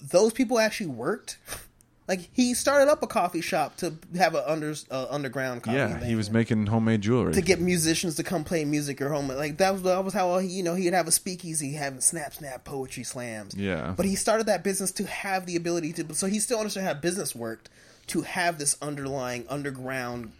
those 0.00 0.32
people 0.32 0.58
actually 0.58 0.88
worked. 0.88 1.38
Like 2.08 2.28
he 2.32 2.54
started 2.54 2.88
up 2.88 3.02
a 3.02 3.08
coffee 3.08 3.40
shop 3.40 3.76
to 3.78 3.94
have 4.16 4.36
an 4.36 4.42
under 4.46 4.74
uh, 4.90 5.06
underground 5.10 5.64
coffee. 5.64 5.76
Yeah, 5.76 5.98
thing 5.98 6.08
he 6.08 6.14
was 6.14 6.30
making 6.30 6.66
homemade 6.66 7.00
jewelry. 7.00 7.34
to 7.34 7.40
get 7.40 7.60
musicians 7.60 8.14
to 8.16 8.22
come 8.22 8.44
play 8.44 8.64
music 8.64 9.02
or 9.02 9.08
home. 9.08 9.26
Like 9.28 9.58
that 9.58 9.72
was 9.72 9.82
that 9.82 10.04
was 10.04 10.14
how 10.14 10.38
he, 10.38 10.48
you 10.48 10.62
know 10.62 10.74
he'd 10.76 10.92
have 10.92 11.08
a 11.08 11.12
speakeasy 11.12 11.72
having 11.72 12.00
snap 12.00 12.34
snap 12.34 12.64
poetry 12.64 13.02
slams. 13.02 13.56
Yeah. 13.56 13.94
but 13.96 14.06
he 14.06 14.14
started 14.14 14.46
that 14.46 14.62
business 14.62 14.92
to 14.92 15.06
have 15.06 15.46
the 15.46 15.56
ability 15.56 15.92
to. 15.94 16.14
So 16.14 16.28
he 16.28 16.38
still 16.38 16.58
understood 16.58 16.84
how 16.84 16.94
business 16.94 17.34
worked 17.34 17.70
to 18.08 18.22
have 18.22 18.58
this 18.58 18.76
underlying 18.80 19.44
underground 19.48 20.30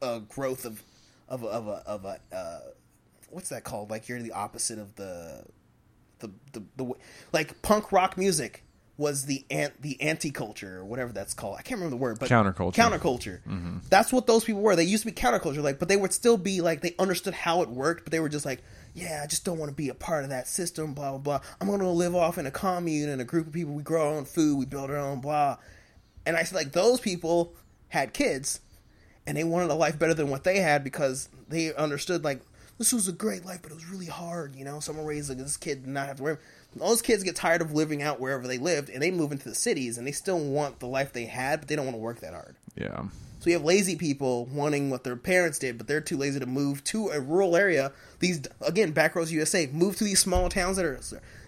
uh, 0.00 0.20
growth 0.20 0.64
of 0.64 0.82
of 1.28 1.44
of 1.44 1.68
a 1.68 1.82
of 1.86 2.04
a 2.06 2.20
uh, 2.34 2.60
what's 3.28 3.50
that 3.50 3.64
called? 3.64 3.90
Like 3.90 4.08
you're 4.08 4.20
the 4.22 4.32
opposite 4.32 4.78
of 4.78 4.94
the 4.96 5.44
the 6.20 6.30
the, 6.52 6.62
the 6.76 6.92
like 7.32 7.60
punk 7.60 7.92
rock 7.92 8.16
music 8.16 8.64
was 9.00 9.24
the 9.24 9.44
ant 9.50 9.80
the 9.80 10.00
anti 10.02 10.30
culture 10.30 10.78
or 10.78 10.84
whatever 10.84 11.10
that's 11.10 11.32
called. 11.32 11.56
I 11.58 11.62
can't 11.62 11.80
remember 11.80 11.96
the 11.96 12.02
word, 12.02 12.18
but 12.20 12.28
Counterculture. 12.28 12.74
Counterculture. 12.74 13.42
Mm-hmm. 13.44 13.78
That's 13.88 14.12
what 14.12 14.26
those 14.26 14.44
people 14.44 14.60
were. 14.60 14.76
They 14.76 14.84
used 14.84 15.04
to 15.04 15.10
be 15.10 15.14
counterculture, 15.14 15.62
like, 15.62 15.78
but 15.78 15.88
they 15.88 15.96
would 15.96 16.12
still 16.12 16.36
be 16.36 16.60
like 16.60 16.82
they 16.82 16.94
understood 16.98 17.32
how 17.32 17.62
it 17.62 17.70
worked, 17.70 18.04
but 18.04 18.12
they 18.12 18.20
were 18.20 18.28
just 18.28 18.44
like, 18.44 18.62
yeah, 18.94 19.22
I 19.24 19.26
just 19.26 19.44
don't 19.46 19.58
want 19.58 19.70
to 19.70 19.74
be 19.74 19.88
a 19.88 19.94
part 19.94 20.24
of 20.24 20.30
that 20.30 20.46
system. 20.46 20.92
Blah 20.92 21.12
blah 21.12 21.18
blah. 21.18 21.40
I'm 21.60 21.66
going 21.66 21.80
to 21.80 21.88
live 21.88 22.14
off 22.14 22.36
in 22.36 22.44
a 22.44 22.50
commune 22.50 23.08
and 23.08 23.22
a 23.22 23.24
group 23.24 23.46
of 23.46 23.54
people. 23.54 23.72
We 23.72 23.82
grow 23.82 24.06
our 24.06 24.14
own 24.16 24.26
food. 24.26 24.58
We 24.58 24.66
build 24.66 24.90
our 24.90 24.98
own 24.98 25.20
blah. 25.20 25.56
And 26.26 26.36
I 26.36 26.42
said 26.42 26.56
like 26.56 26.72
those 26.72 27.00
people 27.00 27.54
had 27.88 28.12
kids, 28.12 28.60
and 29.26 29.34
they 29.34 29.44
wanted 29.44 29.70
a 29.70 29.74
life 29.74 29.98
better 29.98 30.14
than 30.14 30.28
what 30.28 30.44
they 30.44 30.58
had 30.58 30.84
because 30.84 31.30
they 31.48 31.74
understood 31.74 32.22
like 32.22 32.42
this 32.80 32.94
was 32.94 33.08
a 33.08 33.12
great 33.12 33.44
life, 33.44 33.60
but 33.62 33.72
it 33.72 33.74
was 33.74 33.86
really 33.90 34.06
hard. 34.06 34.56
You 34.56 34.64
know, 34.64 34.80
someone 34.80 35.04
raised 35.04 35.28
like, 35.28 35.36
this 35.36 35.58
kid 35.58 35.84
did 35.84 35.92
not 35.92 36.06
have 36.06 36.16
to 36.16 36.22
worry. 36.22 36.38
Those 36.76 37.02
kids 37.02 37.24
get 37.24 37.36
tired 37.36 37.62
of 37.62 37.72
living 37.72 38.02
out 38.02 38.20
wherever 38.20 38.46
they 38.46 38.58
lived, 38.58 38.90
and 38.90 39.02
they 39.02 39.10
move 39.10 39.32
into 39.32 39.48
the 39.48 39.54
cities, 39.54 39.98
and 39.98 40.06
they 40.06 40.12
still 40.12 40.38
want 40.38 40.78
the 40.78 40.86
life 40.86 41.12
they 41.12 41.26
had, 41.26 41.60
but 41.60 41.68
they 41.68 41.76
don't 41.76 41.86
want 41.86 41.96
to 41.96 42.00
work 42.02 42.20
that 42.20 42.32
hard. 42.32 42.56
yeah. 42.76 43.04
So 43.40 43.48
you 43.48 43.56
have 43.56 43.64
lazy 43.64 43.96
people 43.96 44.44
wanting 44.52 44.90
what 44.90 45.02
their 45.02 45.16
parents 45.16 45.58
did, 45.58 45.78
but 45.78 45.88
they're 45.88 46.02
too 46.02 46.18
lazy 46.18 46.38
to 46.40 46.46
move 46.46 46.84
to 46.84 47.08
a 47.08 47.20
rural 47.20 47.56
area. 47.56 47.90
These 48.18 48.42
again, 48.60 48.92
Backroads 48.92 49.30
USA, 49.30 49.66
move 49.72 49.96
to 49.96 50.04
these 50.04 50.20
small 50.20 50.50
towns 50.50 50.76
that 50.76 50.84
are 50.84 51.00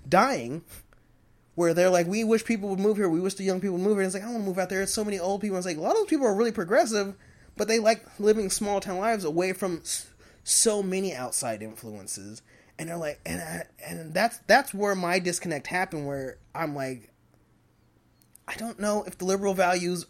dying, 0.08 0.64
where 1.54 1.74
they're 1.74 1.90
like, 1.90 2.06
we 2.06 2.24
wish 2.24 2.46
people 2.46 2.70
would 2.70 2.80
move 2.80 2.96
here. 2.96 3.10
We 3.10 3.20
wish 3.20 3.34
the 3.34 3.44
young 3.44 3.60
people 3.60 3.76
would 3.76 3.84
move 3.84 3.96
here. 3.96 4.00
And 4.00 4.06
it's 4.06 4.14
like 4.14 4.24
I 4.24 4.30
want 4.30 4.42
to 4.42 4.48
move 4.48 4.58
out 4.58 4.70
there. 4.70 4.80
It's 4.80 4.94
so 4.94 5.04
many 5.04 5.18
old 5.18 5.42
people. 5.42 5.58
It's 5.58 5.66
like 5.66 5.76
a 5.76 5.80
lot 5.80 5.90
of 5.90 5.98
those 5.98 6.06
people 6.06 6.26
are 6.26 6.34
really 6.34 6.50
progressive, 6.50 7.14
but 7.58 7.68
they 7.68 7.78
like 7.78 8.04
living 8.18 8.48
small 8.48 8.80
town 8.80 8.96
lives 8.96 9.24
away 9.24 9.52
from 9.52 9.82
so 10.44 10.82
many 10.82 11.14
outside 11.14 11.62
influences. 11.62 12.40
And 12.82 12.90
they're 12.90 12.96
like, 12.96 13.20
and 13.24 13.40
I, 13.40 13.62
and 13.86 14.12
that's 14.12 14.38
that's 14.48 14.74
where 14.74 14.96
my 14.96 15.20
disconnect 15.20 15.68
happened. 15.68 16.04
Where 16.04 16.38
I'm 16.52 16.74
like, 16.74 17.10
I 18.48 18.54
don't 18.56 18.80
know 18.80 19.04
if 19.06 19.18
the 19.18 19.24
liberal 19.24 19.54
values 19.54 20.06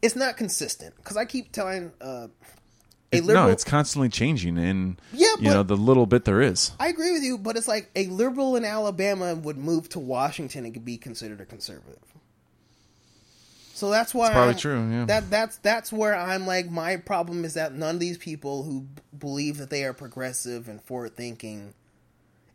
it's 0.00 0.14
not 0.16 0.36
consistent 0.36 0.94
because 0.96 1.16
I 1.16 1.24
keep 1.24 1.50
telling 1.52 1.90
uh, 2.00 2.28
It- 3.10 3.24
liberal. 3.24 3.46
no, 3.46 3.50
it's 3.52 3.64
constantly 3.64 4.08
changing, 4.08 4.56
and 4.56 5.00
Yeah, 5.12 5.34
you 5.40 5.50
know 5.50 5.64
the 5.64 5.76
little 5.76 6.06
bit 6.06 6.24
there 6.24 6.40
is. 6.40 6.70
I 6.78 6.86
agree 6.88 7.10
with 7.12 7.22
you, 7.24 7.36
but 7.38 7.56
it's 7.56 7.66
like 7.68 7.90
a 7.96 8.06
liberal 8.06 8.54
in 8.54 8.64
Alabama 8.64 9.34
would 9.34 9.58
move 9.58 9.88
to 9.90 9.98
Washington 9.98 10.64
and 10.64 10.72
could 10.72 10.84
be 10.84 10.96
considered 10.96 11.40
a 11.40 11.44
conservative. 11.44 11.98
So 13.74 13.90
that's 13.90 14.14
why 14.14 14.26
It's 14.26 14.32
probably 14.34 14.48
I'm- 14.52 14.58
true, 14.58 14.90
yeah. 14.90 15.04
That 15.06 15.30
that's 15.30 15.56
that's 15.58 15.92
where 15.92 16.14
I'm 16.14 16.46
like 16.46 16.70
my 16.70 16.96
problem 16.98 17.44
is 17.44 17.54
that 17.54 17.74
none 17.74 17.94
of 17.96 18.00
these 18.00 18.18
people 18.18 18.62
who 18.62 18.82
b- 18.82 19.02
believe 19.18 19.56
that 19.58 19.70
they 19.70 19.84
are 19.84 19.92
progressive 19.92 20.68
and 20.68 20.80
forward 20.82 21.16
thinking. 21.16 21.74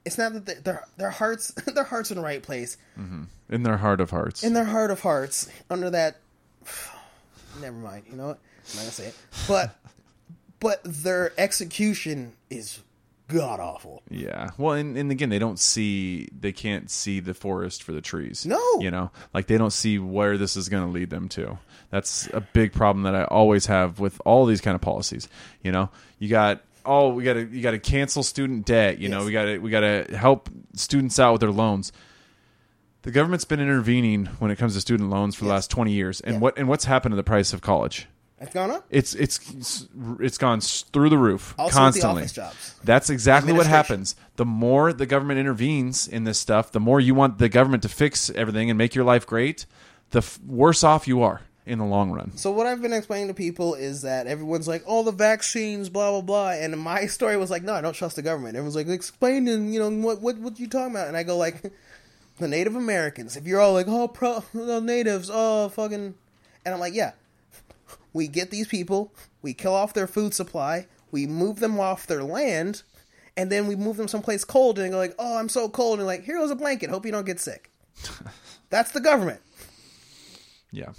It's 0.05 0.17
not 0.17 0.33
that 0.33 0.45
they, 0.45 0.53
their 0.55 0.85
their 0.97 1.09
hearts 1.09 1.51
their 1.73 1.83
hearts 1.83 2.11
in 2.11 2.17
the 2.17 2.23
right 2.23 2.41
place 2.43 2.77
mm-hmm. 2.97 3.23
In 3.49 3.63
their 3.63 3.77
heart 3.77 4.01
of 4.01 4.09
hearts. 4.09 4.43
in 4.43 4.53
their 4.53 4.65
heart 4.65 4.91
of 4.91 5.01
hearts 5.01 5.49
under 5.69 5.89
that 5.89 6.17
never 7.61 7.75
mind 7.77 8.03
you 8.09 8.15
know 8.15 8.27
what 8.27 8.39
i'm 8.69 8.75
not 8.75 8.81
gonna 8.81 8.91
say 8.91 9.05
it 9.07 9.15
but 9.47 9.75
but 10.59 10.81
their 10.83 11.31
execution 11.37 12.33
is 12.49 12.79
god 13.27 13.59
awful 13.59 14.03
Yeah. 14.09 14.51
Well, 14.57 14.75
and, 14.75 14.95
and 14.95 15.11
again, 15.11 15.29
they 15.29 15.39
don't 15.39 15.57
see, 15.59 16.27
they 16.39 16.51
can't 16.51 16.91
see 16.91 17.19
the 17.19 17.33
forest 17.33 17.81
for 17.81 17.91
the 17.91 18.01
trees. 18.01 18.45
No. 18.45 18.61
You 18.79 18.91
know, 18.91 19.09
like 19.33 19.47
they 19.47 19.57
don't 19.57 19.73
see 19.73 19.97
where 19.97 20.37
this 20.37 20.55
is 20.55 20.69
going 20.69 20.85
to 20.85 20.91
lead 20.91 21.09
them 21.09 21.27
to. 21.29 21.57
That's 21.89 22.27
a 22.33 22.41
big 22.41 22.71
problem 22.71 23.01
that 23.03 23.15
I 23.15 23.23
always 23.23 23.65
have 23.65 23.99
with 23.99 24.21
all 24.25 24.45
these 24.45 24.61
kind 24.61 24.75
of 24.75 24.81
policies. 24.81 25.27
You 25.63 25.71
know, 25.71 25.89
you 26.19 26.29
got, 26.29 26.61
oh, 26.85 27.09
we 27.09 27.23
got 27.23 27.33
to, 27.33 27.45
you 27.45 27.61
got 27.61 27.71
to 27.71 27.79
cancel 27.79 28.23
student 28.23 28.65
debt. 28.65 28.99
You 28.99 29.09
know, 29.09 29.25
we 29.25 29.31
got 29.31 29.45
to, 29.45 29.57
we 29.59 29.69
got 29.69 29.81
to 29.81 30.05
help 30.15 30.49
students 30.73 31.19
out 31.19 31.33
with 31.33 31.41
their 31.41 31.51
loans. 31.51 31.91
The 33.03 33.11
government's 33.11 33.45
been 33.45 33.59
intervening 33.59 34.25
when 34.39 34.49
it 34.51 34.57
comes 34.57 34.73
to 34.73 34.81
student 34.81 35.09
loans 35.09 35.35
for 35.35 35.45
the 35.45 35.51
last 35.51 35.69
20 35.69 35.91
years. 35.91 36.21
And 36.21 36.35
Yeah. 36.35 36.39
what, 36.39 36.57
and 36.57 36.67
what's 36.67 36.85
happened 36.85 37.11
to 37.13 37.17
the 37.17 37.23
price 37.23 37.53
of 37.53 37.61
college? 37.61 38.07
it's 38.37 38.53
gone 38.53 38.69
up 38.69 38.85
It's 38.89 39.13
it's 39.15 39.87
it's 40.19 40.37
gone 40.37 40.59
through 40.59 41.09
the 41.09 41.17
roof 41.17 41.55
Also 41.57 41.71
the 41.73 41.79
constantly. 41.79 42.21
office 42.23 42.33
jobs. 42.33 42.75
That's 42.83 43.09
exactly 43.09 43.53
what 43.53 43.65
happens. 43.65 44.15
The 44.35 44.43
more 44.43 44.91
the 44.91 45.05
government 45.05 45.39
intervenes 45.39 46.05
in 46.05 46.25
this 46.25 46.37
stuff, 46.37 46.71
the 46.73 46.81
more 46.81 46.99
you 46.99 47.15
want 47.15 47.37
the 47.37 47.47
government 47.47 47.81
to 47.83 47.89
fix 47.89 48.29
everything 48.31 48.69
and 48.69 48.77
make 48.77 48.93
your 48.93 49.05
life 49.05 49.25
great, 49.25 49.65
the 50.09 50.17
f- 50.19 50.37
worse 50.45 50.83
off 50.83 51.07
you 51.07 51.21
are 51.21 51.41
in 51.65 51.79
the 51.79 51.85
long 51.85 52.11
run. 52.11 52.35
so 52.37 52.51
what 52.51 52.67
i've 52.67 52.81
been 52.81 52.93
explaining 52.93 53.27
to 53.27 53.33
people 53.33 53.73
is 53.73 54.03
that 54.03 54.27
everyone's 54.27 54.67
like 54.67 54.83
oh 54.85 55.03
the 55.03 55.11
vaccines 55.11 55.89
blah 55.89 56.11
blah 56.11 56.21
blah 56.21 56.51
and 56.51 56.79
my 56.79 57.05
story 57.07 57.37
was 57.37 57.49
like 57.49 57.63
no 57.63 57.73
i 57.73 57.81
don't 57.81 57.95
trust 57.95 58.15
the 58.15 58.21
government 58.21 58.55
everyone's 58.55 58.75
like 58.75 58.87
explain 58.87 59.47
and 59.47 59.73
you 59.73 59.79
know 59.79 59.89
what 59.89 60.21
what 60.21 60.37
what 60.37 60.59
you 60.59 60.67
talking 60.67 60.91
about 60.91 61.07
and 61.07 61.17
i 61.17 61.23
go 61.23 61.37
like 61.37 61.61
the 62.39 62.47
native 62.47 62.75
americans 62.75 63.35
if 63.35 63.47
you're 63.47 63.59
all 63.59 63.73
like 63.73 63.87
oh 63.87 64.07
pro 64.07 64.43
the 64.53 64.79
natives 64.79 65.29
oh 65.33 65.69
fucking 65.69 66.13
and 66.65 66.73
i'm 66.73 66.79
like 66.79 66.93
yeah 66.93 67.13
we 68.15 68.29
get 68.29 68.49
these 68.49 68.69
people, 68.69 69.13
we 69.41 69.53
kill 69.53 69.73
off 69.73 69.93
their 69.93 70.07
food 70.07 70.33
supply, 70.33 70.87
we 71.11 71.27
move 71.27 71.59
them 71.59 71.77
off 71.81 72.07
their 72.07 72.23
land, 72.23 72.81
and 73.35 73.51
then 73.51 73.67
we 73.67 73.75
move 73.75 73.97
them 73.97 74.07
someplace 74.07 74.45
cold 74.45 74.79
and 74.79 74.93
go 74.93 74.97
like, 74.97 75.13
"Oh, 75.19 75.37
I'm 75.37 75.49
so 75.49 75.67
cold," 75.67 75.99
and 75.99 76.07
like, 76.07 76.23
"Here 76.23 76.37
goes 76.37 76.49
a 76.49 76.55
blanket. 76.55 76.89
Hope 76.89 77.05
you 77.05 77.11
don't 77.11 77.25
get 77.25 77.41
sick." 77.41 77.69
That's 78.69 78.91
the 78.91 79.01
government. 79.01 79.41
Yeah. 80.71 80.93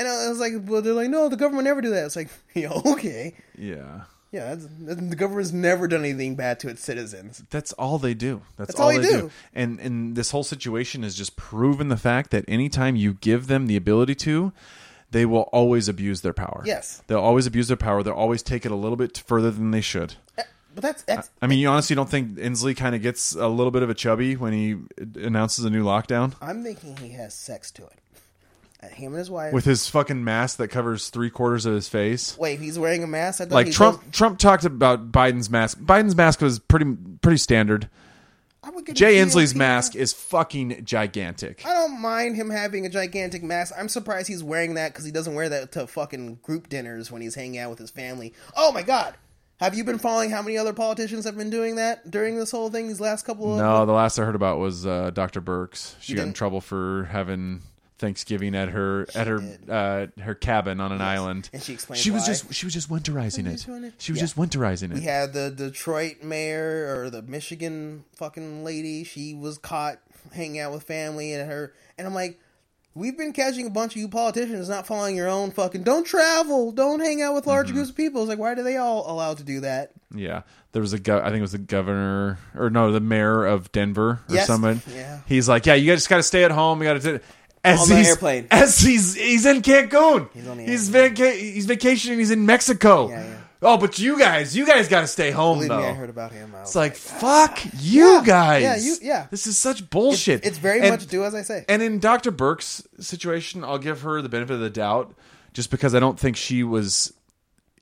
And 0.00 0.08
I 0.08 0.28
was 0.30 0.40
like, 0.40 0.54
"Well, 0.64 0.80
they're 0.80 0.94
like, 0.94 1.10
no, 1.10 1.28
the 1.28 1.36
government 1.36 1.64
never 1.66 1.82
do 1.82 1.90
that." 1.90 2.06
It's 2.06 2.16
like, 2.16 2.30
yeah, 2.54 2.72
okay, 2.72 3.34
Yeah. 3.58 4.04
yeah, 4.32 4.54
that's, 4.54 4.66
that's, 4.80 5.00
the 5.10 5.14
government's 5.16 5.52
never 5.52 5.86
done 5.86 6.00
anything 6.00 6.36
bad 6.36 6.58
to 6.60 6.68
its 6.70 6.82
citizens. 6.82 7.44
That's 7.50 7.74
all 7.74 7.98
they 7.98 8.14
do. 8.14 8.40
That's, 8.56 8.68
That's 8.68 8.80
all, 8.80 8.86
all 8.86 8.96
they 8.96 9.02
do. 9.02 9.20
do. 9.22 9.30
And 9.54 9.78
and 9.78 10.16
this 10.16 10.30
whole 10.30 10.42
situation 10.44 11.02
has 11.02 11.14
just 11.14 11.36
proven 11.36 11.88
the 11.88 11.98
fact 11.98 12.30
that 12.30 12.46
anytime 12.48 12.96
you 12.96 13.12
give 13.14 13.46
them 13.46 13.66
the 13.66 13.76
ability 13.76 14.14
to, 14.16 14.52
they 15.10 15.26
will 15.26 15.48
always 15.52 15.86
abuse 15.88 16.22
their 16.22 16.32
power. 16.32 16.62
Yes. 16.64 17.02
They'll 17.06 17.20
always 17.20 17.46
abuse 17.46 17.68
their 17.68 17.76
power. 17.76 18.02
They'll 18.02 18.14
always 18.14 18.42
take 18.42 18.64
it 18.64 18.72
a 18.72 18.76
little 18.76 18.96
bit 18.96 19.18
further 19.26 19.50
than 19.50 19.70
they 19.70 19.80
should. 19.82 20.14
Eh, 20.38 20.44
but 20.74 20.82
that's 20.82 21.02
that's 21.02 21.28
I 21.42 21.46
mean, 21.46 21.58
eh. 21.58 21.62
you 21.62 21.68
honestly 21.68 21.94
don't 21.96 22.08
think 22.08 22.38
Inslee 22.38 22.76
kind 22.76 22.94
of 22.94 23.02
gets 23.02 23.34
a 23.34 23.48
little 23.48 23.70
bit 23.72 23.82
of 23.82 23.90
a 23.90 23.94
chubby 23.94 24.36
when 24.36 24.52
he 24.54 24.76
announces 25.20 25.64
a 25.64 25.70
new 25.70 25.84
lockdown 25.84 26.34
I'm 26.40 26.62
thinking 26.62 26.96
he 26.96 27.10
has 27.10 27.34
sex 27.34 27.70
to 27.72 27.82
it. 27.82 27.98
Uh, 28.82 28.86
him 28.88 29.12
and 29.12 29.18
his 29.18 29.30
wife. 29.30 29.52
with 29.52 29.64
his 29.66 29.86
fucking 29.88 30.24
mask 30.24 30.56
that 30.56 30.68
covers 30.68 31.10
three 31.10 31.28
quarters 31.30 31.66
of 31.66 31.74
his 31.74 31.88
face? 31.88 32.36
Wait, 32.38 32.60
he's 32.60 32.78
wearing 32.78 33.02
a 33.02 33.06
mask. 33.06 33.40
I 33.40 33.44
thought 33.44 33.54
Like 33.54 33.66
he 33.66 33.72
Trump, 33.72 34.10
Trump 34.12 34.38
talked 34.38 34.64
about 34.64 35.12
Biden's 35.12 35.50
mask. 35.50 35.78
Biden's 35.80 36.16
mask 36.16 36.40
was 36.40 36.58
pretty 36.58 36.96
pretty 37.20 37.36
standard. 37.38 37.90
I 38.62 38.70
would 38.70 38.84
get 38.84 38.94
Jay 38.96 39.16
Inslee's 39.16 39.54
mask 39.54 39.96
is 39.96 40.12
fucking 40.12 40.84
gigantic. 40.84 41.62
I 41.66 41.72
don't 41.72 42.00
mind 42.00 42.36
him 42.36 42.50
having 42.50 42.84
a 42.84 42.90
gigantic 42.90 43.42
mask. 43.42 43.74
I'm 43.78 43.88
surprised 43.88 44.28
he's 44.28 44.42
wearing 44.44 44.74
that 44.74 44.92
because 44.92 45.04
he 45.06 45.10
doesn't 45.10 45.34
wear 45.34 45.48
that 45.48 45.72
to 45.72 45.86
fucking 45.86 46.36
group 46.42 46.68
dinners 46.68 47.10
when 47.10 47.22
he's 47.22 47.34
hanging 47.34 47.58
out 47.58 47.70
with 47.70 47.78
his 47.78 47.90
family. 47.90 48.34
Oh 48.56 48.70
my 48.72 48.82
god. 48.82 49.14
Have 49.60 49.74
you 49.74 49.84
been 49.84 49.98
following 49.98 50.30
how 50.30 50.40
many 50.40 50.56
other 50.56 50.72
politicians 50.72 51.24
have 51.26 51.36
been 51.36 51.50
doing 51.50 51.76
that 51.76 52.10
during 52.10 52.36
this 52.36 52.50
whole 52.50 52.70
thing 52.70 52.88
these 52.88 53.00
last 53.00 53.26
couple 53.26 53.52
of 53.52 53.58
No, 53.58 53.84
the 53.84 53.92
last 53.92 54.18
I 54.18 54.24
heard 54.24 54.34
about 54.34 54.58
was 54.58 54.86
uh, 54.86 55.10
Dr. 55.10 55.42
Birx. 55.42 55.94
She 56.00 56.14
got 56.14 56.22
in 56.22 56.28
didn't- 56.28 56.36
trouble 56.38 56.60
for 56.62 57.04
having 57.10 57.60
Thanksgiving 58.00 58.54
at 58.56 58.70
her 58.70 59.06
at 59.14 59.26
her 59.26 59.38
did. 59.38 59.70
uh, 59.70 60.06
her 60.22 60.34
cabin 60.34 60.80
on 60.80 60.90
an 60.90 61.00
island. 61.00 61.50
And 61.52 61.62
she 61.62 61.74
explained 61.74 62.00
she 62.00 62.10
was 62.10 62.22
why. 62.22 62.26
just 62.28 62.52
she 62.54 62.66
was 62.66 62.72
just 62.74 62.88
winterizing 62.90 63.46
it. 63.46 63.48
are 63.48 63.50
you 63.52 63.56
doing 63.58 63.84
it? 63.84 63.94
She 63.98 64.12
was 64.12 64.18
Yeah. 64.20 64.24
just 64.24 64.36
winterizing 64.36 64.90
it. 64.90 64.94
We 64.94 65.02
had 65.02 65.32
the 65.32 65.50
Detroit 65.50 66.22
mayor 66.22 66.94
or 66.98 67.10
the 67.10 67.22
Michigan 67.22 68.04
fucking 68.16 68.64
lady. 68.64 69.04
She 69.04 69.34
was 69.34 69.58
caught 69.58 69.98
hanging 70.34 70.58
out 70.58 70.72
with 70.72 70.82
family 70.82 71.32
and 71.34 71.48
her. 71.50 71.72
And 71.98 72.06
I'm 72.06 72.14
like, 72.14 72.40
we've 72.94 73.16
been 73.16 73.32
catching 73.32 73.66
a 73.66 73.70
bunch 73.70 73.92
of 73.94 74.00
you 74.00 74.08
politicians 74.08 74.68
not 74.68 74.86
following 74.86 75.14
your 75.16 75.28
own 75.28 75.50
fucking. 75.50 75.82
Don't 75.84 76.04
travel. 76.04 76.72
Don't 76.72 77.00
hang 77.00 77.22
out 77.22 77.34
with 77.34 77.46
large 77.46 77.66
Mm-hmm. 77.68 77.74
groups 77.76 77.90
of 77.90 77.96
people. 77.96 78.22
It's 78.22 78.28
like, 78.28 78.38
why 78.38 78.52
are 78.52 78.62
they 78.62 78.76
all 78.78 79.10
allowed 79.10 79.36
to 79.38 79.44
do 79.44 79.60
that? 79.60 79.92
Yeah, 80.12 80.42
there 80.72 80.82
was 80.82 80.92
a 80.92 80.98
go- 80.98 81.20
I 81.20 81.26
think 81.26 81.36
it 81.38 81.42
was 81.42 81.52
the 81.52 81.58
governor 81.58 82.38
or 82.56 82.68
no, 82.68 82.90
the 82.90 82.98
mayor 83.00 83.44
of 83.44 83.70
Denver 83.70 84.20
or 84.28 84.34
Yes. 84.34 84.46
someone. 84.48 84.82
Yeah. 84.92 85.20
He's 85.26 85.48
like, 85.48 85.66
yeah, 85.66 85.74
you 85.74 85.88
guys 85.92 85.98
just 85.98 86.08
got 86.08 86.16
to 86.16 86.22
stay 86.24 86.42
at 86.42 86.50
home. 86.50 86.82
You 86.82 86.88
got 86.92 87.00
to. 87.02 87.20
As 87.62 87.82
On 87.82 87.88
the 87.90 87.96
he's, 87.96 88.08
airplane. 88.08 88.46
as 88.50 88.78
he's 88.78 89.14
he's 89.14 89.44
in 89.44 89.60
Cancun, 89.62 90.28
He's 90.32 90.48
on 90.48 90.56
the 90.56 90.64
he's 90.64 90.88
vaca- 90.88 91.32
he's 91.32 91.66
vacationing. 91.66 92.18
He's 92.18 92.30
in 92.30 92.46
Mexico. 92.46 93.08
Yeah, 93.10 93.22
yeah. 93.24 93.36
Oh, 93.62 93.76
but 93.76 93.98
you 93.98 94.18
guys, 94.18 94.56
you 94.56 94.64
guys 94.66 94.88
got 94.88 95.02
to 95.02 95.06
stay 95.06 95.30
home 95.30 95.58
Believe 95.58 95.68
though. 95.68 95.80
me, 95.80 95.84
I 95.84 95.92
heard 95.92 96.08
about 96.08 96.32
him. 96.32 96.54
It's 96.62 96.74
like, 96.74 96.96
fuck 96.96 97.58
ah. 97.62 97.70
you 97.78 98.06
Yeah. 98.14 98.22
guys. 98.24 98.62
Yeah, 98.62 98.76
you- 98.76 98.96
yeah. 99.02 99.26
This 99.30 99.46
is 99.46 99.58
such 99.58 99.90
bullshit. 99.90 100.46
it's 100.46 100.56
very 100.56 100.80
And- 100.80 100.88
much 100.92 101.06
do 101.08 101.22
as 101.24 101.34
I 101.34 101.42
say. 101.42 101.66
And 101.68 101.82
in 101.82 101.98
Dr. 101.98 102.30
Birx's 102.30 102.88
situation, 103.06 103.62
I'll 103.62 103.76
give 103.78 104.00
her 104.00 104.22
the 104.22 104.30
benefit 104.30 104.54
of 104.54 104.60
the 104.60 104.70
doubt 104.70 105.12
just 105.52 105.70
because 105.70 105.94
I 105.94 106.00
don't 106.00 106.18
think 106.18 106.38
she 106.38 106.62
was, 106.62 107.12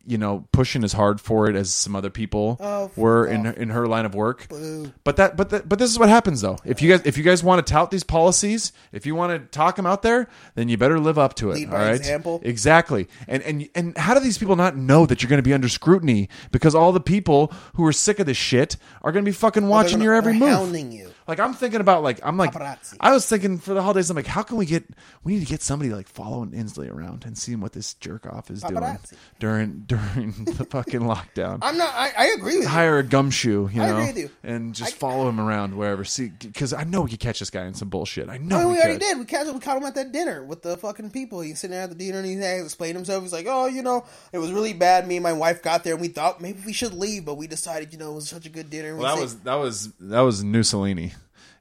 you 0.08 0.18
know, 0.18 0.46
pushing 0.52 0.82
as 0.84 0.92
hard 0.94 1.20
for 1.20 1.48
it 1.50 1.54
as 1.54 1.72
some 1.72 1.94
other 1.94 2.10
people 2.10 2.56
Oh, 2.60 2.90
were 2.96 3.26
in 3.26 3.44
her, 3.44 3.52
in 3.52 3.68
her 3.68 3.86
line 3.86 4.06
of 4.06 4.14
work. 4.14 4.48
Boo. 4.48 4.92
But 5.04 5.16
that 5.16 5.36
but 5.36 5.50
that, 5.50 5.68
but 5.68 5.78
this 5.78 5.90
is 5.90 5.98
what 5.98 6.08
happens 6.08 6.40
though. 6.40 6.56
If 6.64 6.80
you 6.82 6.90
guys 6.90 7.02
if 7.04 7.18
you 7.18 7.22
guys 7.24 7.44
want 7.44 7.64
to 7.64 7.70
tout 7.72 7.90
these 7.90 8.04
policies, 8.04 8.72
if 8.92 9.04
you 9.06 9.14
want 9.14 9.32
to 9.32 9.46
talk 9.56 9.76
them 9.76 9.86
out 9.86 10.02
there, 10.02 10.28
then 10.54 10.68
you 10.68 10.76
better 10.78 10.98
live 10.98 11.18
up 11.18 11.34
to 11.34 11.50
it, 11.50 11.54
Lead 11.54 11.68
all 11.68 11.74
right? 11.78 11.94
example. 11.94 12.40
Exactly. 12.42 13.06
And 13.28 13.42
and 13.42 13.68
and 13.74 13.96
how 13.98 14.14
do 14.14 14.20
these 14.20 14.38
people 14.38 14.56
not 14.56 14.76
know 14.76 15.04
that 15.06 15.22
you're 15.22 15.28
going 15.30 15.38
to 15.38 15.42
be 15.48 15.52
under 15.54 15.68
scrutiny 15.68 16.28
because 16.52 16.74
all 16.74 16.92
the 16.92 17.00
people 17.00 17.52
who 17.74 17.84
are 17.84 17.92
sick 17.92 18.18
of 18.18 18.26
this 18.26 18.36
shit 18.36 18.76
are 19.02 19.12
going 19.12 19.24
to 19.24 19.28
be 19.28 19.34
fucking 19.34 19.68
watching 19.68 19.98
gonna- 19.98 20.04
your 20.04 20.14
every 20.14 20.32
move. 20.32 20.74
you. 20.92 21.10
Like 21.28 21.40
I'm 21.40 21.52
thinking 21.52 21.80
about 21.82 22.02
like 22.02 22.20
I'm 22.22 22.38
like 22.38 22.52
Paparazzi. 22.52 22.96
I 22.98 23.12
was 23.12 23.26
thinking 23.26 23.58
for 23.58 23.74
the 23.74 23.82
holidays 23.82 24.08
I'm 24.08 24.16
like 24.16 24.26
how 24.26 24.42
can 24.42 24.56
we 24.56 24.64
get 24.64 24.84
we 25.24 25.34
need 25.34 25.40
to 25.40 25.46
get 25.46 25.60
somebody 25.60 25.90
like 25.90 26.08
following 26.08 26.52
Inslee 26.52 26.90
around 26.90 27.26
and 27.26 27.36
seeing 27.36 27.60
what 27.60 27.74
this 27.74 27.92
jerk 27.94 28.24
off 28.26 28.50
is 28.50 28.62
doing 28.62 28.98
during 29.38 29.84
during 29.86 30.32
the 30.44 30.64
fucking 30.64 31.00
lockdown. 31.00 31.58
I'm 31.60 31.76
not. 31.76 31.92
I, 31.94 32.12
I 32.16 32.26
agree 32.28 32.54
with 32.56 32.62
you. 32.64 32.68
Hire 32.68 32.96
a 32.98 33.02
gumshoe, 33.02 33.68
you 33.70 33.82
I 33.82 33.86
know, 33.88 33.96
agree 33.98 34.06
with 34.06 34.18
you. 34.18 34.30
and 34.42 34.74
just 34.74 34.96
follow 34.96 35.28
him 35.28 35.38
around 35.38 35.76
wherever. 35.76 36.02
See, 36.04 36.28
because 36.28 36.72
I 36.72 36.84
know 36.84 37.02
we 37.02 37.10
could 37.10 37.20
catch 37.20 37.40
this 37.40 37.50
guy 37.50 37.66
in 37.66 37.74
some 37.74 37.90
bullshit. 37.90 38.30
I 38.30 38.38
know 38.38 38.56
I 38.56 38.60
mean, 38.60 38.68
we, 38.68 38.72
we 38.74 38.78
already 38.80 38.94
could. 38.94 39.00
did. 39.00 39.18
We 39.18 39.24
caught, 39.26 39.54
we 39.54 39.60
caught 39.60 39.76
him 39.76 39.84
at 39.84 39.94
that 39.96 40.12
dinner 40.12 40.42
with 40.42 40.62
the 40.62 40.78
fucking 40.78 41.10
people. 41.10 41.40
He's 41.42 41.60
sitting 41.60 41.72
there 41.72 41.82
at 41.82 41.90
the 41.90 41.94
dinner 41.94 42.20
and 42.20 42.26
he's 42.26 42.38
explaining 42.64 42.96
himself. 42.96 43.22
He's 43.22 43.32
like, 43.34 43.46
"Oh, 43.46 43.66
you 43.66 43.82
know, 43.82 44.06
it 44.32 44.38
was 44.38 44.50
really 44.50 44.72
bad. 44.72 45.06
Me 45.06 45.16
and 45.16 45.22
my 45.22 45.34
wife 45.34 45.62
got 45.62 45.84
there 45.84 45.92
and 45.92 46.00
we 46.00 46.08
thought 46.08 46.40
maybe 46.40 46.60
we 46.64 46.72
should 46.72 46.94
leave, 46.94 47.26
but 47.26 47.34
we 47.34 47.46
decided, 47.46 47.92
you 47.92 47.98
know, 47.98 48.12
it 48.12 48.14
was 48.14 48.28
such 48.30 48.46
a 48.46 48.50
good 48.50 48.70
dinner." 48.70 48.96
Well, 48.96 49.14
that 49.14 49.20
was 49.20 49.36
that 49.40 49.56
was 49.56 49.92
that 50.00 50.20
was 50.20 50.42
Mussolini 50.42 51.12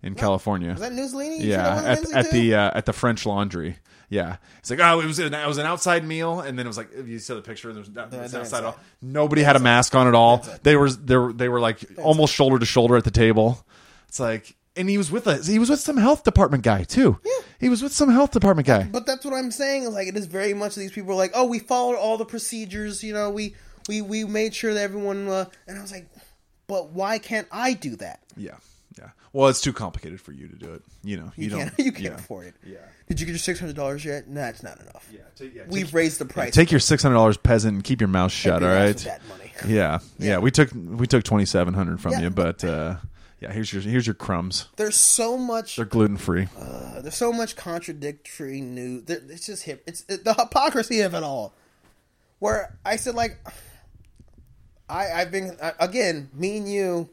in 0.08 0.16
California. 0.16 0.72
was 0.72 0.82
that 0.82 0.94
Mussolini? 0.94 1.36
You 1.38 1.52
sure 1.54 1.58
that 1.58 1.84
yeah, 1.84 1.92
at, 1.92 2.26
at 2.26 2.32
the 2.32 2.56
uh, 2.56 2.72
at 2.74 2.86
the 2.86 2.94
French 2.94 3.26
Laundry. 3.26 3.78
Yeah, 4.10 4.38
it's 4.60 4.70
like 4.70 4.80
oh, 4.80 5.02
it 5.02 5.06
was 5.06 5.20
an, 5.20 5.34
it 5.34 5.48
was 5.48 5.58
an 5.58 5.66
outside 5.66 6.06
meal, 6.06 6.40
and 6.40 6.58
then 6.58 6.66
it 6.66 6.70
was 6.70 6.78
like 6.78 6.90
you 7.06 7.20
saw 7.20 7.36
the 7.36 7.42
picture, 7.42 7.70
and 7.70 7.76
there 7.86 8.22
was 8.22 8.34
it's 8.34 8.34
outside. 8.34 8.64
All. 8.64 8.78
Nobody 9.02 9.44
had 9.44 9.58
a 9.58 9.60
mask 9.60 9.94
on 9.96 10.08
at 10.08 10.16
all. 10.16 10.46
They 10.64 10.78
were 10.78 10.90
they 10.90 11.18
were 11.18 11.34
they 11.34 11.50
were 11.50 11.60
like 11.60 11.84
almost 11.98 12.34
shoulder 12.34 12.58
to 12.58 12.66
shoulder 12.66 12.96
at 12.96 13.04
the 13.04 13.12
table. 13.12 13.66
It's 14.08 14.20
like, 14.22 14.56
and 14.78 14.90
he 14.90 14.98
was 14.98 15.12
with 15.12 15.28
us. 15.28 15.46
He 15.46 15.60
was 15.60 15.70
with 15.70 15.82
some 15.82 15.98
health 15.98 16.24
department 16.24 16.64
guy 16.64 16.84
too. 16.84 17.20
Yeah, 17.26 17.46
he 17.60 17.68
was 17.68 17.84
with 17.84 17.92
some 17.92 18.10
health 18.10 18.32
department 18.32 18.66
guy. 18.66 18.84
But 18.84 19.06
that's 19.06 19.26
what 19.26 19.34
I'm 19.34 19.52
saying. 19.52 19.92
Like 19.92 20.08
it 20.08 20.16
is 20.16 20.26
very 20.26 20.54
much 20.54 20.76
these 20.76 20.94
people 20.94 21.12
are 21.12 21.16
like, 21.16 21.32
"Oh, 21.34 21.46
we 21.46 21.60
followed 21.60 21.98
all 21.98 22.18
the 22.18 22.26
procedures. 22.26 23.04
You 23.04 23.12
know, 23.12 23.30
we 23.30 23.56
we 23.90 24.02
we 24.02 24.24
made 24.24 24.56
sure 24.56 24.74
that 24.74 24.82
everyone." 24.82 25.28
Uh, 25.28 25.46
and 25.68 25.78
I 25.78 25.82
was 25.82 25.92
like, 25.92 26.08
"But 26.68 26.92
why 26.92 27.20
can't 27.20 27.48
I 27.52 27.74
do 27.74 27.98
that? 27.98 28.22
Yeah. 28.38 28.56
Well, 29.34 29.50
it's 29.50 29.62
too 29.62 29.74
complicated 29.74 30.20
for 30.22 30.32
you 30.32 30.48
to 30.48 30.56
do 30.56 30.74
it. 30.74 30.82
You 31.04 31.18
know, 31.18 31.32
you, 31.36 31.44
You, 31.46 31.50
don't. 31.50 31.60
can't. 31.60 31.80
You 31.80 31.92
can't 31.92 32.04
yeah. 32.06 32.16
afford 32.16 32.48
it. 32.48 32.56
Yeah. 32.66 32.78
Did 33.08 33.20
you 33.20 33.26
get 33.26 33.32
your 33.34 33.40
six 33.40 33.60
hundred 33.60 33.76
dollars 33.76 34.04
yet? 34.04 34.28
No, 34.28 34.44
it's 34.46 34.64
not 34.64 34.80
enough. 34.82 35.08
Yeah, 35.12 35.20
take- 35.36 35.54
yeah, 35.56 35.64
We've 35.68 35.86
take- 35.86 35.94
raised 35.96 36.20
the 36.20 36.26
Yeah, 36.26 36.34
price. 36.34 36.54
take 36.54 36.72
your 36.72 36.80
six 36.80 37.04
hundred 37.04 37.16
dollars, 37.16 37.38
peasant, 37.38 37.76
and 37.76 37.84
keep 37.84 38.02
your 38.02 38.08
mouth 38.08 38.32
shut. 38.32 38.60
Be 38.62 38.66
All 38.66 38.72
nice 38.74 38.80
right. 38.80 38.88
with 38.88 39.04
that 39.06 39.22
money. 39.30 39.44
Yeah, 39.68 40.00
yeah. 40.20 40.38
We 40.38 40.52
took 40.52 40.70
we 40.74 41.08
took 41.08 41.24
twenty 41.24 41.46
seven 41.46 41.74
hundred 41.74 42.00
from 42.02 42.12
Yeah, 42.14 42.22
you, 42.22 42.30
but 42.30 42.64
uh, 42.64 42.98
yeah, 43.40 43.52
here's 43.52 43.72
your 43.74 43.82
here's 43.82 44.06
your 44.06 44.14
crumbs. 44.14 44.68
There's 44.76 44.96
so 44.96 45.38
much. 45.38 45.76
They're 45.78 45.86
gluten 45.86 46.18
free. 46.18 46.48
Uh, 46.58 47.02
there's 47.02 47.16
so 47.16 47.32
much 47.34 47.56
contradictory 47.56 48.62
news. 48.62 49.04
It's 49.08 49.46
just 49.48 49.64
hip. 49.64 49.84
It's 49.88 50.04
it, 50.10 50.24
the 50.26 50.34
hypocrisy 50.34 51.02
of 51.02 51.14
it 51.16 51.24
all. 51.24 51.54
Where 52.40 52.78
I 52.86 52.98
said 52.98 53.16
like, 53.16 53.38
I 54.90 55.12
I've 55.12 55.32
been 55.32 55.58
again. 55.80 56.30
Me 56.34 56.58
and 56.58 56.72
you 56.72 57.10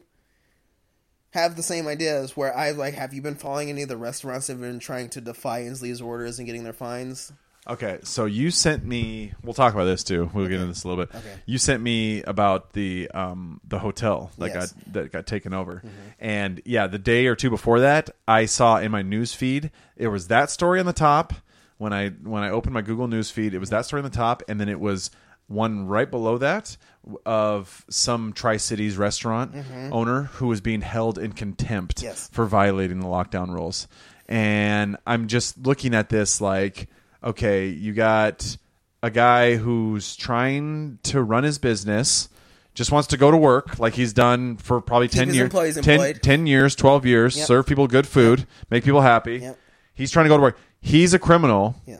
have 1.35 1.55
the 1.55 1.63
same 1.63 1.87
ideas. 1.87 2.35
Where 2.35 2.55
I 2.55 2.71
like, 2.71 2.95
have 2.95 3.13
you 3.13 3.21
been 3.21 3.35
following 3.35 3.69
any 3.69 3.83
of 3.83 3.89
the 3.89 3.97
restaurants 3.97 4.47
that 4.47 4.53
have 4.53 4.61
been 4.61 4.79
trying 4.79 5.09
to 5.09 5.21
defy 5.21 5.61
Inslee's 5.61 6.01
orders 6.01 6.39
and 6.39 6.45
getting 6.47 6.63
their 6.63 6.73
fines? 6.73 7.31
Okay, 7.67 7.97
so 8.03 8.25
you 8.25 8.51
sent 8.51 8.85
me. 8.85 9.33
We'll 9.43 9.55
talk 9.55 9.73
about 9.73 9.85
this 9.85 10.03
too. 10.03 10.29
We'll 10.33 10.45
get 10.45 10.55
into 10.55 10.67
this 10.67 10.83
a 10.83 10.87
little 10.87 11.05
bit. 11.05 11.15
Okay. 11.15 11.33
You 11.47 11.57
sent 11.57 11.81
me 11.81 12.21
about 12.23 12.73
the 12.73 13.09
um 13.11 13.59
the 13.67 13.79
hotel 13.79 14.29
that 14.37 14.53
Yes. 14.53 14.73
Mm-hmm. 14.73 14.91
got 14.91 14.93
that 14.93 15.11
got 15.11 15.25
taken 15.25 15.51
over, 15.53 15.81
and 16.19 16.61
yeah, 16.65 16.85
the 16.85 16.99
day 16.99 17.25
or 17.25 17.35
two 17.35 17.49
before 17.49 17.79
that, 17.79 18.11
I 18.27 18.45
saw 18.45 18.77
in 18.77 18.91
my 18.91 19.01
news 19.01 19.33
feed 19.33 19.71
it 19.97 20.09
was 20.09 20.27
that 20.27 20.49
story 20.51 20.79
on 20.79 20.85
the 20.85 20.93
top. 20.93 21.33
When 21.77 21.91
I 21.91 22.09
when 22.09 22.43
I 22.43 22.51
opened 22.51 22.75
my 22.75 22.81
Google 22.83 23.07
News 23.07 23.31
feed, 23.31 23.55
it 23.55 23.59
was 23.59 23.71
that 23.71 23.85
story 23.85 24.01
on 24.03 24.09
the 24.09 24.15
top, 24.15 24.43
and 24.47 24.59
then 24.61 24.69
it 24.69 24.79
was 24.79 25.09
one 25.47 25.85
right 25.87 26.09
below 26.09 26.37
that 26.39 26.75
of 27.25 27.85
some 27.89 28.33
Tri 28.33 28.57
Cities 28.57 28.97
restaurant 28.97 29.53
owner 29.91 30.23
who 30.23 30.47
was 30.47 30.59
being 30.61 30.81
held 30.81 31.17
in 31.17 31.33
contempt 31.33 31.97
Mm-hmm. 31.97 32.05
Yes. 32.07 32.29
for 32.31 32.45
violating 32.45 32.99
the 32.99 33.05
lockdown 33.07 33.53
rules. 33.53 33.87
And 34.27 34.97
I'm 35.05 35.27
just 35.27 35.57
looking 35.59 35.93
at 35.93 36.09
this 36.09 36.41
like, 36.41 36.89
okay, 37.23 37.67
you 37.67 37.93
got 37.93 38.57
a 39.03 39.11
guy 39.11 39.55
who's 39.55 40.15
trying 40.15 40.97
to 41.03 41.21
run 41.21 41.43
his 41.43 41.59
business, 41.59 42.27
just 42.73 42.91
wants 42.91 43.07
to 43.09 43.17
go 43.17 43.29
to 43.29 43.37
work 43.37 43.77
like 43.77 43.93
he's 43.93 44.13
done 44.13 44.57
for 44.57 44.81
probably 44.81 45.07
10 45.07 45.27
years, 45.33 45.43
employees 45.45 45.75
10, 45.79 46.15
10 46.15 46.47
years, 46.47 46.75
12 46.75 47.05
years, 47.05 47.37
Yep. 47.37 47.45
serve 47.47 47.67
people 47.67 47.85
good 47.87 48.07
food, 48.07 48.47
make 48.71 48.83
people 48.83 49.01
happy. 49.01 49.37
Yep. 49.37 49.59
He's 49.93 50.09
trying 50.11 50.25
to 50.25 50.29
go 50.29 50.37
to 50.37 50.41
work. 50.41 50.57
He's 50.81 51.13
a 51.13 51.19
criminal, 51.19 51.75
Yeah. 51.85 51.97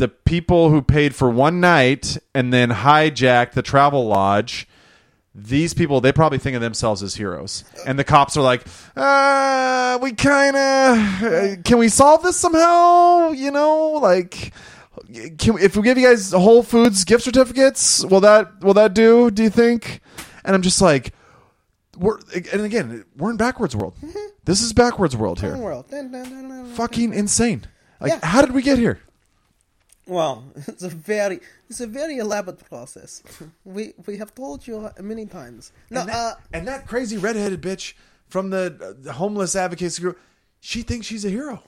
The 0.00 0.08
people 0.08 0.70
who 0.70 0.82
paid 0.82 1.14
for 1.14 1.30
one 1.30 1.60
night 1.60 2.16
and 2.34 2.52
then 2.52 2.70
hijacked 2.70 3.52
the 3.52 3.62
travel 3.62 4.06
lodge 4.06 4.66
these 5.34 5.74
people 5.74 6.00
they 6.00 6.10
probably 6.12 6.38
think 6.38 6.56
of 6.56 6.60
themselves 6.60 7.02
as 7.04 7.14
heroes. 7.14 7.62
And 7.86 7.96
the 7.98 8.02
cops 8.04 8.36
are 8.36 8.42
like 8.42 8.66
uh 8.96 9.98
we 10.02 10.12
kind 10.12 10.56
of 10.56 11.22
uh, 11.22 11.56
can 11.64 11.78
we 11.78 11.88
solve 11.88 12.22
this 12.24 12.36
somehow? 12.36 13.30
You 13.30 13.50
know 13.52 13.90
like 14.02 14.52
can 15.38 15.56
if 15.58 15.76
we 15.76 15.82
give 15.82 15.98
you 15.98 16.08
guys 16.08 16.32
whole 16.32 16.62
foods 16.64 17.04
gift 17.04 17.22
certificates 17.24 18.04
will 18.04 18.20
that 18.22 18.60
will 18.62 18.74
that 18.74 18.92
do 18.94 19.30
do 19.30 19.44
you 19.44 19.50
think? 19.50 20.00
And 20.44 20.56
i'm 20.56 20.62
just 20.62 20.80
like 20.80 21.12
we're 21.96 22.18
and 22.52 22.62
again 22.62 23.04
we're 23.16 23.30
in 23.30 23.36
backwards 23.36 23.76
world. 23.76 23.94
This 24.46 24.62
is 24.62 24.72
backwards 24.72 25.16
world 25.16 25.40
here. 25.40 25.56
World. 25.56 25.86
Fucking 26.74 27.12
insane. 27.14 27.66
Like 28.00 28.12
Yeah. 28.12 28.26
how 28.26 28.40
did 28.42 28.52
we 28.52 28.62
get 28.62 28.78
here 28.78 28.98
Well, 30.06 30.44
it's 30.66 30.82
a 30.82 30.88
very 30.88 31.40
it's 31.68 31.80
a 31.80 31.86
very 31.86 32.18
elaborate 32.18 32.64
process. 32.68 33.22
We 33.64 33.94
we 34.06 34.16
have 34.16 34.34
told 34.34 34.66
you 34.66 34.90
many 35.00 35.26
times. 35.26 35.72
No, 35.90 36.00
and, 36.00 36.08
that, 36.08 36.14
uh, 36.16 36.34
and 36.52 36.68
that 36.68 36.86
crazy 36.86 37.16
redheaded 37.18 37.60
bitch 37.60 37.94
from 38.28 38.50
the, 38.50 38.96
the 39.00 39.12
homeless 39.14 39.56
advocacy 39.56 40.00
group, 40.02 40.18
she 40.60 40.82
thinks 40.82 41.06
she's 41.06 41.24
a 41.24 41.30
hero. 41.30 41.62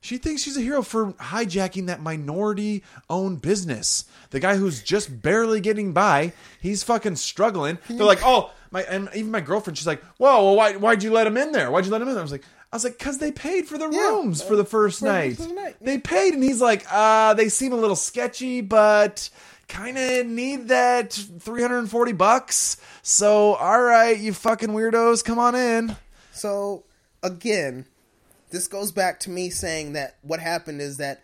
She 0.00 0.18
thinks 0.18 0.42
she's 0.42 0.56
a 0.56 0.60
hero 0.60 0.82
for 0.82 1.12
hijacking 1.12 1.86
that 1.86 2.02
minority 2.02 2.82
owned 3.08 3.40
business. 3.40 4.04
The 4.30 4.40
guy 4.40 4.56
who's 4.56 4.82
just 4.82 5.22
barely 5.22 5.60
getting 5.60 5.92
by, 5.92 6.32
he's 6.60 6.82
fucking 6.82 7.16
struggling. 7.16 7.78
They're 7.88 8.04
like, 8.04 8.18
oh, 8.24 8.50
my, 8.72 8.82
and 8.82 9.08
even 9.14 9.30
my 9.30 9.40
girlfriend, 9.40 9.78
she's 9.78 9.86
like, 9.86 10.02
whoa, 10.18 10.42
well, 10.44 10.56
why, 10.56 10.74
why'd 10.74 11.04
you 11.04 11.12
let 11.12 11.28
him 11.28 11.36
in 11.36 11.52
there? 11.52 11.70
Why'd 11.70 11.84
you 11.84 11.92
let 11.92 12.02
him 12.02 12.08
in 12.08 12.14
there? 12.14 12.20
I 12.20 12.24
was 12.24 12.32
like, 12.32 12.44
I 12.72 12.76
was 12.76 12.84
like, 12.84 12.98
cause 12.98 13.18
they 13.18 13.30
paid 13.32 13.66
for 13.66 13.76
the 13.76 13.88
Yeah, 13.90 13.98
rooms 14.00 14.42
for 14.42 14.56
the 14.56 14.64
first 14.64 15.00
for 15.00 15.04
night. 15.06 15.36
first 15.36 15.54
night. 15.54 15.76
They 15.82 15.98
paid, 15.98 16.32
and 16.32 16.42
he's 16.42 16.60
like, 16.60 16.86
uh, 16.90 17.34
they 17.34 17.50
seem 17.50 17.72
a 17.72 17.76
little 17.76 17.96
sketchy, 17.96 18.62
but 18.62 19.28
kind 19.68 19.98
of 19.98 20.26
need 20.26 20.68
that 20.68 21.12
340 21.12 22.12
bucks. 22.12 22.78
So, 23.02 23.54
all 23.54 23.82
right, 23.82 24.18
you 24.18 24.32
fucking 24.32 24.70
weirdos, 24.70 25.22
come 25.24 25.38
on 25.38 25.54
in. 25.54 25.96
So 26.32 26.84
again, 27.22 27.84
this 28.50 28.68
goes 28.68 28.90
back 28.90 29.20
to 29.20 29.30
me 29.30 29.50
saying 29.50 29.92
that 29.92 30.16
what 30.22 30.40
happened 30.40 30.80
is 30.80 30.96
that 30.96 31.22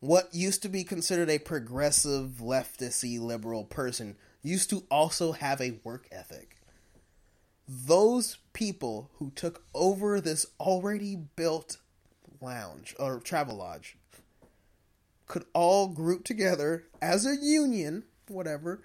what 0.00 0.28
used 0.34 0.62
to 0.62 0.68
be 0.68 0.84
considered 0.84 1.30
a 1.30 1.38
progressive 1.38 2.34
leftisty 2.40 3.20
liberal 3.20 3.64
person 3.64 4.16
used 4.42 4.70
to 4.70 4.84
also 4.90 5.32
have 5.32 5.60
a 5.60 5.78
work 5.84 6.06
ethic. 6.12 6.56
Those 7.68 8.38
people 8.54 9.10
who 9.18 9.30
took 9.34 9.64
over 9.74 10.20
this 10.20 10.46
already 10.58 11.16
built 11.16 11.76
lounge 12.40 12.94
or 12.98 13.20
travel 13.20 13.56
lodge 13.56 13.96
could 15.26 15.44
all 15.52 15.88
group 15.88 16.24
together 16.24 16.84
as 17.02 17.26
a 17.26 17.36
union, 17.36 18.04
whatever. 18.28 18.80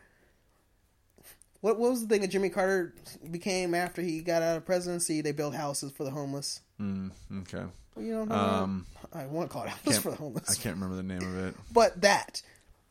What, 1.62 1.80
what 1.80 1.92
was 1.92 2.02
the 2.02 2.08
thing 2.08 2.22
that 2.22 2.28
Jimmy 2.32 2.50
Carter 2.50 2.94
became 3.32 3.74
after 3.74 4.02
he 4.02 4.22
got 4.22 4.42
out 4.42 4.58
of 4.58 4.66
presidency? 4.66 5.22
They 5.22 5.32
built 5.32 5.56
houses 5.56 5.94
for 5.94 6.04
the 6.04 6.12
homeless. 6.12 6.60
Mm, 6.82 7.12
okay. 7.44 7.64
You 7.96 8.26
know, 8.26 8.36
Um, 8.36 8.86
I 9.14 9.28
want 9.28 9.50
to 9.50 9.54
call 9.54 9.64
it 9.64 9.70
houses 9.70 10.00
for 10.00 10.10
the 10.12 10.18
homeless, 10.18 10.50
I 10.52 10.62
can't 10.62 10.76
remember 10.76 10.98
the 10.98 11.04
name 11.04 11.22
of 11.22 11.38
it. 11.46 11.56
but 11.72 12.02
that 12.02 12.42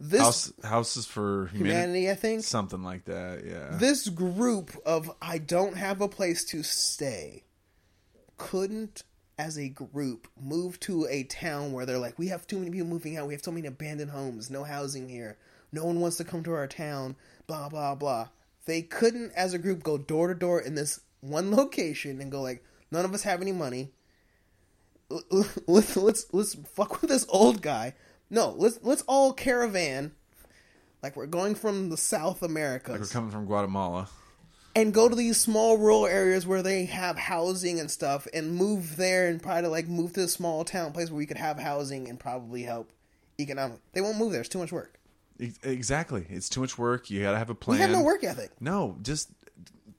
this 0.03 0.21
House, 0.21 0.53
houses 0.65 1.07
for 1.07 1.47
humanity, 1.53 2.01
humanity, 2.01 2.11
I 2.11 2.15
think, 2.15 2.43
something 2.43 2.83
like 2.83 3.05
that. 3.05 3.45
Yeah. 3.47 3.77
this 3.79 4.09
group 4.09 4.73
of 4.85 5.09
I 5.23 5.39
don't 5.39 5.77
have 5.77 6.01
a 6.01 6.09
place 6.09 6.45
to 6.47 6.65
stay 6.65 7.45
couldn't 8.37 9.05
as 9.39 9.57
a 9.57 9.69
group 9.69 10.27
move 10.41 10.81
to 10.81 11.07
a 11.09 11.23
town 11.23 11.73
where 11.73 11.87
they're 11.87 11.99
like 11.99 12.19
we 12.19 12.29
have 12.29 12.49
too 12.49 12.59
many 12.59 12.73
people 12.73 12.89
moving 12.89 13.17
out. 13.17 13.29
We 13.29 13.35
have 13.35 13.45
so 13.45 13.53
many 13.53 13.69
abandoned 13.69 14.11
homes. 14.11 14.51
No 14.51 14.65
housing 14.65 15.09
here. 15.09 15.39
No 15.71 15.85
one 15.85 16.01
wants 16.01 16.17
to 16.17 16.25
come 16.25 16.43
to 16.43 16.53
our 16.53 16.67
town. 16.67 17.15
Blah 17.47 17.69
blah 17.69 17.95
blah. 17.95 18.29
They 18.67 18.83
couldn't 18.83 19.33
as 19.37 19.55
a 19.55 19.59
group 19.59 19.85
go 19.85 19.99
door 19.99 20.27
to 20.27 20.35
door 20.35 20.61
in 20.61 20.75
this 20.75 21.01
one 21.21 21.55
location 21.55 22.21
and 22.21 22.33
go 22.33 22.43
like 22.43 22.65
none 22.91 23.05
of 23.05 23.15
us 23.15 23.23
have 23.23 23.41
any 23.41 23.53
money. 23.53 23.93
Let's 25.69 25.97
let's 25.97 26.27
let's 26.33 26.55
fuck 26.55 27.03
with 27.03 27.11
this 27.11 27.27
old 27.29 27.63
guy 27.63 27.95
no 28.33 28.55
let's 28.59 28.81
let's 28.83 29.03
all 29.03 29.33
caravan 29.33 30.11
like 31.03 31.15
we're 31.15 31.27
going 31.27 31.55
from 31.55 31.91
the 31.91 31.97
south 31.97 32.43
america 32.43 32.91
like 32.91 33.01
We're 33.01 33.07
coming 33.07 33.31
from 33.31 33.47
Guatemala. 33.47 34.09
and 34.75 34.93
go 34.93 35.09
to 35.09 35.15
these 35.15 35.37
small 35.39 35.77
rural 35.77 36.07
areas 36.07 36.47
where 36.47 36.63
they 36.63 36.87
have 36.87 37.17
housing 37.17 37.79
and 37.79 37.89
stuff 37.91 38.27
and 38.35 38.55
move 38.55 38.97
there 38.97 39.29
and 39.29 39.41
try 39.41 39.61
to 39.61 39.69
like 39.69 39.87
move 39.87 40.15
to 40.15 40.23
a 40.23 40.29
small 40.29 40.65
town 40.65 40.93
place 40.93 41.11
where 41.11 41.19
we 41.19 41.27
could 41.27 41.37
have 41.39 41.59
housing 41.61 42.09
and 42.09 42.19
probably 42.19 42.63
help 42.63 42.91
economic. 43.39 43.79
They 43.93 44.01
won't 44.01 44.19
move 44.19 44.33
there. 44.33 44.41
It's 44.41 44.49
too 44.49 44.59
much 44.59 44.73
work. 44.73 44.99
Exactly. 45.63 46.27
It's 46.29 46.49
too 46.49 46.61
much 46.61 46.79
work. 46.79 47.11
You 47.11 47.23
got 47.23 47.33
to 47.33 47.39
have 47.39 47.51
a 47.51 47.55
plan. 47.55 47.79
We 47.79 47.83
have 47.83 47.91
no 47.91 48.03
work 48.03 48.23
ethic. 48.25 48.51
No, 48.61 48.97
just 49.03 49.31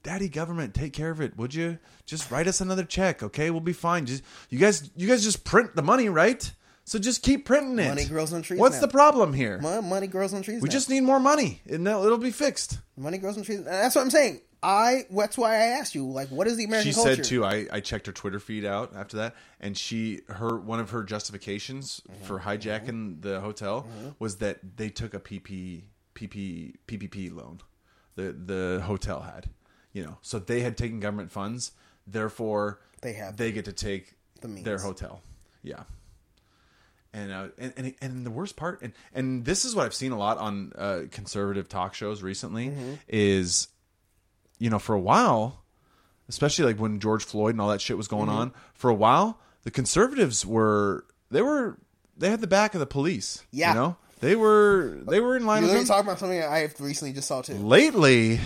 daddy 0.02 0.28
government, 0.28 0.74
take 0.74 0.92
care 0.92 1.10
of 1.10 1.20
it, 1.20 1.36
would 1.36 1.54
you? 1.54 1.78
Just 2.06 2.30
write 2.30 2.46
us 2.46 2.60
another 2.60 2.84
check, 2.84 3.22
okay? 3.22 3.50
We'll 3.50 3.60
be 3.60 3.72
fine. 3.72 4.06
Just 4.06 4.22
you 4.50 4.58
guys, 4.58 4.90
you 4.96 5.08
guys 5.08 5.22
just 5.22 5.44
print 5.44 5.74
the 5.76 5.82
money, 5.82 6.08
right? 6.08 6.50
So 6.86 6.98
just 6.98 7.22
keep 7.22 7.46
printing 7.46 7.78
it. 7.78 7.88
Money 7.88 8.04
grows 8.04 8.32
on 8.32 8.42
trees 8.42 8.60
What's 8.60 8.74
now. 8.76 8.82
the 8.82 8.88
problem 8.88 9.32
here? 9.32 9.58
Mo- 9.58 9.80
Money 9.82 10.06
grows 10.06 10.34
on 10.34 10.42
trees. 10.42 10.60
we 10.60 10.68
now. 10.68 10.72
just 10.72 10.90
need 10.90 11.00
more 11.00 11.18
money, 11.20 11.62
and 11.66 11.86
it'll 11.86 12.04
it'll 12.04 12.18
be 12.18 12.30
fixed. 12.30 12.78
money 12.96 13.16
grows 13.18 13.36
on 13.38 13.42
trees. 13.44 13.58
And 13.58 13.66
that's 13.66 13.94
what 13.94 14.02
I'm 14.02 14.10
saying. 14.10 14.40
I 14.62 15.04
that's 15.10 15.36
why 15.36 15.52
I 15.54 15.62
asked 15.78 15.94
you 15.94 16.06
like 16.10 16.28
what 16.28 16.46
is 16.46 16.56
the 16.56 16.64
American 16.64 16.90
She 16.92 16.94
culture? 16.94 17.16
said 17.16 17.24
too. 17.24 17.44
I, 17.44 17.66
I 17.70 17.80
checked 17.80 18.06
her 18.06 18.12
Twitter 18.12 18.38
feed 18.40 18.64
out 18.64 18.92
after 18.96 19.16
that, 19.18 19.34
and 19.60 19.76
she 19.76 20.20
her 20.28 20.58
one 20.58 20.78
of 20.80 20.90
her 20.90 21.02
justifications 21.02 22.00
Mm-hmm. 22.10 22.24
for 22.24 22.40
hijacking 22.40 23.22
the 23.22 23.40
hotel 23.40 23.86
was 24.18 24.36
that 24.36 24.58
they 24.76 24.88
took 24.90 25.14
a 25.14 25.20
PP 25.20 25.82
PP 26.14 26.74
PPP 26.86 27.34
loan. 27.34 27.60
The 28.16 28.32
the 28.32 28.82
hotel 28.84 29.20
had, 29.22 29.48
you 29.92 30.04
know, 30.04 30.18
so 30.22 30.38
they 30.38 30.60
had 30.60 30.76
taken 30.76 31.00
government 31.00 31.30
funds. 31.32 31.72
Therefore, 32.06 32.80
They 33.00 33.14
have 33.14 33.36
they 33.38 33.52
get 33.52 33.64
to 33.66 33.72
take 33.72 34.14
the 34.42 34.48
means. 34.48 34.64
their 34.64 34.78
hotel. 34.78 35.22
Yeah. 35.62 35.82
And, 37.16 37.30
uh, 37.32 37.46
and 37.58 37.72
and 37.76 37.94
and 38.02 38.26
the 38.26 38.30
worst 38.32 38.56
part, 38.56 38.82
and 38.82 38.92
and 39.14 39.44
this 39.44 39.64
is 39.64 39.76
what 39.76 39.86
I've 39.86 39.94
seen 39.94 40.10
a 40.10 40.18
lot 40.18 40.36
on 40.38 40.72
uh, 40.76 41.02
conservative 41.12 41.68
talk 41.68 41.94
shows 41.94 42.22
recently, 42.22 42.66
Mm-hmm. 42.70 42.94
is 43.08 43.68
you 44.58 44.68
know, 44.68 44.80
for 44.80 44.94
a 44.96 45.00
while, 45.00 45.62
especially 46.28 46.64
like 46.64 46.76
when 46.80 46.98
George 46.98 47.24
Floyd 47.24 47.54
and 47.54 47.60
all 47.60 47.68
that 47.68 47.80
shit 47.80 47.96
was 47.96 48.08
Mm-hmm. 48.08 48.16
going 48.26 48.28
on, 48.30 48.52
for 48.74 48.90
a 48.90 48.94
while, 48.94 49.38
the 49.62 49.70
conservatives 49.70 50.44
were 50.44 51.04
they 51.30 51.40
were 51.40 51.78
they 52.16 52.30
had 52.30 52.40
the 52.40 52.48
back 52.48 52.74
of 52.74 52.80
the 52.80 52.86
police. 52.86 53.44
Yeah. 53.52 53.68
You 53.70 53.74
know? 53.78 53.96
They 54.20 54.34
were 54.36 54.98
they 55.08 55.20
were 55.20 55.36
in 55.36 55.46
line 55.46 55.64
You're 55.64 55.78
with 55.78 55.86
talking 55.86 56.06
about 56.08 56.18
something 56.18 56.42
I 56.42 56.58
have 56.58 56.80
recently 56.80 57.12
just 57.12 57.28
saw 57.28 57.42
too. 57.42 57.54
Lately 57.54 58.40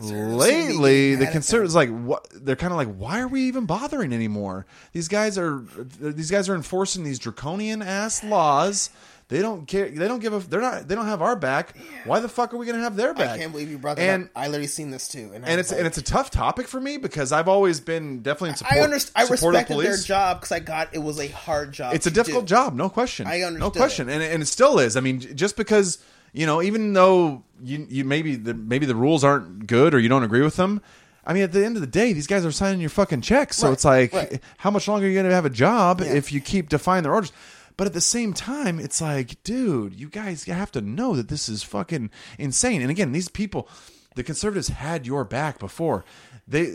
lately 0.00 0.50
seem 0.50 0.76
to 0.76 0.82
be 0.82 1.14
the 1.16 1.26
at 1.26 1.32
conservatives 1.32 1.74
like 1.74 1.88
what 1.88 2.26
they're 2.32 2.56
kind 2.56 2.72
of 2.72 2.76
like 2.76 2.94
why 2.94 3.20
are 3.20 3.28
we 3.28 3.42
even 3.42 3.66
bothering 3.66 4.12
anymore 4.12 4.66
these 4.92 5.08
guys 5.08 5.38
are 5.38 5.64
these 6.00 6.30
guys 6.30 6.48
are 6.48 6.54
enforcing 6.54 7.04
these 7.04 7.18
draconian 7.18 7.82
ass 7.82 8.22
laws 8.22 8.90
they 9.28 9.42
don't 9.42 9.66
care 9.68 9.90
they 9.90 10.08
don't 10.08 10.20
give 10.20 10.32
a 10.32 10.38
they're 10.40 10.60
not 10.60 10.88
they 10.88 10.94
don't 10.94 11.06
have 11.06 11.20
our 11.20 11.36
back 11.36 11.76
why 12.04 12.18
the 12.18 12.28
fuck 12.28 12.52
are 12.52 12.56
we 12.56 12.66
gonna 12.66 12.78
have 12.78 12.96
their 12.96 13.12
back 13.12 13.30
I 13.30 13.38
can't 13.38 13.52
believe 13.52 13.70
you 13.70 13.78
brought 13.78 13.96
that 13.96 14.02
and 14.02 14.24
up. 14.24 14.30
I 14.36 14.46
literally 14.46 14.68
seen 14.68 14.90
this 14.90 15.08
too, 15.08 15.30
and, 15.34 15.44
and 15.44 15.60
it's 15.60 15.70
like, 15.70 15.78
and 15.78 15.86
it's 15.86 15.98
a 15.98 16.02
tough 16.02 16.30
topic 16.30 16.66
for 16.66 16.80
me 16.80 16.96
because 16.96 17.30
I've 17.30 17.48
always 17.48 17.78
been 17.78 18.22
definitely 18.22 18.50
in 18.50 18.56
support. 18.56 18.80
I 18.80 18.80
understand. 18.80 19.28
I 19.28 19.30
respected 19.30 19.76
their 19.76 19.84
police. 19.84 20.04
job 20.04 20.40
because 20.40 20.52
I 20.52 20.60
got 20.60 20.94
it 20.94 20.98
was 20.98 21.20
a 21.20 21.28
hard 21.28 21.72
job. 21.72 21.94
It's 21.94 22.06
a 22.06 22.10
difficult 22.10 22.46
do. 22.46 22.54
job, 22.54 22.74
no 22.74 22.88
question. 22.88 23.26
I 23.26 23.42
understand 23.42 23.60
no 23.60 23.70
question, 23.70 24.08
and 24.08 24.22
and 24.22 24.42
it 24.42 24.46
still 24.46 24.78
is. 24.78 24.96
I 24.96 25.00
mean, 25.00 25.20
just 25.20 25.56
because 25.56 25.98
you 26.38 26.46
know, 26.46 26.62
even 26.62 26.92
though 26.92 27.42
you 27.62 27.86
you 27.90 28.04
maybe 28.04 28.36
the 28.36 28.54
maybe 28.54 28.86
the 28.86 28.94
rules 28.94 29.24
aren't 29.24 29.66
good 29.66 29.92
or 29.94 29.98
you 29.98 30.08
don't 30.08 30.22
agree 30.22 30.42
with 30.42 30.56
them. 30.56 30.80
I 31.26 31.34
mean, 31.34 31.42
at 31.42 31.52
the 31.52 31.64
end 31.64 31.76
of 31.76 31.80
the 31.82 31.86
day, 31.88 32.12
these 32.14 32.26
guys 32.28 32.46
are 32.46 32.52
signing 32.52 32.80
your 32.80 32.90
fucking 32.90 33.20
checks. 33.22 33.56
So 33.58 33.66
Right, 33.66 33.72
it's 33.74 33.84
like, 33.84 34.12
right. 34.14 34.40
how 34.56 34.70
much 34.70 34.88
longer 34.88 35.04
are 35.04 35.08
you 35.08 35.14
going 35.14 35.28
to 35.28 35.34
have 35.34 35.44
a 35.44 35.50
job 35.50 36.00
Yeah. 36.00 36.14
if 36.14 36.32
you 36.32 36.40
keep 36.40 36.68
defying 36.70 37.02
their 37.02 37.12
orders? 37.12 37.32
But 37.76 37.86
at 37.86 37.92
the 37.92 38.00
same 38.00 38.32
time, 38.32 38.78
it's 38.80 39.00
like, 39.00 39.42
dude, 39.42 39.94
you 39.94 40.08
guys 40.08 40.44
have 40.44 40.72
to 40.72 40.80
know 40.80 41.14
that 41.16 41.28
this 41.28 41.48
is 41.48 41.62
fucking 41.62 42.10
insane. 42.38 42.80
And 42.82 42.90
again, 42.90 43.12
these 43.12 43.28
people, 43.28 43.68
the 44.14 44.22
conservatives 44.22 44.68
had 44.68 45.06
your 45.06 45.24
back 45.24 45.58
before. 45.58 46.04
They, 46.46 46.72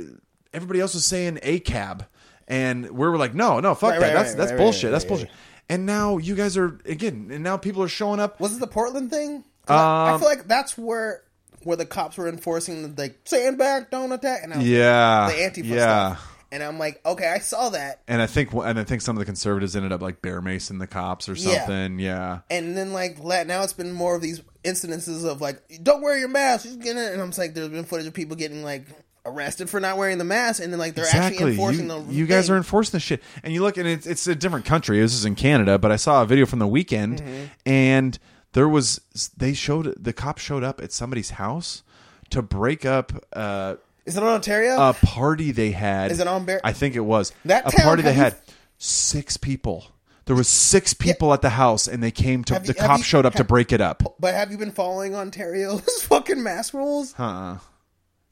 everybody 0.53 0.79
else 0.81 0.93
was 0.93 1.05
saying 1.05 1.39
a 1.41 1.59
cab, 1.59 2.05
and 2.47 2.89
we 2.91 3.07
were 3.07 3.17
like, 3.17 3.33
no, 3.33 3.59
no, 3.59 3.73
fuck 3.73 3.91
Right, 3.93 4.01
that. 4.01 4.13
that's 4.13 4.35
that's 4.35 4.51
bullshit. 4.51 4.91
that's 4.91 5.05
bullshit. 5.05 5.31
And 5.67 5.85
now 5.87 6.17
you 6.19 6.35
guys 6.35 6.57
are 6.57 6.79
again, 6.85 7.29
and 7.33 7.43
now 7.43 7.57
people 7.57 7.81
are 7.81 7.87
showing 7.87 8.19
up. 8.19 8.39
Was 8.39 8.55
it 8.55 8.59
the 8.59 8.67
Portland 8.67 9.09
thing? 9.09 9.45
'Cause 9.65 9.79
I, 9.79 10.11
Um, 10.13 10.19
feel 10.19 10.29
like 10.29 10.47
that's 10.47 10.77
where 10.77 11.21
where 11.63 11.77
the 11.77 11.85
cops 11.85 12.17
were 12.17 12.27
enforcing 12.27 12.81
the 12.95 13.01
like 13.01 13.19
stand 13.23 13.57
back, 13.57 13.89
don't 13.89 14.11
attack, 14.11 14.41
and 14.43 14.53
I 14.53 14.57
was 14.57 14.67
Yeah, 14.67 15.29
the 15.31 15.37
Antifa 15.61 15.65
yeah. 15.65 16.15
stuff. 16.15 16.29
And 16.51 16.61
I'm 16.61 16.77
like, 16.77 16.99
okay, 17.03 17.27
I 17.29 17.39
saw 17.39 17.69
that, 17.69 18.01
And 18.07 18.21
I 18.21 18.27
think, 18.27 18.53
and 18.53 18.77
I 18.77 18.83
think 18.83 19.01
some 19.01 19.15
of 19.15 19.19
the 19.19 19.25
conservatives 19.25 19.75
ended 19.75 19.91
up 19.91 20.01
like 20.03 20.21
bear 20.21 20.39
macing 20.39 20.77
the 20.77 20.85
cops 20.85 21.27
or 21.27 21.35
something. 21.35 21.97
Yeah, 21.99 22.39
and 22.51 22.77
then 22.77 22.93
like 22.93 23.17
now 23.23 23.63
it's 23.63 23.73
been 23.73 23.91
more 23.93 24.15
of 24.15 24.21
these 24.21 24.41
incidences 24.63 25.25
of 25.25 25.41
like, 25.41 25.61
don't 25.81 26.01
wear 26.03 26.17
your 26.17 26.27
mask, 26.27 26.65
you 26.65 26.75
get 26.77 26.95
it, 26.97 27.13
and 27.13 27.21
I'm 27.21 27.29
just 27.29 27.39
like, 27.39 27.53
there's 27.55 27.69
been 27.69 27.85
footage 27.85 28.05
of 28.07 28.13
people 28.13 28.35
getting 28.35 28.61
like 28.63 28.85
arrested 29.25 29.69
for 29.69 29.79
not 29.79 29.97
wearing 29.97 30.17
the 30.19 30.23
mask, 30.25 30.61
and 30.61 30.71
then 30.71 30.79
like 30.79 30.93
they're 30.95 31.05
actually 31.11 31.51
enforcing 31.53 31.89
You, 31.89 32.03
the. 32.03 32.13
you 32.13 32.25
guys 32.27 32.47
thing. 32.47 32.53
are 32.55 32.57
enforcing 32.57 32.91
the 32.91 32.99
shit, 32.99 33.23
and 33.41 33.51
you 33.53 33.61
look, 33.63 33.77
and 33.77 33.87
it's 33.87 34.05
it's 34.05 34.27
a 34.27 34.35
different 34.35 34.65
country. 34.65 34.99
This 34.99 35.13
is 35.15 35.25
in 35.25 35.33
Canada, 35.35 35.79
but 35.79 35.91
I 35.91 35.95
saw 35.95 36.21
a 36.21 36.25
video 36.25 36.45
from 36.45 36.59
the 36.59 36.67
weekend, 36.67 37.21
Mm-hmm. 37.21 37.43
and 37.65 38.19
there 38.53 38.69
was 38.69 39.01
they 39.37 39.53
showed 39.53 39.93
the 40.01 40.13
cops 40.13 40.41
showed 40.41 40.63
up 40.63 40.81
at 40.81 40.91
somebody's 40.91 41.31
house 41.31 41.83
to 42.31 42.41
break 42.41 42.85
up. 42.85 43.11
Uh, 43.33 43.75
Is 44.05 44.17
it 44.17 44.23
on 44.23 44.29
Ontario? 44.29 44.75
a 44.89 44.93
party 44.93 45.51
they 45.51 45.71
had. 45.71 46.11
Is 46.11 46.19
it 46.19 46.27
on 46.27 46.45
Bear- 46.45 46.61
I 46.63 46.73
think 46.73 46.95
it 46.95 47.01
was 47.01 47.31
That 47.45 47.67
a 47.73 47.81
party 47.81 48.01
they 48.03 48.11
you- 48.13 48.21
had. 48.21 48.35
Six 48.79 49.37
people. 49.37 49.85
There 50.25 50.35
was 50.35 50.47
six 50.47 50.93
people 50.93 51.33
at 51.33 51.41
the 51.41 51.49
house, 51.51 51.87
and 51.87 52.01
they 52.03 52.11
came 52.11 52.43
to 52.45 52.53
Have 52.53 52.63
the 52.65 52.69
you- 52.73 52.79
cops 52.85 52.99
you- 52.99 53.03
showed 53.05 53.25
up 53.25 53.33
to 53.35 53.43
break 53.43 53.71
it 53.71 53.79
up. 53.81 54.15
but 54.19 54.33
have 54.33 54.51
you 54.51 54.57
been 54.57 54.71
following 54.71 55.15
Ontario's 55.15 55.81
fucking 56.03 56.41
mask 56.43 56.73
rules? 56.73 57.13
Uh-uh. 57.17 57.59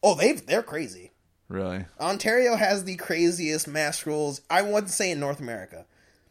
Oh, 0.04 0.16
they 0.16 0.34
they're 0.34 0.64
crazy. 0.64 1.12
Really? 1.48 1.86
Ontario 2.00 2.56
has 2.56 2.84
the 2.86 2.96
craziest 2.96 3.68
mask 3.68 4.06
rules. 4.06 4.42
I 4.50 4.62
wouldn't 4.62 4.90
say 4.92 5.12
in 5.12 5.20
North 5.20 5.40
America 5.42 5.86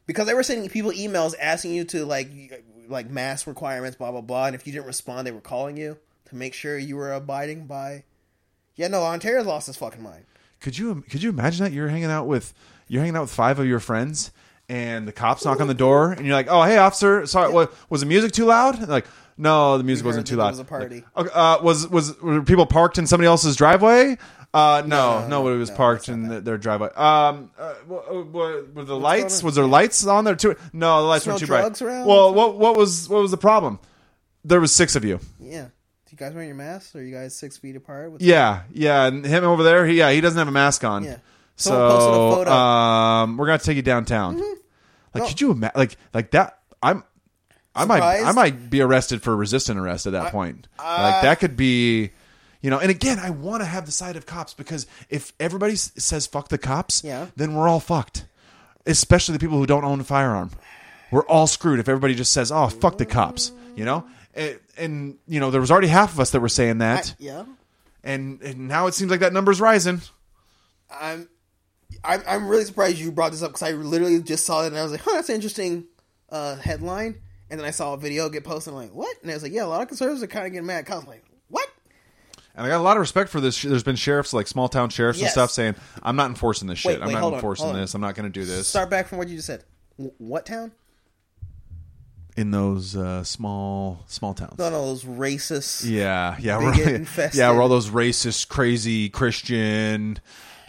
because 0.07 0.27
they 0.27 0.35
were 0.35 0.43
sending 0.43 0.69
people 0.71 0.93
emails 0.93 1.35
asking 1.41 1.73
you 1.75 1.85
to 1.85 2.05
like 2.07 2.29
like 2.91 3.09
mask 3.09 3.47
requirements, 3.47 3.97
blah 3.97 4.11
blah 4.11 4.21
blah, 4.21 4.47
and 4.47 4.55
if 4.55 4.67
you 4.67 4.73
didn't 4.73 4.87
respond, 4.87 5.27
they 5.27 5.33
were 5.33 5.41
calling 5.41 5.77
you 5.77 5.97
to 6.27 6.37
make 6.37 6.55
sure 6.55 6.77
you 6.79 6.97
were 6.97 7.13
abiding 7.13 7.67
by. 7.67 8.05
Yeah, 8.77 8.89
no, 8.89 9.03
Ontario's 9.03 9.47
lost 9.47 9.67
his 9.67 9.77
fucking 9.77 10.03
mind. 10.03 10.25
Could 10.61 10.79
you 10.79 11.05
could 11.09 11.23
you 11.23 11.31
imagine 11.31 11.65
that 11.65 11.73
you're 11.73 11.89
hanging 11.89 12.11
out 12.11 12.27
with 12.27 12.53
you're 12.89 13.01
hanging 13.01 13.17
out 13.17 13.23
with 13.23 13.31
five 13.31 13.59
of 13.59 13.67
your 13.67 13.81
friends, 13.81 14.31
and 14.69 15.07
the 15.09 15.13
cops 15.13 15.45
knock 15.45 15.61
on 15.61 15.69
the 15.69 15.75
door, 15.75 16.13
and 16.13 16.27
you're 16.27 16.35
like, 16.35 16.49
"Oh, 16.49 16.63
hey, 16.65 16.77
officer, 16.77 17.27
sorry, 17.27 17.53
wa- 17.53 17.67
was 17.89 18.01
the 18.01 18.07
music 18.07 18.33
too 18.33 18.45
loud?" 18.47 18.79
And 18.79 18.89
like, 18.89 19.07
no, 19.39 19.79
the 19.79 19.85
music 19.85 20.05
wasn't 20.05 20.27
too 20.27 20.37
loud. 20.37 20.49
it 20.49 20.51
was 20.51 20.59
a 20.61 20.65
party. 20.65 21.05
Like, 21.17 21.27
okay, 21.27 21.31
uh, 21.35 21.63
was 21.63 21.89
was 21.89 22.21
were 22.21 22.43
people 22.43 22.67
parked 22.67 22.99
in 22.99 23.07
somebody 23.07 23.27
else's 23.27 23.57
driveway? 23.57 24.19
Uh, 24.53 24.83
no, 24.85 25.21
No, 25.21 25.29
no, 25.45 25.49
it 25.55 25.57
was 25.59 25.71
no, 25.71 25.77
parked 25.77 26.09
in 26.09 26.27
the, 26.29 26.41
their 26.41 26.59
driveway. 26.59 26.89
Um, 26.97 27.51
uh, 27.57 27.75
wha- 27.87 28.23
wha- 28.23 28.63
were 28.75 28.85
the 28.85 28.97
lights? 28.99 29.43
Was 29.45 29.55
there 29.55 29.65
lights 29.67 30.05
on 30.07 30.25
there 30.25 30.35
too? 30.35 30.57
No, 30.73 31.03
the 31.03 31.07
lights 31.09 31.25
Smell 31.25 31.35
weren't 31.35 31.41
too 31.41 31.47
bright. 31.47 31.61
drugs 31.61 31.83
around? 31.83 32.07
Well, 32.07 32.35
what 32.35 32.57
what 32.59 32.77
was 32.77 33.09
what 33.09 33.23
was 33.23 33.31
the 33.31 33.37
problem? 33.37 33.79
There 34.45 34.61
was 34.61 34.73
six 34.75 34.97
of 34.97 35.05
you. 35.05 35.21
Yeah, 35.39 35.67
do 35.67 36.11
you 36.11 36.17
guys 36.19 36.33
wearing 36.33 36.49
your 36.49 36.57
masks? 36.57 36.97
Are 36.97 37.03
you 37.05 37.15
guys 37.15 37.37
six 37.37 37.59
feet 37.59 37.77
apart? 37.77 38.13
Yeah, 38.21 38.63
yeah, 38.73 39.07
and 39.07 39.25
him 39.25 39.45
over 39.45 39.63
there, 39.63 39.87
he 39.87 39.99
yeah, 39.99 40.11
he 40.11 40.21
doesn't 40.21 40.39
have 40.39 40.49
a 40.49 40.53
mask 40.53 40.83
on. 40.83 41.05
Yeah. 41.05 41.17
Someone 41.55 41.89
posted 41.91 42.11
a 42.11 42.15
So, 42.15 42.31
photo. 42.37 42.51
Mm-hmm. 42.51 42.59
um, 43.31 43.37
we're 43.37 43.47
gonna 43.47 43.59
take 43.59 43.77
you 43.77 43.83
downtown. 43.83 44.37
Like, 44.39 45.23
No. 45.23 45.27
could 45.29 45.41
you 45.41 45.51
imagine? 45.53 45.79
Like, 45.79 45.97
like 46.15 46.31
that? 46.33 46.59
I'm, 46.83 47.05
I 47.75 47.85
might, 47.85 47.97
Surprised? 47.99 48.25
I 48.27 48.33
might 48.33 48.71
be 48.71 48.81
arrested 48.81 49.23
for 49.23 49.37
resisting 49.37 49.77
arrest 49.77 50.07
at 50.07 50.13
that 50.13 50.33
point. 50.33 50.67
uh, 50.79 50.83
like, 51.13 51.23
that 51.23 51.39
could 51.41 51.57
be, 51.57 52.11
you 52.61 52.71
know. 52.71 52.79
And 52.79 52.91
again, 52.91 53.19
I 53.19 53.31
want 53.31 53.63
to 53.63 53.67
have 53.67 53.87
the 53.87 53.93
side 53.93 54.17
of 54.17 54.27
cops 54.27 54.55
because 54.55 54.87
if 55.09 55.33
everybody 55.41 55.75
s- 55.75 55.93
says 55.97 56.27
fuck 56.27 56.49
the 56.49 56.59
cops, 56.59 57.03
Yeah. 57.05 57.27
then 57.37 57.55
we're 57.55 57.69
all 57.69 57.81
fucked. 57.81 58.25
Especially 58.87 59.35
the 59.35 59.39
people 59.39 59.59
who 59.59 59.67
don't 59.67 59.85
own 59.85 60.01
a 60.01 60.05
firearm. 60.05 60.51
we're 61.13 61.27
all 61.27 61.47
screwed 61.47 61.81
if 61.81 61.89
everybody 61.89 62.15
just 62.15 62.33
says, 62.33 62.53
"Oh, 62.53 62.69
fuck 62.69 62.97
the 62.99 63.05
cops," 63.07 63.51
you 63.77 63.85
know. 63.85 64.05
And, 64.35 64.59
and 64.79 65.19
you 65.27 65.41
know, 65.41 65.51
there 65.51 65.61
was 65.61 65.71
already 65.71 65.89
half 65.89 66.13
of 66.15 66.21
us 66.21 66.31
that 66.31 66.41
were 66.41 66.49
saying 66.49 66.79
that, 66.79 67.15
yeah. 67.19 67.45
and, 68.05 68.41
and 68.43 68.69
now 68.69 68.87
it 68.87 68.95
seems 68.95 69.11
like 69.11 69.19
that 69.21 69.33
number's 69.33 69.61
rising. 69.61 70.01
I'm, 70.89 71.29
I'm, 72.05 72.23
I'm 72.27 72.49
really 72.49 72.65
surprised 72.65 72.99
you 72.99 73.11
brought 73.13 73.33
this 73.33 73.43
up 73.43 73.51
because 73.53 73.63
I 73.69 73.73
literally 73.73 74.23
just 74.23 74.47
saw 74.47 74.63
it 74.65 74.69
and 74.69 74.79
I 74.79 74.83
was 74.83 74.93
like, 74.93 75.01
huh, 75.03 75.13
that's 75.15 75.29
an 75.29 75.35
interesting 75.35 75.85
uh, 76.31 76.57
headline. 76.57 77.17
And 77.51 77.59
then 77.59 77.67
I 77.67 77.71
saw 77.73 77.95
a 77.95 77.97
video 77.97 78.29
get 78.29 78.45
posted. 78.45 78.73
I'm 78.73 78.79
like, 78.79 78.95
what? 78.95 79.17
And 79.23 79.31
I 79.31 79.35
was 79.35 79.43
like, 79.43 79.53
yeah, 79.53 79.65
a 79.65 79.67
lot 79.67 79.83
of 79.83 79.89
conservatives 79.89 80.23
are 80.23 80.29
kind 80.29 80.47
of 80.47 80.53
getting 80.53 80.67
mad. 80.67 80.89
I 80.89 80.95
was 80.95 81.07
like, 81.07 81.25
what? 81.29 81.30
And 82.55 82.67
I 82.67 82.69
got 82.69 82.81
a 82.81 82.83
lot 82.83 82.97
of 82.97 83.01
respect 83.01 83.31
for 83.31 83.41
this. 83.41 83.63
There's 83.63 83.83
been 83.83 83.97
sheriffs, 83.97 84.33
like 84.33 84.47
small 84.47 84.69
town 84.69 84.91
sheriffs 84.91 85.21
and 85.21 85.31
stuff, 85.31 85.51
saying, 85.51 85.77
"I'm 86.03 86.17
not 86.17 86.29
enforcing 86.29 86.69
this 86.69 86.79
shit. 86.79 87.01
Wait, 87.01 87.07
I'm 87.07 87.13
not 87.13 87.35
enforcing 87.35 87.69
on. 87.69 87.75
this. 87.77 87.95
I'm 87.95 88.01
not 88.01 88.15
going 88.15 88.31
to 88.31 88.41
do 88.41 88.45
this." 88.45 88.69
Start 88.69 88.91
back 88.91 89.07
from 89.07 89.19
what 89.19 89.29
you 89.29 89.37
just 89.37 89.47
said. 89.47 89.65
W- 89.99 90.15
what 90.19 90.47
town? 90.47 90.73
in 92.37 92.51
those 92.51 92.97
uh, 92.97 93.23
small 93.23 94.03
small 94.07 94.35
towns. 94.35 94.59
None 94.59 94.73
of 94.73 94.81
those 94.81 95.05
racist. 95.05 95.89
Yeah, 95.89 96.37
yeah, 96.41 96.59
we're, 96.59 97.31
yeah. 97.35 97.51
Where 97.51 97.63
all 97.63 97.69
those 97.69 97.91
racist, 97.91 98.49
crazy 98.49 99.09
Christian 99.09 100.19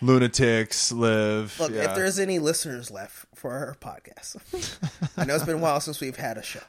lunatics 0.01 0.91
live. 0.91 1.57
Look, 1.59 1.71
yeah. 1.71 1.89
if 1.89 1.95
there's 1.95 2.19
any 2.19 2.39
listeners 2.39 2.91
left 2.91 3.25
for 3.35 3.51
our 3.51 3.75
podcast, 3.79 4.37
I 5.17 5.25
know 5.25 5.35
it's 5.35 5.45
been 5.45 5.55
a 5.55 5.59
while 5.59 5.79
since 5.79 6.01
we've 6.01 6.17
had 6.17 6.37
a 6.37 6.43
show. 6.43 6.59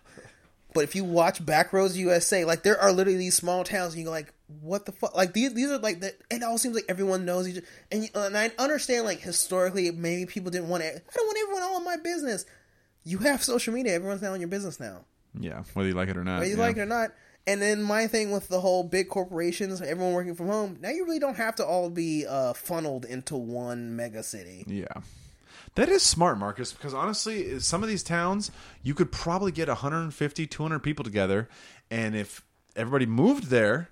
But 0.74 0.84
if 0.84 0.94
you 0.94 1.04
watch 1.04 1.44
Backroads 1.44 1.96
USA, 1.96 2.44
like 2.44 2.62
there 2.62 2.78
are 2.80 2.92
literally 2.92 3.18
these 3.18 3.34
small 3.34 3.64
towns, 3.64 3.92
and 3.92 4.00
you 4.00 4.06
go 4.06 4.10
like, 4.10 4.32
"What 4.60 4.86
the 4.86 4.92
fuck?" 4.92 5.14
Like 5.14 5.32
these, 5.32 5.54
these 5.54 5.70
are 5.70 5.78
like 5.78 6.00
the. 6.00 6.14
It 6.30 6.42
all 6.42 6.58
seems 6.58 6.74
like 6.74 6.86
everyone 6.88 7.24
knows 7.24 7.48
each. 7.48 7.62
And, 7.90 8.04
you- 8.04 8.10
and 8.14 8.36
I 8.36 8.50
understand, 8.58 9.04
like 9.04 9.20
historically, 9.20 9.90
maybe 9.90 10.26
people 10.26 10.50
didn't 10.50 10.68
want 10.68 10.82
it. 10.82 10.94
I 10.96 11.12
don't 11.14 11.26
want 11.26 11.38
everyone 11.42 11.62
all 11.62 11.78
in 11.78 11.84
my 11.84 11.96
business. 11.96 12.44
You 13.04 13.18
have 13.18 13.42
social 13.42 13.74
media; 13.74 13.94
everyone's 13.94 14.22
now 14.22 14.34
in 14.34 14.40
your 14.40 14.48
business 14.48 14.78
now, 14.78 15.04
yeah, 15.38 15.64
whether 15.74 15.88
you 15.88 15.94
like 15.94 16.08
it 16.08 16.16
or 16.16 16.24
not. 16.24 16.38
whether 16.38 16.46
you 16.50 16.56
yeah. 16.56 16.62
like 16.62 16.76
it 16.76 16.80
or 16.82 16.86
not. 16.86 17.12
And 17.44 17.60
then 17.60 17.82
my 17.82 18.06
thing 18.06 18.30
with 18.30 18.46
the 18.48 18.60
whole 18.60 18.84
big 18.84 19.08
corporations, 19.08 19.82
everyone 19.82 20.12
working 20.12 20.36
from 20.36 20.46
home. 20.46 20.78
Now 20.80 20.90
you 20.90 21.04
really 21.04 21.18
don't 21.18 21.36
have 21.36 21.56
to 21.56 21.66
all 21.66 21.90
be 21.90 22.24
uh, 22.24 22.52
funneled 22.52 23.04
into 23.04 23.34
one 23.34 23.96
mega 23.96 24.22
city. 24.22 24.64
Yeah. 24.68 24.86
That 25.74 25.88
is 25.88 26.02
smart, 26.02 26.38
Marcus, 26.38 26.72
because 26.72 26.92
honestly, 26.92 27.58
some 27.58 27.82
of 27.82 27.88
these 27.88 28.02
towns, 28.02 28.50
you 28.82 28.94
could 28.94 29.10
probably 29.10 29.52
get 29.52 29.68
150, 29.68 30.46
200 30.46 30.78
people 30.80 31.02
together. 31.02 31.48
And 31.90 32.14
if 32.14 32.44
everybody 32.76 33.06
moved 33.06 33.44
there 33.44 33.88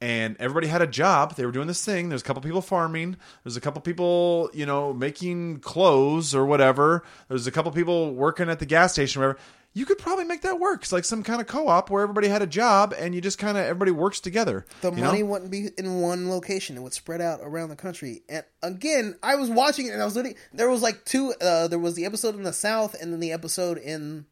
and 0.00 0.36
everybody 0.38 0.68
had 0.68 0.80
a 0.80 0.86
job, 0.86 1.34
they 1.36 1.44
were 1.44 1.52
doing 1.52 1.66
this 1.66 1.84
thing. 1.84 2.08
There's 2.08 2.22
a 2.22 2.24
couple 2.24 2.40
people 2.40 2.62
farming. 2.62 3.16
There's 3.44 3.56
a 3.58 3.60
couple 3.60 3.82
people, 3.82 4.48
you 4.54 4.64
know, 4.64 4.94
making 4.94 5.58
clothes 5.58 6.34
or 6.34 6.46
whatever. 6.46 7.04
There's 7.28 7.46
a 7.46 7.52
couple 7.52 7.72
people 7.72 8.14
working 8.14 8.48
at 8.48 8.58
the 8.58 8.66
gas 8.66 8.92
station 8.92 9.20
or 9.20 9.26
whatever. 9.26 9.40
You 9.78 9.86
could 9.86 9.98
probably 9.98 10.24
make 10.24 10.42
that 10.42 10.58
work. 10.58 10.82
It's 10.82 10.90
like 10.90 11.04
some 11.04 11.22
kind 11.22 11.40
of 11.40 11.46
co-op 11.46 11.88
where 11.88 12.02
everybody 12.02 12.26
had 12.26 12.42
a 12.42 12.48
job 12.48 12.92
and 12.98 13.14
you 13.14 13.20
just 13.20 13.38
kind 13.38 13.56
of 13.56 13.62
everybody 13.62 13.92
works 13.92 14.18
together. 14.18 14.66
the 14.80 14.90
money 14.90 15.20
know? 15.20 15.26
wouldn't 15.26 15.52
be 15.52 15.68
in 15.78 16.00
one 16.00 16.28
location 16.28 16.76
it 16.76 16.80
would 16.80 16.92
spread 16.92 17.20
out 17.20 17.38
around 17.42 17.68
the 17.68 17.76
country 17.76 18.22
and 18.28 18.44
again 18.62 19.16
i 19.22 19.36
was 19.36 19.48
watching 19.48 19.86
it 19.86 19.90
and 19.90 20.02
i 20.02 20.04
was 20.04 20.16
literally 20.16 20.36
there 20.52 20.68
was 20.68 20.82
like 20.82 21.04
two 21.04 21.32
uh 21.40 21.68
there 21.68 21.78
was 21.78 21.94
the 21.94 22.04
episode 22.04 22.34
in 22.34 22.42
the 22.42 22.52
south 22.52 22.94
and 23.00 23.12
then 23.12 23.20
the 23.20 23.30
episode 23.30 23.78
in 23.78 24.26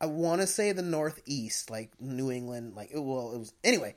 i 0.00 0.06
want 0.06 0.40
to 0.40 0.46
say 0.46 0.72
the 0.72 0.82
northeast 0.82 1.70
like 1.70 1.90
new 2.00 2.30
england 2.30 2.74
like 2.74 2.90
it, 2.90 2.98
well 2.98 3.32
it 3.34 3.38
was 3.38 3.52
anyway 3.62 3.94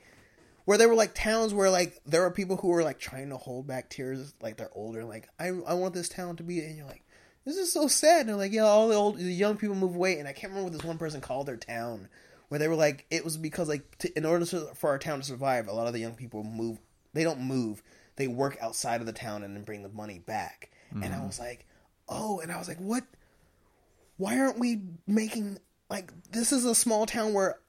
where 0.66 0.78
there 0.78 0.90
were 0.90 0.96
like 0.96 1.16
towns 1.16 1.54
where 1.54 1.70
like 1.70 2.00
there 2.06 2.24
are 2.24 2.32
people 2.32 2.58
who 2.58 2.68
were 2.68 2.84
like 2.84 3.00
trying 3.00 3.30
to 3.30 3.38
hold 3.38 3.66
back 3.66 3.90
tears 3.90 4.34
like 4.42 4.58
they're 4.58 4.70
older 4.74 5.06
like 5.06 5.30
i 5.40 5.48
i 5.66 5.74
want 5.74 5.94
this 5.94 6.10
town 6.10 6.36
to 6.36 6.44
be 6.44 6.60
and 6.60 6.76
you're 6.76 6.86
like 6.86 7.04
this 7.48 7.56
is 7.56 7.72
so 7.72 7.88
sad. 7.88 8.22
And 8.22 8.30
they're 8.30 8.36
like 8.36 8.52
yeah 8.52 8.64
all 8.64 8.90
the 8.90 8.96
old 8.96 9.18
the 9.18 9.24
young 9.24 9.58
people 9.58 9.76
move 9.76 9.96
away. 9.96 10.20
And 10.20 10.28
i 10.28 10.34
can't 10.34 10.52
remember 10.52 10.70
what 10.70 10.74
this 10.74 10.86
one 10.86 10.98
person 10.98 11.22
called 11.22 11.48
their 11.48 11.58
town 11.58 12.10
where 12.50 12.60
they 12.60 12.68
were 12.68 12.76
like 12.76 13.06
it 13.10 13.24
was 13.24 13.38
because 13.38 13.70
like 13.70 13.98
to, 14.00 14.18
in 14.18 14.26
order 14.26 14.46
to, 14.46 14.60
for 14.76 14.90
our 14.90 15.00
town 15.00 15.20
to 15.20 15.26
survive 15.26 15.68
a 15.68 15.74
lot 15.74 15.88
of 15.88 15.94
the 15.94 16.00
young 16.00 16.16
people 16.16 16.44
move 16.44 16.78
they 17.14 17.24
don't 17.24 17.40
move. 17.42 17.82
They 18.18 18.28
work 18.28 18.58
outside 18.62 19.00
of 19.00 19.08
the 19.08 19.14
town 19.14 19.44
and 19.44 19.56
then 19.56 19.64
bring 19.64 19.82
the 19.82 19.90
money 19.90 20.20
back. 20.20 20.72
And 20.92 21.06
i 21.06 21.08
mm-hmm. 21.08 21.26
was 21.26 21.40
like 21.40 21.66
oh 22.10 22.40
and 22.42 22.52
i 22.52 22.58
was 22.58 22.68
like 22.68 22.80
what? 22.80 23.04
Why 24.18 24.40
aren't 24.40 24.60
we 24.60 24.82
making 25.06 25.60
like 25.90 26.12
this 26.32 26.52
is 26.52 26.66
a 26.66 26.76
small 26.76 27.06
town 27.06 27.34
where 27.34 27.60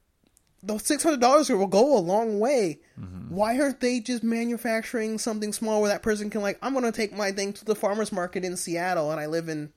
the 0.62 0.78
six 0.78 1.02
hundred 1.02 1.20
dollars 1.20 1.48
will 1.50 1.66
go 1.66 1.96
a 1.96 2.00
long 2.00 2.38
way. 2.40 2.80
Why 3.28 3.58
aren't 3.60 3.80
they 3.80 4.00
just 4.00 4.24
manufacturing 4.24 5.18
something 5.18 5.52
small 5.52 5.80
where 5.80 5.90
that 5.90 6.02
person 6.02 6.30
can 6.30 6.40
like 6.42 6.58
I'm 6.62 6.74
gonna 6.74 6.92
take 6.92 7.12
my 7.16 7.30
thing 7.32 7.52
to 7.54 7.64
the 7.64 7.74
farmers 7.74 8.10
market 8.12 8.44
in 8.44 8.56
Seattle 8.56 9.10
and 9.12 9.20
I 9.20 9.26
live 9.26 9.48
in 9.48 9.70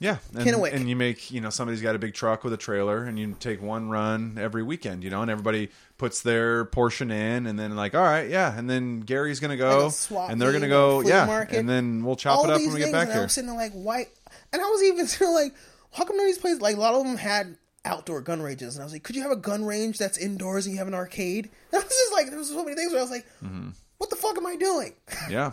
Yeah, 0.00 0.16
and, 0.34 0.44
Kennewick. 0.44 0.72
and 0.72 0.88
you 0.88 0.96
make 0.96 1.30
you 1.30 1.40
know 1.40 1.50
somebody's 1.50 1.80
got 1.82 1.94
a 1.94 1.98
big 1.98 2.14
truck 2.14 2.42
with 2.42 2.52
a 2.52 2.56
trailer, 2.56 3.04
and 3.04 3.18
you 3.18 3.36
take 3.38 3.62
one 3.62 3.88
run 3.88 4.36
every 4.40 4.62
weekend, 4.64 5.04
you 5.04 5.10
know, 5.10 5.22
and 5.22 5.30
everybody 5.30 5.70
puts 5.98 6.22
their 6.22 6.64
portion 6.64 7.10
in, 7.12 7.46
and 7.46 7.56
then 7.58 7.76
like, 7.76 7.94
all 7.94 8.02
right, 8.02 8.28
yeah, 8.28 8.58
and 8.58 8.68
then 8.68 9.00
Gary's 9.00 9.38
gonna 9.40 9.56
go, 9.56 9.86
a 9.86 9.90
swap 9.92 10.30
and 10.30 10.40
they're 10.42 10.52
gonna 10.52 10.68
go, 10.68 11.02
yeah, 11.02 11.26
market. 11.26 11.56
and 11.58 11.68
then 11.68 12.04
we'll 12.04 12.16
chop 12.16 12.38
all 12.38 12.44
it 12.46 12.50
up 12.50 12.60
when 12.60 12.72
we 12.72 12.80
get 12.80 12.90
back 12.92 13.04
and 13.04 13.10
I 13.12 13.14
here. 13.14 13.22
was 13.24 13.32
sitting 13.32 13.48
there 13.48 13.56
like 13.58 13.72
why 13.72 14.08
and 14.52 14.60
I 14.60 14.64
was 14.66 14.82
even 14.82 15.06
still 15.14 15.32
like 15.32 15.54
how 15.92 16.04
come 16.04 16.16
none 16.16 16.26
of 16.26 16.32
these 16.32 16.38
places 16.38 16.60
like 16.60 16.76
a 16.76 16.80
lot 16.80 16.94
of 16.94 17.04
them 17.06 17.16
had 17.16 17.56
outdoor 17.84 18.20
gun 18.20 18.40
ranges 18.42 18.74
and 18.76 18.82
I 18.82 18.86
was 18.86 18.92
like 18.92 19.02
could 19.02 19.14
you 19.16 19.22
have 19.22 19.30
a 19.32 19.36
gun 19.36 19.64
range 19.64 19.98
that's 19.98 20.16
indoors 20.18 20.66
and 20.66 20.72
you 20.74 20.78
have 20.78 20.88
an 20.88 20.94
arcade 20.94 21.50
and 21.72 21.80
I 21.80 21.84
was 21.84 21.88
just 21.92 22.12
like 22.12 22.28
there 22.30 22.38
was 22.38 22.48
so 22.48 22.64
many 22.64 22.76
things 22.76 22.92
where 22.92 23.00
I 23.00 23.02
was 23.02 23.10
like 23.10 23.26
Mm-hmm. 23.44 23.68
what 23.98 24.10
the 24.10 24.16
fuck 24.16 24.36
am 24.38 24.46
I 24.46 24.56
doing 24.56 24.94
Yeah, 25.30 25.52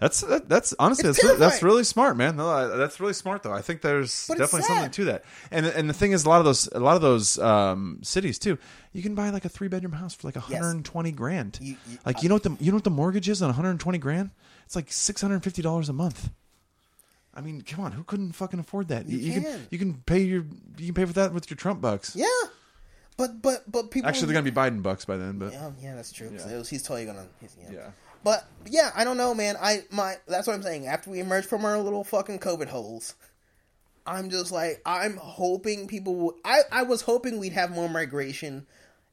that's 0.00 0.20
that, 0.22 0.48
that's 0.48 0.74
honestly 0.78 1.04
that's, 1.10 1.38
that's 1.38 1.62
really 1.62 1.84
smart, 1.84 2.16
man. 2.16 2.36
No, 2.36 2.76
that's 2.76 2.98
really 3.00 3.12
smart 3.12 3.42
though. 3.42 3.52
I 3.52 3.60
think 3.62 3.80
there's 3.82 4.26
But 4.28 4.38
definitely 4.38 4.62
something 4.66 4.90
to 4.92 5.04
that. 5.06 5.24
And 5.50 5.66
and 5.66 5.88
the 5.90 5.92
thing 5.94 6.12
is, 6.12 6.24
a 6.24 6.28
lot 6.28 6.38
of 6.38 6.44
those 6.44 6.68
a 6.72 6.78
lot 6.80 6.94
of 6.96 7.02
those 7.02 7.36
um, 7.38 7.98
cities 8.02 8.38
too, 8.38 8.58
you 8.92 9.02
can 9.02 9.14
buy 9.16 9.30
like 9.30 9.44
a 9.44 9.48
three 9.48 9.66
bedroom 9.68 9.92
house 9.92 10.14
for 10.14 10.26
like 10.28 10.36
120 10.36 11.10
grand. 11.12 11.58
You- 11.60 11.76
you- 11.88 11.98
like 12.06 12.22
you 12.22 12.28
know 12.28 12.36
what 12.36 12.44
the 12.44 12.56
you 12.60 12.70
know 12.70 12.76
what 12.76 12.84
the 12.84 12.90
mortgage 12.90 13.28
is 13.28 13.42
on 13.42 13.48
120 13.48 13.98
grand? 13.98 14.30
It's 14.66 14.76
like 14.76 14.90
650 14.92 15.62
dollars 15.62 15.88
a 15.88 15.92
month. 15.92 16.30
I 17.34 17.40
mean, 17.40 17.62
come 17.62 17.84
on, 17.84 17.92
who 17.92 18.02
couldn't 18.04 18.32
fucking 18.32 18.58
afford 18.58 18.88
that? 18.88 19.06
You, 19.06 19.18
you 19.18 19.32
can 19.34 19.42
can. 19.42 19.66
you 19.70 19.78
can 19.78 19.94
pay 20.06 20.20
your 20.22 20.44
you 20.76 20.86
can 20.86 20.94
pay 20.94 21.04
for 21.04 21.12
that 21.14 21.32
with 21.32 21.48
your 21.50 21.56
Trump 21.56 21.80
bucks. 21.80 22.16
yeah 22.16 22.26
but 23.16 23.42
but 23.42 23.70
but 23.70 23.90
people 23.90 24.08
Actually, 24.08 24.32
they're 24.32 24.40
gonna 24.42 24.50
be 24.50 24.78
Biden 24.78 24.82
bucks 24.82 25.04
by 25.04 25.16
then, 25.16 25.38
but 25.38 25.52
Oh 25.54 25.74
yeah, 25.82 25.94
that's 25.96 26.12
true. 26.12 26.28
it 26.28 26.56
was- 26.56 26.68
he's 26.68 26.82
totally 26.82 27.04
gonna. 27.04 27.26
He's, 27.40 27.56
yeah. 27.60 27.70
Yeah. 27.72 27.90
But 28.24 28.46
yeah, 28.66 28.90
I 28.94 29.04
don't 29.04 29.16
know, 29.16 29.34
man. 29.34 29.56
I 29.60 29.84
my 29.90 30.16
that's 30.26 30.46
what 30.46 30.54
I'm 30.54 30.62
saying. 30.62 30.86
After 30.86 31.10
we 31.10 31.20
emerge 31.20 31.44
from 31.44 31.64
our 31.64 31.78
little 31.80 32.04
fucking 32.04 32.38
COVID 32.38 32.68
holes, 32.68 33.14
I'm 34.06 34.30
just 34.30 34.52
like 34.52 34.80
I'm 34.86 35.16
hoping 35.16 35.86
people. 35.88 36.14
Would, 36.14 36.34
I 36.44 36.60
I 36.70 36.82
was 36.84 37.02
hoping 37.02 37.38
we'd 37.38 37.52
have 37.52 37.70
more 37.70 37.88
migration, 37.88 38.66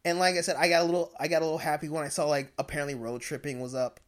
and 0.03 0.19
like 0.19 0.35
I 0.35 0.41
said, 0.41 0.55
I 0.55 0.69
got 0.69 0.81
a 0.83 0.85
little 0.85 1.11
I 1.19 1.27
got 1.27 1.41
a 1.41 1.45
little 1.45 1.57
happy 1.59 1.89
when 1.89 2.03
I 2.03 2.09
saw 2.09 2.25
like 2.25 2.51
apparently 2.57 2.95
road 2.95 3.21
tripping 3.21 3.59
was 3.59 3.73
up 3.75 3.99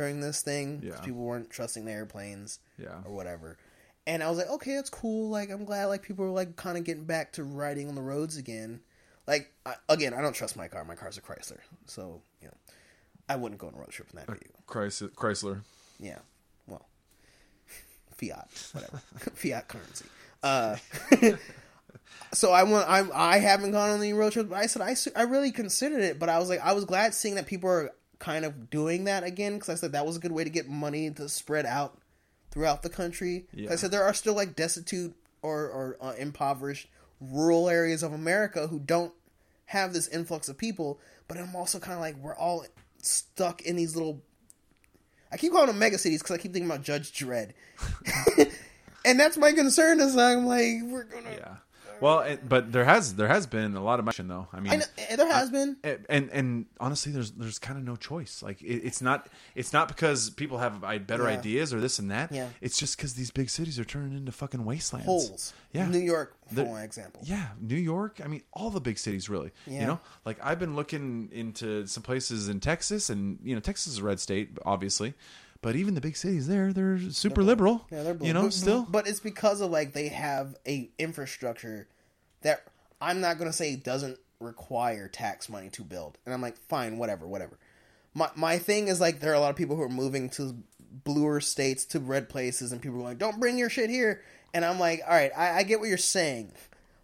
during 0.00 0.20
this 0.20 0.40
thing. 0.42 0.80
'cause 0.80 0.88
Yeah. 0.88 1.00
people 1.04 1.20
weren't 1.20 1.50
trusting 1.50 1.84
the 1.84 1.92
airplanes. 1.92 2.58
Yeah. 2.78 3.02
or 3.04 3.12
whatever. 3.14 3.58
And 4.06 4.22
I 4.22 4.28
was 4.30 4.38
like, 4.38 4.48
okay, 4.48 4.74
that's 4.76 4.88
cool. 4.90 5.28
Like, 5.28 5.50
I'm 5.50 5.64
glad 5.66 5.84
like 5.86 6.02
people 6.02 6.24
are 6.24 6.30
like 6.30 6.56
kind 6.56 6.78
of 6.78 6.84
getting 6.84 7.04
back 7.04 7.32
to 7.34 7.44
riding 7.44 7.88
on 7.88 7.94
the 7.94 8.00
roads 8.02 8.36
again. 8.38 8.80
Like, 9.26 9.52
I, 9.66 9.74
again, 9.90 10.14
I 10.14 10.22
don't 10.22 10.32
trust 10.32 10.56
my 10.56 10.66
car. 10.68 10.84
My 10.84 10.94
car's 10.96 11.18
a 11.18 11.20
Chrysler, 11.20 11.58
so 11.86 12.22
you 12.40 12.48
know, 12.48 12.54
I 13.28 13.36
wouldn't 13.36 13.60
go 13.60 13.68
on 13.68 13.74
a 13.74 13.76
road 13.76 13.90
trip 13.90 14.08
in 14.10 14.16
that 14.16 14.26
vehicle. 14.26 14.58
Chrys- 14.66 15.02
Chrysler. 15.14 15.60
Yeah, 16.00 16.18
well, 16.66 16.86
fiat, 18.16 18.48
whatever, 18.72 19.02
fiat 19.34 19.68
currency. 19.68 20.06
Uh, 20.42 20.76
so 22.32 22.50
I 22.52 22.62
went. 22.64 22.88
I 22.88 23.06
I 23.12 23.38
haven't 23.38 23.72
gone 23.72 23.90
on 23.90 23.98
any 24.00 24.12
road 24.14 24.32
trips. 24.32 24.48
But 24.48 24.56
I 24.58 24.66
said 24.66 24.82
I 24.82 24.94
su- 24.94 25.12
I 25.14 25.22
really 25.22 25.52
considered 25.52 26.00
it, 26.00 26.18
but 26.18 26.28
I 26.28 26.38
was 26.38 26.48
like 26.48 26.60
I 26.60 26.72
was 26.72 26.84
glad 26.86 27.14
seeing 27.14 27.34
that 27.36 27.46
people 27.46 27.68
are 27.70 27.90
kind 28.20 28.44
of 28.44 28.70
doing 28.70 29.04
that 29.04 29.24
again 29.24 29.54
because 29.54 29.70
I 29.70 29.74
said 29.74 29.92
that 29.92 30.06
was 30.06 30.16
a 30.16 30.20
good 30.20 30.30
way 30.30 30.44
to 30.44 30.50
get 30.50 30.68
money 30.68 31.10
to 31.10 31.28
spread 31.28 31.66
out 31.66 31.98
throughout 32.52 32.82
the 32.82 32.88
country. 32.88 33.46
Yeah. 33.52 33.72
I 33.72 33.76
said 33.76 33.90
there 33.90 34.04
are 34.04 34.14
still 34.14 34.34
like 34.34 34.54
destitute 34.54 35.16
or 35.42 35.68
or 35.68 35.96
uh, 36.00 36.12
impoverished 36.16 36.86
rural 37.20 37.68
areas 37.68 38.04
of 38.04 38.12
America 38.12 38.68
who 38.68 38.78
don't 38.78 39.12
have 39.66 39.92
this 39.92 40.06
influx 40.06 40.48
of 40.48 40.56
people. 40.56 41.00
But 41.26 41.38
I'm 41.38 41.56
also 41.56 41.80
kind 41.80 41.94
of 41.94 42.00
like 42.00 42.16
we're 42.16 42.36
all 42.36 42.64
stuck 43.02 43.62
in 43.62 43.74
these 43.74 43.96
little 43.96 44.22
I 45.32 45.36
keep 45.36 45.52
calling 45.52 45.68
them 45.68 45.78
mega 45.78 45.98
cities 45.98 46.22
because 46.22 46.34
I 46.34 46.38
keep 46.38 46.52
thinking 46.52 46.70
about 46.70 46.82
Judge 46.82 47.12
Dredd, 47.12 47.52
and 49.04 49.18
that's 49.18 49.36
my 49.36 49.52
concern. 49.52 50.00
Is 50.00 50.16
I'm 50.16 50.46
like 50.46 50.82
we're 50.84 51.04
gonna. 51.04 51.30
Yeah. 51.30 51.54
Well, 52.00 52.20
it, 52.20 52.48
but 52.48 52.72
there 52.72 52.84
has 52.84 53.14
there 53.14 53.28
has 53.28 53.46
been 53.46 53.74
a 53.76 53.82
lot 53.82 53.98
of 53.98 54.04
motion 54.04 54.28
though. 54.28 54.48
I 54.52 54.60
mean, 54.60 54.72
I 54.72 54.76
know, 54.76 55.16
there 55.16 55.32
has 55.32 55.50
been. 55.50 55.76
and 55.84 56.06
and, 56.08 56.30
and 56.30 56.66
honestly, 56.78 57.12
there's 57.12 57.32
there's 57.32 57.58
kind 57.58 57.78
of 57.78 57.84
no 57.84 57.96
choice. 57.96 58.42
Like 58.42 58.62
it, 58.62 58.82
it's 58.84 59.00
not 59.02 59.28
it's 59.54 59.72
not 59.72 59.88
because 59.88 60.30
people 60.30 60.58
have 60.58 60.80
better 61.06 61.24
Yeah. 61.24 61.38
ideas 61.38 61.72
or 61.74 61.80
this 61.80 61.98
and 61.98 62.10
that. 62.10 62.32
Yeah. 62.32 62.48
It's 62.60 62.78
just 62.78 62.96
because 62.96 63.14
these 63.14 63.30
big 63.30 63.50
cities 63.50 63.78
are 63.78 63.84
turning 63.84 64.16
into 64.16 64.32
fucking 64.32 64.64
wastelands. 64.64 65.06
holes. 65.06 65.52
Yeah. 65.72 65.86
New 65.88 65.98
York, 65.98 66.34
for 66.48 66.54
The- 66.56 66.64
one 66.64 66.82
example. 66.82 67.20
Yeah, 67.24 67.48
New 67.60 67.76
York. 67.76 68.20
I 68.24 68.28
mean, 68.28 68.42
all 68.52 68.70
the 68.70 68.80
big 68.80 68.98
cities, 68.98 69.28
really. 69.28 69.50
Yeah. 69.66 69.80
You 69.80 69.86
know, 69.86 70.00
like 70.24 70.38
I've 70.42 70.58
been 70.58 70.74
looking 70.76 71.28
into 71.32 71.86
some 71.86 72.02
places 72.02 72.48
in 72.48 72.60
Texas, 72.60 73.10
and 73.10 73.38
you 73.44 73.54
know, 73.54 73.60
Texas 73.60 73.92
is 73.94 73.98
a 73.98 74.04
red 74.04 74.18
state, 74.20 74.58
obviously, 74.64 75.14
but 75.62 75.76
even 75.76 75.94
the 75.94 76.00
big 76.00 76.16
cities 76.16 76.46
there, 76.46 76.72
they're 76.72 76.98
super 77.10 77.42
liberal. 77.42 77.86
Yeah, 77.90 78.02
they're 78.02 78.14
blue. 78.14 78.26
you 78.28 78.32
know, 78.32 78.44
But- 78.44 78.52
still. 78.54 78.86
but 78.88 79.06
it's 79.06 79.20
because 79.20 79.60
of 79.60 79.70
like 79.70 79.92
they 79.92 80.08
have 80.08 80.56
a 80.66 80.90
infrastructure 80.98 81.86
that 82.42 82.64
I'm 83.00 83.20
not 83.20 83.38
going 83.38 83.50
to 83.50 83.56
say 83.56 83.76
doesn't 83.76 84.18
require 84.40 85.06
tax 85.08 85.48
money 85.48 85.68
to 85.70 85.82
build. 85.82 86.16
And 86.24 86.32
I'm 86.34 86.40
like, 86.40 86.56
fine, 86.68 86.96
whatever, 86.98 87.26
whatever. 87.26 87.58
My 88.14 88.30
my 88.34 88.58
thing 88.58 88.88
is 88.88 89.00
like 89.00 89.20
there 89.20 89.32
are 89.32 89.36
a 89.36 89.40
lot 89.40 89.50
of 89.50 89.56
people 89.56 89.76
who 89.76 89.82
are 89.82 89.88
moving 89.88 90.30
to 90.30 90.56
bluer 91.04 91.40
states 91.40 91.84
to 91.84 92.00
red 92.00 92.28
places, 92.28 92.72
and 92.72 92.82
people 92.82 92.98
are 93.00 93.04
like, 93.04 93.18
don't 93.18 93.38
bring 93.38 93.56
your 93.58 93.70
shit 93.70 93.90
here. 93.90 94.22
And 94.52 94.64
I'm 94.64 94.80
like, 94.80 95.00
all 95.06 95.14
right, 95.14 95.30
I, 95.36 95.58
I 95.58 95.62
get 95.62 95.78
what 95.78 95.88
you're 95.88 95.96
saying, 95.98 96.50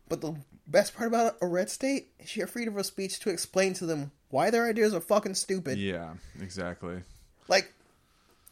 but 0.08 0.20
the 0.20 0.34
best 0.66 0.96
part 0.96 1.06
about 1.06 1.36
a 1.40 1.46
red 1.46 1.70
state 1.70 2.08
is 2.18 2.36
your 2.36 2.48
freedom 2.48 2.76
of 2.76 2.84
speech 2.86 3.20
to 3.20 3.30
explain 3.30 3.72
to 3.74 3.86
them 3.86 4.10
why 4.30 4.50
their 4.50 4.66
ideas 4.68 4.92
are 4.94 5.00
fucking 5.00 5.34
stupid. 5.36 5.78
Yeah, 5.78 6.14
exactly. 6.40 7.02
Like, 7.46 7.72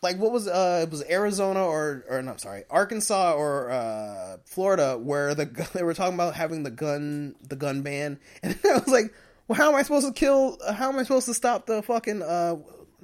like 0.05 0.19
what 0.19 0.31
was 0.31 0.47
uh 0.47 0.85
it 0.87 0.91
was 0.91 1.03
Arizona 1.11 1.65
or 1.65 2.05
or 2.09 2.23
no, 2.23 2.33
I'm 2.33 2.39
sorry, 2.39 2.63
Arkansas 2.71 3.33
or 3.33 3.71
uh 3.71 4.37
Florida 4.45 4.97
where 4.97 5.35
the 5.35 5.47
they 5.75 5.83
were 5.83 5.95
talking 5.95 6.15
about 6.15 6.35
having 6.35 6.63
the 6.63 6.71
gun 6.71 7.35
the 7.43 7.57
gun 7.57 7.83
ban, 7.83 8.21
and 8.45 8.57
I 8.65 8.75
was 8.75 8.89
like, 8.89 9.13
well, 9.49 9.57
how 9.57 9.71
am 9.71 9.75
I 9.75 9.83
supposed 9.83 10.07
to 10.07 10.13
kill? 10.13 10.59
How 10.73 10.91
am 10.91 10.99
I 10.99 11.03
supposed 11.03 11.27
to 11.27 11.35
stop 11.35 11.67
the 11.67 11.83
fucking 11.83 12.23
uh 12.23 12.57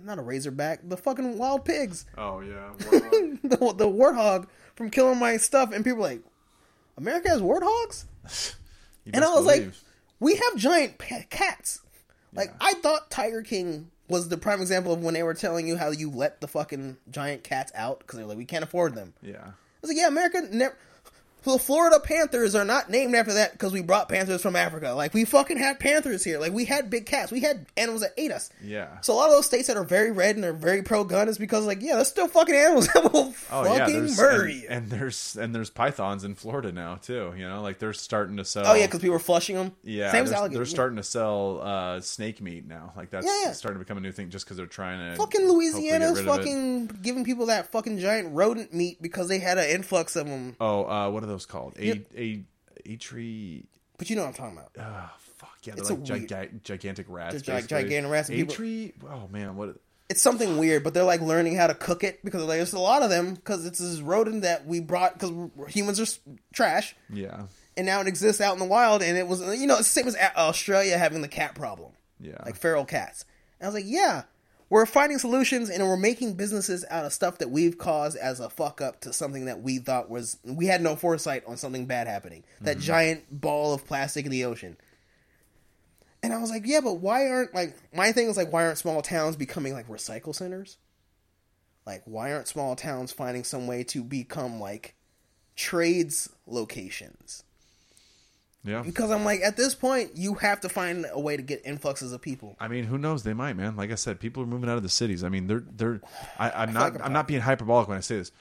not 0.02 0.18
a 0.18 0.22
razorback, 0.22 0.80
the 0.88 0.96
fucking 0.96 1.36
wild 1.36 1.64
pigs, 1.64 2.06
Oh 2.16 2.40
yeah. 2.40 2.70
the 2.78 3.74
the 3.76 3.88
warthog 3.88 4.46
from 4.76 4.90
killing 4.90 5.18
my 5.18 5.36
stuff? 5.38 5.72
And 5.72 5.84
people 5.84 5.98
were 5.98 6.08
like, 6.08 6.22
America 6.96 7.28
has 7.30 7.40
warthogs. 7.40 8.04
And 9.12 9.24
I 9.24 9.28
was 9.34 9.44
like, 9.46 9.70
we 10.20 10.36
have 10.36 10.56
giant 10.56 10.98
pa- 10.98 11.24
cats. 11.30 11.80
Like 12.34 12.48
Yeah. 12.48 12.56
I 12.60 12.74
thought 12.74 13.10
Tiger 13.10 13.42
King 13.42 13.90
was 14.08 14.28
the 14.28 14.36
prime 14.38 14.60
example 14.60 14.92
of 14.92 15.02
when 15.02 15.14
they 15.14 15.22
were 15.22 15.34
telling 15.34 15.68
you 15.68 15.76
how 15.76 15.90
you 15.90 16.10
let 16.10 16.40
the 16.40 16.48
fucking 16.48 16.96
giant 17.10 17.44
cats 17.44 17.70
out 17.74 18.00
because 18.00 18.18
they're 18.18 18.26
like 18.26 18.38
we 18.38 18.44
can't 18.44 18.64
afford 18.64 18.94
them. 18.94 19.14
yeah. 19.22 19.36
I 19.42 19.86
was 19.86 19.90
like, 19.90 19.96
yeah, 19.98 20.08
America 20.08 20.42
never. 20.50 20.76
The 21.42 21.58
Florida 21.58 21.98
Panthers 22.00 22.54
are 22.54 22.64
not 22.64 22.90
named 22.90 23.14
after 23.14 23.34
that 23.34 23.52
because 23.52 23.72
we 23.72 23.80
brought 23.82 24.08
panthers 24.08 24.42
from 24.42 24.56
Africa. 24.56 24.92
Like 24.92 25.14
we 25.14 25.24
fucking 25.24 25.56
had 25.56 25.80
panthers 25.80 26.22
here. 26.22 26.38
Like 26.38 26.52
we 26.52 26.64
had 26.64 26.90
big 26.90 27.06
cats. 27.06 27.32
We 27.32 27.40
had 27.40 27.66
animals 27.76 28.02
that 28.02 28.12
ate 28.18 28.30
us. 28.30 28.50
Yeah. 28.62 29.00
So 29.00 29.14
a 29.14 29.16
lot 29.16 29.26
of 29.28 29.32
those 29.36 29.46
states 29.46 29.68
that 29.68 29.76
are 29.76 29.84
very 29.84 30.10
red 30.12 30.36
and 30.36 30.44
are 30.44 30.52
very 30.52 30.82
pro 30.82 31.04
gun 31.04 31.28
is 31.28 31.38
because 31.38 31.66
like 31.66 31.80
yeah, 31.82 31.94
there's 31.96 32.08
still 32.08 32.28
fucking 32.28 32.54
animals 32.54 32.88
that 32.94 33.12
will 33.12 33.34
Oh 33.50 33.64
yeah, 33.64 33.78
fucking 33.78 33.94
there's, 34.00 34.16
murder 34.18 34.44
and, 34.44 34.54
you. 34.62 34.66
and 34.68 34.90
there's 34.90 35.36
and 35.36 35.54
there's 35.54 35.70
pythons 35.70 36.24
in 36.24 36.34
Florida 36.34 36.72
now 36.72 36.96
too. 36.96 37.32
You 37.36 37.48
know, 37.48 37.62
like 37.62 37.78
they're 37.78 37.92
starting 37.92 38.36
to 38.36 38.44
sell. 38.44 38.66
oh 38.66 38.74
yeah, 38.74 38.86
because 38.86 39.00
people 39.00 39.16
are 39.16 39.20
flushing 39.20 39.56
them. 39.56 39.72
yeah, 39.82 40.12
same 40.12 40.24
as 40.24 40.30
they're, 40.30 40.38
alligators. 40.38 40.58
they're 40.68 40.74
starting 40.76 40.96
to 40.96 41.02
sell 41.02 41.60
uh, 41.62 42.00
snake 42.00 42.40
meat 42.40 42.66
now. 42.66 42.92
Like 42.96 43.10
that's 43.10 43.26
Yeah, 43.26 43.32
yeah. 43.46 43.52
starting 43.52 43.78
to 43.78 43.84
become 43.84 43.96
a 43.98 44.00
new 44.02 44.12
thing 44.12 44.30
just 44.30 44.44
because 44.44 44.56
they're 44.56 44.66
trying 44.66 44.98
to 45.12 45.16
Fucking 45.16 45.48
Louisiana's 45.48 46.18
rid 46.18 46.28
of 46.28 46.34
it. 46.34 46.38
fucking 46.38 46.86
giving 47.02 47.24
people 47.24 47.46
that 47.46 47.72
fucking 47.72 47.98
giant 47.98 48.34
rodent 48.34 48.74
meat 48.74 49.00
because 49.00 49.28
they 49.28 49.38
had 49.38 49.56
an 49.58 49.68
influx 49.70 50.16
of 50.16 50.26
them. 50.26 50.54
Oh, 50.60 50.84
uh, 50.84 51.10
what 51.10 51.22
are 51.22 51.29
those 51.30 51.46
called? 51.46 51.74
A 51.78 52.02
a 52.16 52.42
a 52.86 52.96
tree. 52.96 53.64
But 53.98 54.08
you 54.10 54.16
know 54.16 54.22
what 54.22 54.28
I'm 54.28 54.34
talking 54.34 54.58
about. 54.58 54.70
Uh, 54.78 55.08
fuck 55.36 55.58
yeah, 55.64 55.74
they're 55.74 55.82
It's 55.82 55.90
like 55.90 55.98
a 55.98 56.12
weird- 56.12 56.28
giga- 56.30 56.62
gigantic 56.62 57.06
rats. 57.08 57.32
They're 57.34 57.40
gi- 57.40 57.52
basically. 57.52 57.82
gigantic 57.84 58.10
rats 58.12 58.28
and 58.28 58.38
A 58.38 58.40
people- 58.42 58.54
tree. 58.54 58.92
Oh 59.10 59.28
man, 59.30 59.56
what? 59.56 59.76
It's 60.08 60.20
something 60.22 60.58
weird, 60.58 60.82
but 60.82 60.92
they're 60.92 61.04
like 61.04 61.20
learning 61.20 61.54
how 61.56 61.68
to 61.68 61.74
cook 61.74 62.02
it 62.02 62.24
because 62.24 62.42
like, 62.42 62.56
there's 62.58 62.72
a 62.72 62.78
lot 62.80 63.02
of 63.02 63.10
them 63.10 63.34
because 63.34 63.64
it's 63.64 63.78
this 63.78 64.00
rodent 64.00 64.42
that 64.42 64.66
we 64.66 64.80
brought 64.80 65.18
because 65.18 65.30
humans 65.72 66.00
are 66.00 66.04
s- 66.04 66.18
trash 66.52 66.96
Yeah, 67.08 67.42
and 67.76 67.86
now 67.86 68.00
it 68.00 68.08
exists 68.08 68.40
out 68.40 68.52
in 68.54 68.58
the 68.58 68.64
wild 68.64 69.02
and 69.02 69.16
it 69.16 69.28
was 69.28 69.40
you 69.60 69.68
know 69.68 69.74
it's 69.78 69.86
the 69.92 70.00
same 70.00 70.08
as 70.08 70.16
A- 70.16 70.36
Australia 70.36 70.98
having 70.98 71.22
the 71.22 71.28
cat 71.28 71.54
problem 71.54 71.92
yeah. 72.18 72.38
like 72.44 72.56
feral 72.56 72.84
cats. 72.84 73.24
And 73.60 73.66
I 73.66 73.68
was 73.68 73.74
like, 73.76 73.84
yeah, 73.86 74.22
we're 74.70 74.86
finding 74.86 75.18
solutions 75.18 75.68
and 75.68 75.82
we're 75.82 75.96
making 75.96 76.34
businesses 76.34 76.84
out 76.90 77.04
of 77.04 77.12
stuff 77.12 77.38
that 77.38 77.50
we've 77.50 77.76
caused 77.76 78.16
as 78.16 78.38
a 78.38 78.48
fuck 78.48 78.80
up 78.80 79.00
to 79.00 79.12
something 79.12 79.46
that 79.46 79.60
we 79.60 79.78
thought 79.78 80.08
was 80.08 80.38
we 80.44 80.66
had 80.66 80.80
no 80.80 80.94
foresight 80.94 81.42
on 81.46 81.56
something 81.56 81.86
bad 81.86 82.06
happening. 82.06 82.44
That 82.60 82.76
mm-hmm. 82.76 82.86
giant 82.86 83.40
ball 83.40 83.74
of 83.74 83.84
plastic 83.84 84.24
in 84.24 84.30
the 84.30 84.44
ocean. 84.44 84.76
And 86.22 86.32
I 86.32 86.38
was 86.38 86.50
like, 86.50 86.62
yeah, 86.66 86.80
but 86.80 86.94
why 86.94 87.28
aren't 87.28 87.52
like 87.52 87.76
my 87.92 88.12
thing 88.12 88.28
is 88.28 88.36
like 88.36 88.52
why 88.52 88.64
aren't 88.64 88.78
small 88.78 89.02
towns 89.02 89.34
becoming 89.34 89.72
like 89.72 89.88
recycle 89.88 90.34
centers? 90.34 90.78
Like 91.84 92.02
why 92.04 92.32
aren't 92.32 92.46
small 92.46 92.76
towns 92.76 93.10
finding 93.10 93.42
some 93.42 93.66
way 93.66 93.82
to 93.84 94.04
become 94.04 94.60
like 94.60 94.94
trades 95.56 96.30
locations? 96.46 97.42
Yeah. 98.64 98.82
Because 98.82 99.10
I'm 99.10 99.24
like, 99.24 99.40
at 99.40 99.56
this 99.56 99.74
point, 99.74 100.12
you 100.16 100.34
have 100.34 100.60
to 100.60 100.68
find 100.68 101.06
a 101.10 101.18
way 101.20 101.36
to 101.36 101.42
get 101.42 101.62
influxes 101.64 102.12
of 102.12 102.20
people. 102.20 102.56
I 102.60 102.68
mean, 102.68 102.84
who 102.84 102.98
knows? 102.98 103.22
They 103.22 103.34
might, 103.34 103.54
man. 103.56 103.76
Like 103.76 103.90
I 103.90 103.94
said, 103.94 104.20
people 104.20 104.42
are 104.42 104.46
moving 104.46 104.68
out 104.68 104.76
of 104.76 104.82
the 104.82 104.88
cities. 104.88 105.24
I 105.24 105.28
mean, 105.28 105.46
they're 105.46 105.64
they're. 105.76 106.00
I, 106.38 106.50
I'm 106.50 106.72
not. 106.72 106.92
like 106.94 107.02
I'm 107.04 107.12
not 107.12 107.26
being 107.26 107.40
hyperbolic 107.40 107.88
when 107.88 107.96
I 107.96 108.00
say 108.00 108.16
this. 108.18 108.32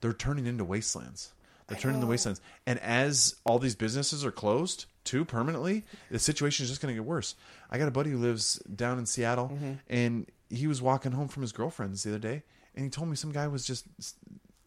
They're 0.00 0.12
turning 0.12 0.46
into 0.46 0.64
wastelands. 0.64 1.32
They're 1.66 1.78
turning 1.78 1.96
into 1.96 2.06
wastelands. 2.08 2.42
And 2.66 2.78
as 2.80 3.36
all 3.44 3.58
these 3.58 3.74
businesses 3.74 4.22
are 4.24 4.30
closed 4.30 4.84
too 5.02 5.24
permanently, 5.24 5.84
the 6.10 6.18
situation 6.18 6.64
is 6.64 6.68
just 6.70 6.82
going 6.82 6.94
to 6.94 7.00
get 7.00 7.06
worse. 7.08 7.34
I 7.70 7.78
got 7.78 7.88
a 7.88 7.90
buddy 7.90 8.10
who 8.10 8.18
lives 8.18 8.56
down 8.76 8.98
in 8.98 9.06
Seattle, 9.06 9.48
Mm-hmm. 9.48 9.72
and 9.88 10.26
he 10.50 10.66
was 10.66 10.82
walking 10.82 11.12
home 11.12 11.28
from 11.28 11.42
his 11.42 11.52
girlfriend's 11.52 12.02
the 12.02 12.10
other 12.10 12.18
day, 12.18 12.42
and 12.76 12.84
he 12.84 12.90
told 12.90 13.08
me 13.08 13.16
some 13.16 13.32
guy 13.32 13.46
was 13.48 13.66
just 13.66 13.86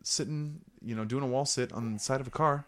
sitting, 0.04 0.62
you 0.84 0.96
know, 0.96 1.06
doing 1.06 1.24
a 1.24 1.28
wall 1.28 1.46
sit 1.46 1.72
on 1.72 1.94
the 1.94 2.00
side 2.00 2.20
of 2.22 2.28
a 2.28 2.32
car, 2.32 2.66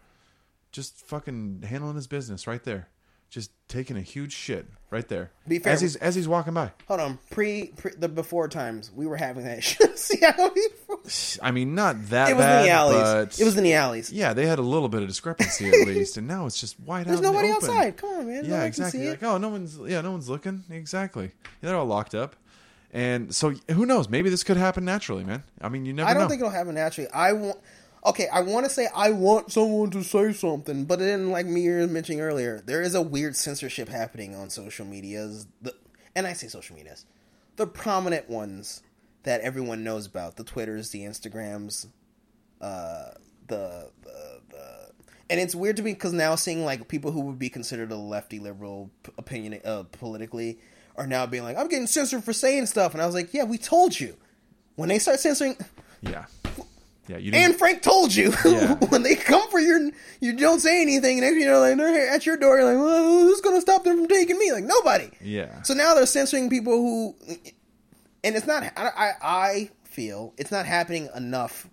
just 0.72 0.98
fucking 1.02 1.64
handling 1.68 1.96
his 1.96 2.08
business 2.08 2.46
right 2.48 2.64
there, 2.64 2.88
just 3.30 3.52
taking 3.68 3.98
a 3.98 4.02
huge 4.02 4.34
shit 4.34 4.68
right 4.92 5.08
there. 5.08 5.32
Be 5.48 5.60
fair- 5.60 5.74
as 5.74 5.82
he's 5.82 5.96
as 5.98 6.16
he's 6.16 6.28
walking 6.28 6.54
by. 6.54 6.72
Hold 6.88 7.00
on, 7.00 7.20
pre, 7.32 7.68
pre 7.78 7.92
the 7.98 8.08
before 8.10 8.48
times, 8.48 8.92
we 8.96 9.06
were 9.08 9.18
having 9.18 9.46
that 9.46 9.64
shit. 9.64 9.98
See 9.98 10.20
how 10.20 10.50
we- 10.54 10.70
I 11.42 11.52
mean, 11.52 11.76
not 11.76 12.10
that 12.10 12.30
it 12.32 12.36
was 12.36 12.44
bad, 12.46 12.60
in 12.62 12.66
the 12.66 12.72
alleys. 12.72 13.26
but 13.28 13.40
It 13.42 13.46
was 13.46 13.58
in 13.58 13.64
the 13.64 13.74
alleys. 13.74 14.12
yeah, 14.12 14.34
they 14.34 14.46
had 14.46 14.60
a 14.60 14.64
little 14.64 14.90
bit 14.90 15.02
of 15.02 15.08
discrepancy 15.08 15.68
at 15.70 15.74
least, 15.88 16.18
and 16.18 16.28
now 16.28 16.46
it's 16.46 16.60
just 16.60 16.80
wide 16.80 17.08
open. 17.08 17.14
There's 17.14 17.20
out. 17.20 17.26
in 17.30 17.34
the 17.36 17.42
nobody 17.48 17.54
open. 17.54 17.70
outside. 17.70 17.98
Come 17.98 18.10
on, 18.12 18.26
man. 18.28 18.44
Yeah, 18.46 18.50
Nobody 18.52 18.68
exactly. 18.68 19.00
Can 19.00 19.06
see 19.08 19.10
Like, 19.12 19.24
oh, 19.24 19.38
no 19.38 19.50
one's 19.50 19.78
yeah, 19.88 20.02
no 20.02 20.12
one's 20.12 20.30
looking. 20.30 20.64
Exactly. 20.70 21.26
Yeah, 21.62 21.70
they're 21.70 21.76
all 21.78 21.86
locked 21.86 22.14
up, 22.16 22.36
and 22.94 23.34
so 23.34 23.52
who 23.72 23.86
knows? 23.86 24.10
Maybe 24.10 24.30
this 24.30 24.44
could 24.44 24.58
happen 24.58 24.86
naturally, 24.86 25.24
man. 25.24 25.44
I 25.62 25.70
mean, 25.70 25.86
you 25.86 25.94
never 25.94 26.10
I 26.10 26.14
don't 26.14 26.24
know. 26.24 26.30
think 26.30 26.42
it'll 26.42 26.52
happen 26.52 26.76
naturally. 26.76 27.10
I 27.12 27.34
want. 27.34 27.58
Okay, 28.06 28.28
I 28.32 28.42
want 28.42 28.66
to 28.66 28.72
say 28.72 28.88
I 28.96 29.12
want 29.12 29.52
someone 29.52 29.90
to 29.92 30.04
say 30.04 30.32
something, 30.32 30.86
but 30.86 31.00
then, 31.00 31.32
like 31.32 31.46
me 31.46 31.68
mentioning 31.68 32.22
earlier, 32.22 32.62
there 32.66 32.82
is 32.82 32.96
a 32.96 33.02
weird 33.02 33.36
censorship 33.36 33.90
happening 33.90 34.36
on 34.36 34.50
social 34.50 34.86
medias. 34.86 35.48
The, 35.62 35.76
and 36.16 36.26
I 36.26 36.34
say 36.34 36.48
social 36.48 36.76
medias, 36.76 37.06
the 37.58 37.68
prominent 37.68 38.30
ones 38.30 38.82
that 39.24 39.42
everyone 39.42 39.84
knows 39.84 40.06
about: 40.06 40.38
the 40.38 40.46
Twitters, 40.46 40.92
the 40.92 41.02
Instagrams, 41.02 41.88
uh, 42.62 43.12
the 43.48 43.92
the 44.04 44.42
the. 44.50 44.92
And 45.30 45.40
it's 45.40 45.54
weird 45.54 45.76
to 45.78 45.84
me 45.84 45.94
because 45.94 46.14
now 46.14 46.36
seeing 46.36 46.66
like 46.66 46.88
people 46.88 47.12
who 47.12 47.22
would 47.22 47.38
be 47.38 47.50
considered 47.50 47.92
a 47.92 47.96
lefty 47.96 48.40
liberal 48.40 48.90
opinion 49.18 49.62
uh, 49.64 49.84
politically 49.92 50.58
are 50.96 51.06
now 51.06 51.26
being 51.26 51.44
like, 51.44 51.58
I'm 51.58 51.68
getting 51.68 51.86
censored 51.86 52.24
for 52.24 52.34
saying 52.34 52.66
stuff, 52.66 52.94
and 52.94 53.02
I 53.02 53.06
was 53.06 53.14
like, 53.14 53.34
yeah, 53.34 53.44
we 53.44 53.58
told 53.58 54.00
you. 54.00 54.16
When 54.76 54.90
they 54.90 54.98
start 54.98 55.20
censoring, 55.20 55.58
Yeah, 56.02 56.26
yeah. 57.10 57.18
You 57.18 57.32
didn't. 57.32 57.46
and 57.52 57.56
Frank 57.56 57.82
told 57.82 58.14
you 58.16 58.34
Yeah. 58.46 58.76
when 58.90 59.04
they 59.04 59.16
come 59.16 59.50
for 59.50 59.60
your, 59.60 59.90
you 60.22 60.34
don't 60.38 60.60
say 60.62 60.82
anything, 60.82 61.22
and 61.24 61.36
you 61.40 61.46
know, 61.46 61.60
like 61.60 61.76
they're 61.78 62.10
at 62.10 62.26
your 62.26 62.38
door, 62.38 62.58
you're 62.60 62.66
like, 62.74 62.78
well, 62.84 63.04
who's 63.24 63.42
gonna 63.42 63.60
stop 63.62 63.84
them 63.84 63.98
from 63.98 64.08
taking 64.08 64.38
me? 64.38 64.52
Like 64.52 64.64
nobody. 64.64 65.10
yeah. 65.22 65.62
So 65.64 65.74
now 65.74 65.94
they're 65.96 66.06
censoring 66.06 66.50
people 66.50 66.74
who, 66.74 67.16
and 68.24 68.36
it's 68.36 68.48
not. 68.48 68.64
I, 68.64 68.72
I, 68.78 69.12
I 69.22 69.70
feel 69.84 70.34
it's 70.38 70.52
not 70.52 70.66
happening 70.66 71.10
enough. 71.16 71.68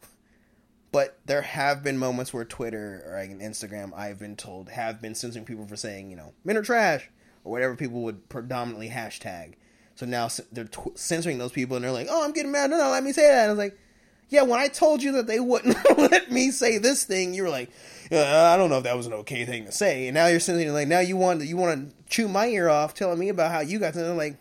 But 0.92 1.18
there 1.26 1.42
have 1.42 1.82
been 1.82 1.98
moments 1.98 2.32
where 2.32 2.44
Twitter 2.46 3.02
or 3.06 3.18
like, 3.20 3.30
Instagram, 3.40 3.92
I've 3.94 4.18
been 4.18 4.34
told, 4.34 4.70
have 4.70 5.02
been 5.02 5.14
censoring 5.14 5.44
people 5.44 5.66
for 5.66 5.76
saying, 5.76 6.08
you 6.10 6.16
know, 6.16 6.32
men 6.42 6.56
are 6.56 6.62
trash 6.62 7.10
or 7.44 7.52
whatever 7.52 7.76
people 7.76 8.00
would 8.04 8.30
predominantly 8.30 8.88
hashtag. 8.88 9.54
So 9.96 10.06
now 10.06 10.28
they're 10.52 10.64
tw- 10.64 10.96
censoring 10.96 11.36
those 11.36 11.52
people, 11.52 11.76
and 11.76 11.84
they're 11.84 11.92
like, 11.92 12.06
"Oh, 12.10 12.24
I'm 12.24 12.32
getting 12.32 12.52
mad. 12.52 12.70
No, 12.70 12.78
no, 12.78 12.90
let 12.90 13.04
me 13.04 13.12
say 13.12 13.22
that." 13.26 13.42
And 13.42 13.46
I 13.46 13.48
was 13.50 13.58
like, 13.58 13.78
"Yeah, 14.28 14.42
when 14.42 14.58
I 14.60 14.68
told 14.68 15.02
you 15.02 15.12
that 15.12 15.26
they 15.26 15.40
wouldn't 15.40 15.76
let 15.98 16.30
me 16.30 16.50
say 16.50 16.78
this 16.78 17.04
thing, 17.04 17.34
you 17.34 17.42
were 17.44 17.48
like, 17.50 17.70
yeah, 18.10 18.50
I 18.52 18.56
don't 18.56 18.70
know 18.70 18.78
if 18.78 18.84
that 18.84 18.96
was 18.96 19.06
an 19.06 19.12
okay 19.14 19.44
thing 19.44 19.64
to 19.66 19.72
say." 19.72 20.08
And 20.08 20.14
now 20.14 20.26
you're 20.26 20.40
censoring, 20.40 20.72
like, 20.72 20.88
now 20.88 21.00
you 21.00 21.16
want 21.16 21.42
you 21.44 21.56
want 21.56 21.90
to 21.90 21.96
chew 22.08 22.28
my 22.28 22.46
ear 22.48 22.68
off, 22.68 22.94
telling 22.94 23.18
me 23.18 23.28
about 23.28 23.50
how 23.50 23.60
you 23.60 23.78
got 23.78 23.94
to. 23.94 24.12
Like, 24.14 24.36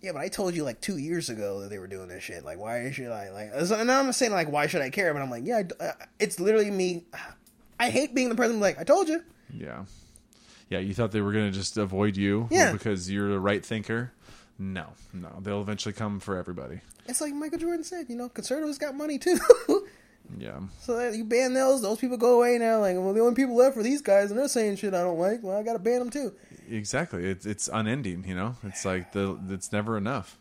yeah, 0.00 0.12
but 0.12 0.20
I 0.20 0.28
told 0.28 0.54
you 0.54 0.64
like 0.64 0.80
two 0.80 0.98
years 0.98 1.30
ago 1.30 1.60
that 1.60 1.70
they 1.70 1.78
were 1.78 1.86
doing 1.86 2.08
this 2.08 2.22
shit. 2.22 2.44
Like, 2.44 2.58
why 2.58 2.90
should 2.90 3.10
I 3.10 3.30
like? 3.30 3.50
And 3.54 3.90
I'm 3.90 4.12
saying 4.12 4.32
like, 4.32 4.50
why 4.50 4.66
should 4.66 4.82
I 4.82 4.90
care? 4.90 5.12
But 5.14 5.22
I'm 5.22 5.30
like, 5.30 5.46
yeah, 5.46 5.62
uh, 5.80 5.92
it's 6.18 6.38
literally 6.38 6.70
me. 6.70 7.04
I 7.80 7.90
hate 7.90 8.14
being 8.14 8.28
the 8.28 8.34
person 8.34 8.60
like, 8.60 8.78
I 8.78 8.84
told 8.84 9.08
you. 9.08 9.22
Yeah. 9.52 9.84
Yeah, 10.70 10.78
you 10.78 10.94
thought 10.94 11.12
they 11.12 11.20
were 11.20 11.32
going 11.32 11.50
to 11.50 11.56
just 11.56 11.76
avoid 11.76 12.16
you 12.16 12.48
Yeah. 12.50 12.72
because 12.72 13.10
you're 13.10 13.32
a 13.34 13.38
right 13.38 13.64
thinker. 13.64 14.12
No, 14.58 14.86
no. 15.12 15.40
They'll 15.40 15.60
eventually 15.60 15.92
come 15.92 16.20
for 16.20 16.36
everybody. 16.36 16.80
It's 17.06 17.20
like 17.20 17.34
Michael 17.34 17.58
Jordan 17.58 17.84
said, 17.84 18.06
you 18.08 18.16
know, 18.16 18.28
conservatives 18.28 18.78
got 18.78 18.94
money 18.94 19.18
too. 19.18 19.38
Yeah. 20.38 20.60
so 20.80 21.10
you 21.10 21.24
ban 21.24 21.52
those, 21.52 21.82
those 21.82 21.98
people 21.98 22.16
go 22.16 22.36
away 22.36 22.56
now. 22.58 22.80
Like, 22.80 22.96
well, 22.96 23.12
the 23.12 23.20
only 23.20 23.34
people 23.34 23.56
left 23.56 23.76
are 23.76 23.82
these 23.82 24.00
guys, 24.00 24.30
and 24.30 24.38
they're 24.38 24.48
saying 24.48 24.76
shit 24.76 24.94
I 24.94 25.02
don't 25.02 25.18
like. 25.18 25.42
Well, 25.42 25.56
I 25.58 25.62
got 25.62 25.74
to 25.74 25.78
ban 25.78 25.98
them 25.98 26.10
too. 26.10 26.32
Exactly. 26.70 27.26
It's 27.26 27.44
it's 27.44 27.68
unending, 27.68 28.24
you 28.26 28.34
know? 28.34 28.56
It's 28.62 28.84
like 28.84 29.12
the 29.12 29.38
it's 29.50 29.70
never 29.70 29.98
enough. 29.98 30.38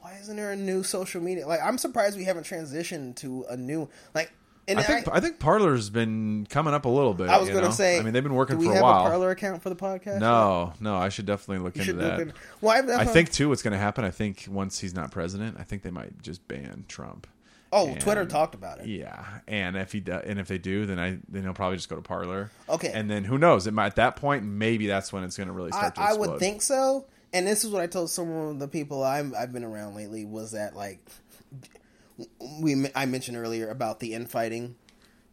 Why 0.00 0.18
isn't 0.20 0.36
there 0.36 0.52
a 0.52 0.56
new 0.56 0.82
social 0.82 1.22
media? 1.22 1.46
Like, 1.46 1.60
I'm 1.62 1.78
surprised 1.78 2.16
we 2.16 2.24
haven't 2.24 2.44
transitioned 2.44 3.16
to 3.16 3.46
a 3.48 3.56
new 3.56 3.88
like. 4.14 4.32
And 4.68 4.80
I 4.80 4.82
think 4.82 5.08
I, 5.12 5.20
think 5.20 5.38
Parler's 5.38 5.90
been 5.90 6.46
coming 6.50 6.74
up 6.74 6.86
a 6.86 6.88
little 6.88 7.14
bit. 7.14 7.28
I 7.28 7.38
was 7.38 7.48
going 7.48 7.64
to 7.64 7.72
say, 7.72 7.98
I 7.98 8.02
mean, 8.02 8.12
they've 8.12 8.22
been 8.22 8.34
working 8.34 8.60
for 8.60 8.70
a 8.70 8.74
have 8.74 8.82
while. 8.82 9.06
a 9.06 9.08
Parler 9.10 9.30
account 9.30 9.62
for 9.62 9.68
the 9.68 9.76
podcast? 9.76 10.18
no, 10.18 10.72
no, 10.80 10.96
I 10.96 11.08
should 11.08 11.26
definitely 11.26 11.62
look 11.64 11.76
You 11.76 11.82
into 11.82 11.92
that. 11.94 12.18
look 12.18 12.28
in- 12.28 12.32
Well, 12.60 12.90
I, 12.90 13.02
I 13.02 13.04
think 13.04 13.30
too, 13.30 13.48
what's 13.48 13.62
going 13.62 13.72
to 13.72 13.78
happen. 13.78 14.04
I 14.04 14.10
think 14.10 14.46
once 14.48 14.80
he's 14.80 14.94
not 14.94 15.12
president, 15.12 15.56
I 15.58 15.62
think 15.62 15.82
they 15.82 15.90
might 15.90 16.20
just 16.20 16.46
ban 16.48 16.84
Trump. 16.88 17.28
Oh, 17.72 17.88
And- 17.88 18.00
Twitter 18.00 18.26
talked 18.26 18.54
about 18.56 18.80
it. 18.80 18.86
Yeah, 18.86 19.24
and 19.46 19.76
if 19.76 19.92
he 19.92 20.00
do, 20.00 20.12
and 20.14 20.38
if 20.40 20.48
they 20.48 20.58
do, 20.58 20.84
then 20.86 20.98
I 20.98 21.18
then 21.28 21.42
he'll 21.44 21.52
probably 21.52 21.76
just 21.76 21.88
go 21.88 21.96
to 21.96 22.02
Parler. 22.02 22.50
Okay. 22.68 22.90
and 22.92 23.08
then 23.10 23.22
who 23.24 23.38
knows? 23.38 23.66
It 23.68 23.74
might 23.74 23.86
at 23.86 23.96
that 23.96 24.16
point 24.16 24.44
maybe 24.44 24.86
that's 24.88 25.12
when 25.12 25.22
it's 25.24 25.36
going 25.36 25.48
to 25.48 25.52
really 25.52 25.72
I, 25.72 25.76
start 25.78 25.94
to 25.96 26.00
I 26.00 26.12
would 26.14 26.38
think 26.40 26.62
so. 26.62 27.06
And 27.32 27.46
this 27.46 27.64
is 27.64 27.70
what 27.70 27.82
I 27.82 27.86
told 27.86 28.08
some 28.10 28.30
of 28.30 28.58
the 28.58 28.68
people 28.68 29.04
I'm, 29.04 29.34
I've 29.38 29.52
been 29.52 29.64
around 29.64 29.94
lately 29.94 30.24
was 30.24 30.52
that 30.52 30.74
like 30.74 30.98
we 32.60 32.90
I 32.94 33.06
mentioned 33.06 33.36
earlier 33.36 33.68
about 33.68 34.00
the 34.00 34.14
infighting. 34.14 34.76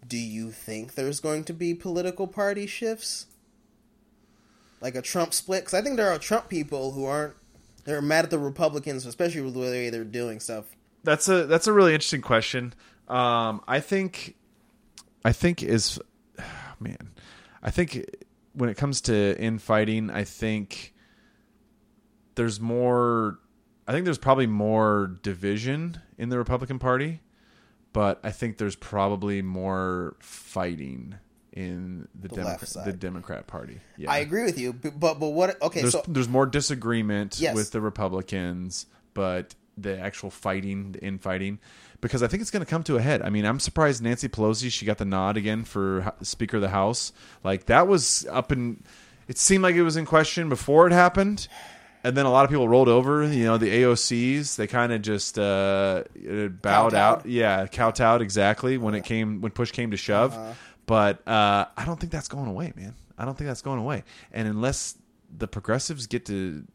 Do 0.06 0.18
you 0.18 0.52
think 0.52 0.96
there's 0.96 1.20
going 1.20 1.46
to 1.46 1.54
be 1.54 1.74
political 1.74 2.28
party 2.28 2.68
shifts, 2.68 3.28
like 4.82 4.96
a 4.96 5.02
Trump 5.02 5.34
split? 5.34 5.62
Because 5.62 5.74
I 5.74 5.82
think 5.82 5.96
there 5.96 6.10
are 6.10 6.20
Trump 6.20 6.50
people 6.50 6.92
who 6.92 7.06
aren't. 7.06 7.36
They're 7.86 8.02
mad 8.02 8.26
at 8.26 8.32
the 8.32 8.40
Republicans, 8.40 9.06
especially 9.06 9.42
with 9.42 9.54
the 9.54 9.60
way 9.60 9.90
they're 9.90 10.04
doing 10.04 10.40
stuff. 10.40 10.66
That's 11.04 11.28
a 11.28 11.46
that's 11.46 11.68
a 11.68 11.74
really 11.74 11.94
interesting 11.94 12.22
question. 12.22 12.74
Um, 13.08 13.62
I 13.68 13.80
think, 13.80 14.36
I 15.26 15.34
think 15.34 15.62
is, 15.62 16.00
man, 16.80 17.12
I 17.62 17.72
think 17.72 18.06
when 18.54 18.70
it 18.70 18.78
comes 18.78 19.02
to 19.02 19.38
infighting, 19.40 20.10
I 20.10 20.24
think 20.24 20.94
there's 22.36 22.60
more. 22.60 23.40
I 23.88 23.92
think 23.92 24.06
there's 24.06 24.18
probably 24.18 24.48
more 24.48 25.18
division 25.24 26.02
in 26.18 26.30
the 26.30 26.38
Republican 26.38 26.80
Party, 26.80 27.22
but 27.92 28.20
I 28.24 28.32
think 28.32 28.58
there's 28.58 28.76
probably 28.76 29.42
more 29.42 30.16
fighting 30.20 31.16
in 31.52 32.08
the, 32.20 32.30
The 32.30 32.36
Democrat 32.36 32.86
the 32.86 32.94
Democrat 32.94 33.48
Party. 33.48 33.80
Yeah. 33.98 34.12
I 34.12 34.20
agree 34.20 34.44
with 34.44 34.58
you, 34.58 34.74
but 34.74 35.00
but, 35.00 35.20
but 35.20 35.30
what? 35.30 35.62
Okay, 35.62 35.82
there's 35.82 35.94
so 35.94 36.04
there's 36.08 36.30
more 36.30 36.46
disagreement 36.46 37.40
Yes. 37.40 37.56
with 37.56 37.72
the 37.72 37.82
Republicans, 37.82 38.86
but 39.14 39.54
the 39.78 40.00
actual 40.00 40.30
fighting, 40.30 40.94
the 40.94 41.04
infighting, 41.04 41.60
because 42.02 42.24
I 42.24 42.28
think 42.28 42.42
it's 42.42 42.52
going 42.52 42.66
to 42.66 42.70
come 42.70 42.84
to 42.84 42.98
a 42.98 43.02
head. 43.02 43.22
I 43.22 43.30
mean, 43.30 43.46
I'm 43.46 43.60
surprised 43.60 44.02
Nancy 44.02 44.30
Pelosi 44.30 44.72
she 44.72 44.86
got 44.86 44.98
the 44.98 45.06
nod 45.06 45.38
again 45.38 45.64
for 45.64 46.14
Speaker 46.22 46.58
of 46.58 46.62
the 46.62 46.70
House. 46.70 47.12
Like 47.44 47.66
that 47.68 47.88
was 47.88 48.26
up 48.32 48.52
in. 48.52 48.84
It 49.28 49.38
seemed 49.38 49.64
like 49.64 49.76
it 49.76 49.84
was 49.84 49.96
in 49.96 50.06
question 50.06 50.50
before 50.50 50.86
it 50.88 50.92
happened, 50.94 51.48
and 52.04 52.16
then 52.18 52.26
a 52.26 52.32
lot 52.32 52.44
of 52.46 52.50
people 52.52 52.68
rolled 52.68 52.90
over. 52.90 53.24
You 53.26 53.46
know, 53.46 53.58
the 53.58 53.70
AOCs 53.70 54.56
they 54.56 54.68
kind 54.68 54.92
of 54.92 55.02
just 55.02 55.38
uh, 55.40 56.04
bowed 56.24 56.62
Kowtowed. 56.62 56.94
out. 56.94 57.26
Yeah, 57.26 57.68
kowtowed 57.68 58.22
exactly 58.22 58.78
when 58.78 58.96
it 58.96 59.04
came 59.04 59.42
when 59.42 59.52
push 59.52 59.72
came 59.72 59.92
to 59.92 59.98
shove. 59.98 60.34
Uh-huh. 60.34 60.54
But 60.86 61.28
uh, 61.28 61.66
I 61.78 61.86
don't 61.86 62.00
think 62.00 62.12
that's 62.12 62.28
going 62.28 62.48
away, 62.48 62.74
man. 62.76 62.96
I 63.18 63.26
don't 63.26 63.38
think 63.38 63.48
that's 63.48 63.62
going 63.62 63.80
away. 63.80 64.04
And 64.32 64.48
unless 64.48 64.98
the 65.36 65.48
progressives 65.48 66.08
get 66.08 66.26
to 66.26 66.66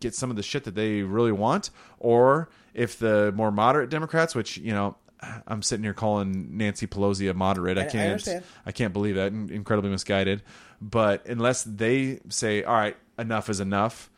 get 0.00 0.14
some 0.14 0.28
of 0.28 0.36
the 0.36 0.42
shit 0.42 0.64
that 0.64 0.74
they 0.74 1.02
really 1.02 1.32
want, 1.32 1.70
or 1.98 2.50
if 2.74 2.98
the 2.98 3.32
more 3.34 3.50
moderate 3.50 3.88
Democrats, 3.88 4.34
which 4.34 4.58
you 4.58 4.72
know, 4.72 4.96
I'm 5.46 5.62
sitting 5.62 5.82
here 5.82 5.94
calling 5.94 6.58
Nancy 6.58 6.86
Pelosi 6.86 7.30
a 7.30 7.34
moderate. 7.34 7.78
I, 7.78 7.82
I 7.82 7.84
can't. 7.84 8.10
understand. 8.10 8.44
I 8.66 8.72
can't 8.72 8.92
believe 8.92 9.14
that. 9.14 9.32
Incredibly 9.32 9.90
misguided. 9.90 10.42
But 10.80 11.26
unless 11.26 11.62
they 11.64 12.20
say, 12.28 12.62
"All 12.64 12.74
right, 12.74 12.96
enough 13.18 13.48
is 13.48 13.60
enough," 13.60 14.10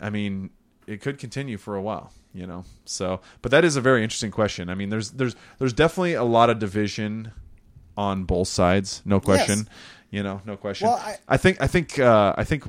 I 0.00 0.10
mean, 0.10 0.50
it 0.86 1.00
could 1.00 1.18
continue 1.18 1.56
for 1.58 1.76
a 1.76 1.82
while. 1.82 2.12
You 2.32 2.46
know. 2.46 2.64
So, 2.84 3.20
but 3.42 3.50
that 3.52 3.64
is 3.64 3.76
a 3.76 3.80
very 3.80 4.02
interesting 4.02 4.30
question. 4.32 4.68
I 4.68 4.74
mean, 4.74 4.90
there's 4.90 5.10
there's 5.12 5.36
there's 5.58 5.72
definitely 5.72 6.14
a 6.14 6.24
lot 6.24 6.50
of 6.50 6.58
division 6.58 7.30
on 7.96 8.24
both 8.24 8.48
sides, 8.48 9.02
no 9.04 9.20
question. 9.20 9.58
Yes. 9.58 9.68
You 10.10 10.22
know, 10.22 10.40
no 10.44 10.56
question. 10.56 10.88
Well, 10.88 10.96
I- 10.96 11.18
I 11.28 11.36
think 11.36 11.60
I 11.60 11.66
think 11.68 11.98
uh, 11.98 12.34
I 12.36 12.42
think 12.44 12.64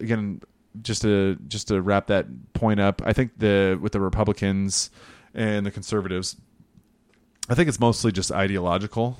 again 0.00 0.40
just 0.82 1.02
to 1.02 1.36
just 1.48 1.68
to 1.68 1.80
wrap 1.80 2.08
that 2.08 2.26
point 2.52 2.80
up, 2.80 3.00
I 3.04 3.12
think 3.12 3.38
the 3.38 3.78
with 3.80 3.92
the 3.92 4.00
Republicans 4.00 4.90
and 5.34 5.64
the 5.64 5.70
conservatives, 5.70 6.36
I 7.48 7.54
think 7.54 7.68
it's 7.68 7.80
mostly 7.80 8.10
just 8.12 8.32
ideological. 8.32 9.18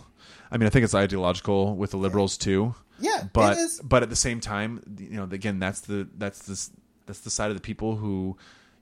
I 0.51 0.59
mean, 0.59 0.66
I 0.66 0.70
think 0.70 0.85
it's 0.85 0.94
ideological 0.94 1.77
with 1.77 1.90
the 1.93 1.97
liberals 1.97 2.36
too. 2.36 2.74
yeah, 3.01 3.24
But 3.32 3.56
it 3.56 3.60
is. 3.60 3.81
but 3.82 4.02
at 4.02 4.10
the 4.10 4.16
same 4.16 4.40
time, 4.40 4.82
you 4.98 5.16
know, 5.16 5.24
again, 5.31 5.59
that's 5.59 5.81
the 5.82 6.09
that's 6.16 6.40
the 6.40 6.70
that's 7.07 7.20
the 7.20 7.31
side 7.31 7.51
of 7.51 7.57
the 7.57 7.62
people 7.62 7.97
who, 7.97 8.37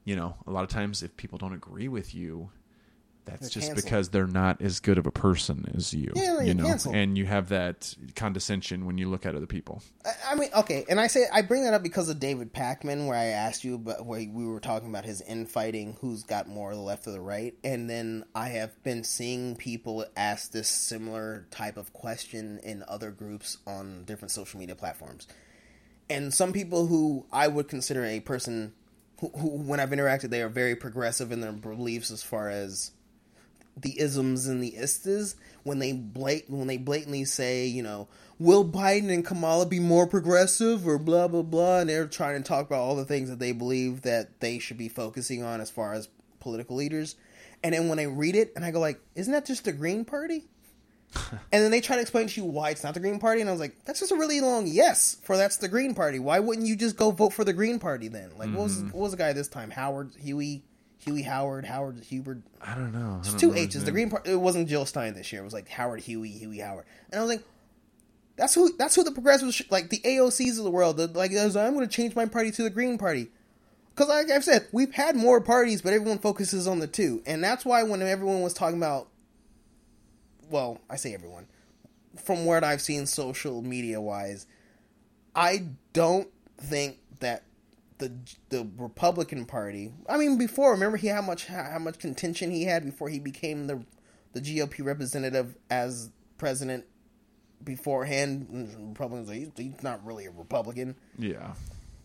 you 0.04 0.16
know, 0.16 0.34
a 0.46 0.50
lot 0.50 0.64
of 0.64 0.70
times 0.70 1.02
if 1.02 1.16
people 1.16 1.38
don't 1.38 1.54
agree 1.54 1.88
with 1.88 2.14
you, 2.14 2.50
that's 3.26 3.40
They're 3.40 3.48
just 3.48 3.68
canceled. 3.68 3.84
because 3.86 4.08
they're 4.10 4.26
not 4.26 4.60
as 4.60 4.80
good 4.80 4.98
of 4.98 5.06
a 5.06 5.10
person 5.10 5.72
as 5.74 5.94
you. 5.94 6.12
Yeah, 6.14 6.42
you 6.42 6.52
know, 6.52 6.64
canceled. 6.66 6.94
and 6.94 7.16
you 7.16 7.24
have 7.24 7.48
that 7.48 7.94
condescension 8.16 8.84
when 8.84 8.98
you 8.98 9.08
look 9.08 9.24
at 9.24 9.34
other 9.34 9.46
people. 9.46 9.82
I- 10.04 10.32
I 10.32 10.34
mean, 10.34 10.50
okay, 10.54 10.84
and 10.90 11.00
I 11.00 11.06
say 11.06 11.24
I 11.32 11.40
bring 11.40 11.64
that 11.64 11.72
up 11.72 11.82
because 11.82 12.10
of 12.10 12.20
David 12.20 12.52
Pakman, 12.52 13.06
where 13.06 13.16
I 13.16 13.26
asked 13.26 13.64
you, 13.64 13.78
but 13.78 14.04
where 14.04 14.20
we 14.30 14.44
were 14.44 14.60
talking 14.60 14.90
about 14.90 15.06
his 15.06 15.22
infighting, 15.22 15.96
who's 16.02 16.22
got 16.22 16.48
more 16.48 16.72
of 16.72 16.76
the 16.76 16.82
left 16.82 17.06
or 17.06 17.12
the 17.12 17.20
right, 17.20 17.54
and 17.64 17.88
then 17.88 18.24
I 18.34 18.48
have 18.48 18.82
been 18.82 19.04
seeing 19.04 19.56
people 19.56 20.04
ask 20.18 20.50
this 20.52 20.68
similar 20.68 21.46
type 21.50 21.78
of 21.78 21.94
question 21.94 22.58
in 22.62 22.84
other 22.88 23.10
groups 23.10 23.56
on 23.66 24.04
different 24.04 24.32
social 24.32 24.60
media 24.60 24.74
platforms, 24.74 25.26
and 26.08 26.32
some 26.32 26.52
people 26.52 26.86
who 26.86 27.26
I 27.32 27.48
would 27.48 27.68
consider 27.68 28.04
a 28.04 28.20
person 28.20 28.72
who, 29.20 29.28
who 29.28 29.48
when 29.48 29.80
I've 29.80 29.90
interacted, 29.90 30.30
they 30.30 30.42
are 30.42 30.48
very 30.48 30.76
progressive 30.76 31.32
in 31.32 31.40
their 31.40 31.52
beliefs 31.52 32.10
as 32.10 32.22
far 32.22 32.48
as 32.48 32.90
the 33.76 33.98
isms 33.98 34.46
and 34.46 34.62
the 34.62 34.72
istas 34.72 35.34
when 35.64 35.78
they 35.78 35.92
blat- 35.92 36.48
when 36.48 36.66
they 36.66 36.76
blatantly 36.76 37.24
say, 37.24 37.66
you 37.66 37.82
know, 37.82 38.08
will 38.38 38.64
Biden 38.64 39.12
and 39.12 39.24
Kamala 39.24 39.66
be 39.66 39.80
more 39.80 40.06
progressive 40.06 40.86
or 40.86 40.98
blah 40.98 41.28
blah 41.28 41.42
blah, 41.42 41.80
and 41.80 41.90
they're 41.90 42.06
trying 42.06 42.40
to 42.40 42.46
talk 42.46 42.66
about 42.66 42.80
all 42.80 42.96
the 42.96 43.04
things 43.04 43.30
that 43.30 43.38
they 43.38 43.52
believe 43.52 44.02
that 44.02 44.40
they 44.40 44.58
should 44.58 44.78
be 44.78 44.88
focusing 44.88 45.42
on 45.42 45.60
as 45.60 45.70
far 45.70 45.94
as 45.94 46.08
political 46.40 46.76
leaders. 46.76 47.16
And 47.62 47.72
then 47.74 47.88
when 47.88 47.98
I 47.98 48.04
read 48.04 48.36
it, 48.36 48.52
and 48.54 48.64
I 48.64 48.70
go 48.70 48.78
like, 48.78 49.00
isn't 49.14 49.32
that 49.32 49.46
just 49.46 49.64
the 49.64 49.72
Green 49.72 50.04
Party? 50.04 50.44
and 51.52 51.62
then 51.62 51.70
they 51.70 51.80
try 51.80 51.96
to 51.96 52.02
explain 52.02 52.26
to 52.26 52.40
you 52.40 52.46
why 52.46 52.70
it's 52.70 52.82
not 52.82 52.94
the 52.94 53.00
Green 53.00 53.18
Party, 53.18 53.40
and 53.40 53.48
I 53.48 53.52
was 53.52 53.60
like, 53.60 53.84
that's 53.84 54.00
just 54.00 54.12
a 54.12 54.16
really 54.16 54.40
long 54.40 54.66
yes 54.66 55.16
for 55.22 55.36
that's 55.36 55.56
the 55.56 55.68
Green 55.68 55.94
Party. 55.94 56.18
Why 56.18 56.40
wouldn't 56.40 56.66
you 56.66 56.76
just 56.76 56.96
go 56.96 57.10
vote 57.10 57.32
for 57.32 57.44
the 57.44 57.52
Green 57.52 57.78
Party 57.78 58.08
then? 58.08 58.30
Like, 58.38 58.50
what 58.50 58.64
was 58.64 58.78
mm-hmm. 58.78 58.88
what 58.88 59.02
was 59.02 59.10
the 59.12 59.18
guy 59.18 59.32
this 59.32 59.48
time? 59.48 59.70
Howard 59.70 60.12
Huey. 60.20 60.62
Huey 61.04 61.20
Howard, 61.20 61.66
Howard 61.66 62.02
Hubert, 62.02 62.40
I 62.62 62.74
don't 62.74 62.92
know. 62.92 63.18
It's 63.20 63.34
two 63.34 63.48
know 63.48 63.56
H's. 63.56 63.84
The. 63.84 63.92
Green 63.92 64.08
Party. 64.08 64.32
It 64.32 64.36
wasn't 64.36 64.70
Jill 64.70 64.86
Stein 64.86 65.12
this 65.12 65.30
year. 65.30 65.42
It 65.42 65.44
was 65.44 65.52
like 65.52 65.68
Howard 65.68 66.00
Huey, 66.00 66.30
Huey 66.30 66.60
Howard, 66.60 66.86
and 67.10 67.18
I 67.18 67.22
was 67.22 67.30
like, 67.30 67.44
that's 68.36 68.54
who. 68.54 68.74
That's 68.78 68.94
who 68.94 69.04
the 69.04 69.12
progressives, 69.12 69.56
sh- 69.56 69.62
like 69.70 69.90
the 69.90 70.00
AOCs 70.00 70.56
of 70.56 70.64
the 70.64 70.70
world. 70.70 70.96
The, 70.96 71.08
like, 71.08 71.30
was 71.32 71.56
like, 71.56 71.66
I'm 71.66 71.74
going 71.74 71.86
to 71.86 71.94
change 71.94 72.16
my 72.16 72.24
party 72.24 72.50
to 72.52 72.62
the 72.62 72.70
Green 72.70 72.96
Party. 72.96 73.28
Because, 73.94 74.08
like 74.08 74.30
I've 74.30 74.44
said, 74.44 74.66
we've 74.72 74.92
had 74.92 75.14
more 75.14 75.40
parties, 75.40 75.82
but 75.82 75.92
everyone 75.92 76.18
focuses 76.18 76.66
on 76.66 76.80
the 76.80 76.86
two, 76.86 77.22
and 77.26 77.44
that's 77.44 77.64
why 77.64 77.82
when 77.84 78.02
everyone 78.02 78.40
was 78.40 78.54
talking 78.54 78.78
about, 78.78 79.08
well, 80.50 80.80
I 80.90 80.96
say 80.96 81.14
everyone, 81.14 81.46
from 82.22 82.44
what 82.44 82.62
I've 82.64 82.80
seen 82.80 83.06
social 83.06 83.62
media 83.62 84.00
wise, 84.00 84.46
I 85.34 85.66
don't 85.92 86.28
think 86.58 86.98
that 87.20 87.42
the 87.98 88.12
the 88.50 88.68
Republican 88.76 89.44
Party. 89.46 89.92
I 90.08 90.16
mean, 90.18 90.36
before 90.38 90.72
remember 90.72 90.96
he 90.96 91.08
how 91.08 91.22
much 91.22 91.46
how 91.46 91.78
much 91.78 91.98
contention 91.98 92.50
he 92.50 92.64
had 92.64 92.84
before 92.84 93.08
he 93.08 93.18
became 93.18 93.66
the 93.66 93.84
the 94.32 94.40
GOP 94.40 94.84
representative 94.84 95.56
as 95.70 96.10
president. 96.38 96.84
Beforehand, 97.62 98.46
Republicans 98.78 99.28
like, 99.28 99.38
he's, 99.38 99.50
he's 99.56 99.82
not 99.82 100.04
really 100.04 100.26
a 100.26 100.30
Republican, 100.30 100.96
Yeah. 101.18 101.54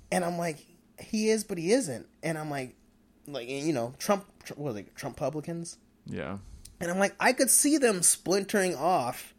and 0.10 0.24
I'm 0.24 0.38
like, 0.38 0.58
he 1.00 1.30
is, 1.30 1.44
but 1.44 1.58
he 1.58 1.72
isn't. 1.74 2.08
And 2.24 2.38
I'm 2.38 2.50
like, 2.50 2.76
like 3.28 3.50
you 3.50 3.74
know, 3.74 3.94
Trump, 4.00 4.26
Tr- 4.46 4.54
what 4.54 4.74
was 4.74 4.76
it, 4.78 4.96
Trump 4.96 5.18
Republicans? 5.18 5.78
Yeah. 6.06 6.38
And 6.80 6.90
I'm 6.90 7.00
like, 7.00 7.16
I 7.20 7.34
could 7.34 7.50
see 7.50 7.78
them 7.78 8.02
splintering 8.02 8.76
off 8.76 9.34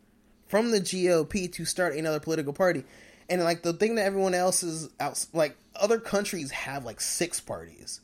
from 0.46 0.70
the 0.70 0.80
GOP 0.80 1.50
to 1.52 1.64
start 1.64 1.94
another 1.94 2.20
political 2.20 2.52
party. 2.52 2.84
And 3.28 3.42
like 3.42 3.62
the 3.62 3.72
thing 3.72 3.94
that 3.94 4.04
everyone 4.04 4.34
else 4.34 4.62
is 4.62 4.90
out, 4.98 5.24
like 5.32 5.56
other 5.76 5.98
countries 5.98 6.50
have 6.50 6.84
like 6.84 7.00
six 7.00 7.40
parties 7.40 8.00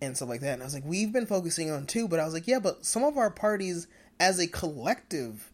and 0.00 0.16
stuff 0.16 0.28
like 0.28 0.42
that. 0.42 0.54
And 0.54 0.62
I 0.62 0.66
was 0.66 0.74
like, 0.74 0.84
we've 0.84 1.12
been 1.12 1.26
focusing 1.26 1.70
on 1.70 1.86
two, 1.86 2.06
but 2.08 2.20
I 2.20 2.24
was 2.24 2.34
like, 2.34 2.46
yeah, 2.46 2.58
but 2.58 2.84
some 2.84 3.04
of 3.04 3.16
our 3.16 3.30
parties 3.30 3.86
as 4.20 4.38
a 4.38 4.46
collective 4.46 5.50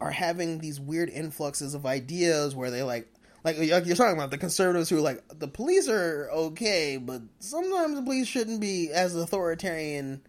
are 0.00 0.10
having 0.10 0.58
these 0.58 0.78
weird 0.78 1.08
influxes 1.10 1.74
of 1.74 1.86
ideas 1.86 2.54
where 2.54 2.70
they 2.70 2.82
like, 2.82 3.08
like 3.42 3.56
you're 3.58 3.96
talking 3.96 4.16
about 4.16 4.30
the 4.30 4.38
conservatives 4.38 4.88
who 4.88 4.98
are 4.98 5.02
like 5.02 5.22
the 5.38 5.48
police 5.48 5.88
are 5.88 6.30
okay, 6.32 6.96
but 6.96 7.20
sometimes 7.40 7.96
the 7.96 8.02
police 8.02 8.26
shouldn't 8.26 8.60
be 8.60 8.90
as 8.90 9.14
authoritarian 9.14 10.22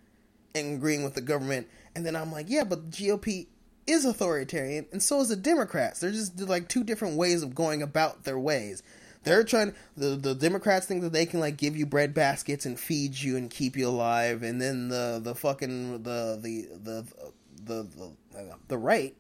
and 0.56 0.78
agreeing 0.78 1.04
with 1.04 1.14
the 1.14 1.22
government. 1.22 1.68
And 1.96 2.06
then 2.06 2.16
I'm 2.16 2.32
like, 2.32 2.50
yeah, 2.50 2.64
but 2.64 2.92
the 2.92 2.98
GOP 2.98 3.48
is 3.88 4.06
authoritarian, 4.06 4.88
and 4.92 5.02
so 5.02 5.22
is 5.22 5.30
the 5.30 5.36
Democrats. 5.36 6.00
They're 6.00 6.12
just 6.12 6.40
like 6.40 6.68
two 6.68 6.84
different 6.84 7.18
ways 7.18 7.44
of 7.44 7.54
going 7.54 7.82
about 7.82 8.24
their 8.24 8.40
ways. 8.40 8.82
They're 9.24 9.44
trying 9.44 9.74
the 9.98 10.16
the 10.16 10.36
Democrats 10.36 10.86
think 10.86 11.02
that 11.02 11.14
they 11.14 11.26
can 11.26 11.40
like 11.40 11.58
give 11.58 11.76
you 11.76 11.86
bread 11.86 12.14
baskets 12.14 12.66
and 12.66 12.80
feed 12.80 13.20
you 13.20 13.38
and 13.38 13.50
keep 13.50 13.76
you 13.76 13.88
alive, 13.88 14.44
and 14.44 14.62
then 14.62 14.90
the 14.90 15.20
the 15.24 15.36
fucking 15.36 16.04
the 16.04 16.40
the 16.42 16.68
the 16.84 17.06
the 17.64 17.88
the, 18.32 18.56
the 18.68 18.78
right, 18.78 19.16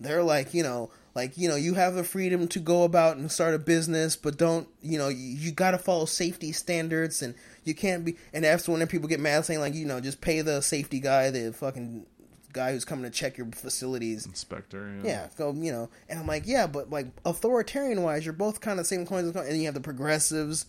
they're 0.00 0.22
like, 0.22 0.54
you 0.54 0.62
know, 0.62 0.90
like 1.14 1.38
you 1.38 1.48
know, 1.48 1.56
you 1.56 1.74
have 1.74 1.94
the 1.94 2.04
freedom 2.04 2.48
to 2.48 2.58
go 2.58 2.82
about 2.82 3.16
and 3.16 3.30
start 3.30 3.54
a 3.54 3.58
business, 3.58 4.16
but 4.16 4.36
don't, 4.36 4.68
you 4.82 4.98
know, 4.98 5.08
you, 5.08 5.16
you 5.16 5.52
got 5.52 5.70
to 5.72 5.78
follow 5.78 6.04
safety 6.04 6.52
standards, 6.52 7.22
and 7.22 7.34
you 7.64 7.74
can't 7.74 8.04
be. 8.04 8.16
And 8.32 8.44
that's 8.44 8.68
when 8.68 8.86
people 8.86 9.08
get 9.08 9.20
mad, 9.20 9.44
saying 9.44 9.60
like, 9.60 9.74
you 9.74 9.86
know, 9.86 10.00
just 10.00 10.20
pay 10.20 10.40
the 10.40 10.60
safety 10.60 11.00
guy, 11.00 11.30
the 11.30 11.52
fucking 11.52 12.06
guy 12.52 12.72
who's 12.72 12.84
coming 12.84 13.04
to 13.04 13.10
check 13.10 13.36
your 13.36 13.46
facilities. 13.48 14.26
Inspector. 14.26 15.00
Yeah, 15.02 15.28
go, 15.36 15.52
you 15.52 15.72
know. 15.72 15.90
And 16.08 16.18
I'm 16.20 16.26
like, 16.26 16.44
yeah, 16.46 16.66
but 16.66 16.90
like 16.90 17.06
authoritarian 17.24 18.02
wise, 18.02 18.24
you're 18.24 18.32
both 18.32 18.60
kind 18.60 18.78
of 18.78 18.86
same 18.86 19.06
coins. 19.06 19.34
And 19.34 19.58
you 19.58 19.64
have 19.64 19.74
the 19.74 19.80
progressives 19.80 20.66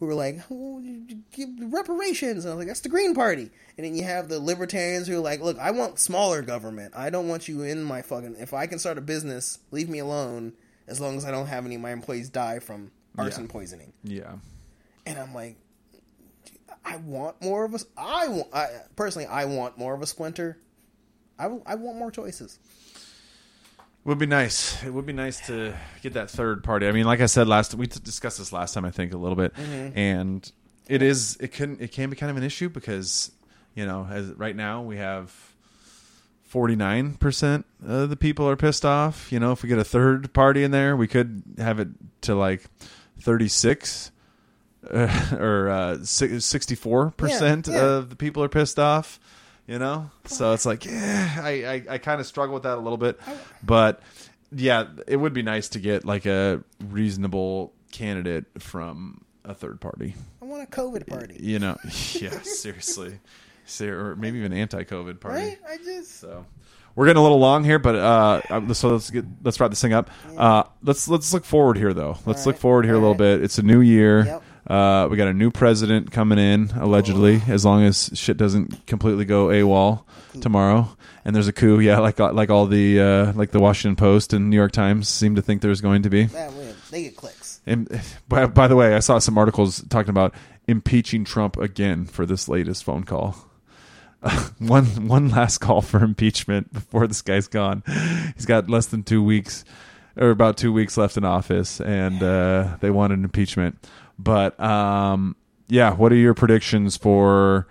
who 0.00 0.06
were 0.06 0.14
like, 0.14 0.38
oh, 0.50 0.82
give 1.32 1.48
reparations. 1.60 2.44
And 2.44 2.52
I 2.52 2.54
was 2.54 2.62
like, 2.62 2.68
that's 2.68 2.80
the 2.80 2.88
Green 2.88 3.14
Party. 3.14 3.50
And 3.76 3.84
then 3.84 3.94
you 3.94 4.04
have 4.04 4.28
the 4.28 4.38
libertarians 4.40 5.06
who 5.08 5.16
are 5.16 5.20
like, 5.20 5.40
look, 5.40 5.58
I 5.58 5.70
want 5.72 5.98
smaller 5.98 6.42
government. 6.42 6.94
I 6.96 7.10
don't 7.10 7.28
want 7.28 7.48
you 7.48 7.62
in 7.62 7.82
my 7.82 8.02
fucking. 8.02 8.36
If 8.38 8.54
I 8.54 8.66
can 8.66 8.78
start 8.78 8.98
a 8.98 9.00
business, 9.00 9.58
leave 9.70 9.88
me 9.88 9.98
alone 9.98 10.52
as 10.86 11.00
long 11.00 11.16
as 11.16 11.24
I 11.24 11.30
don't 11.30 11.46
have 11.46 11.66
any 11.66 11.74
of 11.74 11.80
my 11.80 11.90
employees 11.92 12.30
die 12.30 12.60
from 12.60 12.90
arson 13.16 13.44
Yeah. 13.44 13.50
poisoning. 13.52 13.92
Yeah. 14.04 14.32
And 15.04 15.18
I'm 15.18 15.34
like, 15.34 15.56
I 16.88 16.96
want 16.96 17.42
more 17.42 17.64
of 17.64 17.74
a. 17.74 17.78
I 17.96 18.28
want 18.28 18.48
I, 18.54 18.68
personally, 18.96 19.26
I 19.26 19.44
want 19.44 19.76
more 19.76 19.94
of 19.94 20.00
a 20.00 20.06
splinter. 20.06 20.58
I, 21.38 21.44
I 21.66 21.74
want 21.74 21.98
more 21.98 22.10
choices. 22.10 22.58
It 22.94 24.08
Would 24.08 24.18
be 24.18 24.26
nice. 24.26 24.82
It 24.82 24.92
would 24.92 25.04
be 25.04 25.12
nice 25.12 25.46
to 25.48 25.74
get 26.02 26.14
that 26.14 26.30
third 26.30 26.64
party. 26.64 26.86
I 26.86 26.92
mean, 26.92 27.04
like 27.04 27.20
I 27.20 27.26
said 27.26 27.46
last, 27.46 27.74
we 27.74 27.86
discussed 27.86 28.38
this 28.38 28.52
last 28.52 28.72
time. 28.72 28.86
I 28.86 28.90
think 28.90 29.12
a 29.12 29.18
little 29.18 29.36
bit, 29.36 29.54
mm-hmm. 29.54 29.98
and 29.98 30.50
it 30.88 31.02
is 31.02 31.36
it 31.40 31.52
can 31.52 31.76
it 31.78 31.92
can 31.92 32.08
be 32.08 32.16
kind 32.16 32.30
of 32.30 32.38
an 32.38 32.42
issue 32.42 32.70
because 32.70 33.30
you 33.74 33.84
know 33.84 34.08
as 34.10 34.30
right 34.30 34.56
now 34.56 34.80
we 34.80 34.96
have 34.96 35.34
forty 36.44 36.74
nine 36.74 37.14
percent 37.14 37.66
of 37.86 38.08
the 38.08 38.16
people 38.16 38.48
are 38.48 38.56
pissed 38.56 38.86
off. 38.86 39.30
You 39.30 39.40
know, 39.40 39.52
if 39.52 39.62
we 39.62 39.68
get 39.68 39.78
a 39.78 39.84
third 39.84 40.32
party 40.32 40.64
in 40.64 40.70
there, 40.70 40.96
we 40.96 41.06
could 41.06 41.42
have 41.58 41.78
it 41.78 41.88
to 42.22 42.34
like 42.34 42.64
thirty 43.20 43.48
six. 43.48 44.10
Uh, 44.88 45.26
or 45.38 45.68
uh, 45.68 45.98
sixty 46.02 46.74
four 46.74 47.10
percent 47.10 47.68
of 47.68 48.10
the 48.10 48.16
people 48.16 48.42
are 48.42 48.48
pissed 48.48 48.78
off. 48.78 49.18
You 49.66 49.78
know, 49.78 50.10
so 50.24 50.54
it's 50.54 50.64
like, 50.64 50.86
yeah, 50.86 51.40
I 51.42 51.50
I, 51.50 51.82
I 51.90 51.98
kind 51.98 52.20
of 52.20 52.26
struggle 52.26 52.54
with 52.54 52.62
that 52.62 52.78
a 52.78 52.80
little 52.80 52.96
bit, 52.96 53.20
but 53.62 54.00
yeah, 54.50 54.86
it 55.06 55.16
would 55.16 55.34
be 55.34 55.42
nice 55.42 55.68
to 55.70 55.78
get 55.78 56.04
like 56.04 56.24
a 56.24 56.62
reasonable 56.88 57.74
candidate 57.92 58.46
from 58.58 59.22
a 59.44 59.54
third 59.54 59.80
party. 59.80 60.14
I 60.40 60.44
want 60.46 60.62
a 60.62 60.66
COVID 60.66 61.06
party. 61.06 61.36
You 61.40 61.58
know, 61.58 61.76
yeah, 62.14 62.40
seriously, 62.42 63.20
Ser- 63.66 64.12
or 64.12 64.16
maybe 64.16 64.38
even 64.38 64.52
anti-COVID 64.52 65.20
party. 65.20 65.38
Right? 65.38 65.58
I 65.68 65.76
just 65.78 66.18
So 66.20 66.46
we're 66.94 67.06
getting 67.06 67.20
a 67.20 67.22
little 67.22 67.38
long 67.38 67.64
here, 67.64 67.78
but 67.78 67.94
uh, 67.94 68.72
so 68.74 68.90
let's 68.90 69.10
get 69.10 69.24
let's 69.42 69.60
wrap 69.60 69.70
this 69.70 69.80
thing 69.80 69.92
up. 69.92 70.10
Uh, 70.36 70.64
let's 70.82 71.08
let's 71.08 71.32
look 71.32 71.44
forward 71.44 71.76
here 71.76 71.92
though. 71.92 72.18
Let's 72.26 72.46
All 72.46 72.52
look 72.52 72.60
forward 72.60 72.84
here 72.84 72.94
a 72.94 72.98
little 72.98 73.10
right. 73.10 73.38
bit. 73.38 73.42
It's 73.44 73.58
a 73.58 73.62
new 73.62 73.80
year. 73.80 74.24
Yep. 74.24 74.42
Uh, 74.68 75.08
we 75.10 75.16
got 75.16 75.28
a 75.28 75.32
new 75.32 75.50
president 75.50 76.10
coming 76.10 76.38
in 76.38 76.70
allegedly, 76.78 77.40
as 77.48 77.64
long 77.64 77.82
as 77.84 78.10
shit 78.12 78.36
doesn't 78.36 78.86
completely 78.86 79.24
go 79.24 79.46
AWOL 79.46 80.04
tomorrow. 80.42 80.94
And 81.24 81.34
there's 81.34 81.48
a 81.48 81.52
coup, 81.52 81.80
yeah, 81.80 81.98
like 81.98 82.18
like 82.18 82.50
all 82.50 82.66
the 82.66 83.00
uh, 83.00 83.32
like 83.32 83.50
the 83.50 83.60
Washington 83.60 83.96
Post 83.96 84.32
and 84.32 84.50
New 84.50 84.56
York 84.56 84.72
Times 84.72 85.08
seem 85.08 85.36
to 85.36 85.42
think 85.42 85.62
there's 85.62 85.80
going 85.80 86.02
to 86.02 86.10
be. 86.10 86.24
They 86.90 87.02
get 87.04 87.16
clicks. 87.16 87.60
And 87.66 88.00
by, 88.28 88.46
by 88.46 88.68
the 88.68 88.76
way, 88.76 88.94
I 88.94 89.00
saw 89.00 89.18
some 89.18 89.36
articles 89.36 89.82
talking 89.88 90.10
about 90.10 90.34
impeaching 90.66 91.24
Trump 91.24 91.56
again 91.56 92.06
for 92.06 92.24
this 92.26 92.48
latest 92.48 92.84
phone 92.84 93.04
call. 93.04 93.36
one 94.58 94.84
one 95.06 95.28
last 95.30 95.58
call 95.58 95.80
for 95.80 96.02
impeachment 96.02 96.72
before 96.72 97.06
this 97.06 97.22
guy's 97.22 97.46
gone. 97.46 97.82
He's 98.34 98.46
got 98.46 98.68
less 98.68 98.86
than 98.86 99.02
two 99.02 99.22
weeks, 99.22 99.64
or 100.16 100.30
about 100.30 100.56
two 100.56 100.72
weeks 100.72 100.96
left 100.96 101.16
in 101.16 101.24
office, 101.24 101.80
and 101.80 102.22
uh, 102.22 102.76
they 102.80 102.90
want 102.90 103.12
an 103.12 103.24
impeachment. 103.24 103.78
But 104.18 104.58
um, 104.60 105.36
yeah, 105.68 105.92
what 105.94 106.12
are 106.12 106.16
your 106.16 106.34
predictions 106.34 106.96
for 106.96 107.66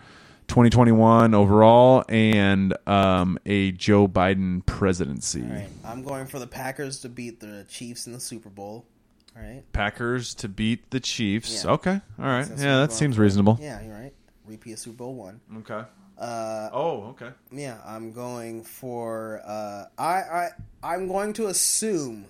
2021 0.47 1.33
overall 1.33 2.05
and 2.07 2.73
um, 2.87 3.37
a 3.45 3.71
Joe 3.73 4.07
Biden 4.07 4.65
presidency? 4.65 5.41
Right. 5.41 5.67
I'm 5.83 6.03
going 6.03 6.25
for 6.27 6.39
the 6.39 6.47
Packers 6.47 6.99
to 7.01 7.09
beat 7.09 7.39
the 7.39 7.65
Chiefs 7.69 8.07
in 8.07 8.13
the 8.13 8.19
Super 8.19 8.49
Bowl. 8.49 8.85
All 9.35 9.43
right. 9.43 9.61
Packers 9.73 10.33
to 10.35 10.47
beat 10.47 10.89
the 10.91 10.99
Chiefs. 10.99 11.63
Yeah. 11.63 11.71
Okay, 11.71 12.01
all 12.17 12.25
right, 12.25 12.45
That's 12.47 12.61
yeah, 12.63 12.77
that 12.77 12.91
seems 12.91 13.19
reasonable. 13.19 13.59
Yeah, 13.61 13.81
you're 13.83 13.93
right. 13.93 14.13
Repeat 14.45 14.71
of 14.73 14.79
Super 14.79 14.97
Bowl 14.97 15.13
one. 15.15 15.41
Okay. 15.57 15.83
Uh, 16.17 16.69
Oh, 16.73 17.09
okay. 17.09 17.29
yeah, 17.51 17.77
I'm 17.85 18.11
going 18.13 18.63
for. 18.63 19.41
Uh, 19.45 19.83
I 19.99 20.13
I 20.15 20.49
I'm 20.81 21.07
going 21.07 21.33
to 21.33 21.47
assume 21.47 22.25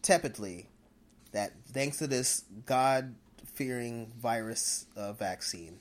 tepidly 0.00 0.66
thanks 1.70 1.98
to 1.98 2.06
this 2.06 2.44
God 2.66 3.14
fearing 3.44 4.12
virus 4.18 4.86
uh, 4.96 5.12
vaccine, 5.12 5.78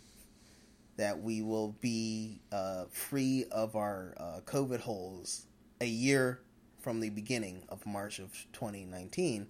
that 0.98 1.22
we 1.22 1.42
will 1.42 1.76
be 1.82 2.42
uh, 2.52 2.86
free 2.92 3.46
of 3.52 3.76
our 3.76 4.14
uh, 4.18 4.40
COVID 4.46 4.82
holes 4.82 5.46
a 5.82 5.86
year 5.86 6.42
from 6.80 7.00
the 7.00 7.10
beginning 7.10 7.64
of 7.70 7.86
March 7.86 8.20
of 8.20 8.32
2019. 8.54 9.48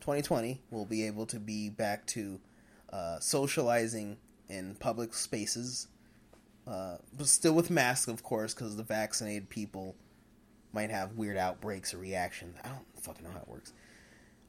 2020, 0.00 0.60
we'll 0.70 0.84
be 0.84 1.06
able 1.06 1.26
to 1.26 1.38
be 1.38 1.68
back 1.70 2.06
to 2.06 2.40
uh, 2.92 3.18
socializing 3.18 4.16
in 4.48 4.74
public 4.76 5.12
spaces, 5.14 5.88
uh, 6.66 6.96
but 7.16 7.26
still 7.26 7.54
with 7.54 7.70
masks, 7.70 8.08
of 8.08 8.22
course, 8.22 8.54
because 8.54 8.76
the 8.76 8.82
vaccinated 8.82 9.48
people 9.48 9.94
might 10.72 10.90
have 10.90 11.12
weird 11.12 11.36
outbreaks 11.36 11.92
or 11.94 11.98
reactions. 11.98 12.56
I 12.64 12.68
don't 12.68 13.02
fucking 13.02 13.24
know 13.24 13.30
how 13.30 13.40
it 13.40 13.48
works. 13.48 13.72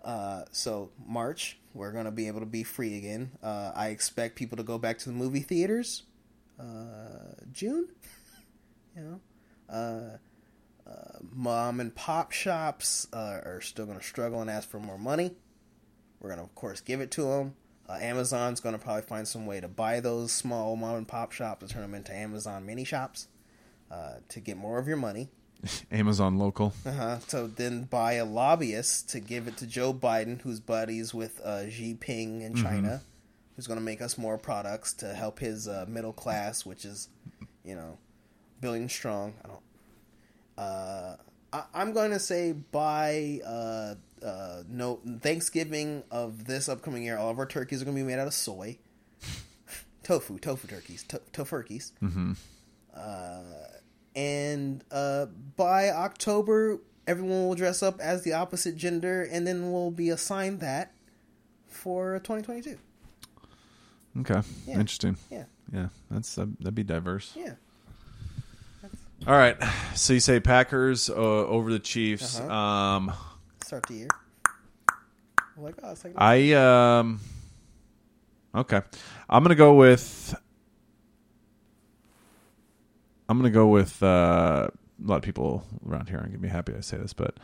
Uh, 0.03 0.43
so 0.51 0.91
March, 1.05 1.57
we're 1.73 1.91
gonna 1.91 2.11
be 2.11 2.27
able 2.27 2.39
to 2.39 2.45
be 2.45 2.63
free 2.63 2.97
again. 2.97 3.31
Uh, 3.43 3.71
I 3.75 3.89
expect 3.89 4.35
people 4.35 4.57
to 4.57 4.63
go 4.63 4.77
back 4.77 4.97
to 4.99 5.09
the 5.09 5.15
movie 5.15 5.41
theaters. 5.41 6.03
Uh, 6.59 7.33
June, 7.51 7.89
you 8.95 9.01
know, 9.01 9.19
uh, 9.69 10.17
uh, 10.89 11.19
mom 11.31 11.79
and 11.79 11.93
pop 11.93 12.31
shops 12.31 13.07
are 13.13 13.61
still 13.61 13.85
gonna 13.85 14.01
struggle 14.01 14.41
and 14.41 14.49
ask 14.49 14.69
for 14.69 14.79
more 14.79 14.97
money. 14.97 15.35
We're 16.19 16.29
gonna, 16.29 16.43
of 16.43 16.55
course, 16.55 16.81
give 16.81 17.01
it 17.01 17.11
to 17.11 17.23
them. 17.23 17.55
Amazon's 17.89 18.59
gonna 18.59 18.77
probably 18.77 19.01
find 19.01 19.27
some 19.27 19.45
way 19.47 19.59
to 19.59 19.67
buy 19.67 19.99
those 19.99 20.31
small 20.31 20.75
mom 20.75 20.95
and 20.95 21.07
pop 21.07 21.31
shops 21.31 21.63
and 21.63 21.71
turn 21.71 21.81
them 21.81 21.95
into 21.95 22.13
Amazon 22.13 22.65
mini 22.65 22.83
shops 22.83 23.27
to 24.29 24.39
get 24.39 24.57
more 24.57 24.77
of 24.77 24.87
your 24.87 24.97
money. 24.97 25.29
Amazon 25.91 26.37
local. 26.37 26.73
Uh-huh. 26.85 27.19
So 27.27 27.47
then 27.47 27.83
buy 27.83 28.13
a 28.13 28.25
lobbyist 28.25 29.09
to 29.09 29.19
give 29.19 29.47
it 29.47 29.57
to 29.57 29.67
Joe 29.67 29.93
Biden, 29.93 30.41
who's 30.41 30.59
buddies 30.59 31.13
with 31.13 31.39
uh, 31.41 31.69
Xi 31.69 31.95
Jinping 31.95 32.41
in 32.41 32.55
China, 32.55 33.01
who's 33.55 33.67
going 33.67 33.79
to 33.79 33.85
make 33.85 34.01
us 34.01 34.17
more 34.17 34.37
products 34.37 34.93
to 34.93 35.13
help 35.13 35.39
his 35.39 35.67
uh, 35.67 35.85
middle 35.87 36.13
class, 36.13 36.65
which 36.65 36.85
is, 36.85 37.09
you 37.63 37.75
know, 37.75 37.97
billion 38.61 38.89
strong. 38.89 39.33
I 39.43 39.47
don't. 39.47 39.61
Uh, 40.57 41.15
I, 41.53 41.63
I'm 41.73 41.93
going 41.93 42.11
to 42.11 42.19
say 42.19 42.53
by 42.53 43.41
uh, 43.45 43.95
uh, 44.25 44.63
no 44.67 44.99
Thanksgiving 45.21 46.03
of 46.11 46.45
this 46.45 46.69
upcoming 46.69 47.03
year, 47.03 47.17
all 47.17 47.29
of 47.29 47.39
our 47.39 47.45
turkeys 47.45 47.81
are 47.81 47.85
going 47.85 47.97
to 47.97 48.03
be 48.03 48.07
made 48.07 48.19
out 48.19 48.27
of 48.27 48.33
soy, 48.33 48.77
tofu, 50.03 50.37
tofu 50.39 50.67
turkeys, 50.67 51.03
to- 51.03 51.21
tofurkeys. 51.33 51.91
Mm-hmm. 52.01 52.33
Uh, 52.95 53.41
and 54.15 54.83
uh, 54.91 55.27
by 55.55 55.89
October, 55.89 56.79
everyone 57.07 57.47
will 57.47 57.55
dress 57.55 57.81
up 57.83 57.99
as 57.99 58.23
the 58.23 58.33
opposite 58.33 58.75
gender, 58.75 59.23
and 59.23 59.45
then 59.47 59.71
we'll 59.71 59.91
be 59.91 60.09
assigned 60.09 60.59
that 60.61 60.93
for 61.67 62.19
2022. 62.19 62.77
Okay. 64.21 64.41
Yeah. 64.67 64.73
Interesting. 64.79 65.17
Yeah, 65.31 65.43
Yeah, 65.71 65.87
that's 66.11 66.33
that'd 66.35 66.57
that'd 66.59 66.75
be 66.75 66.83
diverse. 66.83 67.33
yeah. 67.35 67.53
All 69.27 69.35
right. 69.37 69.57
So 69.95 70.13
you 70.13 70.19
say 70.21 70.39
Packers 70.39 71.09
uh, 71.09 71.13
over 71.13 71.71
the 71.71 71.79
Chiefs. 71.79 72.39
Uh-huh. 72.39 72.51
Um, 72.53 73.13
Start 73.63 73.85
the 73.87 73.93
year. 73.95 74.07
I'm 75.57 75.63
like, 75.63 75.75
oh, 75.83 75.93
like 76.03 76.13
I 76.15 76.53
um. 76.53 77.19
Okay, 78.55 78.81
I'm 79.29 79.43
gonna 79.43 79.55
go 79.55 79.73
with. 79.75 80.33
I'm 83.29 83.37
gonna 83.37 83.49
go 83.51 83.67
with 83.67 84.01
uh, 84.03 84.67
a 84.67 85.07
lot 85.07 85.17
of 85.17 85.21
people 85.21 85.63
around 85.87 86.09
here 86.09 86.17
aren't 86.17 86.31
gonna 86.31 86.39
be 86.41 86.47
happy 86.49 86.73
I 86.75 86.81
say 86.81 86.97
this, 86.97 87.13
but 87.13 87.37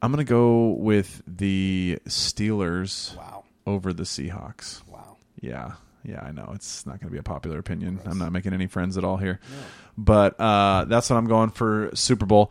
I'm 0.00 0.10
gonna 0.12 0.24
go 0.24 0.68
with 0.78 1.22
the 1.26 1.98
Steelers 2.06 3.16
wow, 3.16 3.44
over 3.66 3.92
the 3.92 4.04
Seahawks. 4.04 4.80
wow. 4.86 5.16
Yeah, 5.40 5.72
yeah, 6.04 6.20
I 6.22 6.32
know 6.32 6.52
it's 6.54 6.86
not 6.86 6.98
going 7.00 7.08
to 7.08 7.12
be 7.12 7.18
a 7.18 7.22
popular 7.22 7.58
opinion. 7.58 7.96
Gross. 7.96 8.06
I'm 8.08 8.18
not 8.18 8.32
making 8.32 8.52
any 8.54 8.66
friends 8.66 8.96
at 8.98 9.04
all 9.04 9.16
here, 9.18 9.38
No. 9.52 9.56
but 9.96 10.40
uh, 10.40 10.84
that's 10.86 11.10
what 11.10 11.16
I'm 11.16 11.26
going 11.26 11.50
for 11.50 11.90
Super 11.94 12.26
Bowl. 12.26 12.50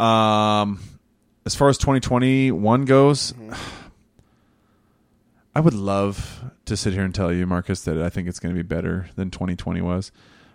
Right. 0.00 0.60
Um, 0.62 0.80
as 1.46 1.54
far 1.54 1.68
as 1.68 1.78
2021 1.78 2.84
goes, 2.86 3.32
Mhm. 3.34 3.56
I 5.54 5.60
would 5.60 5.74
love 5.74 6.42
to 6.64 6.76
sit 6.76 6.92
here 6.92 7.04
and 7.04 7.14
tell 7.14 7.32
you, 7.32 7.46
Marcus, 7.46 7.82
that 7.82 7.98
I 7.98 8.08
think 8.08 8.26
it's 8.28 8.40
going 8.40 8.54
to 8.54 8.58
be 8.60 8.66
better 8.66 9.08
than 9.14 9.30
2020 9.30 9.80
was. 9.80 10.10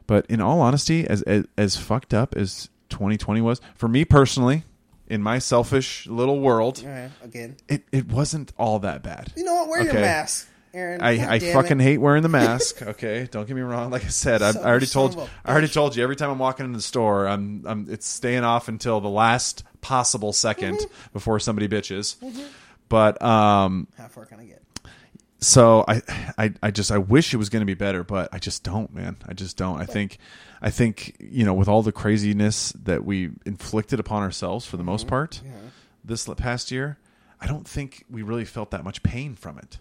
But 0.10 0.26
in 0.26 0.42
all 0.42 0.60
honesty, 0.62 1.06
as 1.08 1.22
as, 1.22 1.46
as 1.56 1.78
fucked 1.78 2.16
up 2.16 2.36
as 2.36 2.68
2020 2.90 3.42
was. 3.42 3.62
For 3.76 3.88
me 3.88 4.06
personally, 4.06 4.64
in 5.08 5.22
my 5.22 5.38
selfish 5.38 6.08
little 6.08 6.40
world, 6.40 6.84
right, 6.84 7.12
again. 7.24 7.58
it, 7.68 7.84
it 7.92 8.08
wasn't 8.12 8.52
all 8.58 8.80
that 8.80 9.04
bad. 9.04 9.32
You 9.38 9.44
know 9.44 9.54
what? 9.54 9.70
Wear 9.70 9.84
your 9.84 9.94
mask, 9.94 10.48
Aaron. 10.74 11.00
I, 11.02 11.34
I 11.36 11.38
fucking 11.40 11.80
it. 11.80 11.84
hate 11.84 12.00
wearing 12.00 12.24
the 12.24 12.30
mask. 12.42 12.82
Okay, 12.82 13.28
don't 13.30 13.46
get 13.48 13.56
me 13.56 13.62
wrong. 13.62 13.92
Like 13.92 14.04
I 14.04 14.08
said, 14.08 14.42
I, 14.42 14.50
I 14.50 14.64
already 14.66 14.88
told 14.88 15.30
I 15.46 15.52
already 15.52 15.68
told 15.68 15.96
you. 15.96 16.02
Every 16.02 16.16
time 16.16 16.32
I'm 16.32 16.40
walking 16.40 16.66
into 16.66 16.80
the 16.80 16.82
store, 16.84 17.28
I'm 17.28 17.64
I'm 17.68 17.86
it's 17.92 18.08
staying 18.08 18.44
off 18.44 18.68
until 18.68 19.02
the 19.02 19.10
last 19.10 19.64
possible 19.82 20.32
2nd 20.34 20.72
Mm-hmm. 20.72 20.86
before 21.14 21.40
somebody 21.40 21.68
bitches. 21.68 22.16
But 22.90 23.22
um, 23.22 23.88
How 23.96 24.08
far 24.08 24.26
can 24.26 24.40
I 24.40 24.46
get? 24.46 24.59
So 25.40 25.86
I, 25.88 26.02
I 26.38 26.54
I 26.64 26.72
just 26.72 26.92
I 26.92 26.98
wish 26.98 27.34
it 27.34 27.38
was 27.38 27.50
going 27.50 27.62
to 27.62 27.66
be 27.66 27.74
better, 27.74 28.04
but 28.04 28.30
I 28.34 28.40
just 28.40 28.64
don't, 28.64 28.94
man. 28.94 29.18
I 29.28 29.34
just 29.34 29.56
don't. 29.58 29.80
I 29.80 29.86
think 29.86 30.18
I 30.62 30.70
think 30.70 31.16
you 31.20 31.46
know 31.46 31.54
with 31.54 31.68
all 31.68 31.82
the 31.82 31.92
craziness 31.92 32.72
that 32.74 33.06
we 33.06 33.30
inflicted 33.46 34.00
upon 34.00 34.22
ourselves 34.24 34.66
for 34.66 34.78
the 34.78 34.84
most 34.84 35.02
Mm-hmm. 35.08 35.10
part 35.10 35.42
this 36.04 36.28
past 36.38 36.72
year, 36.72 36.98
I 37.40 37.48
don't 37.48 37.68
think 37.68 38.04
we 38.10 38.22
really 38.22 38.46
felt 38.46 38.72
that 38.72 38.84
much 38.84 39.02
pain 39.04 39.36
from 39.36 39.58
it. 39.58 39.80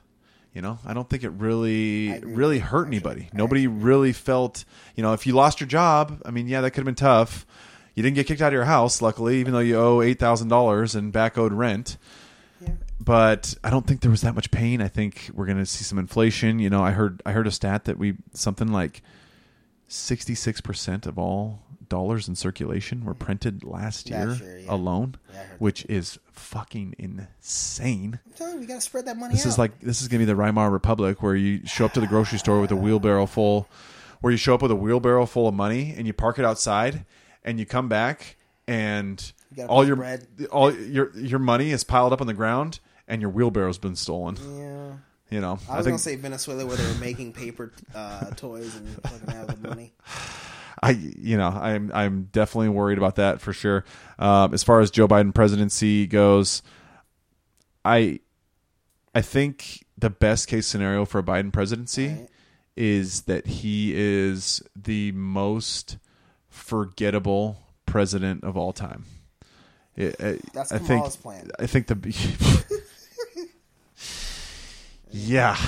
You 0.55 0.63
know, 0.63 0.79
I 0.85 0.95
don't 0.95 1.09
think 1.09 1.23
it 1.25 1.31
really 1.31 2.19
really 2.21 2.59
hurt 2.61 2.87
anybody. 2.87 3.29
Nobody 3.33 3.67
really 3.67 4.13
felt, 4.13 4.65
you 4.97 5.03
know, 5.03 5.13
if 5.13 5.27
you 5.27 5.33
lost 5.35 5.61
your 5.61 5.69
job, 5.69 6.21
I 6.25 6.31
mean, 6.31 6.49
yeah, 6.49 6.61
that 6.63 6.71
could 6.71 6.81
have 6.81 6.87
been 6.87 6.95
tough. 6.95 7.47
You 7.95 8.03
didn't 8.05 8.15
get 8.15 8.29
kicked 8.29 8.41
out 8.41 8.49
of 8.49 8.53
your 8.53 8.65
house, 8.65 9.03
luckily, 9.03 9.39
even 9.41 9.53
though 9.53 9.59
you 9.59 9.77
owe 9.77 10.03
eight 10.03 10.19
thousand 10.21 10.49
dollars 10.49 10.95
in 10.95 11.11
back 11.11 11.37
owed 11.37 11.53
rent 11.53 11.97
Yeah. 12.01 12.05
But 13.01 13.55
I 13.63 13.71
don't 13.71 13.87
think 13.87 14.01
there 14.01 14.11
was 14.11 14.23
that 14.23 14.35
much 14.35 14.51
pain. 14.51 14.81
I 14.83 14.89
think 14.89 15.31
we're 15.33 15.47
going 15.47 15.59
to 15.59 15.67
see 15.67 15.85
some 15.85 15.99
inflation. 15.99 16.59
You 16.59 16.71
know, 16.71 16.83
I 16.83 16.91
heard 16.93 17.23
I 17.25 17.33
heard 17.33 17.47
a 17.47 17.51
stat 17.51 17.85
that 17.85 17.99
we 17.99 18.17
something 18.35 18.69
like 18.73 19.03
sixty 19.87 20.35
six 20.35 20.61
percent 20.61 21.07
of 21.07 21.19
all 21.19 21.61
dollars 21.89 22.29
in 22.29 22.37
circulation 22.37 23.03
were 23.05 23.15
printed 23.15 23.65
last 23.65 24.11
year, 24.11 24.27
Last 24.27 24.41
year, 24.43 24.59
yeah. 24.59 24.75
alone, 24.75 25.15
Yeah, 25.33 25.45
which 25.59 25.87
is 25.87 26.19
fucking 26.33 26.95
insane. 26.99 28.21
I'm 28.27 28.33
telling 28.33 28.55
you, 28.55 28.61
we 28.61 28.67
gotta 28.67 28.81
spread 28.83 29.07
that 29.07 29.17
money 29.17 29.33
This 29.35 29.47
out. 29.47 29.49
is 29.51 29.59
like 29.59 29.81
this 29.81 30.03
is 30.03 30.09
going 30.09 30.21
to 30.21 30.27
be 30.27 30.33
the 30.33 30.37
Weimar 30.37 30.71
Republic 30.71 31.23
where 31.23 31.35
you 31.35 31.65
show 31.67 31.87
up 31.87 31.93
to 31.95 32.01
the 32.01 32.07
grocery 32.07 32.39
store 32.39 32.61
with 32.61 32.71
a 32.73 32.77
wheelbarrow 32.77 33.25
full, 33.27 33.69
where 34.21 34.31
you 34.31 34.37
show 34.37 34.55
up 34.55 34.61
with 34.61 34.71
a 34.71 34.77
wheelbarrow 34.77 35.25
full 35.25 35.49
of 35.49 35.55
money 35.55 35.95
and 35.97 36.07
you 36.07 36.13
park 36.13 36.39
it 36.39 36.45
outside, 36.45 37.07
and 37.43 37.59
you 37.59 37.65
come 37.65 37.89
back 37.89 38.37
and 38.67 39.33
You 39.57 39.65
all 39.65 39.87
your 39.87 39.97
bread. 39.97 40.27
all 40.53 40.71
your 40.75 41.17
your 41.17 41.39
money 41.39 41.71
is 41.71 41.85
piled 41.85 42.13
up 42.13 42.21
on 42.21 42.27
the 42.27 42.35
ground 42.35 42.81
and 43.09 43.21
your 43.21 43.31
wheelbarrow's 43.31 43.79
been 43.79 43.97
stolen. 43.97 44.37
yeah. 44.57 44.93
You 45.31 45.43
know, 45.43 45.59
I 45.69 45.77
was 45.77 45.85
gonna 45.85 45.99
say 45.99 46.17
Venezuela 46.17 46.65
where 46.65 46.77
they 46.77 46.87
were 46.87 46.99
making 47.01 47.35
paper 47.35 47.71
uh, 47.95 48.31
toys 48.31 48.75
and 48.77 48.89
fucking 49.03 49.37
out 49.37 49.47
the 49.49 49.69
money. 49.69 49.93
I 50.83 50.91
you 50.93 51.37
know 51.37 51.49
I'm 51.49 51.91
I'm 51.93 52.29
definitely 52.33 52.71
worried 52.71 52.97
about 52.97 53.17
that 53.17 53.43
for 53.43 53.53
sure. 53.53 53.85
Um, 54.19 54.55
as 54.55 54.63
far 54.65 54.81
as 54.81 54.91
Joe 54.91 55.07
Biden 55.07 55.35
presidency 55.35 56.07
goes, 56.07 56.63
I 57.85 58.21
I 59.15 59.21
think 59.21 59.85
the 59.99 60.09
best 60.09 60.49
case 60.49 60.67
scenario 60.67 61.05
for 61.05 61.19
a 61.19 61.23
Biden 61.23 61.53
presidency 61.53 62.09
Right. 62.09 62.29
is 62.77 63.23
that 63.23 63.47
he 63.49 63.93
is 63.95 64.63
the 64.75 65.13
most 65.13 65.99
forgettable 66.49 67.59
president 67.85 68.45
of 68.45 68.57
all 68.57 68.73
time. 68.73 69.05
It- 69.97 70.17
I- 70.21 70.39
That's 70.55 70.73
I 70.73 70.79
think 70.79 71.05
plan. 71.23 71.51
I 71.59 71.67
think 71.67 71.87
the 71.89 71.97
yeah. 75.11 75.57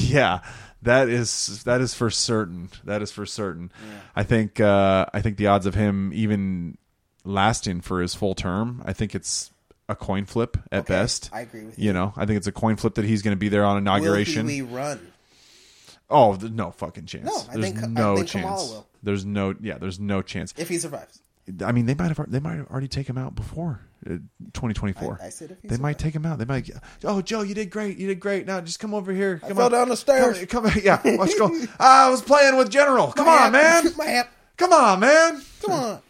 Yeah. 0.00 0.40
That 0.82 1.08
is 1.08 1.62
that 1.64 1.80
is 1.80 1.94
for 1.94 2.10
certain. 2.10 2.68
That 2.84 3.00
is 3.02 3.12
for 3.12 3.24
certain. 3.26 3.70
I 4.16 4.22
think 4.24 4.58
uh 4.60 5.06
i 5.12 5.20
think 5.20 5.36
the 5.36 5.46
odds 5.46 5.66
of 5.66 5.74
him 5.74 6.10
even 6.14 6.78
lasting 7.22 7.82
for 7.82 8.00
his 8.00 8.14
full 8.14 8.34
term 8.34 8.82
i 8.86 8.92
think 8.94 9.14
it's 9.14 9.52
a 9.88 9.94
coin 9.94 10.24
flip 10.24 10.56
at 10.72 10.80
Okay, 10.80 10.94
best. 10.94 11.28
I 11.32 11.42
agree 11.42 11.64
with 11.64 11.78
you. 11.78 11.88
you. 11.88 11.92
know 11.92 12.12
i 12.16 12.24
think 12.26 12.38
it's 12.38 12.46
a 12.48 12.52
coin 12.52 12.76
flip 12.76 12.94
that 12.94 13.04
he's 13.04 13.22
going 13.22 13.36
to 13.36 13.38
be 13.38 13.48
there 13.50 13.64
on 13.64 13.76
inauguration. 13.76 14.46
Will 14.46 14.52
he 14.52 14.62
rerun? 14.62 14.98
oh 16.08 16.36
no 16.40 16.70
fucking 16.72 17.06
chance. 17.06 17.26
No, 17.26 17.36
I 17.50 17.54
there's 17.56 17.64
think- 17.72 17.82
I 17.84 17.86
no 17.86 18.16
think 18.16 18.30
Kamala 18.30 18.56
chance. 18.56 18.70
will. 18.70 18.86
there's 19.02 19.24
no 19.24 19.54
yeah 19.60 19.78
there's 19.78 20.00
no 20.00 20.22
chance. 20.22 20.54
If 20.56 20.68
he 20.70 20.78
survives. 20.78 21.20
i 21.64 21.70
mean 21.72 21.86
they 21.86 21.94
might 21.94 22.08
have 22.16 22.30
they 22.30 22.40
might 22.40 22.56
have 22.56 22.66
already 22.68 22.88
taken 22.88 23.16
him 23.16 23.22
out 23.22 23.34
before 23.36 23.80
2024 24.04 25.18
I- 25.22 25.26
I 25.26 25.28
said 25.30 25.56
they 25.62 25.76
might 25.76 25.98
take 25.98 26.14
him 26.14 26.24
out. 26.26 26.38
They 26.38 26.44
might 26.44 26.70
oh 27.04 27.20
joe 27.22 27.42
you 27.42 27.54
did 27.54 27.70
great. 27.70 27.98
You 27.98 28.08
did 28.08 28.20
great. 28.20 28.46
Now 28.46 28.60
just 28.60 28.80
come 28.80 28.94
over 28.94 29.12
here. 29.12 29.38
Come 29.38 29.56
fell 29.56 29.66
on. 29.66 29.72
down 29.72 29.88
the 29.88 29.96
stairs. 29.96 30.38
come, 30.46 30.68
come 30.68 30.80
yeah 30.84 31.00
let's 31.04 31.38
go. 31.38 31.50
I 31.80 32.10
was 32.10 32.22
playing 32.22 32.56
with 32.56 32.70
general. 32.70 33.12
Come 33.12 33.26
My 33.26 33.46
on 33.46 33.52
man. 33.52 33.84
My 33.96 34.24
come 34.56 34.72
on 34.72 35.00
man. 35.00 35.42
Come 35.62 35.72
on. 35.72 36.00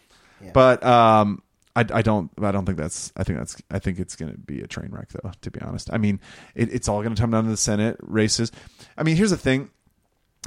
but 0.53 0.83
um 0.85 1.41
I, 1.75 1.81
I 1.93 2.01
don't 2.01 2.29
I 2.41 2.51
don't 2.51 2.65
think 2.65 2.77
that's 2.77 3.11
I 3.15 3.23
think 3.23 3.39
that's 3.39 3.61
I 3.71 3.79
think 3.79 3.99
it's 3.99 4.15
going 4.15 4.31
to 4.31 4.37
be 4.37 4.61
a 4.61 4.67
train 4.67 4.89
wreck 4.91 5.09
though 5.09 5.31
to 5.41 5.51
be 5.51 5.61
honest. 5.61 5.89
I 5.93 5.97
mean 5.97 6.19
it, 6.55 6.73
it's 6.73 6.87
all 6.89 7.01
going 7.01 7.15
to 7.15 7.21
come 7.21 7.31
down 7.31 7.45
to 7.45 7.49
the 7.49 7.57
Senate 7.57 7.97
races. 8.01 8.51
I 8.97 9.03
mean 9.03 9.15
here's 9.15 9.31
the 9.31 9.37
thing. 9.37 9.69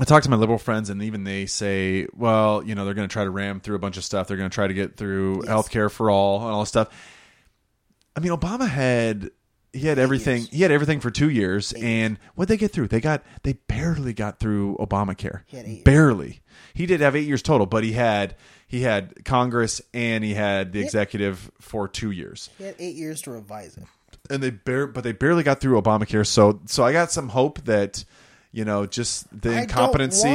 I 0.01 0.03
talk 0.03 0.25
to 0.25 0.29
my 0.29 0.35
liberal 0.35 0.59
friends, 0.59 0.91
and 0.91 1.01
even 1.05 1.23
they 1.23 1.47
say, 1.47 2.09
well, 2.15 2.65
you 2.65 2.75
know, 2.75 2.85
they're 2.85 2.95
going 2.95 3.07
to 3.09 3.13
try 3.13 3.23
to 3.23 3.31
ram 3.31 3.61
through 3.61 3.77
a 3.77 3.79
bunch 3.79 3.97
of 3.97 4.03
stuff. 4.03 4.27
They're 4.27 4.37
going 4.37 4.51
to 4.51 4.55
try 4.55 4.67
to 4.67 4.75
get 4.75 4.97
through 4.97 5.43
Yes. 5.43 5.47
health 5.49 5.71
care 5.71 5.89
for 5.89 6.11
all 6.11 6.41
and 6.43 6.51
all 6.51 6.59
this 6.63 6.69
stuff. 6.69 6.89
I 8.17 8.21
mean, 8.21 8.33
Obama 8.33 8.69
had 8.69 9.31
he 9.73 9.87
had 9.89 9.99
everything. 9.99 10.39
years. 10.43 10.51
He 10.51 10.63
had 10.63 10.71
everything 10.71 11.01
for 11.01 11.11
two 11.11 11.29
years, 11.31 11.73
and 11.73 12.19
what 12.37 12.47
they 12.49 12.57
get 12.57 12.71
through? 12.71 12.89
They 12.89 13.01
got 13.01 13.23
they 13.43 13.55
barely 13.55 14.13
got 14.13 14.39
through 14.39 14.77
Obamacare. 14.79 15.43
He 15.47 15.57
had 15.57 15.67
eight 15.67 15.85
barely. 15.85 16.41
He 16.75 16.87
did 16.87 17.01
have 17.01 17.17
eight 17.17 17.27
years 17.27 17.43
total, 17.43 17.67
but 17.67 17.83
he 17.85 17.93
had 17.93 18.37
he 18.67 18.83
had 18.83 19.25
Congress 19.25 19.81
and 19.93 20.23
he 20.25 20.35
had 20.35 20.73
the 20.73 20.79
Yeah. 20.81 20.85
executive 20.87 21.51
for 21.61 21.87
two 21.87 22.11
years 22.11 22.51
He 22.59 22.65
had 22.65 22.75
eight 22.79 22.97
years 22.97 23.23
to 23.23 23.31
revise 23.33 23.77
it. 23.77 23.85
and 24.31 24.43
they 24.43 24.51
bare 24.51 24.87
but 24.87 25.05
they 25.05 25.13
barely 25.13 25.43
got 25.43 25.61
through 25.61 25.81
Obamacare. 25.81 26.27
So 26.27 26.61
so 26.67 26.85
I 26.85 26.93
got 26.93 27.11
some 27.13 27.29
hope 27.31 27.65
that 27.65 28.05
you 28.53 28.65
know 28.65 28.87
just 28.87 29.27
the 29.43 29.57
I 29.57 29.63
incompetency. 29.63 30.29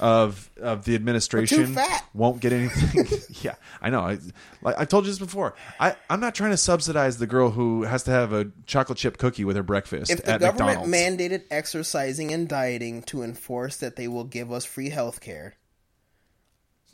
Of 0.00 0.50
of 0.60 0.84
the 0.84 0.94
administration 0.94 1.76
won't 2.12 2.40
get 2.40 2.52
anything. 2.52 3.06
yeah, 3.42 3.54
I 3.80 3.90
know. 3.90 4.00
I 4.00 4.18
like 4.62 4.78
I 4.78 4.84
told 4.84 5.04
you 5.04 5.10
this 5.10 5.18
before. 5.18 5.54
I 5.78 5.96
I'm 6.10 6.20
not 6.20 6.34
trying 6.34 6.50
to 6.50 6.56
subsidize 6.56 7.18
the 7.18 7.26
girl 7.26 7.50
who 7.50 7.82
has 7.82 8.02
to 8.04 8.10
have 8.10 8.32
a 8.32 8.50
chocolate 8.66 8.98
chip 8.98 9.18
cookie 9.18 9.44
with 9.44 9.56
her 9.56 9.62
breakfast 9.62 10.10
If 10.10 10.24
the 10.24 10.38
government 10.38 10.88
McDonald's. 10.88 10.92
mandated 10.92 11.42
exercising 11.50 12.32
and 12.32 12.48
dieting 12.48 13.02
to 13.04 13.22
enforce 13.22 13.76
that 13.78 13.96
they 13.96 14.08
will 14.08 14.24
give 14.24 14.52
us 14.52 14.64
free 14.64 14.90
health 14.90 15.20
care, 15.20 15.54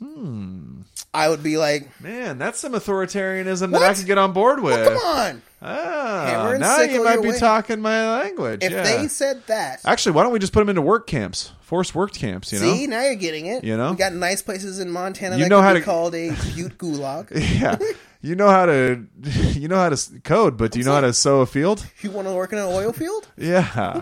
hmm. 0.01 0.81
I 1.13 1.27
would 1.29 1.43
be 1.43 1.57
like, 1.57 1.89
Man, 2.01 2.37
that's 2.37 2.59
some 2.59 2.73
authoritarianism 2.73 3.71
that 3.71 3.81
I 3.81 3.87
What? 3.89 3.97
could 3.97 4.05
get 4.05 4.17
on 4.17 4.31
board 4.33 4.61
with. 4.61 4.87
come 4.87 4.97
on. 4.97 5.41
Ah, 5.63 6.55
now 6.59 6.81
you 6.81 7.03
might 7.03 7.21
be 7.21 7.29
way. 7.29 7.37
talking 7.37 7.81
my 7.81 8.19
language. 8.21 8.63
If 8.63 8.71
yeah. 8.71 8.81
they 8.81 9.07
said 9.07 9.45
that, 9.45 9.81
Actually, 9.85 10.13
why 10.13 10.23
don't 10.23 10.31
we 10.31 10.39
just 10.39 10.53
put 10.53 10.59
them 10.61 10.69
into 10.69 10.81
work 10.81 11.05
camps, 11.05 11.51
forced 11.61 11.93
work 11.93 12.13
camps? 12.13 12.51
You 12.51 12.59
know, 12.59 12.73
see, 12.73 12.87
now 12.87 13.03
you're 13.03 13.13
getting 13.15 13.45
it. 13.45 13.63
You 13.63 13.77
know? 13.77 13.91
we 13.91 13.97
got 13.97 14.13
nice 14.13 14.41
places 14.41 14.79
in 14.79 14.89
Montana 14.89 15.37
You 15.37 15.43
that 15.43 15.49
know 15.49 15.59
could 15.59 15.63
how 15.63 15.73
be 15.73 15.79
to- 15.79 15.85
called 15.85 16.15
a 16.15 16.29
Butte 16.55 16.77
Gulag. 16.79 17.29
yeah, 17.61 17.77
you 18.21 18.33
know 18.35 18.49
how 18.49 18.65
to, 18.65 19.05
you 19.53 19.67
know 19.67 19.75
how 19.77 19.89
to 19.89 20.19
code, 20.21 20.57
but 20.57 20.71
do 20.71 20.79
you 20.79 20.85
know 20.85 20.93
how 20.95 21.01
to 21.01 21.13
sow 21.13 21.41
a 21.41 21.45
field? 21.45 21.85
You 22.01 22.09
want 22.09 22.27
to 22.27 22.33
work 22.33 22.53
in 22.53 22.57
an 22.57 22.65
oil 22.65 22.91
field? 22.91 23.27
Yeah. 23.37 24.01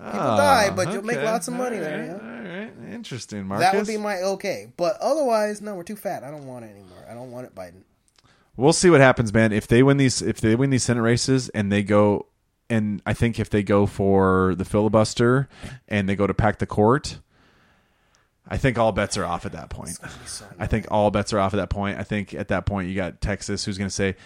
People 0.00 0.20
ah, 0.20 0.36
die, 0.36 0.70
but 0.70 0.92
you'll 0.92 1.02
make 1.02 1.22
lots 1.22 1.46
of 1.46 1.54
money 1.54 1.76
all 1.76 1.82
there, 1.82 1.98
right, 1.98 2.06
yeah. 2.06 2.12
All 2.14 2.60
right, 2.86 2.94
interesting, 2.94 3.44
Marcus. 3.44 3.66
That 3.66 3.76
would 3.76 3.86
be 3.86 3.98
my 3.98 4.16
okay. 4.22 4.72
But 4.76 4.96
otherwise, 4.98 5.60
no, 5.60 5.74
we're 5.74 5.82
too 5.82 5.96
fat. 5.96 6.24
I 6.24 6.30
don't 6.30 6.46
want 6.46 6.64
it 6.64 6.70
anymore. 6.70 7.04
I 7.08 7.12
don't 7.12 7.30
want 7.30 7.46
it, 7.46 7.54
Biden. 7.54 7.82
we'll 8.56 8.72
see 8.72 8.88
what 8.88 9.02
happens, 9.02 9.32
man. 9.34 9.52
If 9.52 9.66
they 9.66 9.82
win 9.82 9.98
these, 9.98 10.22
if 10.22 10.40
they 10.40 10.54
win 10.54 10.70
these 10.70 10.84
Senate 10.84 11.02
races, 11.02 11.50
and 11.50 11.70
they 11.70 11.82
go, 11.82 12.26
and 12.70 13.02
I 13.04 13.12
think 13.12 13.38
if 13.38 13.50
they 13.50 13.62
go 13.62 13.84
for 13.84 14.54
the 14.54 14.64
filibuster 14.64 15.48
and 15.86 16.08
they 16.08 16.16
go 16.16 16.26
to 16.26 16.32
pack 16.32 16.60
the 16.60 16.66
court, 16.66 17.18
I 18.48 18.56
think 18.56 18.78
all 18.78 18.92
bets 18.92 19.16
are 19.16 19.24
off 19.24 19.44
at 19.44 19.52
that 19.52 19.68
point. 19.68 19.98
So 20.26 20.46
I 20.58 20.66
think 20.66 20.86
all 20.90 21.10
bets 21.10 21.32
are 21.32 21.38
off 21.38 21.52
at 21.52 21.58
that 21.58 21.70
point. 21.70 21.98
I 21.98 22.04
think 22.04 22.32
at 22.32 22.48
that 22.48 22.64
point 22.64 22.88
you 22.88 22.96
got 22.96 23.20
Texas 23.20 23.64
who's 23.64 23.76
going 23.76 23.88
to 23.88 23.94
say, 23.94 24.16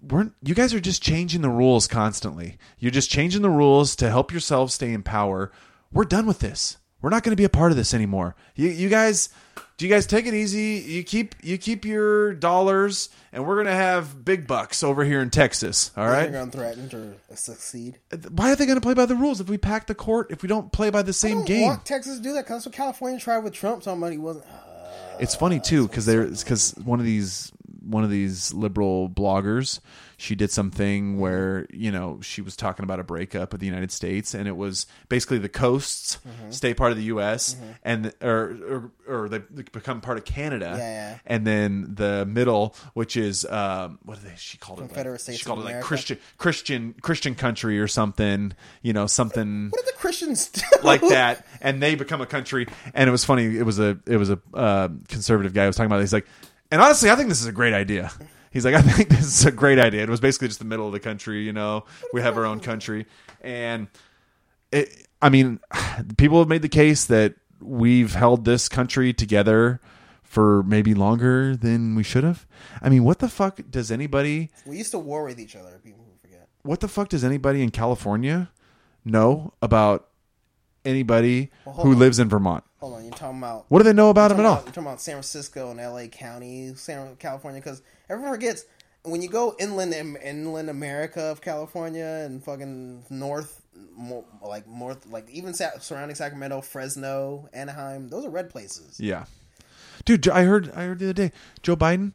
"We're 0.00 0.30
you 0.42 0.54
guys 0.54 0.74
are 0.74 0.80
just 0.80 1.02
changing 1.02 1.42
the 1.42 1.50
rules 1.50 1.86
constantly. 1.86 2.58
You're 2.78 2.90
just 2.90 3.10
changing 3.10 3.42
the 3.42 3.50
rules 3.50 3.96
to 3.96 4.10
help 4.10 4.32
yourselves 4.32 4.74
stay 4.74 4.92
in 4.92 5.02
power. 5.02 5.50
We're 5.92 6.04
done 6.04 6.26
with 6.26 6.40
this. 6.40 6.76
We're 7.00 7.10
not 7.10 7.22
going 7.22 7.32
to 7.32 7.36
be 7.40 7.44
a 7.44 7.48
part 7.48 7.70
of 7.70 7.76
this 7.76 7.94
anymore. 7.94 8.34
You, 8.56 8.68
you 8.70 8.88
guys, 8.88 9.28
do 9.76 9.86
you 9.86 9.92
guys 9.94 10.04
take 10.04 10.26
it 10.26 10.34
easy? 10.34 10.84
You 10.84 11.04
keep 11.04 11.36
you 11.42 11.56
keep 11.56 11.84
your 11.84 12.34
dollars, 12.34 13.08
and 13.32 13.46
we're 13.46 13.54
going 13.54 13.66
to 13.66 13.72
have 13.72 14.24
big 14.24 14.48
bucks 14.48 14.82
over 14.82 15.04
here 15.04 15.22
in 15.22 15.30
Texas. 15.30 15.92
All 15.96 16.04
They're 16.04 16.12
right? 16.12 16.32
going 16.32 16.50
to 16.50 16.56
threaten 16.56 16.88
to 16.88 17.36
succeed. 17.36 17.98
Why 18.32 18.50
are 18.50 18.56
they 18.56 18.66
going 18.66 18.76
to 18.76 18.82
play 18.82 18.94
by 18.94 19.06
the 19.06 19.14
rules 19.14 19.40
if 19.40 19.48
we 19.48 19.58
pack 19.58 19.86
the 19.86 19.94
court? 19.94 20.26
If 20.30 20.42
we 20.42 20.48
don't 20.48 20.72
play 20.72 20.90
by 20.90 21.02
the 21.02 21.12
same 21.12 21.44
game? 21.44 21.68
want 21.68 21.84
Texas 21.84 22.16
to 22.16 22.22
do 22.22 22.32
that 22.32 22.46
because 22.46 22.64
that's 22.64 22.66
what 22.66 22.74
California 22.74 23.20
tried 23.20 23.38
with 23.38 23.52
Trump. 23.52 23.84
Somebody 23.84 24.18
wasn't. 24.18 24.46
Uh, 24.46 25.18
it's 25.20 25.36
funny 25.36 25.60
too 25.60 25.86
because 25.86 26.04
there's 26.04 26.42
because 26.42 26.74
one 26.84 26.98
of 26.98 27.06
these 27.06 27.52
one 27.80 28.04
of 28.04 28.10
these 28.10 28.52
liberal 28.54 29.08
bloggers. 29.08 29.80
She 30.20 30.34
did 30.34 30.50
something 30.50 31.20
where 31.20 31.66
you 31.70 31.92
know 31.92 32.18
she 32.22 32.42
was 32.42 32.56
talking 32.56 32.82
about 32.82 32.98
a 32.98 33.04
breakup 33.04 33.54
of 33.54 33.60
the 33.60 33.66
United 33.66 33.92
States, 33.92 34.34
and 34.34 34.48
it 34.48 34.56
was 34.56 34.86
basically 35.08 35.38
the 35.38 35.48
coasts 35.48 36.18
Mm-hmm. 36.28 36.50
stay 36.50 36.74
part 36.74 36.90
of 36.90 36.98
the 36.98 37.04
U.S. 37.04 37.56
and 37.84 38.12
or, 38.20 38.90
or 39.06 39.14
or 39.24 39.28
they 39.28 39.38
become 39.38 40.00
part 40.00 40.18
of 40.18 40.24
Canada, 40.24 40.74
Yeah, 40.76 40.78
yeah. 41.12 41.18
and 41.26 41.46
then 41.46 41.94
the 41.94 42.26
middle, 42.26 42.74
which 42.94 43.16
is 43.16 43.44
um, 43.44 43.98
what 44.04 44.20
did 44.20 44.30
they, 44.30 44.34
she 44.36 44.58
called 44.58 44.78
it? 44.80 44.82
Like, 44.82 44.90
Confederate 44.90 45.20
States 45.20 45.38
she 45.38 45.44
called 45.44 45.60
it 45.60 45.62
like 45.62 45.70
America? 45.74 45.86
Christian 45.86 46.18
Christian 46.36 46.94
Christian 47.00 47.34
country 47.36 47.78
or 47.78 47.86
something, 47.86 48.52
you 48.82 48.92
know, 48.92 49.06
something 49.06 49.68
What 49.70 49.84
did 49.84 49.94
the 49.94 49.98
Christians 49.98 50.48
do? 50.48 50.62
like 50.82 51.00
that, 51.02 51.46
and 51.60 51.80
they 51.82 51.94
become 51.94 52.20
a 52.20 52.26
country. 52.26 52.66
And 52.94 53.06
it 53.08 53.12
was 53.12 53.24
funny. 53.24 53.56
It 53.56 53.64
was 53.64 53.78
a 53.78 53.98
it 54.06 54.16
was 54.16 54.30
a 54.30 54.40
uh, 54.52 54.88
conservative 55.08 55.54
guy 55.54 55.62
who 55.62 55.68
was 55.68 55.76
talking 55.76 55.86
about. 55.86 55.98
It. 55.98 56.02
He's 56.02 56.12
like, 56.12 56.26
and 56.70 56.80
honestly, 56.80 57.10
I 57.10 57.16
think 57.16 57.28
this 57.28 57.40
is 57.40 57.46
a 57.46 57.52
great 57.52 57.74
idea. 57.74 58.10
He's 58.50 58.64
like, 58.64 58.74
I 58.76 58.82
think 58.82 59.08
this 59.08 59.40
is 59.40 59.46
a 59.46 59.52
great 59.52 59.78
idea. 59.78 60.02
It 60.02 60.08
was 60.08 60.20
basically 60.20 60.48
just 60.48 60.58
the 60.58 60.64
middle 60.64 60.86
of 60.86 60.92
the 60.92 61.00
country. 61.00 61.42
You 61.42 61.52
know, 61.52 61.84
we 62.12 62.20
have 62.22 62.36
our 62.36 62.46
own 62.46 62.60
country, 62.60 63.06
and 63.40 63.88
it. 64.72 65.06
I 65.20 65.28
mean, 65.28 65.60
people 66.16 66.38
have 66.38 66.48
made 66.48 66.62
the 66.62 66.68
case 66.68 67.04
that 67.06 67.34
we've 67.60 68.14
held 68.14 68.44
this 68.44 68.68
country 68.68 69.12
together 69.12 69.80
for 70.22 70.62
maybe 70.64 70.94
longer 70.94 71.56
than 71.56 71.94
we 71.94 72.02
should 72.02 72.22
have. 72.22 72.46
I 72.82 72.90
mean, 72.90 73.02
what 73.02 73.18
the 73.18 73.28
fuck 73.28 73.60
does 73.70 73.90
anybody? 73.90 74.50
We 74.66 74.76
used 74.76 74.90
to 74.92 74.98
war 74.98 75.24
with 75.24 75.40
each 75.40 75.56
other. 75.56 75.80
People 75.82 76.04
forget. 76.20 76.48
What 76.62 76.80
the 76.80 76.88
fuck 76.88 77.08
does 77.08 77.24
anybody 77.24 77.62
in 77.62 77.70
California 77.70 78.50
know 79.04 79.54
about 79.62 80.08
anybody 80.84 81.50
hold 81.64 81.86
who 81.86 81.92
on. 81.92 81.98
lives 81.98 82.18
in 82.18 82.28
Vermont? 82.28 82.62
Hold 82.80 82.94
on, 82.94 83.04
you're 83.04 83.12
talking 83.12 83.38
about. 83.38 83.66
What 83.68 83.78
do 83.78 83.84
they 83.84 83.92
know 83.92 84.10
about 84.10 84.30
him 84.30 84.38
at 84.40 84.46
all? 84.46 84.52
about- 84.54 84.64
You're 84.66 84.72
talking 84.74 84.86
about 84.88 85.00
San 85.00 85.14
Francisco 85.14 85.70
and 85.70 85.80
L.A. 85.80 86.08
County, 86.08 86.74
San 86.76 87.16
California, 87.16 87.60
because 87.60 87.82
everyone 88.08 88.32
forgets 88.34 88.64
when 89.02 89.22
you 89.22 89.28
go 89.28 89.54
inland, 89.58 89.94
inland 89.94 90.68
America 90.70 91.22
of 91.22 91.40
California 91.40 92.04
and 92.24 92.42
fucking 92.44 93.04
north, 93.10 93.62
more, 93.96 94.24
like 94.42 94.66
north, 94.68 95.06
like 95.06 95.28
even 95.30 95.54
sa- 95.54 95.78
surrounding 95.80 96.14
Sacramento, 96.14 96.60
Fresno, 96.60 97.48
Anaheim, 97.52 98.08
those 98.08 98.24
are 98.24 98.30
red 98.30 98.50
places. 98.50 98.98
Yeah, 99.00 99.24
dude, 100.04 100.28
I 100.28 100.44
heard 100.44 100.70
I 100.72 100.84
heard 100.84 100.98
the 100.98 101.06
other 101.06 101.12
day 101.14 101.32
Joe 101.62 101.76
Biden, 101.76 102.12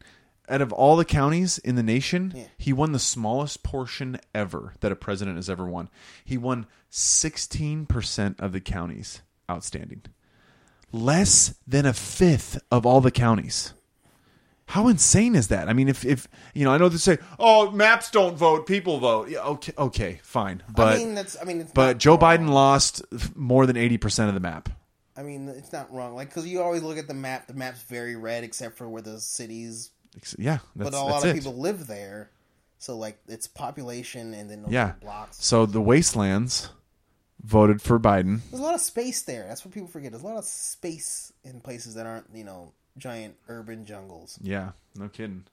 out 0.49 0.61
of 0.61 0.72
all 0.73 0.95
the 0.98 1.06
counties 1.06 1.57
in 1.57 1.76
the 1.76 1.84
nation, 1.84 2.31
Yeah. 2.35 2.44
he 2.57 2.73
won 2.73 2.91
the 2.91 2.99
smallest 2.99 3.64
portion 3.64 4.19
ever 4.35 4.73
that 4.81 4.91
a 4.91 4.95
president 4.95 5.38
has 5.38 5.49
ever 5.49 5.65
won. 5.65 5.90
He 6.23 6.38
won 6.38 6.68
sixteen 6.90 7.85
percent 7.85 8.40
of 8.40 8.52
the 8.52 8.61
counties 8.61 9.22
outstanding, 9.49 10.03
less 10.94 11.56
than 11.68 11.86
a 11.86 11.91
fifth 11.94 12.61
of 12.72 12.86
all 12.86 13.02
the 13.02 13.11
counties. 13.11 13.74
How 14.68 14.88
insane 14.88 15.36
is 15.36 15.49
that? 15.49 15.68
I 15.68 15.74
mean, 15.74 15.90
if 15.90 16.06
if 16.06 16.28
you 16.53 16.64
know, 16.64 16.72
I 16.72 16.78
know 16.78 16.88
they 16.88 16.95
say, 16.98 17.18
"Oh, 17.38 17.70
maps 17.72 18.10
don't 18.10 18.38
vote, 18.38 18.65
people 18.65 18.98
vote." 18.99 19.30
Yeah, 19.30 19.40
okay, 19.41 19.74
okay, 19.78 20.20
fine, 20.24 20.64
but 20.74 20.94
I 20.95 20.98
mean, 20.98 21.15
that's. 21.15 21.36
I 21.40 21.44
mean, 21.44 21.60
it's 21.61 21.72
but 21.74 21.98
Joe 21.98 22.11
wrong. 22.18 22.20
Biden 22.22 22.49
lost 22.49 23.03
more 23.36 23.65
than 23.65 23.76
eighty 23.76 23.98
percent 23.98 24.30
of 24.30 24.36
the 24.36 24.40
map. 24.40 24.70
I 25.18 25.22
mean, 25.22 25.48
it's 25.49 25.74
not 25.74 25.94
wrong. 25.94 26.15
Like, 26.15 26.30
because 26.30 26.48
you 26.48 26.61
always 26.61 26.82
look 26.82 26.98
at 26.98 27.07
the 27.07 27.14
map. 27.14 27.45
The 27.48 27.53
map's 27.53 27.84
very 27.84 28.15
red, 28.15 28.44
except 28.45 28.78
for 28.78 28.88
where 28.88 29.02
the 29.02 29.20
cities. 29.20 29.91
Yeah, 30.40 30.60
that's, 30.76 30.91
But 30.91 30.98
a 30.98 31.03
lot 31.03 31.24
of 31.24 31.30
it. 31.30 31.36
people 31.36 31.56
live 31.57 31.86
there, 31.86 32.32
so 32.80 32.98
like 32.98 33.20
it's 33.28 33.48
population 33.48 34.34
and 34.34 34.49
then 34.49 34.65
Yeah. 34.70 34.94
blocks. 35.02 35.38
So 35.44 35.65
the 35.65 35.82
wastelands 35.82 36.70
voted 37.44 37.82
for 37.82 37.99
Biden. 37.99 38.40
There's 38.49 38.61
a 38.61 38.65
lot 38.65 38.76
of 38.76 38.82
space 38.82 39.22
there. 39.22 39.45
That's 39.48 39.65
what 39.65 39.74
people 39.74 39.88
forget. 39.90 40.11
There's 40.11 40.24
a 40.24 40.28
lot 40.28 40.38
of 40.38 40.45
space 40.45 41.32
in 41.44 41.60
places 41.60 41.95
that 41.95 42.06
aren't, 42.06 42.28
you 42.34 42.44
know, 42.44 42.72
giant 42.98 43.36
urban 43.48 43.86
jungles. 43.86 44.40
Yeah, 44.41 44.72
no 44.95 45.10
kidding. 45.10 45.45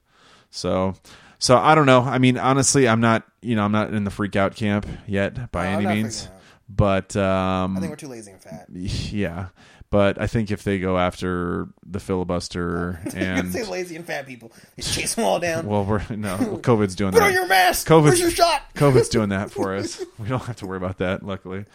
So, 0.49 0.95
so 1.39 1.57
I 1.57 1.75
don't 1.75 1.85
know. 1.85 2.01
I 2.01 2.17
mean, 2.17 2.37
honestly, 2.37 2.87
I'm 2.87 2.99
not. 2.99 3.23
You 3.41 3.55
know, 3.55 3.63
I'm 3.63 3.71
not 3.71 3.93
in 3.93 4.03
the 4.03 4.11
freak 4.11 4.35
out 4.35 4.55
camp 4.55 4.85
yet 5.07 5.51
by 5.51 5.71
No, 5.71 5.79
any 5.79 5.87
means. 5.87 6.27
But 6.69 7.15
um, 7.17 7.75
I 7.75 7.79
think 7.79 7.89
we're 7.89 7.95
too 7.97 8.07
lazy 8.07 8.31
and 8.31 8.41
fat. 8.41 8.67
yeah. 8.71 9.47
But 9.91 10.19
I 10.21 10.25
think 10.25 10.49
if 10.51 10.63
they 10.63 10.79
go 10.79 10.97
after 10.97 11.67
the 11.85 11.99
filibuster 11.99 12.99
and 13.15 13.51
say 13.51 13.63
lazy 13.65 13.95
and 13.97 14.05
fat 14.05 14.25
people. 14.25 14.51
They 14.77 14.83
chase 14.83 15.15
them 15.15 15.25
all 15.25 15.39
down. 15.39 15.67
well, 15.67 15.83
we're 15.85 15.99
no, 16.09 16.37
COVID's 16.63 16.95
doing 16.95 17.11
Put 17.11 17.19
that. 17.19 17.27
on 17.27 17.33
your 17.33 17.47
mask. 17.47 17.87
COVID's- 17.87 18.03
Where's 18.05 18.19
your 18.21 18.31
shot? 18.31 18.61
COVID's 18.75 19.09
doing 19.09 19.29
that 19.29 19.51
for 19.51 19.75
us. 19.75 20.01
We 20.17 20.27
don't 20.29 20.41
have 20.43 20.55
to 20.57 20.65
worry 20.65 20.77
about 20.77 20.97
that, 20.99 21.23
luckily. 21.23 21.65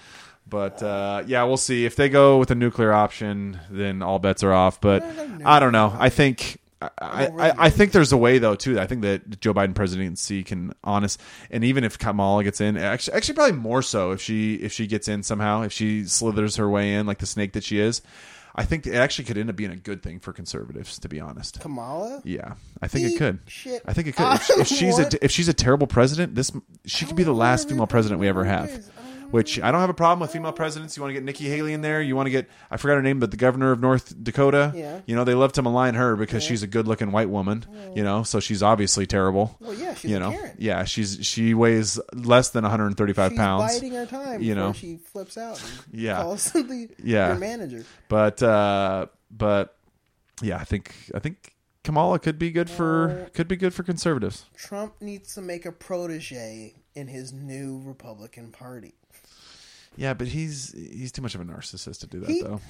But 0.48 0.82
uh, 0.82 1.24
yeah, 1.26 1.43
we'll 1.43 1.56
see. 1.59 1.84
If 1.84 1.97
they 1.97 2.09
go 2.09 2.38
with 2.38 2.51
a 2.51 2.55
nuclear 2.55 2.93
option, 2.93 3.59
then 3.70 4.01
all 4.01 4.18
bets 4.18 4.43
are 4.43 4.52
off. 4.52 4.80
But 4.80 5.02
I 5.44 5.59
don't 5.60 5.72
know. 5.72 5.94
I 5.98 6.09
think 6.09 6.59
I, 6.59 6.65
I, 6.82 6.89
I, 7.01 7.53
I 7.66 7.70
think 7.70 7.93
there's 7.93 8.12
a 8.12 8.16
way 8.16 8.39
though 8.39 8.55
too. 8.55 8.78
I 8.78 8.86
think 8.86 9.03
that 9.03 9.40
Joe 9.40 9.55
Biden 9.55 9.74
presidency 9.74 10.44
can 10.44 10.74
honest, 10.85 11.20
and 11.51 11.65
even 11.65 11.85
if 11.85 11.98
Kamala 11.98 12.44
gets 12.44 12.61
in, 12.61 12.77
actually, 12.77 13.16
actually 13.16 13.35
probably 13.35 13.57
more 13.57 13.81
so 13.81 14.11
if 14.12 14.20
she 14.20 14.57
if 14.57 14.73
she 14.73 14.86
gets 14.86 15.09
in 15.09 15.23
somehow, 15.23 15.62
if 15.62 15.73
she 15.73 16.05
slithers 16.05 16.57
her 16.57 16.69
way 16.69 16.94
in 16.94 17.07
like 17.07 17.19
the 17.19 17.27
snake 17.27 17.53
that 17.53 17.65
she 17.65 17.78
is. 17.78 18.03
I 18.59 18.65
think 18.65 18.86
it 18.86 18.94
actually 18.94 19.27
could 19.27 19.36
end 19.36 19.51
up 19.51 19.57
being 19.57 19.70
a 19.70 19.77
good 19.77 20.03
thing 20.03 20.19
for 20.19 20.32
conservatives, 20.32 20.98
to 21.01 21.11
be 21.11 21.20
honest. 21.20 21.61
Kamala. 21.61 22.23
Yeah, 22.24 22.55
I 22.81 22.89
think 22.89 23.12
it 23.12 23.19
could. 23.19 23.40
shit. 23.47 23.82
I 23.85 23.93
think 23.93 24.09
it 24.09 24.16
could. 24.16 24.32
If, 24.32 24.51
if 24.61 24.66
she's 24.66 24.98
a 24.98 25.24
if 25.24 25.31
she's 25.31 25.48
a 25.48 25.55
terrible 25.55 25.86
president, 25.86 26.35
this 26.35 26.51
she 26.86 27.05
could 27.05 27.16
be 27.16 27.23
the 27.23 27.35
last 27.35 27.69
female 27.69 27.86
president 27.86 28.19
we 28.19 28.28
ever 28.28 28.44
have. 28.44 28.70
President 29.31 29.32
is. 29.32 29.32
I 29.32 29.32
don't 29.32 29.32
know. 29.32 29.36
Which 29.36 29.61
I 29.61 29.70
don't 29.73 29.81
have 29.81 29.90
a 29.90 29.94
problem 29.94 30.20
with 30.20 30.31
female 30.32 30.53
presidents. 30.53 30.97
You 30.97 31.03
want 31.03 31.11
to 31.11 31.15
get 31.15 31.24
Nikki 31.24 31.48
Haley 31.48 31.73
in 31.73 31.81
there. 31.82 32.01
You 32.03 32.16
want 32.16 32.27
to 32.27 32.31
get 32.31 32.48
I 32.70 32.77
forgot 32.77 32.94
her 32.94 33.03
name, 33.03 33.20
but 33.20 33.31
the 33.31 33.36
governor 33.36 33.73
of 33.73 33.81
North 33.81 34.15
Dakota. 34.23 34.73
Yeah. 34.74 35.01
You 35.07 35.15
know 35.16 35.24
they 35.24 35.35
love 35.35 35.53
to 35.53 35.62
malign 35.62 35.94
her 35.94 36.16
because 36.16 36.43
she's 36.43 36.62
a 36.62 36.66
good 36.66 36.86
looking 36.89 37.12
white 37.12 37.28
woman. 37.31 37.65
You 37.94 38.03
know, 38.05 38.23
so 38.23 38.40
she's 38.40 38.62
obviously 38.62 39.07
terrible. 39.07 39.57
Well, 39.61 39.74
yeah, 39.74 39.94
she's 39.94 40.11
you 40.11 40.19
know, 40.19 40.31
Karen. 40.31 40.57
yeah, 40.59 40.85
she's 40.85 41.19
she 41.23 41.55
weighs 41.55 41.98
less 42.12 42.51
than 42.51 42.62
135 42.65 43.31
She's 43.32 43.39
pounds. 43.39 43.73
biding 43.74 43.93
her 43.94 44.07
time 44.07 44.43
you 44.43 44.55
know. 44.55 44.73
she 44.73 44.97
flips 44.97 45.36
out. 45.39 45.62
And 45.62 46.01
Yeah. 46.03 46.23
calls 46.23 46.51
the, 46.53 46.89
Yeah. 47.03 47.28
your 47.28 47.36
manager. 47.39 47.85
But 48.09 48.43
uh, 48.43 49.07
but 49.31 49.77
yeah, 50.43 50.59
I 50.59 50.65
think 50.65 50.94
I 51.15 51.19
think 51.19 51.55
Kamala 51.85 52.19
could 52.19 52.39
be 52.39 52.51
good 52.51 52.69
for 52.69 53.31
could 53.32 53.48
be 53.48 53.57
good 53.57 53.73
for 53.73 53.82
conservatives. 53.82 54.47
Trump 54.57 54.94
needs 55.01 55.35
to 55.35 55.40
make 55.40 55.65
a 55.66 55.73
protege 55.73 56.74
in 56.94 57.09
his 57.09 57.32
new 57.32 57.81
Republican 57.85 58.51
Party. 58.53 58.94
Yeah, 59.97 60.14
but 60.14 60.28
he's 60.28 60.73
he's 60.73 61.12
too 61.12 61.23
much 61.23 61.35
of 61.35 61.40
a 61.40 61.44
narcissist 61.44 62.01
to 62.01 62.06
do 62.06 62.20
that 62.20 62.31
He- 62.31 62.43
though. 62.43 62.60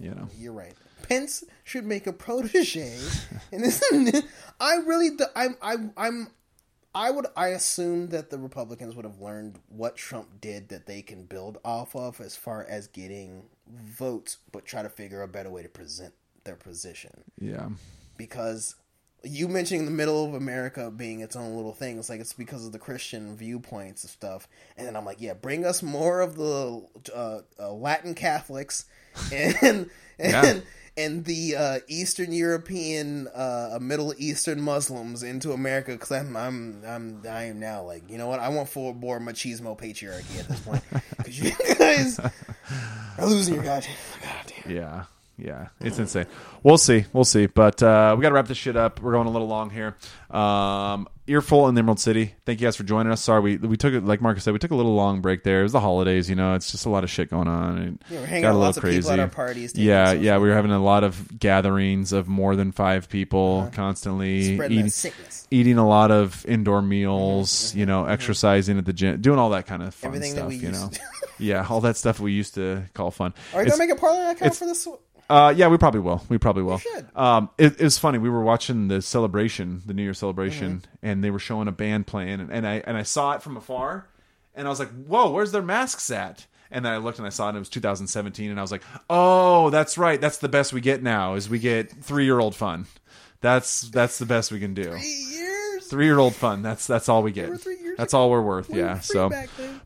You 0.00 0.10
know. 0.10 0.28
You're 0.38 0.52
right. 0.52 0.74
Pence 1.02 1.44
should 1.62 1.84
make 1.84 2.06
a 2.06 2.12
protege, 2.12 2.98
and 3.52 3.62
this. 3.62 3.80
I 4.60 4.76
really, 4.76 5.10
do- 5.10 5.24
I'm, 5.36 5.56
I'm, 5.62 5.92
I'm, 5.96 6.28
I 6.94 7.10
would, 7.10 7.26
I 7.36 7.48
assume 7.48 8.08
that 8.08 8.30
the 8.30 8.38
Republicans 8.38 8.96
would 8.96 9.04
have 9.04 9.20
learned 9.20 9.58
what 9.68 9.96
Trump 9.96 10.40
did 10.40 10.70
that 10.70 10.86
they 10.86 11.02
can 11.02 11.24
build 11.26 11.58
off 11.64 11.94
of 11.94 12.20
as 12.20 12.36
far 12.36 12.64
as 12.68 12.86
getting 12.88 13.44
votes, 13.84 14.38
but 14.50 14.64
try 14.64 14.82
to 14.82 14.88
figure 14.88 15.22
a 15.22 15.28
better 15.28 15.50
way 15.50 15.62
to 15.62 15.68
present 15.68 16.14
their 16.44 16.56
position. 16.56 17.12
Yeah. 17.38 17.68
because 18.16 18.74
you 19.24 19.48
mentioning 19.48 19.84
the 19.84 19.90
middle 19.90 20.24
of 20.24 20.34
America 20.34 20.90
being 20.90 21.20
its 21.20 21.34
own 21.36 21.56
little 21.56 21.72
thing, 21.72 21.98
it's 21.98 22.08
like 22.08 22.20
it's 22.20 22.32
because 22.32 22.66
of 22.66 22.72
the 22.72 22.78
Christian 22.78 23.36
viewpoints 23.36 24.02
and 24.04 24.10
stuff. 24.10 24.46
And 24.76 24.86
then 24.86 24.96
I'm 24.96 25.04
like, 25.04 25.20
yeah, 25.20 25.34
bring 25.34 25.64
us 25.64 25.82
more 25.82 26.20
of 26.20 26.36
the 26.36 26.84
uh, 27.14 27.40
uh, 27.58 27.72
Latin 27.72 28.14
Catholics 28.14 28.84
and 29.32 29.56
and 30.18 30.32
Yeah. 30.32 30.60
and 30.96 31.24
the 31.24 31.56
uh, 31.56 31.78
Eastern 31.88 32.32
European, 32.32 33.26
uh, 33.28 33.78
Middle 33.80 34.14
Eastern 34.18 34.60
Muslims 34.60 35.22
into 35.22 35.52
America 35.52 35.92
because 35.92 36.12
I'm 36.12 36.36
I'm 36.36 36.82
I'm 36.86 37.22
I 37.28 37.44
am 37.44 37.58
now 37.60 37.82
like 37.82 38.08
you 38.10 38.18
know 38.18 38.28
what 38.28 38.40
I 38.40 38.48
want 38.50 38.68
full 38.68 38.92
bore 38.92 39.20
machismo 39.20 39.76
patriarchy 39.78 40.38
at 40.38 40.48
this 40.48 40.60
point 40.60 40.82
because 41.16 41.40
you 41.40 41.52
guys 41.76 42.18
are 43.18 43.26
losing 43.26 43.54
your 43.54 43.64
goddamn 43.64 43.94
goddamn. 44.22 44.54
Yeah. 44.76 45.04
Yeah. 45.36 45.68
It's 45.80 45.98
insane. 45.98 46.26
We'll 46.62 46.78
see. 46.78 47.06
We'll 47.12 47.24
see. 47.24 47.46
But 47.46 47.82
uh, 47.82 48.14
we 48.16 48.22
got 48.22 48.28
to 48.28 48.34
wrap 48.36 48.46
this 48.46 48.56
shit 48.58 48.76
up. 48.76 49.00
We're 49.00 49.12
going 49.12 49.26
a 49.26 49.30
little 49.30 49.48
long 49.48 49.70
here. 49.70 49.96
Um, 50.30 51.08
Earful 51.26 51.68
in 51.68 51.74
the 51.74 51.78
Emerald 51.78 51.98
City. 52.00 52.34
Thank 52.44 52.60
you 52.60 52.66
guys 52.66 52.76
for 52.76 52.82
joining 52.84 53.10
us. 53.10 53.22
Sorry, 53.22 53.40
we 53.40 53.56
we 53.56 53.78
took 53.78 53.94
it 53.94 54.04
like 54.04 54.20
Marcus 54.20 54.44
said. 54.44 54.52
We 54.52 54.58
took 54.58 54.72
a 54.72 54.74
little 54.76 54.94
long 54.94 55.22
break 55.22 55.42
there. 55.42 55.60
It 55.60 55.62
was 55.62 55.72
the 55.72 55.80
holidays. 55.80 56.28
You 56.28 56.36
know, 56.36 56.52
it's 56.54 56.70
just 56.70 56.84
a 56.84 56.90
lot 56.90 57.02
of 57.02 57.08
shit 57.10 57.30
going 57.30 57.48
on. 57.48 57.78
And 57.78 58.04
Yeah, 58.10 58.20
we're 58.20 58.26
hanging 58.26 58.42
got 58.42 58.48
out 58.48 58.50
a 58.50 58.52
little 58.52 58.60
lots 58.66 58.76
of 58.76 58.82
crazy. 58.82 58.98
people 58.98 59.12
at 59.12 59.18
our 59.20 59.28
parties. 59.28 59.74
Yeah, 59.74 60.12
yeah, 60.12 60.36
we 60.36 60.48
were 60.50 60.54
having 60.54 60.70
a 60.70 60.78
lot 60.82 61.02
of 61.02 61.38
gatherings 61.38 62.12
of 62.12 62.28
more 62.28 62.56
than 62.56 62.72
five 62.72 63.08
people 63.08 63.70
constantly 63.72 64.40
Uh-huh. 64.48 64.54
spreading 64.56 64.78
eating, 64.80 64.90
sickness. 64.90 65.48
eating 65.50 65.78
a 65.78 65.88
lot 65.88 66.10
of 66.10 66.44
indoor 66.46 66.82
meals, 66.82 67.74
you 67.74 67.86
know, 67.86 68.04
exercising 68.04 68.76
at 68.76 68.84
the 68.84 68.92
gym, 68.92 69.18
doing 69.22 69.38
all 69.38 69.48
that 69.50 69.66
kind 69.66 69.82
of 69.82 69.94
fun 69.94 70.10
Mm-hmm. 70.12 70.16
Everything 70.16 70.34
that 70.34 70.40
stuff, 70.40 70.48
we 70.50 70.56
you 70.56 70.68
used 70.68 70.92
know. 71.00 71.08
yeah, 71.38 71.66
all 71.70 71.80
that 71.80 71.96
stuff 71.96 72.20
we 72.20 72.32
used 72.32 72.54
to 72.56 72.82
call 72.92 73.10
fun. 73.10 73.32
Are 73.54 73.60
we 73.60 73.62
It's- 73.62 73.78
gonna 73.78 73.88
make 73.88 73.96
a 73.96 73.98
Parler 73.98 74.30
account 74.30 74.54
for 74.56 74.66
this? 74.66 74.86
Uh, 75.30 75.52
yeah, 75.56 75.68
we 75.68 75.78
probably 75.78 76.00
will. 76.00 76.22
We 76.28 76.38
probably 76.38 76.62
will. 76.62 76.80
Um, 77.16 77.48
it, 77.58 77.80
it 77.80 77.84
was 77.84 77.98
funny. 77.98 78.18
We 78.18 78.28
were 78.30 78.42
watching 78.42 78.88
the 78.88 79.00
celebration, 79.02 79.82
the 79.86 79.94
New 79.94 80.02
Year 80.02 80.14
celebration, 80.14 80.78
Mm-hmm. 80.80 81.06
and 81.06 81.24
they 81.24 81.30
were 81.30 81.38
showing 81.38 81.68
a 81.68 81.72
band 81.72 82.06
playing, 82.06 82.40
and, 82.40 82.50
and 82.50 82.66
I 82.66 82.82
and 82.86 82.96
I 82.96 83.02
saw 83.02 83.32
it 83.32 83.42
from 83.42 83.56
afar, 83.56 84.06
and 84.54 84.66
I 84.66 84.70
was 84.70 84.78
like, 84.78 84.90
"Whoa, 84.90 85.30
where's 85.30 85.52
their 85.52 85.62
masks 85.62 86.10
at?" 86.10 86.46
And 86.70 86.84
then 86.84 86.92
I 86.92 86.96
looked 86.96 87.18
and 87.18 87.26
I 87.26 87.30
saw 87.30 87.46
it. 87.46 87.50
and 87.50 87.56
It 87.58 87.60
was 87.60 87.68
2017, 87.68 88.50
and 88.50 88.58
I 88.58 88.62
was 88.62 88.72
like, 88.72 88.82
"Oh, 89.08 89.70
that's 89.70 89.96
right. 89.96 90.20
That's 90.20 90.38
the 90.38 90.48
best 90.48 90.72
we 90.72 90.80
get 90.80 91.02
now. 91.02 91.34
Is 91.34 91.48
we 91.48 91.58
get 91.58 91.90
three 91.90 92.24
year 92.24 92.38
old 92.40 92.54
fun." 92.54 92.86
That's 93.40 93.82
that's 93.82 94.18
the 94.18 94.26
best 94.26 94.50
we 94.52 94.58
can 94.60 94.72
do. 94.74 94.90
Three 94.90 95.26
years. 95.30 95.86
Three 95.86 96.06
year 96.06 96.18
old 96.18 96.34
fun. 96.34 96.62
That's 96.62 96.86
that's 96.86 97.08
all 97.08 97.22
we 97.22 97.30
get. 97.30 97.50
That's 97.98 98.14
all 98.14 98.30
we're 98.30 98.40
worth. 98.42 98.68
We 98.70 98.80
were 98.80 98.86
yeah. 98.86 99.00
So, 99.00 99.30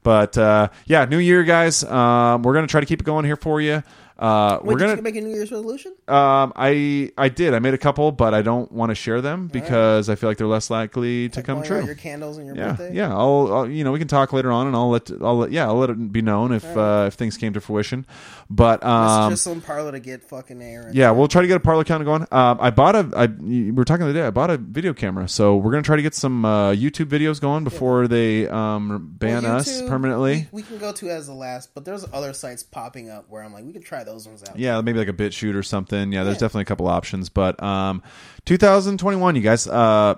but 0.02 0.38
uh, 0.38 0.68
yeah, 0.86 1.04
New 1.06 1.18
Year, 1.18 1.42
guys. 1.42 1.82
Um, 1.84 2.42
we're 2.42 2.54
gonna 2.54 2.68
try 2.68 2.80
to 2.80 2.86
keep 2.86 3.00
it 3.00 3.04
going 3.04 3.24
here 3.24 3.36
for 3.36 3.60
you. 3.60 3.82
Uh, 4.18 4.58
Wait, 4.62 4.72
we're 4.74 4.78
gonna. 4.80 4.96
you 4.96 5.02
make 5.02 5.14
a 5.16 5.20
New 5.20 5.30
Year's 5.34 5.52
resolution? 5.52 5.92
Um, 6.08 6.52
I 6.56 7.12
I 7.16 7.28
did. 7.28 7.54
I 7.54 7.60
made 7.60 7.74
a 7.74 7.78
couple, 7.78 8.10
but 8.10 8.34
I 8.34 8.42
don't 8.42 8.70
want 8.72 8.90
to 8.90 8.94
share 8.96 9.20
them 9.20 9.46
because 9.46 10.08
I 10.08 10.16
feel 10.16 10.28
like 10.28 10.38
they're 10.38 10.46
less 10.48 10.70
likely 10.70 11.28
to 11.28 11.42
come 11.42 11.58
Blowing 11.60 11.72
out 11.72 11.76
true. 11.78 11.86
Your 11.86 11.94
candles 11.94 12.36
and 12.38 12.46
your 12.46 12.56
Yeah, 12.56 12.72
birthday. 12.72 12.94
yeah. 12.96 13.14
I'll, 13.14 13.48
I'll, 13.54 13.68
you 13.70 13.84
know, 13.84 13.92
we 13.92 14.00
can 14.00 14.08
talk 14.08 14.32
later 14.32 14.50
on, 14.50 14.66
and 14.66 14.74
I'll 14.74 14.90
let, 14.90 15.08
I'll 15.22 15.36
let, 15.38 15.52
yeah, 15.52 15.66
I'll 15.66 15.76
let 15.76 15.90
it 15.90 16.12
be 16.12 16.20
known 16.22 16.52
if, 16.52 16.64
uh, 16.76 17.04
if 17.06 17.14
things 17.14 17.36
came 17.36 17.52
to 17.52 17.60
fruition. 17.60 18.06
But, 18.50 18.76
It's 18.80 18.84
um, 18.86 19.30
just 19.32 19.44
some 19.44 19.60
parlor 19.60 19.92
to 19.92 20.00
get 20.00 20.24
fucking 20.24 20.60
air. 20.62 20.90
yeah, 20.92 21.10
we'll 21.12 21.28
try 21.28 21.42
to 21.42 21.48
get 21.48 21.56
a 21.56 21.60
Parler 21.60 21.82
account 21.82 22.04
going. 22.04 22.22
Um, 22.32 22.58
I 22.60 22.70
bought 22.70 22.96
a, 22.96 23.08
I, 23.14 23.26
we 23.26 23.70
were 23.70 23.84
talking 23.84 24.04
the 24.06 24.10
other 24.10 24.18
day. 24.20 24.26
I 24.26 24.30
bought 24.30 24.50
a 24.50 24.56
video 24.56 24.94
camera, 24.94 25.28
so 25.28 25.56
we're 25.56 25.70
gonna 25.70 25.82
try 25.82 25.96
to 25.96 26.02
get 26.02 26.14
some 26.14 26.44
uh, 26.44 26.72
YouTube 26.72 27.06
videos 27.06 27.40
going 27.40 27.62
before 27.62 28.08
they 28.08 28.48
um, 28.48 29.14
ban 29.18 29.44
us 29.44 29.82
permanently. 29.82 30.48
We, 30.50 30.62
we 30.62 30.62
can 30.62 30.78
go 30.78 30.92
to 30.92 31.08
as 31.10 31.26
the 31.26 31.34
last, 31.34 31.74
but 31.74 31.84
there's 31.84 32.04
other 32.12 32.32
sites 32.32 32.62
popping 32.62 33.10
up 33.10 33.26
where 33.28 33.42
I'm 33.44 33.52
like, 33.52 33.64
we 33.64 33.72
could 33.72 33.84
try 33.84 34.02
those 34.08 34.26
ones 34.26 34.42
out. 34.48 34.58
Yeah, 34.58 34.80
maybe 34.80 34.98
like 34.98 35.08
a 35.08 35.12
BitChute 35.12 35.54
or 35.54 35.62
something. 35.62 36.12
Yeah, 36.12 36.24
there's 36.24 36.36
Yeah. 36.36 36.40
definitely 36.40 36.62
a 36.62 36.66
couple 36.66 36.88
options. 36.88 37.28
But 37.28 37.62
um, 37.62 38.02
2021, 38.46 39.36
you 39.36 39.42
guys, 39.42 39.66
uh, 39.66 40.14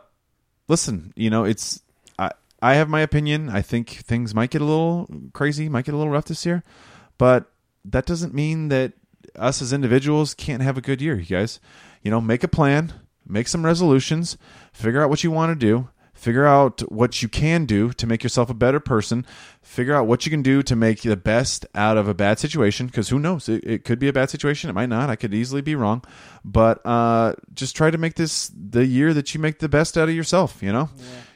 listen, 0.69 1.12
you 1.17 1.31
know, 1.31 1.45
it's 1.45 1.83
I 2.19 2.31
I 2.62 2.75
have 2.75 2.89
my 2.89 3.01
opinion. 3.01 3.49
I 3.49 3.62
think 3.62 3.89
things 3.91 4.35
might 4.35 4.51
get 4.51 4.62
a 4.62 4.65
little 4.65 5.09
crazy, 5.33 5.69
might 5.69 5.85
get 5.85 5.95
a 5.95 5.97
little 5.99 6.12
rough 6.12 6.27
this 6.27 6.45
year, 6.47 6.62
but 7.19 7.51
that 7.85 8.07
doesn't 8.07 8.35
mean 8.35 8.69
that 8.69 8.93
us 9.37 9.62
as 9.62 9.73
individuals 9.73 10.35
can't 10.35 10.62
have 10.62 10.77
a 10.77 10.81
good 10.81 11.01
year, 11.01 11.19
you 11.19 11.27
guys. 11.27 11.61
You 12.03 12.11
know, 12.11 12.21
make 12.21 12.43
a 12.45 12.49
plan, 12.49 12.93
make 13.27 13.49
some 13.49 13.65
resolutions, 13.65 14.37
figure 14.73 15.03
out 15.03 15.11
what 15.11 15.23
you 15.25 15.31
want 15.31 15.59
to 15.59 15.67
do, 15.67 15.89
figure 16.20 16.47
out 16.47 16.80
what 16.92 17.22
you 17.22 17.28
can 17.28 17.64
do 17.64 17.92
to 17.94 18.06
make 18.06 18.22
yourself 18.22 18.51
a 18.51 18.55
better 18.55 18.78
person, 18.78 19.24
figure 19.62 19.94
out 19.94 20.06
what 20.06 20.26
you 20.26 20.30
can 20.30 20.42
do 20.42 20.62
to 20.62 20.76
make 20.76 21.01
the 21.01 21.16
best 21.16 21.64
out 21.74 21.97
of 21.97 22.06
a 22.09 22.14
bad 22.14 22.38
situation 22.38 22.86
because 22.86 23.09
who 23.09 23.18
knows? 23.18 23.48
It, 23.48 23.64
it 23.64 23.84
could 23.84 23.98
be 23.98 24.09
a 24.09 24.12
bad 24.12 24.28
situation. 24.28 24.68
It 24.68 24.74
might 24.74 24.90
not. 24.90 25.09
I 25.09 25.16
could 25.16 25.32
easily 25.32 25.62
be 25.62 25.74
wrong. 25.74 26.05
But 26.44 26.84
uh, 26.84 27.34
just 27.55 27.74
try 27.74 27.90
to 27.90 27.98
make 27.98 28.14
this 28.16 28.51
the 28.55 28.84
year 28.84 29.14
that 29.14 29.34
you 29.34 29.40
make 29.40 29.60
the 29.60 29.68
best 29.68 29.97
out 29.97 30.09
of 30.09 30.14
yourself 30.14 30.62
you 30.62 30.72
know? 30.72 30.90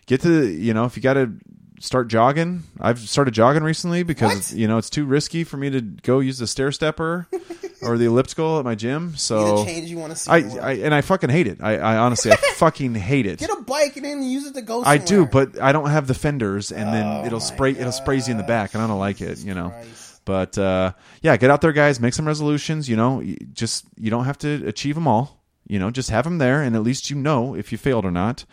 Get 0.07 0.21
to 0.23 0.47
you 0.47 0.75
know 0.75 0.85
if 0.85 0.97
you 0.97 1.03
got 1.03 1.15
to 1.15 1.33
start 1.81 2.09
jogging. 2.09 2.63
I've 2.79 2.99
started 2.99 3.33
jogging 3.35 3.63
recently 3.63 4.03
because 4.03 4.51
What? 4.53 4.59
you 4.59 4.69
know 4.69 4.77
it's 4.79 4.91
too 4.91 5.07
risky 5.07 5.45
for 5.45 5.57
me 5.57 5.71
to 5.71 5.81
go 5.81 6.21
use 6.21 6.39
the 6.39 6.47
stair 6.47 6.71
stepper 6.73 7.27
or 7.83 7.99
the 7.99 8.05
elliptical 8.07 8.59
at 8.59 8.65
my 8.65 8.75
gym 8.75 9.15
so 9.17 9.59
the 9.59 9.65
change 9.65 9.91
you 9.91 9.99
want 9.99 10.13
to 10.13 10.17
see. 10.19 10.31
I, 10.31 10.39
in 10.39 10.49
the 10.49 10.55
world. 10.55 10.65
I 10.65 10.73
and 10.73 10.95
i 10.95 11.01
fucking 11.01 11.31
hate 11.31 11.47
it 11.47 11.59
i, 11.61 11.77
I 11.77 11.97
honestly 11.99 12.33
i 12.33 12.37
fucking 12.57 12.95
hate 12.95 13.27
it 13.27 13.39
Get 13.41 13.51
a 13.51 13.61
bike 13.63 13.97
and 13.97 14.05
then 14.05 14.23
use 14.23 14.47
it 14.47 14.55
to 14.55 14.63
go. 14.63 14.83
I 14.85 14.99
do, 14.99 15.27
but 15.27 15.61
I 15.61 15.73
don't 15.73 15.89
have 15.91 16.07
the 16.07 16.15
fenders, 16.15 16.71
and 16.71 16.93
then 16.93 17.07
Oh 17.07 17.25
it'll 17.27 17.39
my 17.41 17.45
spray 17.45 17.71
it'll 17.73 17.93
sprays 17.93 18.29
you 18.29 18.33
in 18.33 18.39
the 18.39 18.45
back, 18.45 18.75
and 18.75 18.83
I 18.83 18.87
don't 18.87 18.99
like 18.99 19.21
it, 19.21 19.39
you 19.39 19.55
know. 19.55 19.71
Christ. 19.71 20.21
But 20.25 20.59
uh, 20.59 20.93
yeah, 21.23 21.37
get 21.37 21.51
out 21.51 21.61
there, 21.61 21.73
guys. 21.73 21.99
Make 22.01 22.15
some 22.15 22.27
resolutions. 22.27 22.89
You 22.89 22.97
know, 22.97 23.21
You- 23.21 23.37
just 23.53 23.85
you 23.97 24.11
don't 24.11 24.25
have 24.27 24.39
to 24.39 24.67
achieve 24.67 24.95
them 24.95 25.07
all. 25.09 25.43
You 25.67 25.79
know, 25.79 25.91
just 25.91 26.11
have 26.11 26.25
them 26.25 26.39
there, 26.39 26.63
and 26.63 26.77
at 26.77 26.83
least 26.83 27.11
you 27.11 27.17
know 27.17 27.55
if 27.55 27.73
you 27.73 27.79
failed 27.79 28.05
or 28.05 28.11
not. 28.11 28.45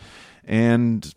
And 0.44 1.12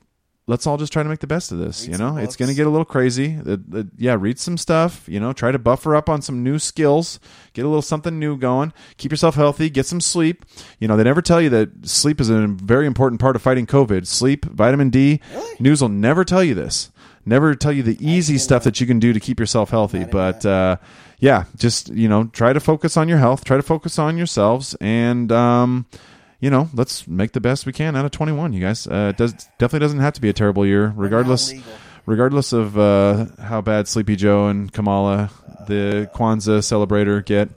let's 0.47 0.67
all 0.67 0.77
just 0.77 0.93
try 0.93 1.01
to 1.01 1.09
make 1.09 1.19
the 1.19 1.27
best 1.27 1.51
of 1.51 1.57
this. 1.57 1.88
Read 1.88 1.93
you 1.93 1.97
know, 1.97 2.17
it's 2.17 2.35
going 2.35 2.49
to 2.49 2.55
get 2.55 2.67
a 2.67 2.69
little 2.69 2.85
crazy. 2.85 3.35
The, 3.35 3.57
the, 3.57 3.89
yeah, 3.97 4.15
read 4.19 4.39
some 4.39 4.57
stuff. 4.57 5.03
You 5.07 5.19
know, 5.19 5.34
try 5.34 5.51
to 5.51 5.59
buffer 5.59 5.95
up 5.95 6.09
on 6.09 6.22
some 6.22 6.43
new 6.43 6.59
skills. 6.59 7.19
Get 7.53 7.65
a 7.65 7.67
little 7.67 7.81
something 7.81 8.19
new 8.19 8.38
going. 8.38 8.73
Keep 8.97 9.11
yourself 9.11 9.35
healthy. 9.35 9.69
Get 9.69 9.85
some 9.85 10.01
sleep. 10.01 10.45
You 10.80 10.88
know, 10.88 10.97
they 10.97 11.03
never 11.03 11.22
tell 11.22 11.41
you 11.41 11.49
that 11.49 11.88
sleep 11.88 12.22
is 12.22 12.30
a 12.30 12.47
very 12.47 12.85
important 12.85 13.19
part 13.19 13.35
of 13.35 13.41
fighting 13.41 13.65
COVID. 13.65 14.05
Sleep, 14.05 14.45
vitamin 14.45 14.89
D. 14.89 15.19
Really? 15.34 15.55
News 15.59 15.81
will 15.81 15.89
never 15.89 16.23
tell 16.23 16.43
you 16.43 16.53
this. 16.53 16.91
Never 17.27 17.55
tell 17.55 17.72
you 17.72 17.81
the 17.81 17.97
easy 18.05 18.38
stuff 18.38 18.63
that 18.65 18.80
you 18.80 18.85
can 18.85 18.99
do 18.99 19.11
to 19.11 19.19
keep 19.19 19.39
yourself 19.39 19.72
healthy. 19.72 20.05
But 20.05 20.45
uh, 20.45 20.77
yeah, 21.19 21.45
just 21.57 21.89
you 21.89 22.07
know, 22.07 22.26
try 22.26 22.53
to 22.53 22.59
focus 22.59 22.97
on 22.97 23.09
your 23.09 23.17
health. 23.17 23.43
Try 23.43 23.57
to 23.57 23.63
focus 23.63 23.97
on 23.97 24.15
yourselves, 24.15 24.76
and 24.80 25.31
um, 25.31 25.88
you 26.40 26.49
know, 26.49 26.70
let's 26.74 27.07
make 27.07 27.32
the 27.32 27.41
best 27.41 27.66
we 27.66 27.74
can 27.74 27.95
out 27.95 28.06
of 28.06 28.12
21. 28.12 28.53
You 28.53 28.62
guys, 28.62 28.88
uh, 28.88 29.12
it 29.14 29.18
does 29.18 29.34
definitely 29.57 29.80
doesn't 29.80 29.99
have 29.99 30.14
to 30.14 30.22
be 30.22 30.30
a 30.30 30.34
terrible 30.34 30.66
year, 30.66 30.94
regardless. 30.95 31.53
Regardless 32.07 32.53
of 32.53 32.78
uh, 32.78 33.26
how 33.41 33.62
bad 33.62 33.88
Sleepy 33.88 34.16
Joe 34.16 34.48
and 34.48 34.72
Kamala, 34.72 35.32
the 35.68 36.07
Kwanzaa 36.14 36.60
celebrator, 36.60 37.26
get, 37.26 37.49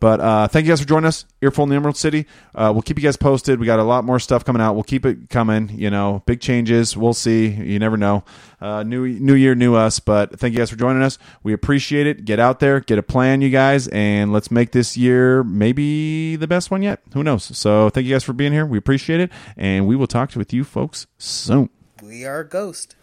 but 0.00 0.20
uh, 0.20 0.48
thank 0.48 0.66
you 0.66 0.72
guys 0.72 0.80
for 0.80 0.86
joining 0.86 1.06
us. 1.06 1.24
Earful 1.42 1.64
in 1.64 1.70
the 1.70 1.76
Emerald 1.76 1.96
City. 1.96 2.26
Uh, 2.54 2.70
we'll 2.72 2.82
keep 2.82 2.98
you 2.98 3.02
guys 3.02 3.16
posted. 3.16 3.60
We 3.60 3.66
got 3.66 3.78
a 3.78 3.84
lot 3.84 4.04
more 4.04 4.18
stuff 4.18 4.44
coming 4.44 4.62
out. 4.62 4.74
We'll 4.74 4.84
keep 4.84 5.04
it 5.04 5.30
coming. 5.30 5.70
You 5.70 5.90
know, 5.90 6.22
big 6.26 6.40
changes. 6.40 6.96
We'll 6.96 7.14
see. 7.14 7.48
You 7.48 7.78
never 7.78 7.96
know. 7.96 8.24
Uh, 8.60 8.82
new 8.82 9.06
New 9.06 9.34
Year, 9.34 9.54
new 9.54 9.74
us. 9.74 10.00
But 10.00 10.38
thank 10.38 10.52
you 10.52 10.58
guys 10.58 10.70
for 10.70 10.76
joining 10.76 11.02
us. 11.02 11.18
We 11.42 11.52
appreciate 11.52 12.06
it. 12.06 12.24
Get 12.24 12.38
out 12.38 12.60
there, 12.60 12.80
get 12.80 12.98
a 12.98 13.02
plan, 13.02 13.40
you 13.40 13.50
guys, 13.50 13.88
and 13.88 14.32
let's 14.32 14.50
make 14.50 14.72
this 14.72 14.96
year 14.96 15.44
maybe 15.44 16.36
the 16.36 16.46
best 16.46 16.70
one 16.70 16.82
yet. 16.82 17.00
Who 17.14 17.22
knows? 17.22 17.56
So 17.56 17.90
thank 17.90 18.06
you 18.06 18.14
guys 18.14 18.24
for 18.24 18.32
being 18.32 18.52
here. 18.52 18.66
We 18.66 18.78
appreciate 18.78 19.20
it, 19.20 19.30
and 19.56 19.86
we 19.86 19.96
will 19.96 20.06
talk 20.06 20.34
with 20.34 20.52
you 20.52 20.64
folks 20.64 21.06
soon. 21.18 21.70
We 22.02 22.24
are 22.24 22.44
Ghost. 22.44 22.96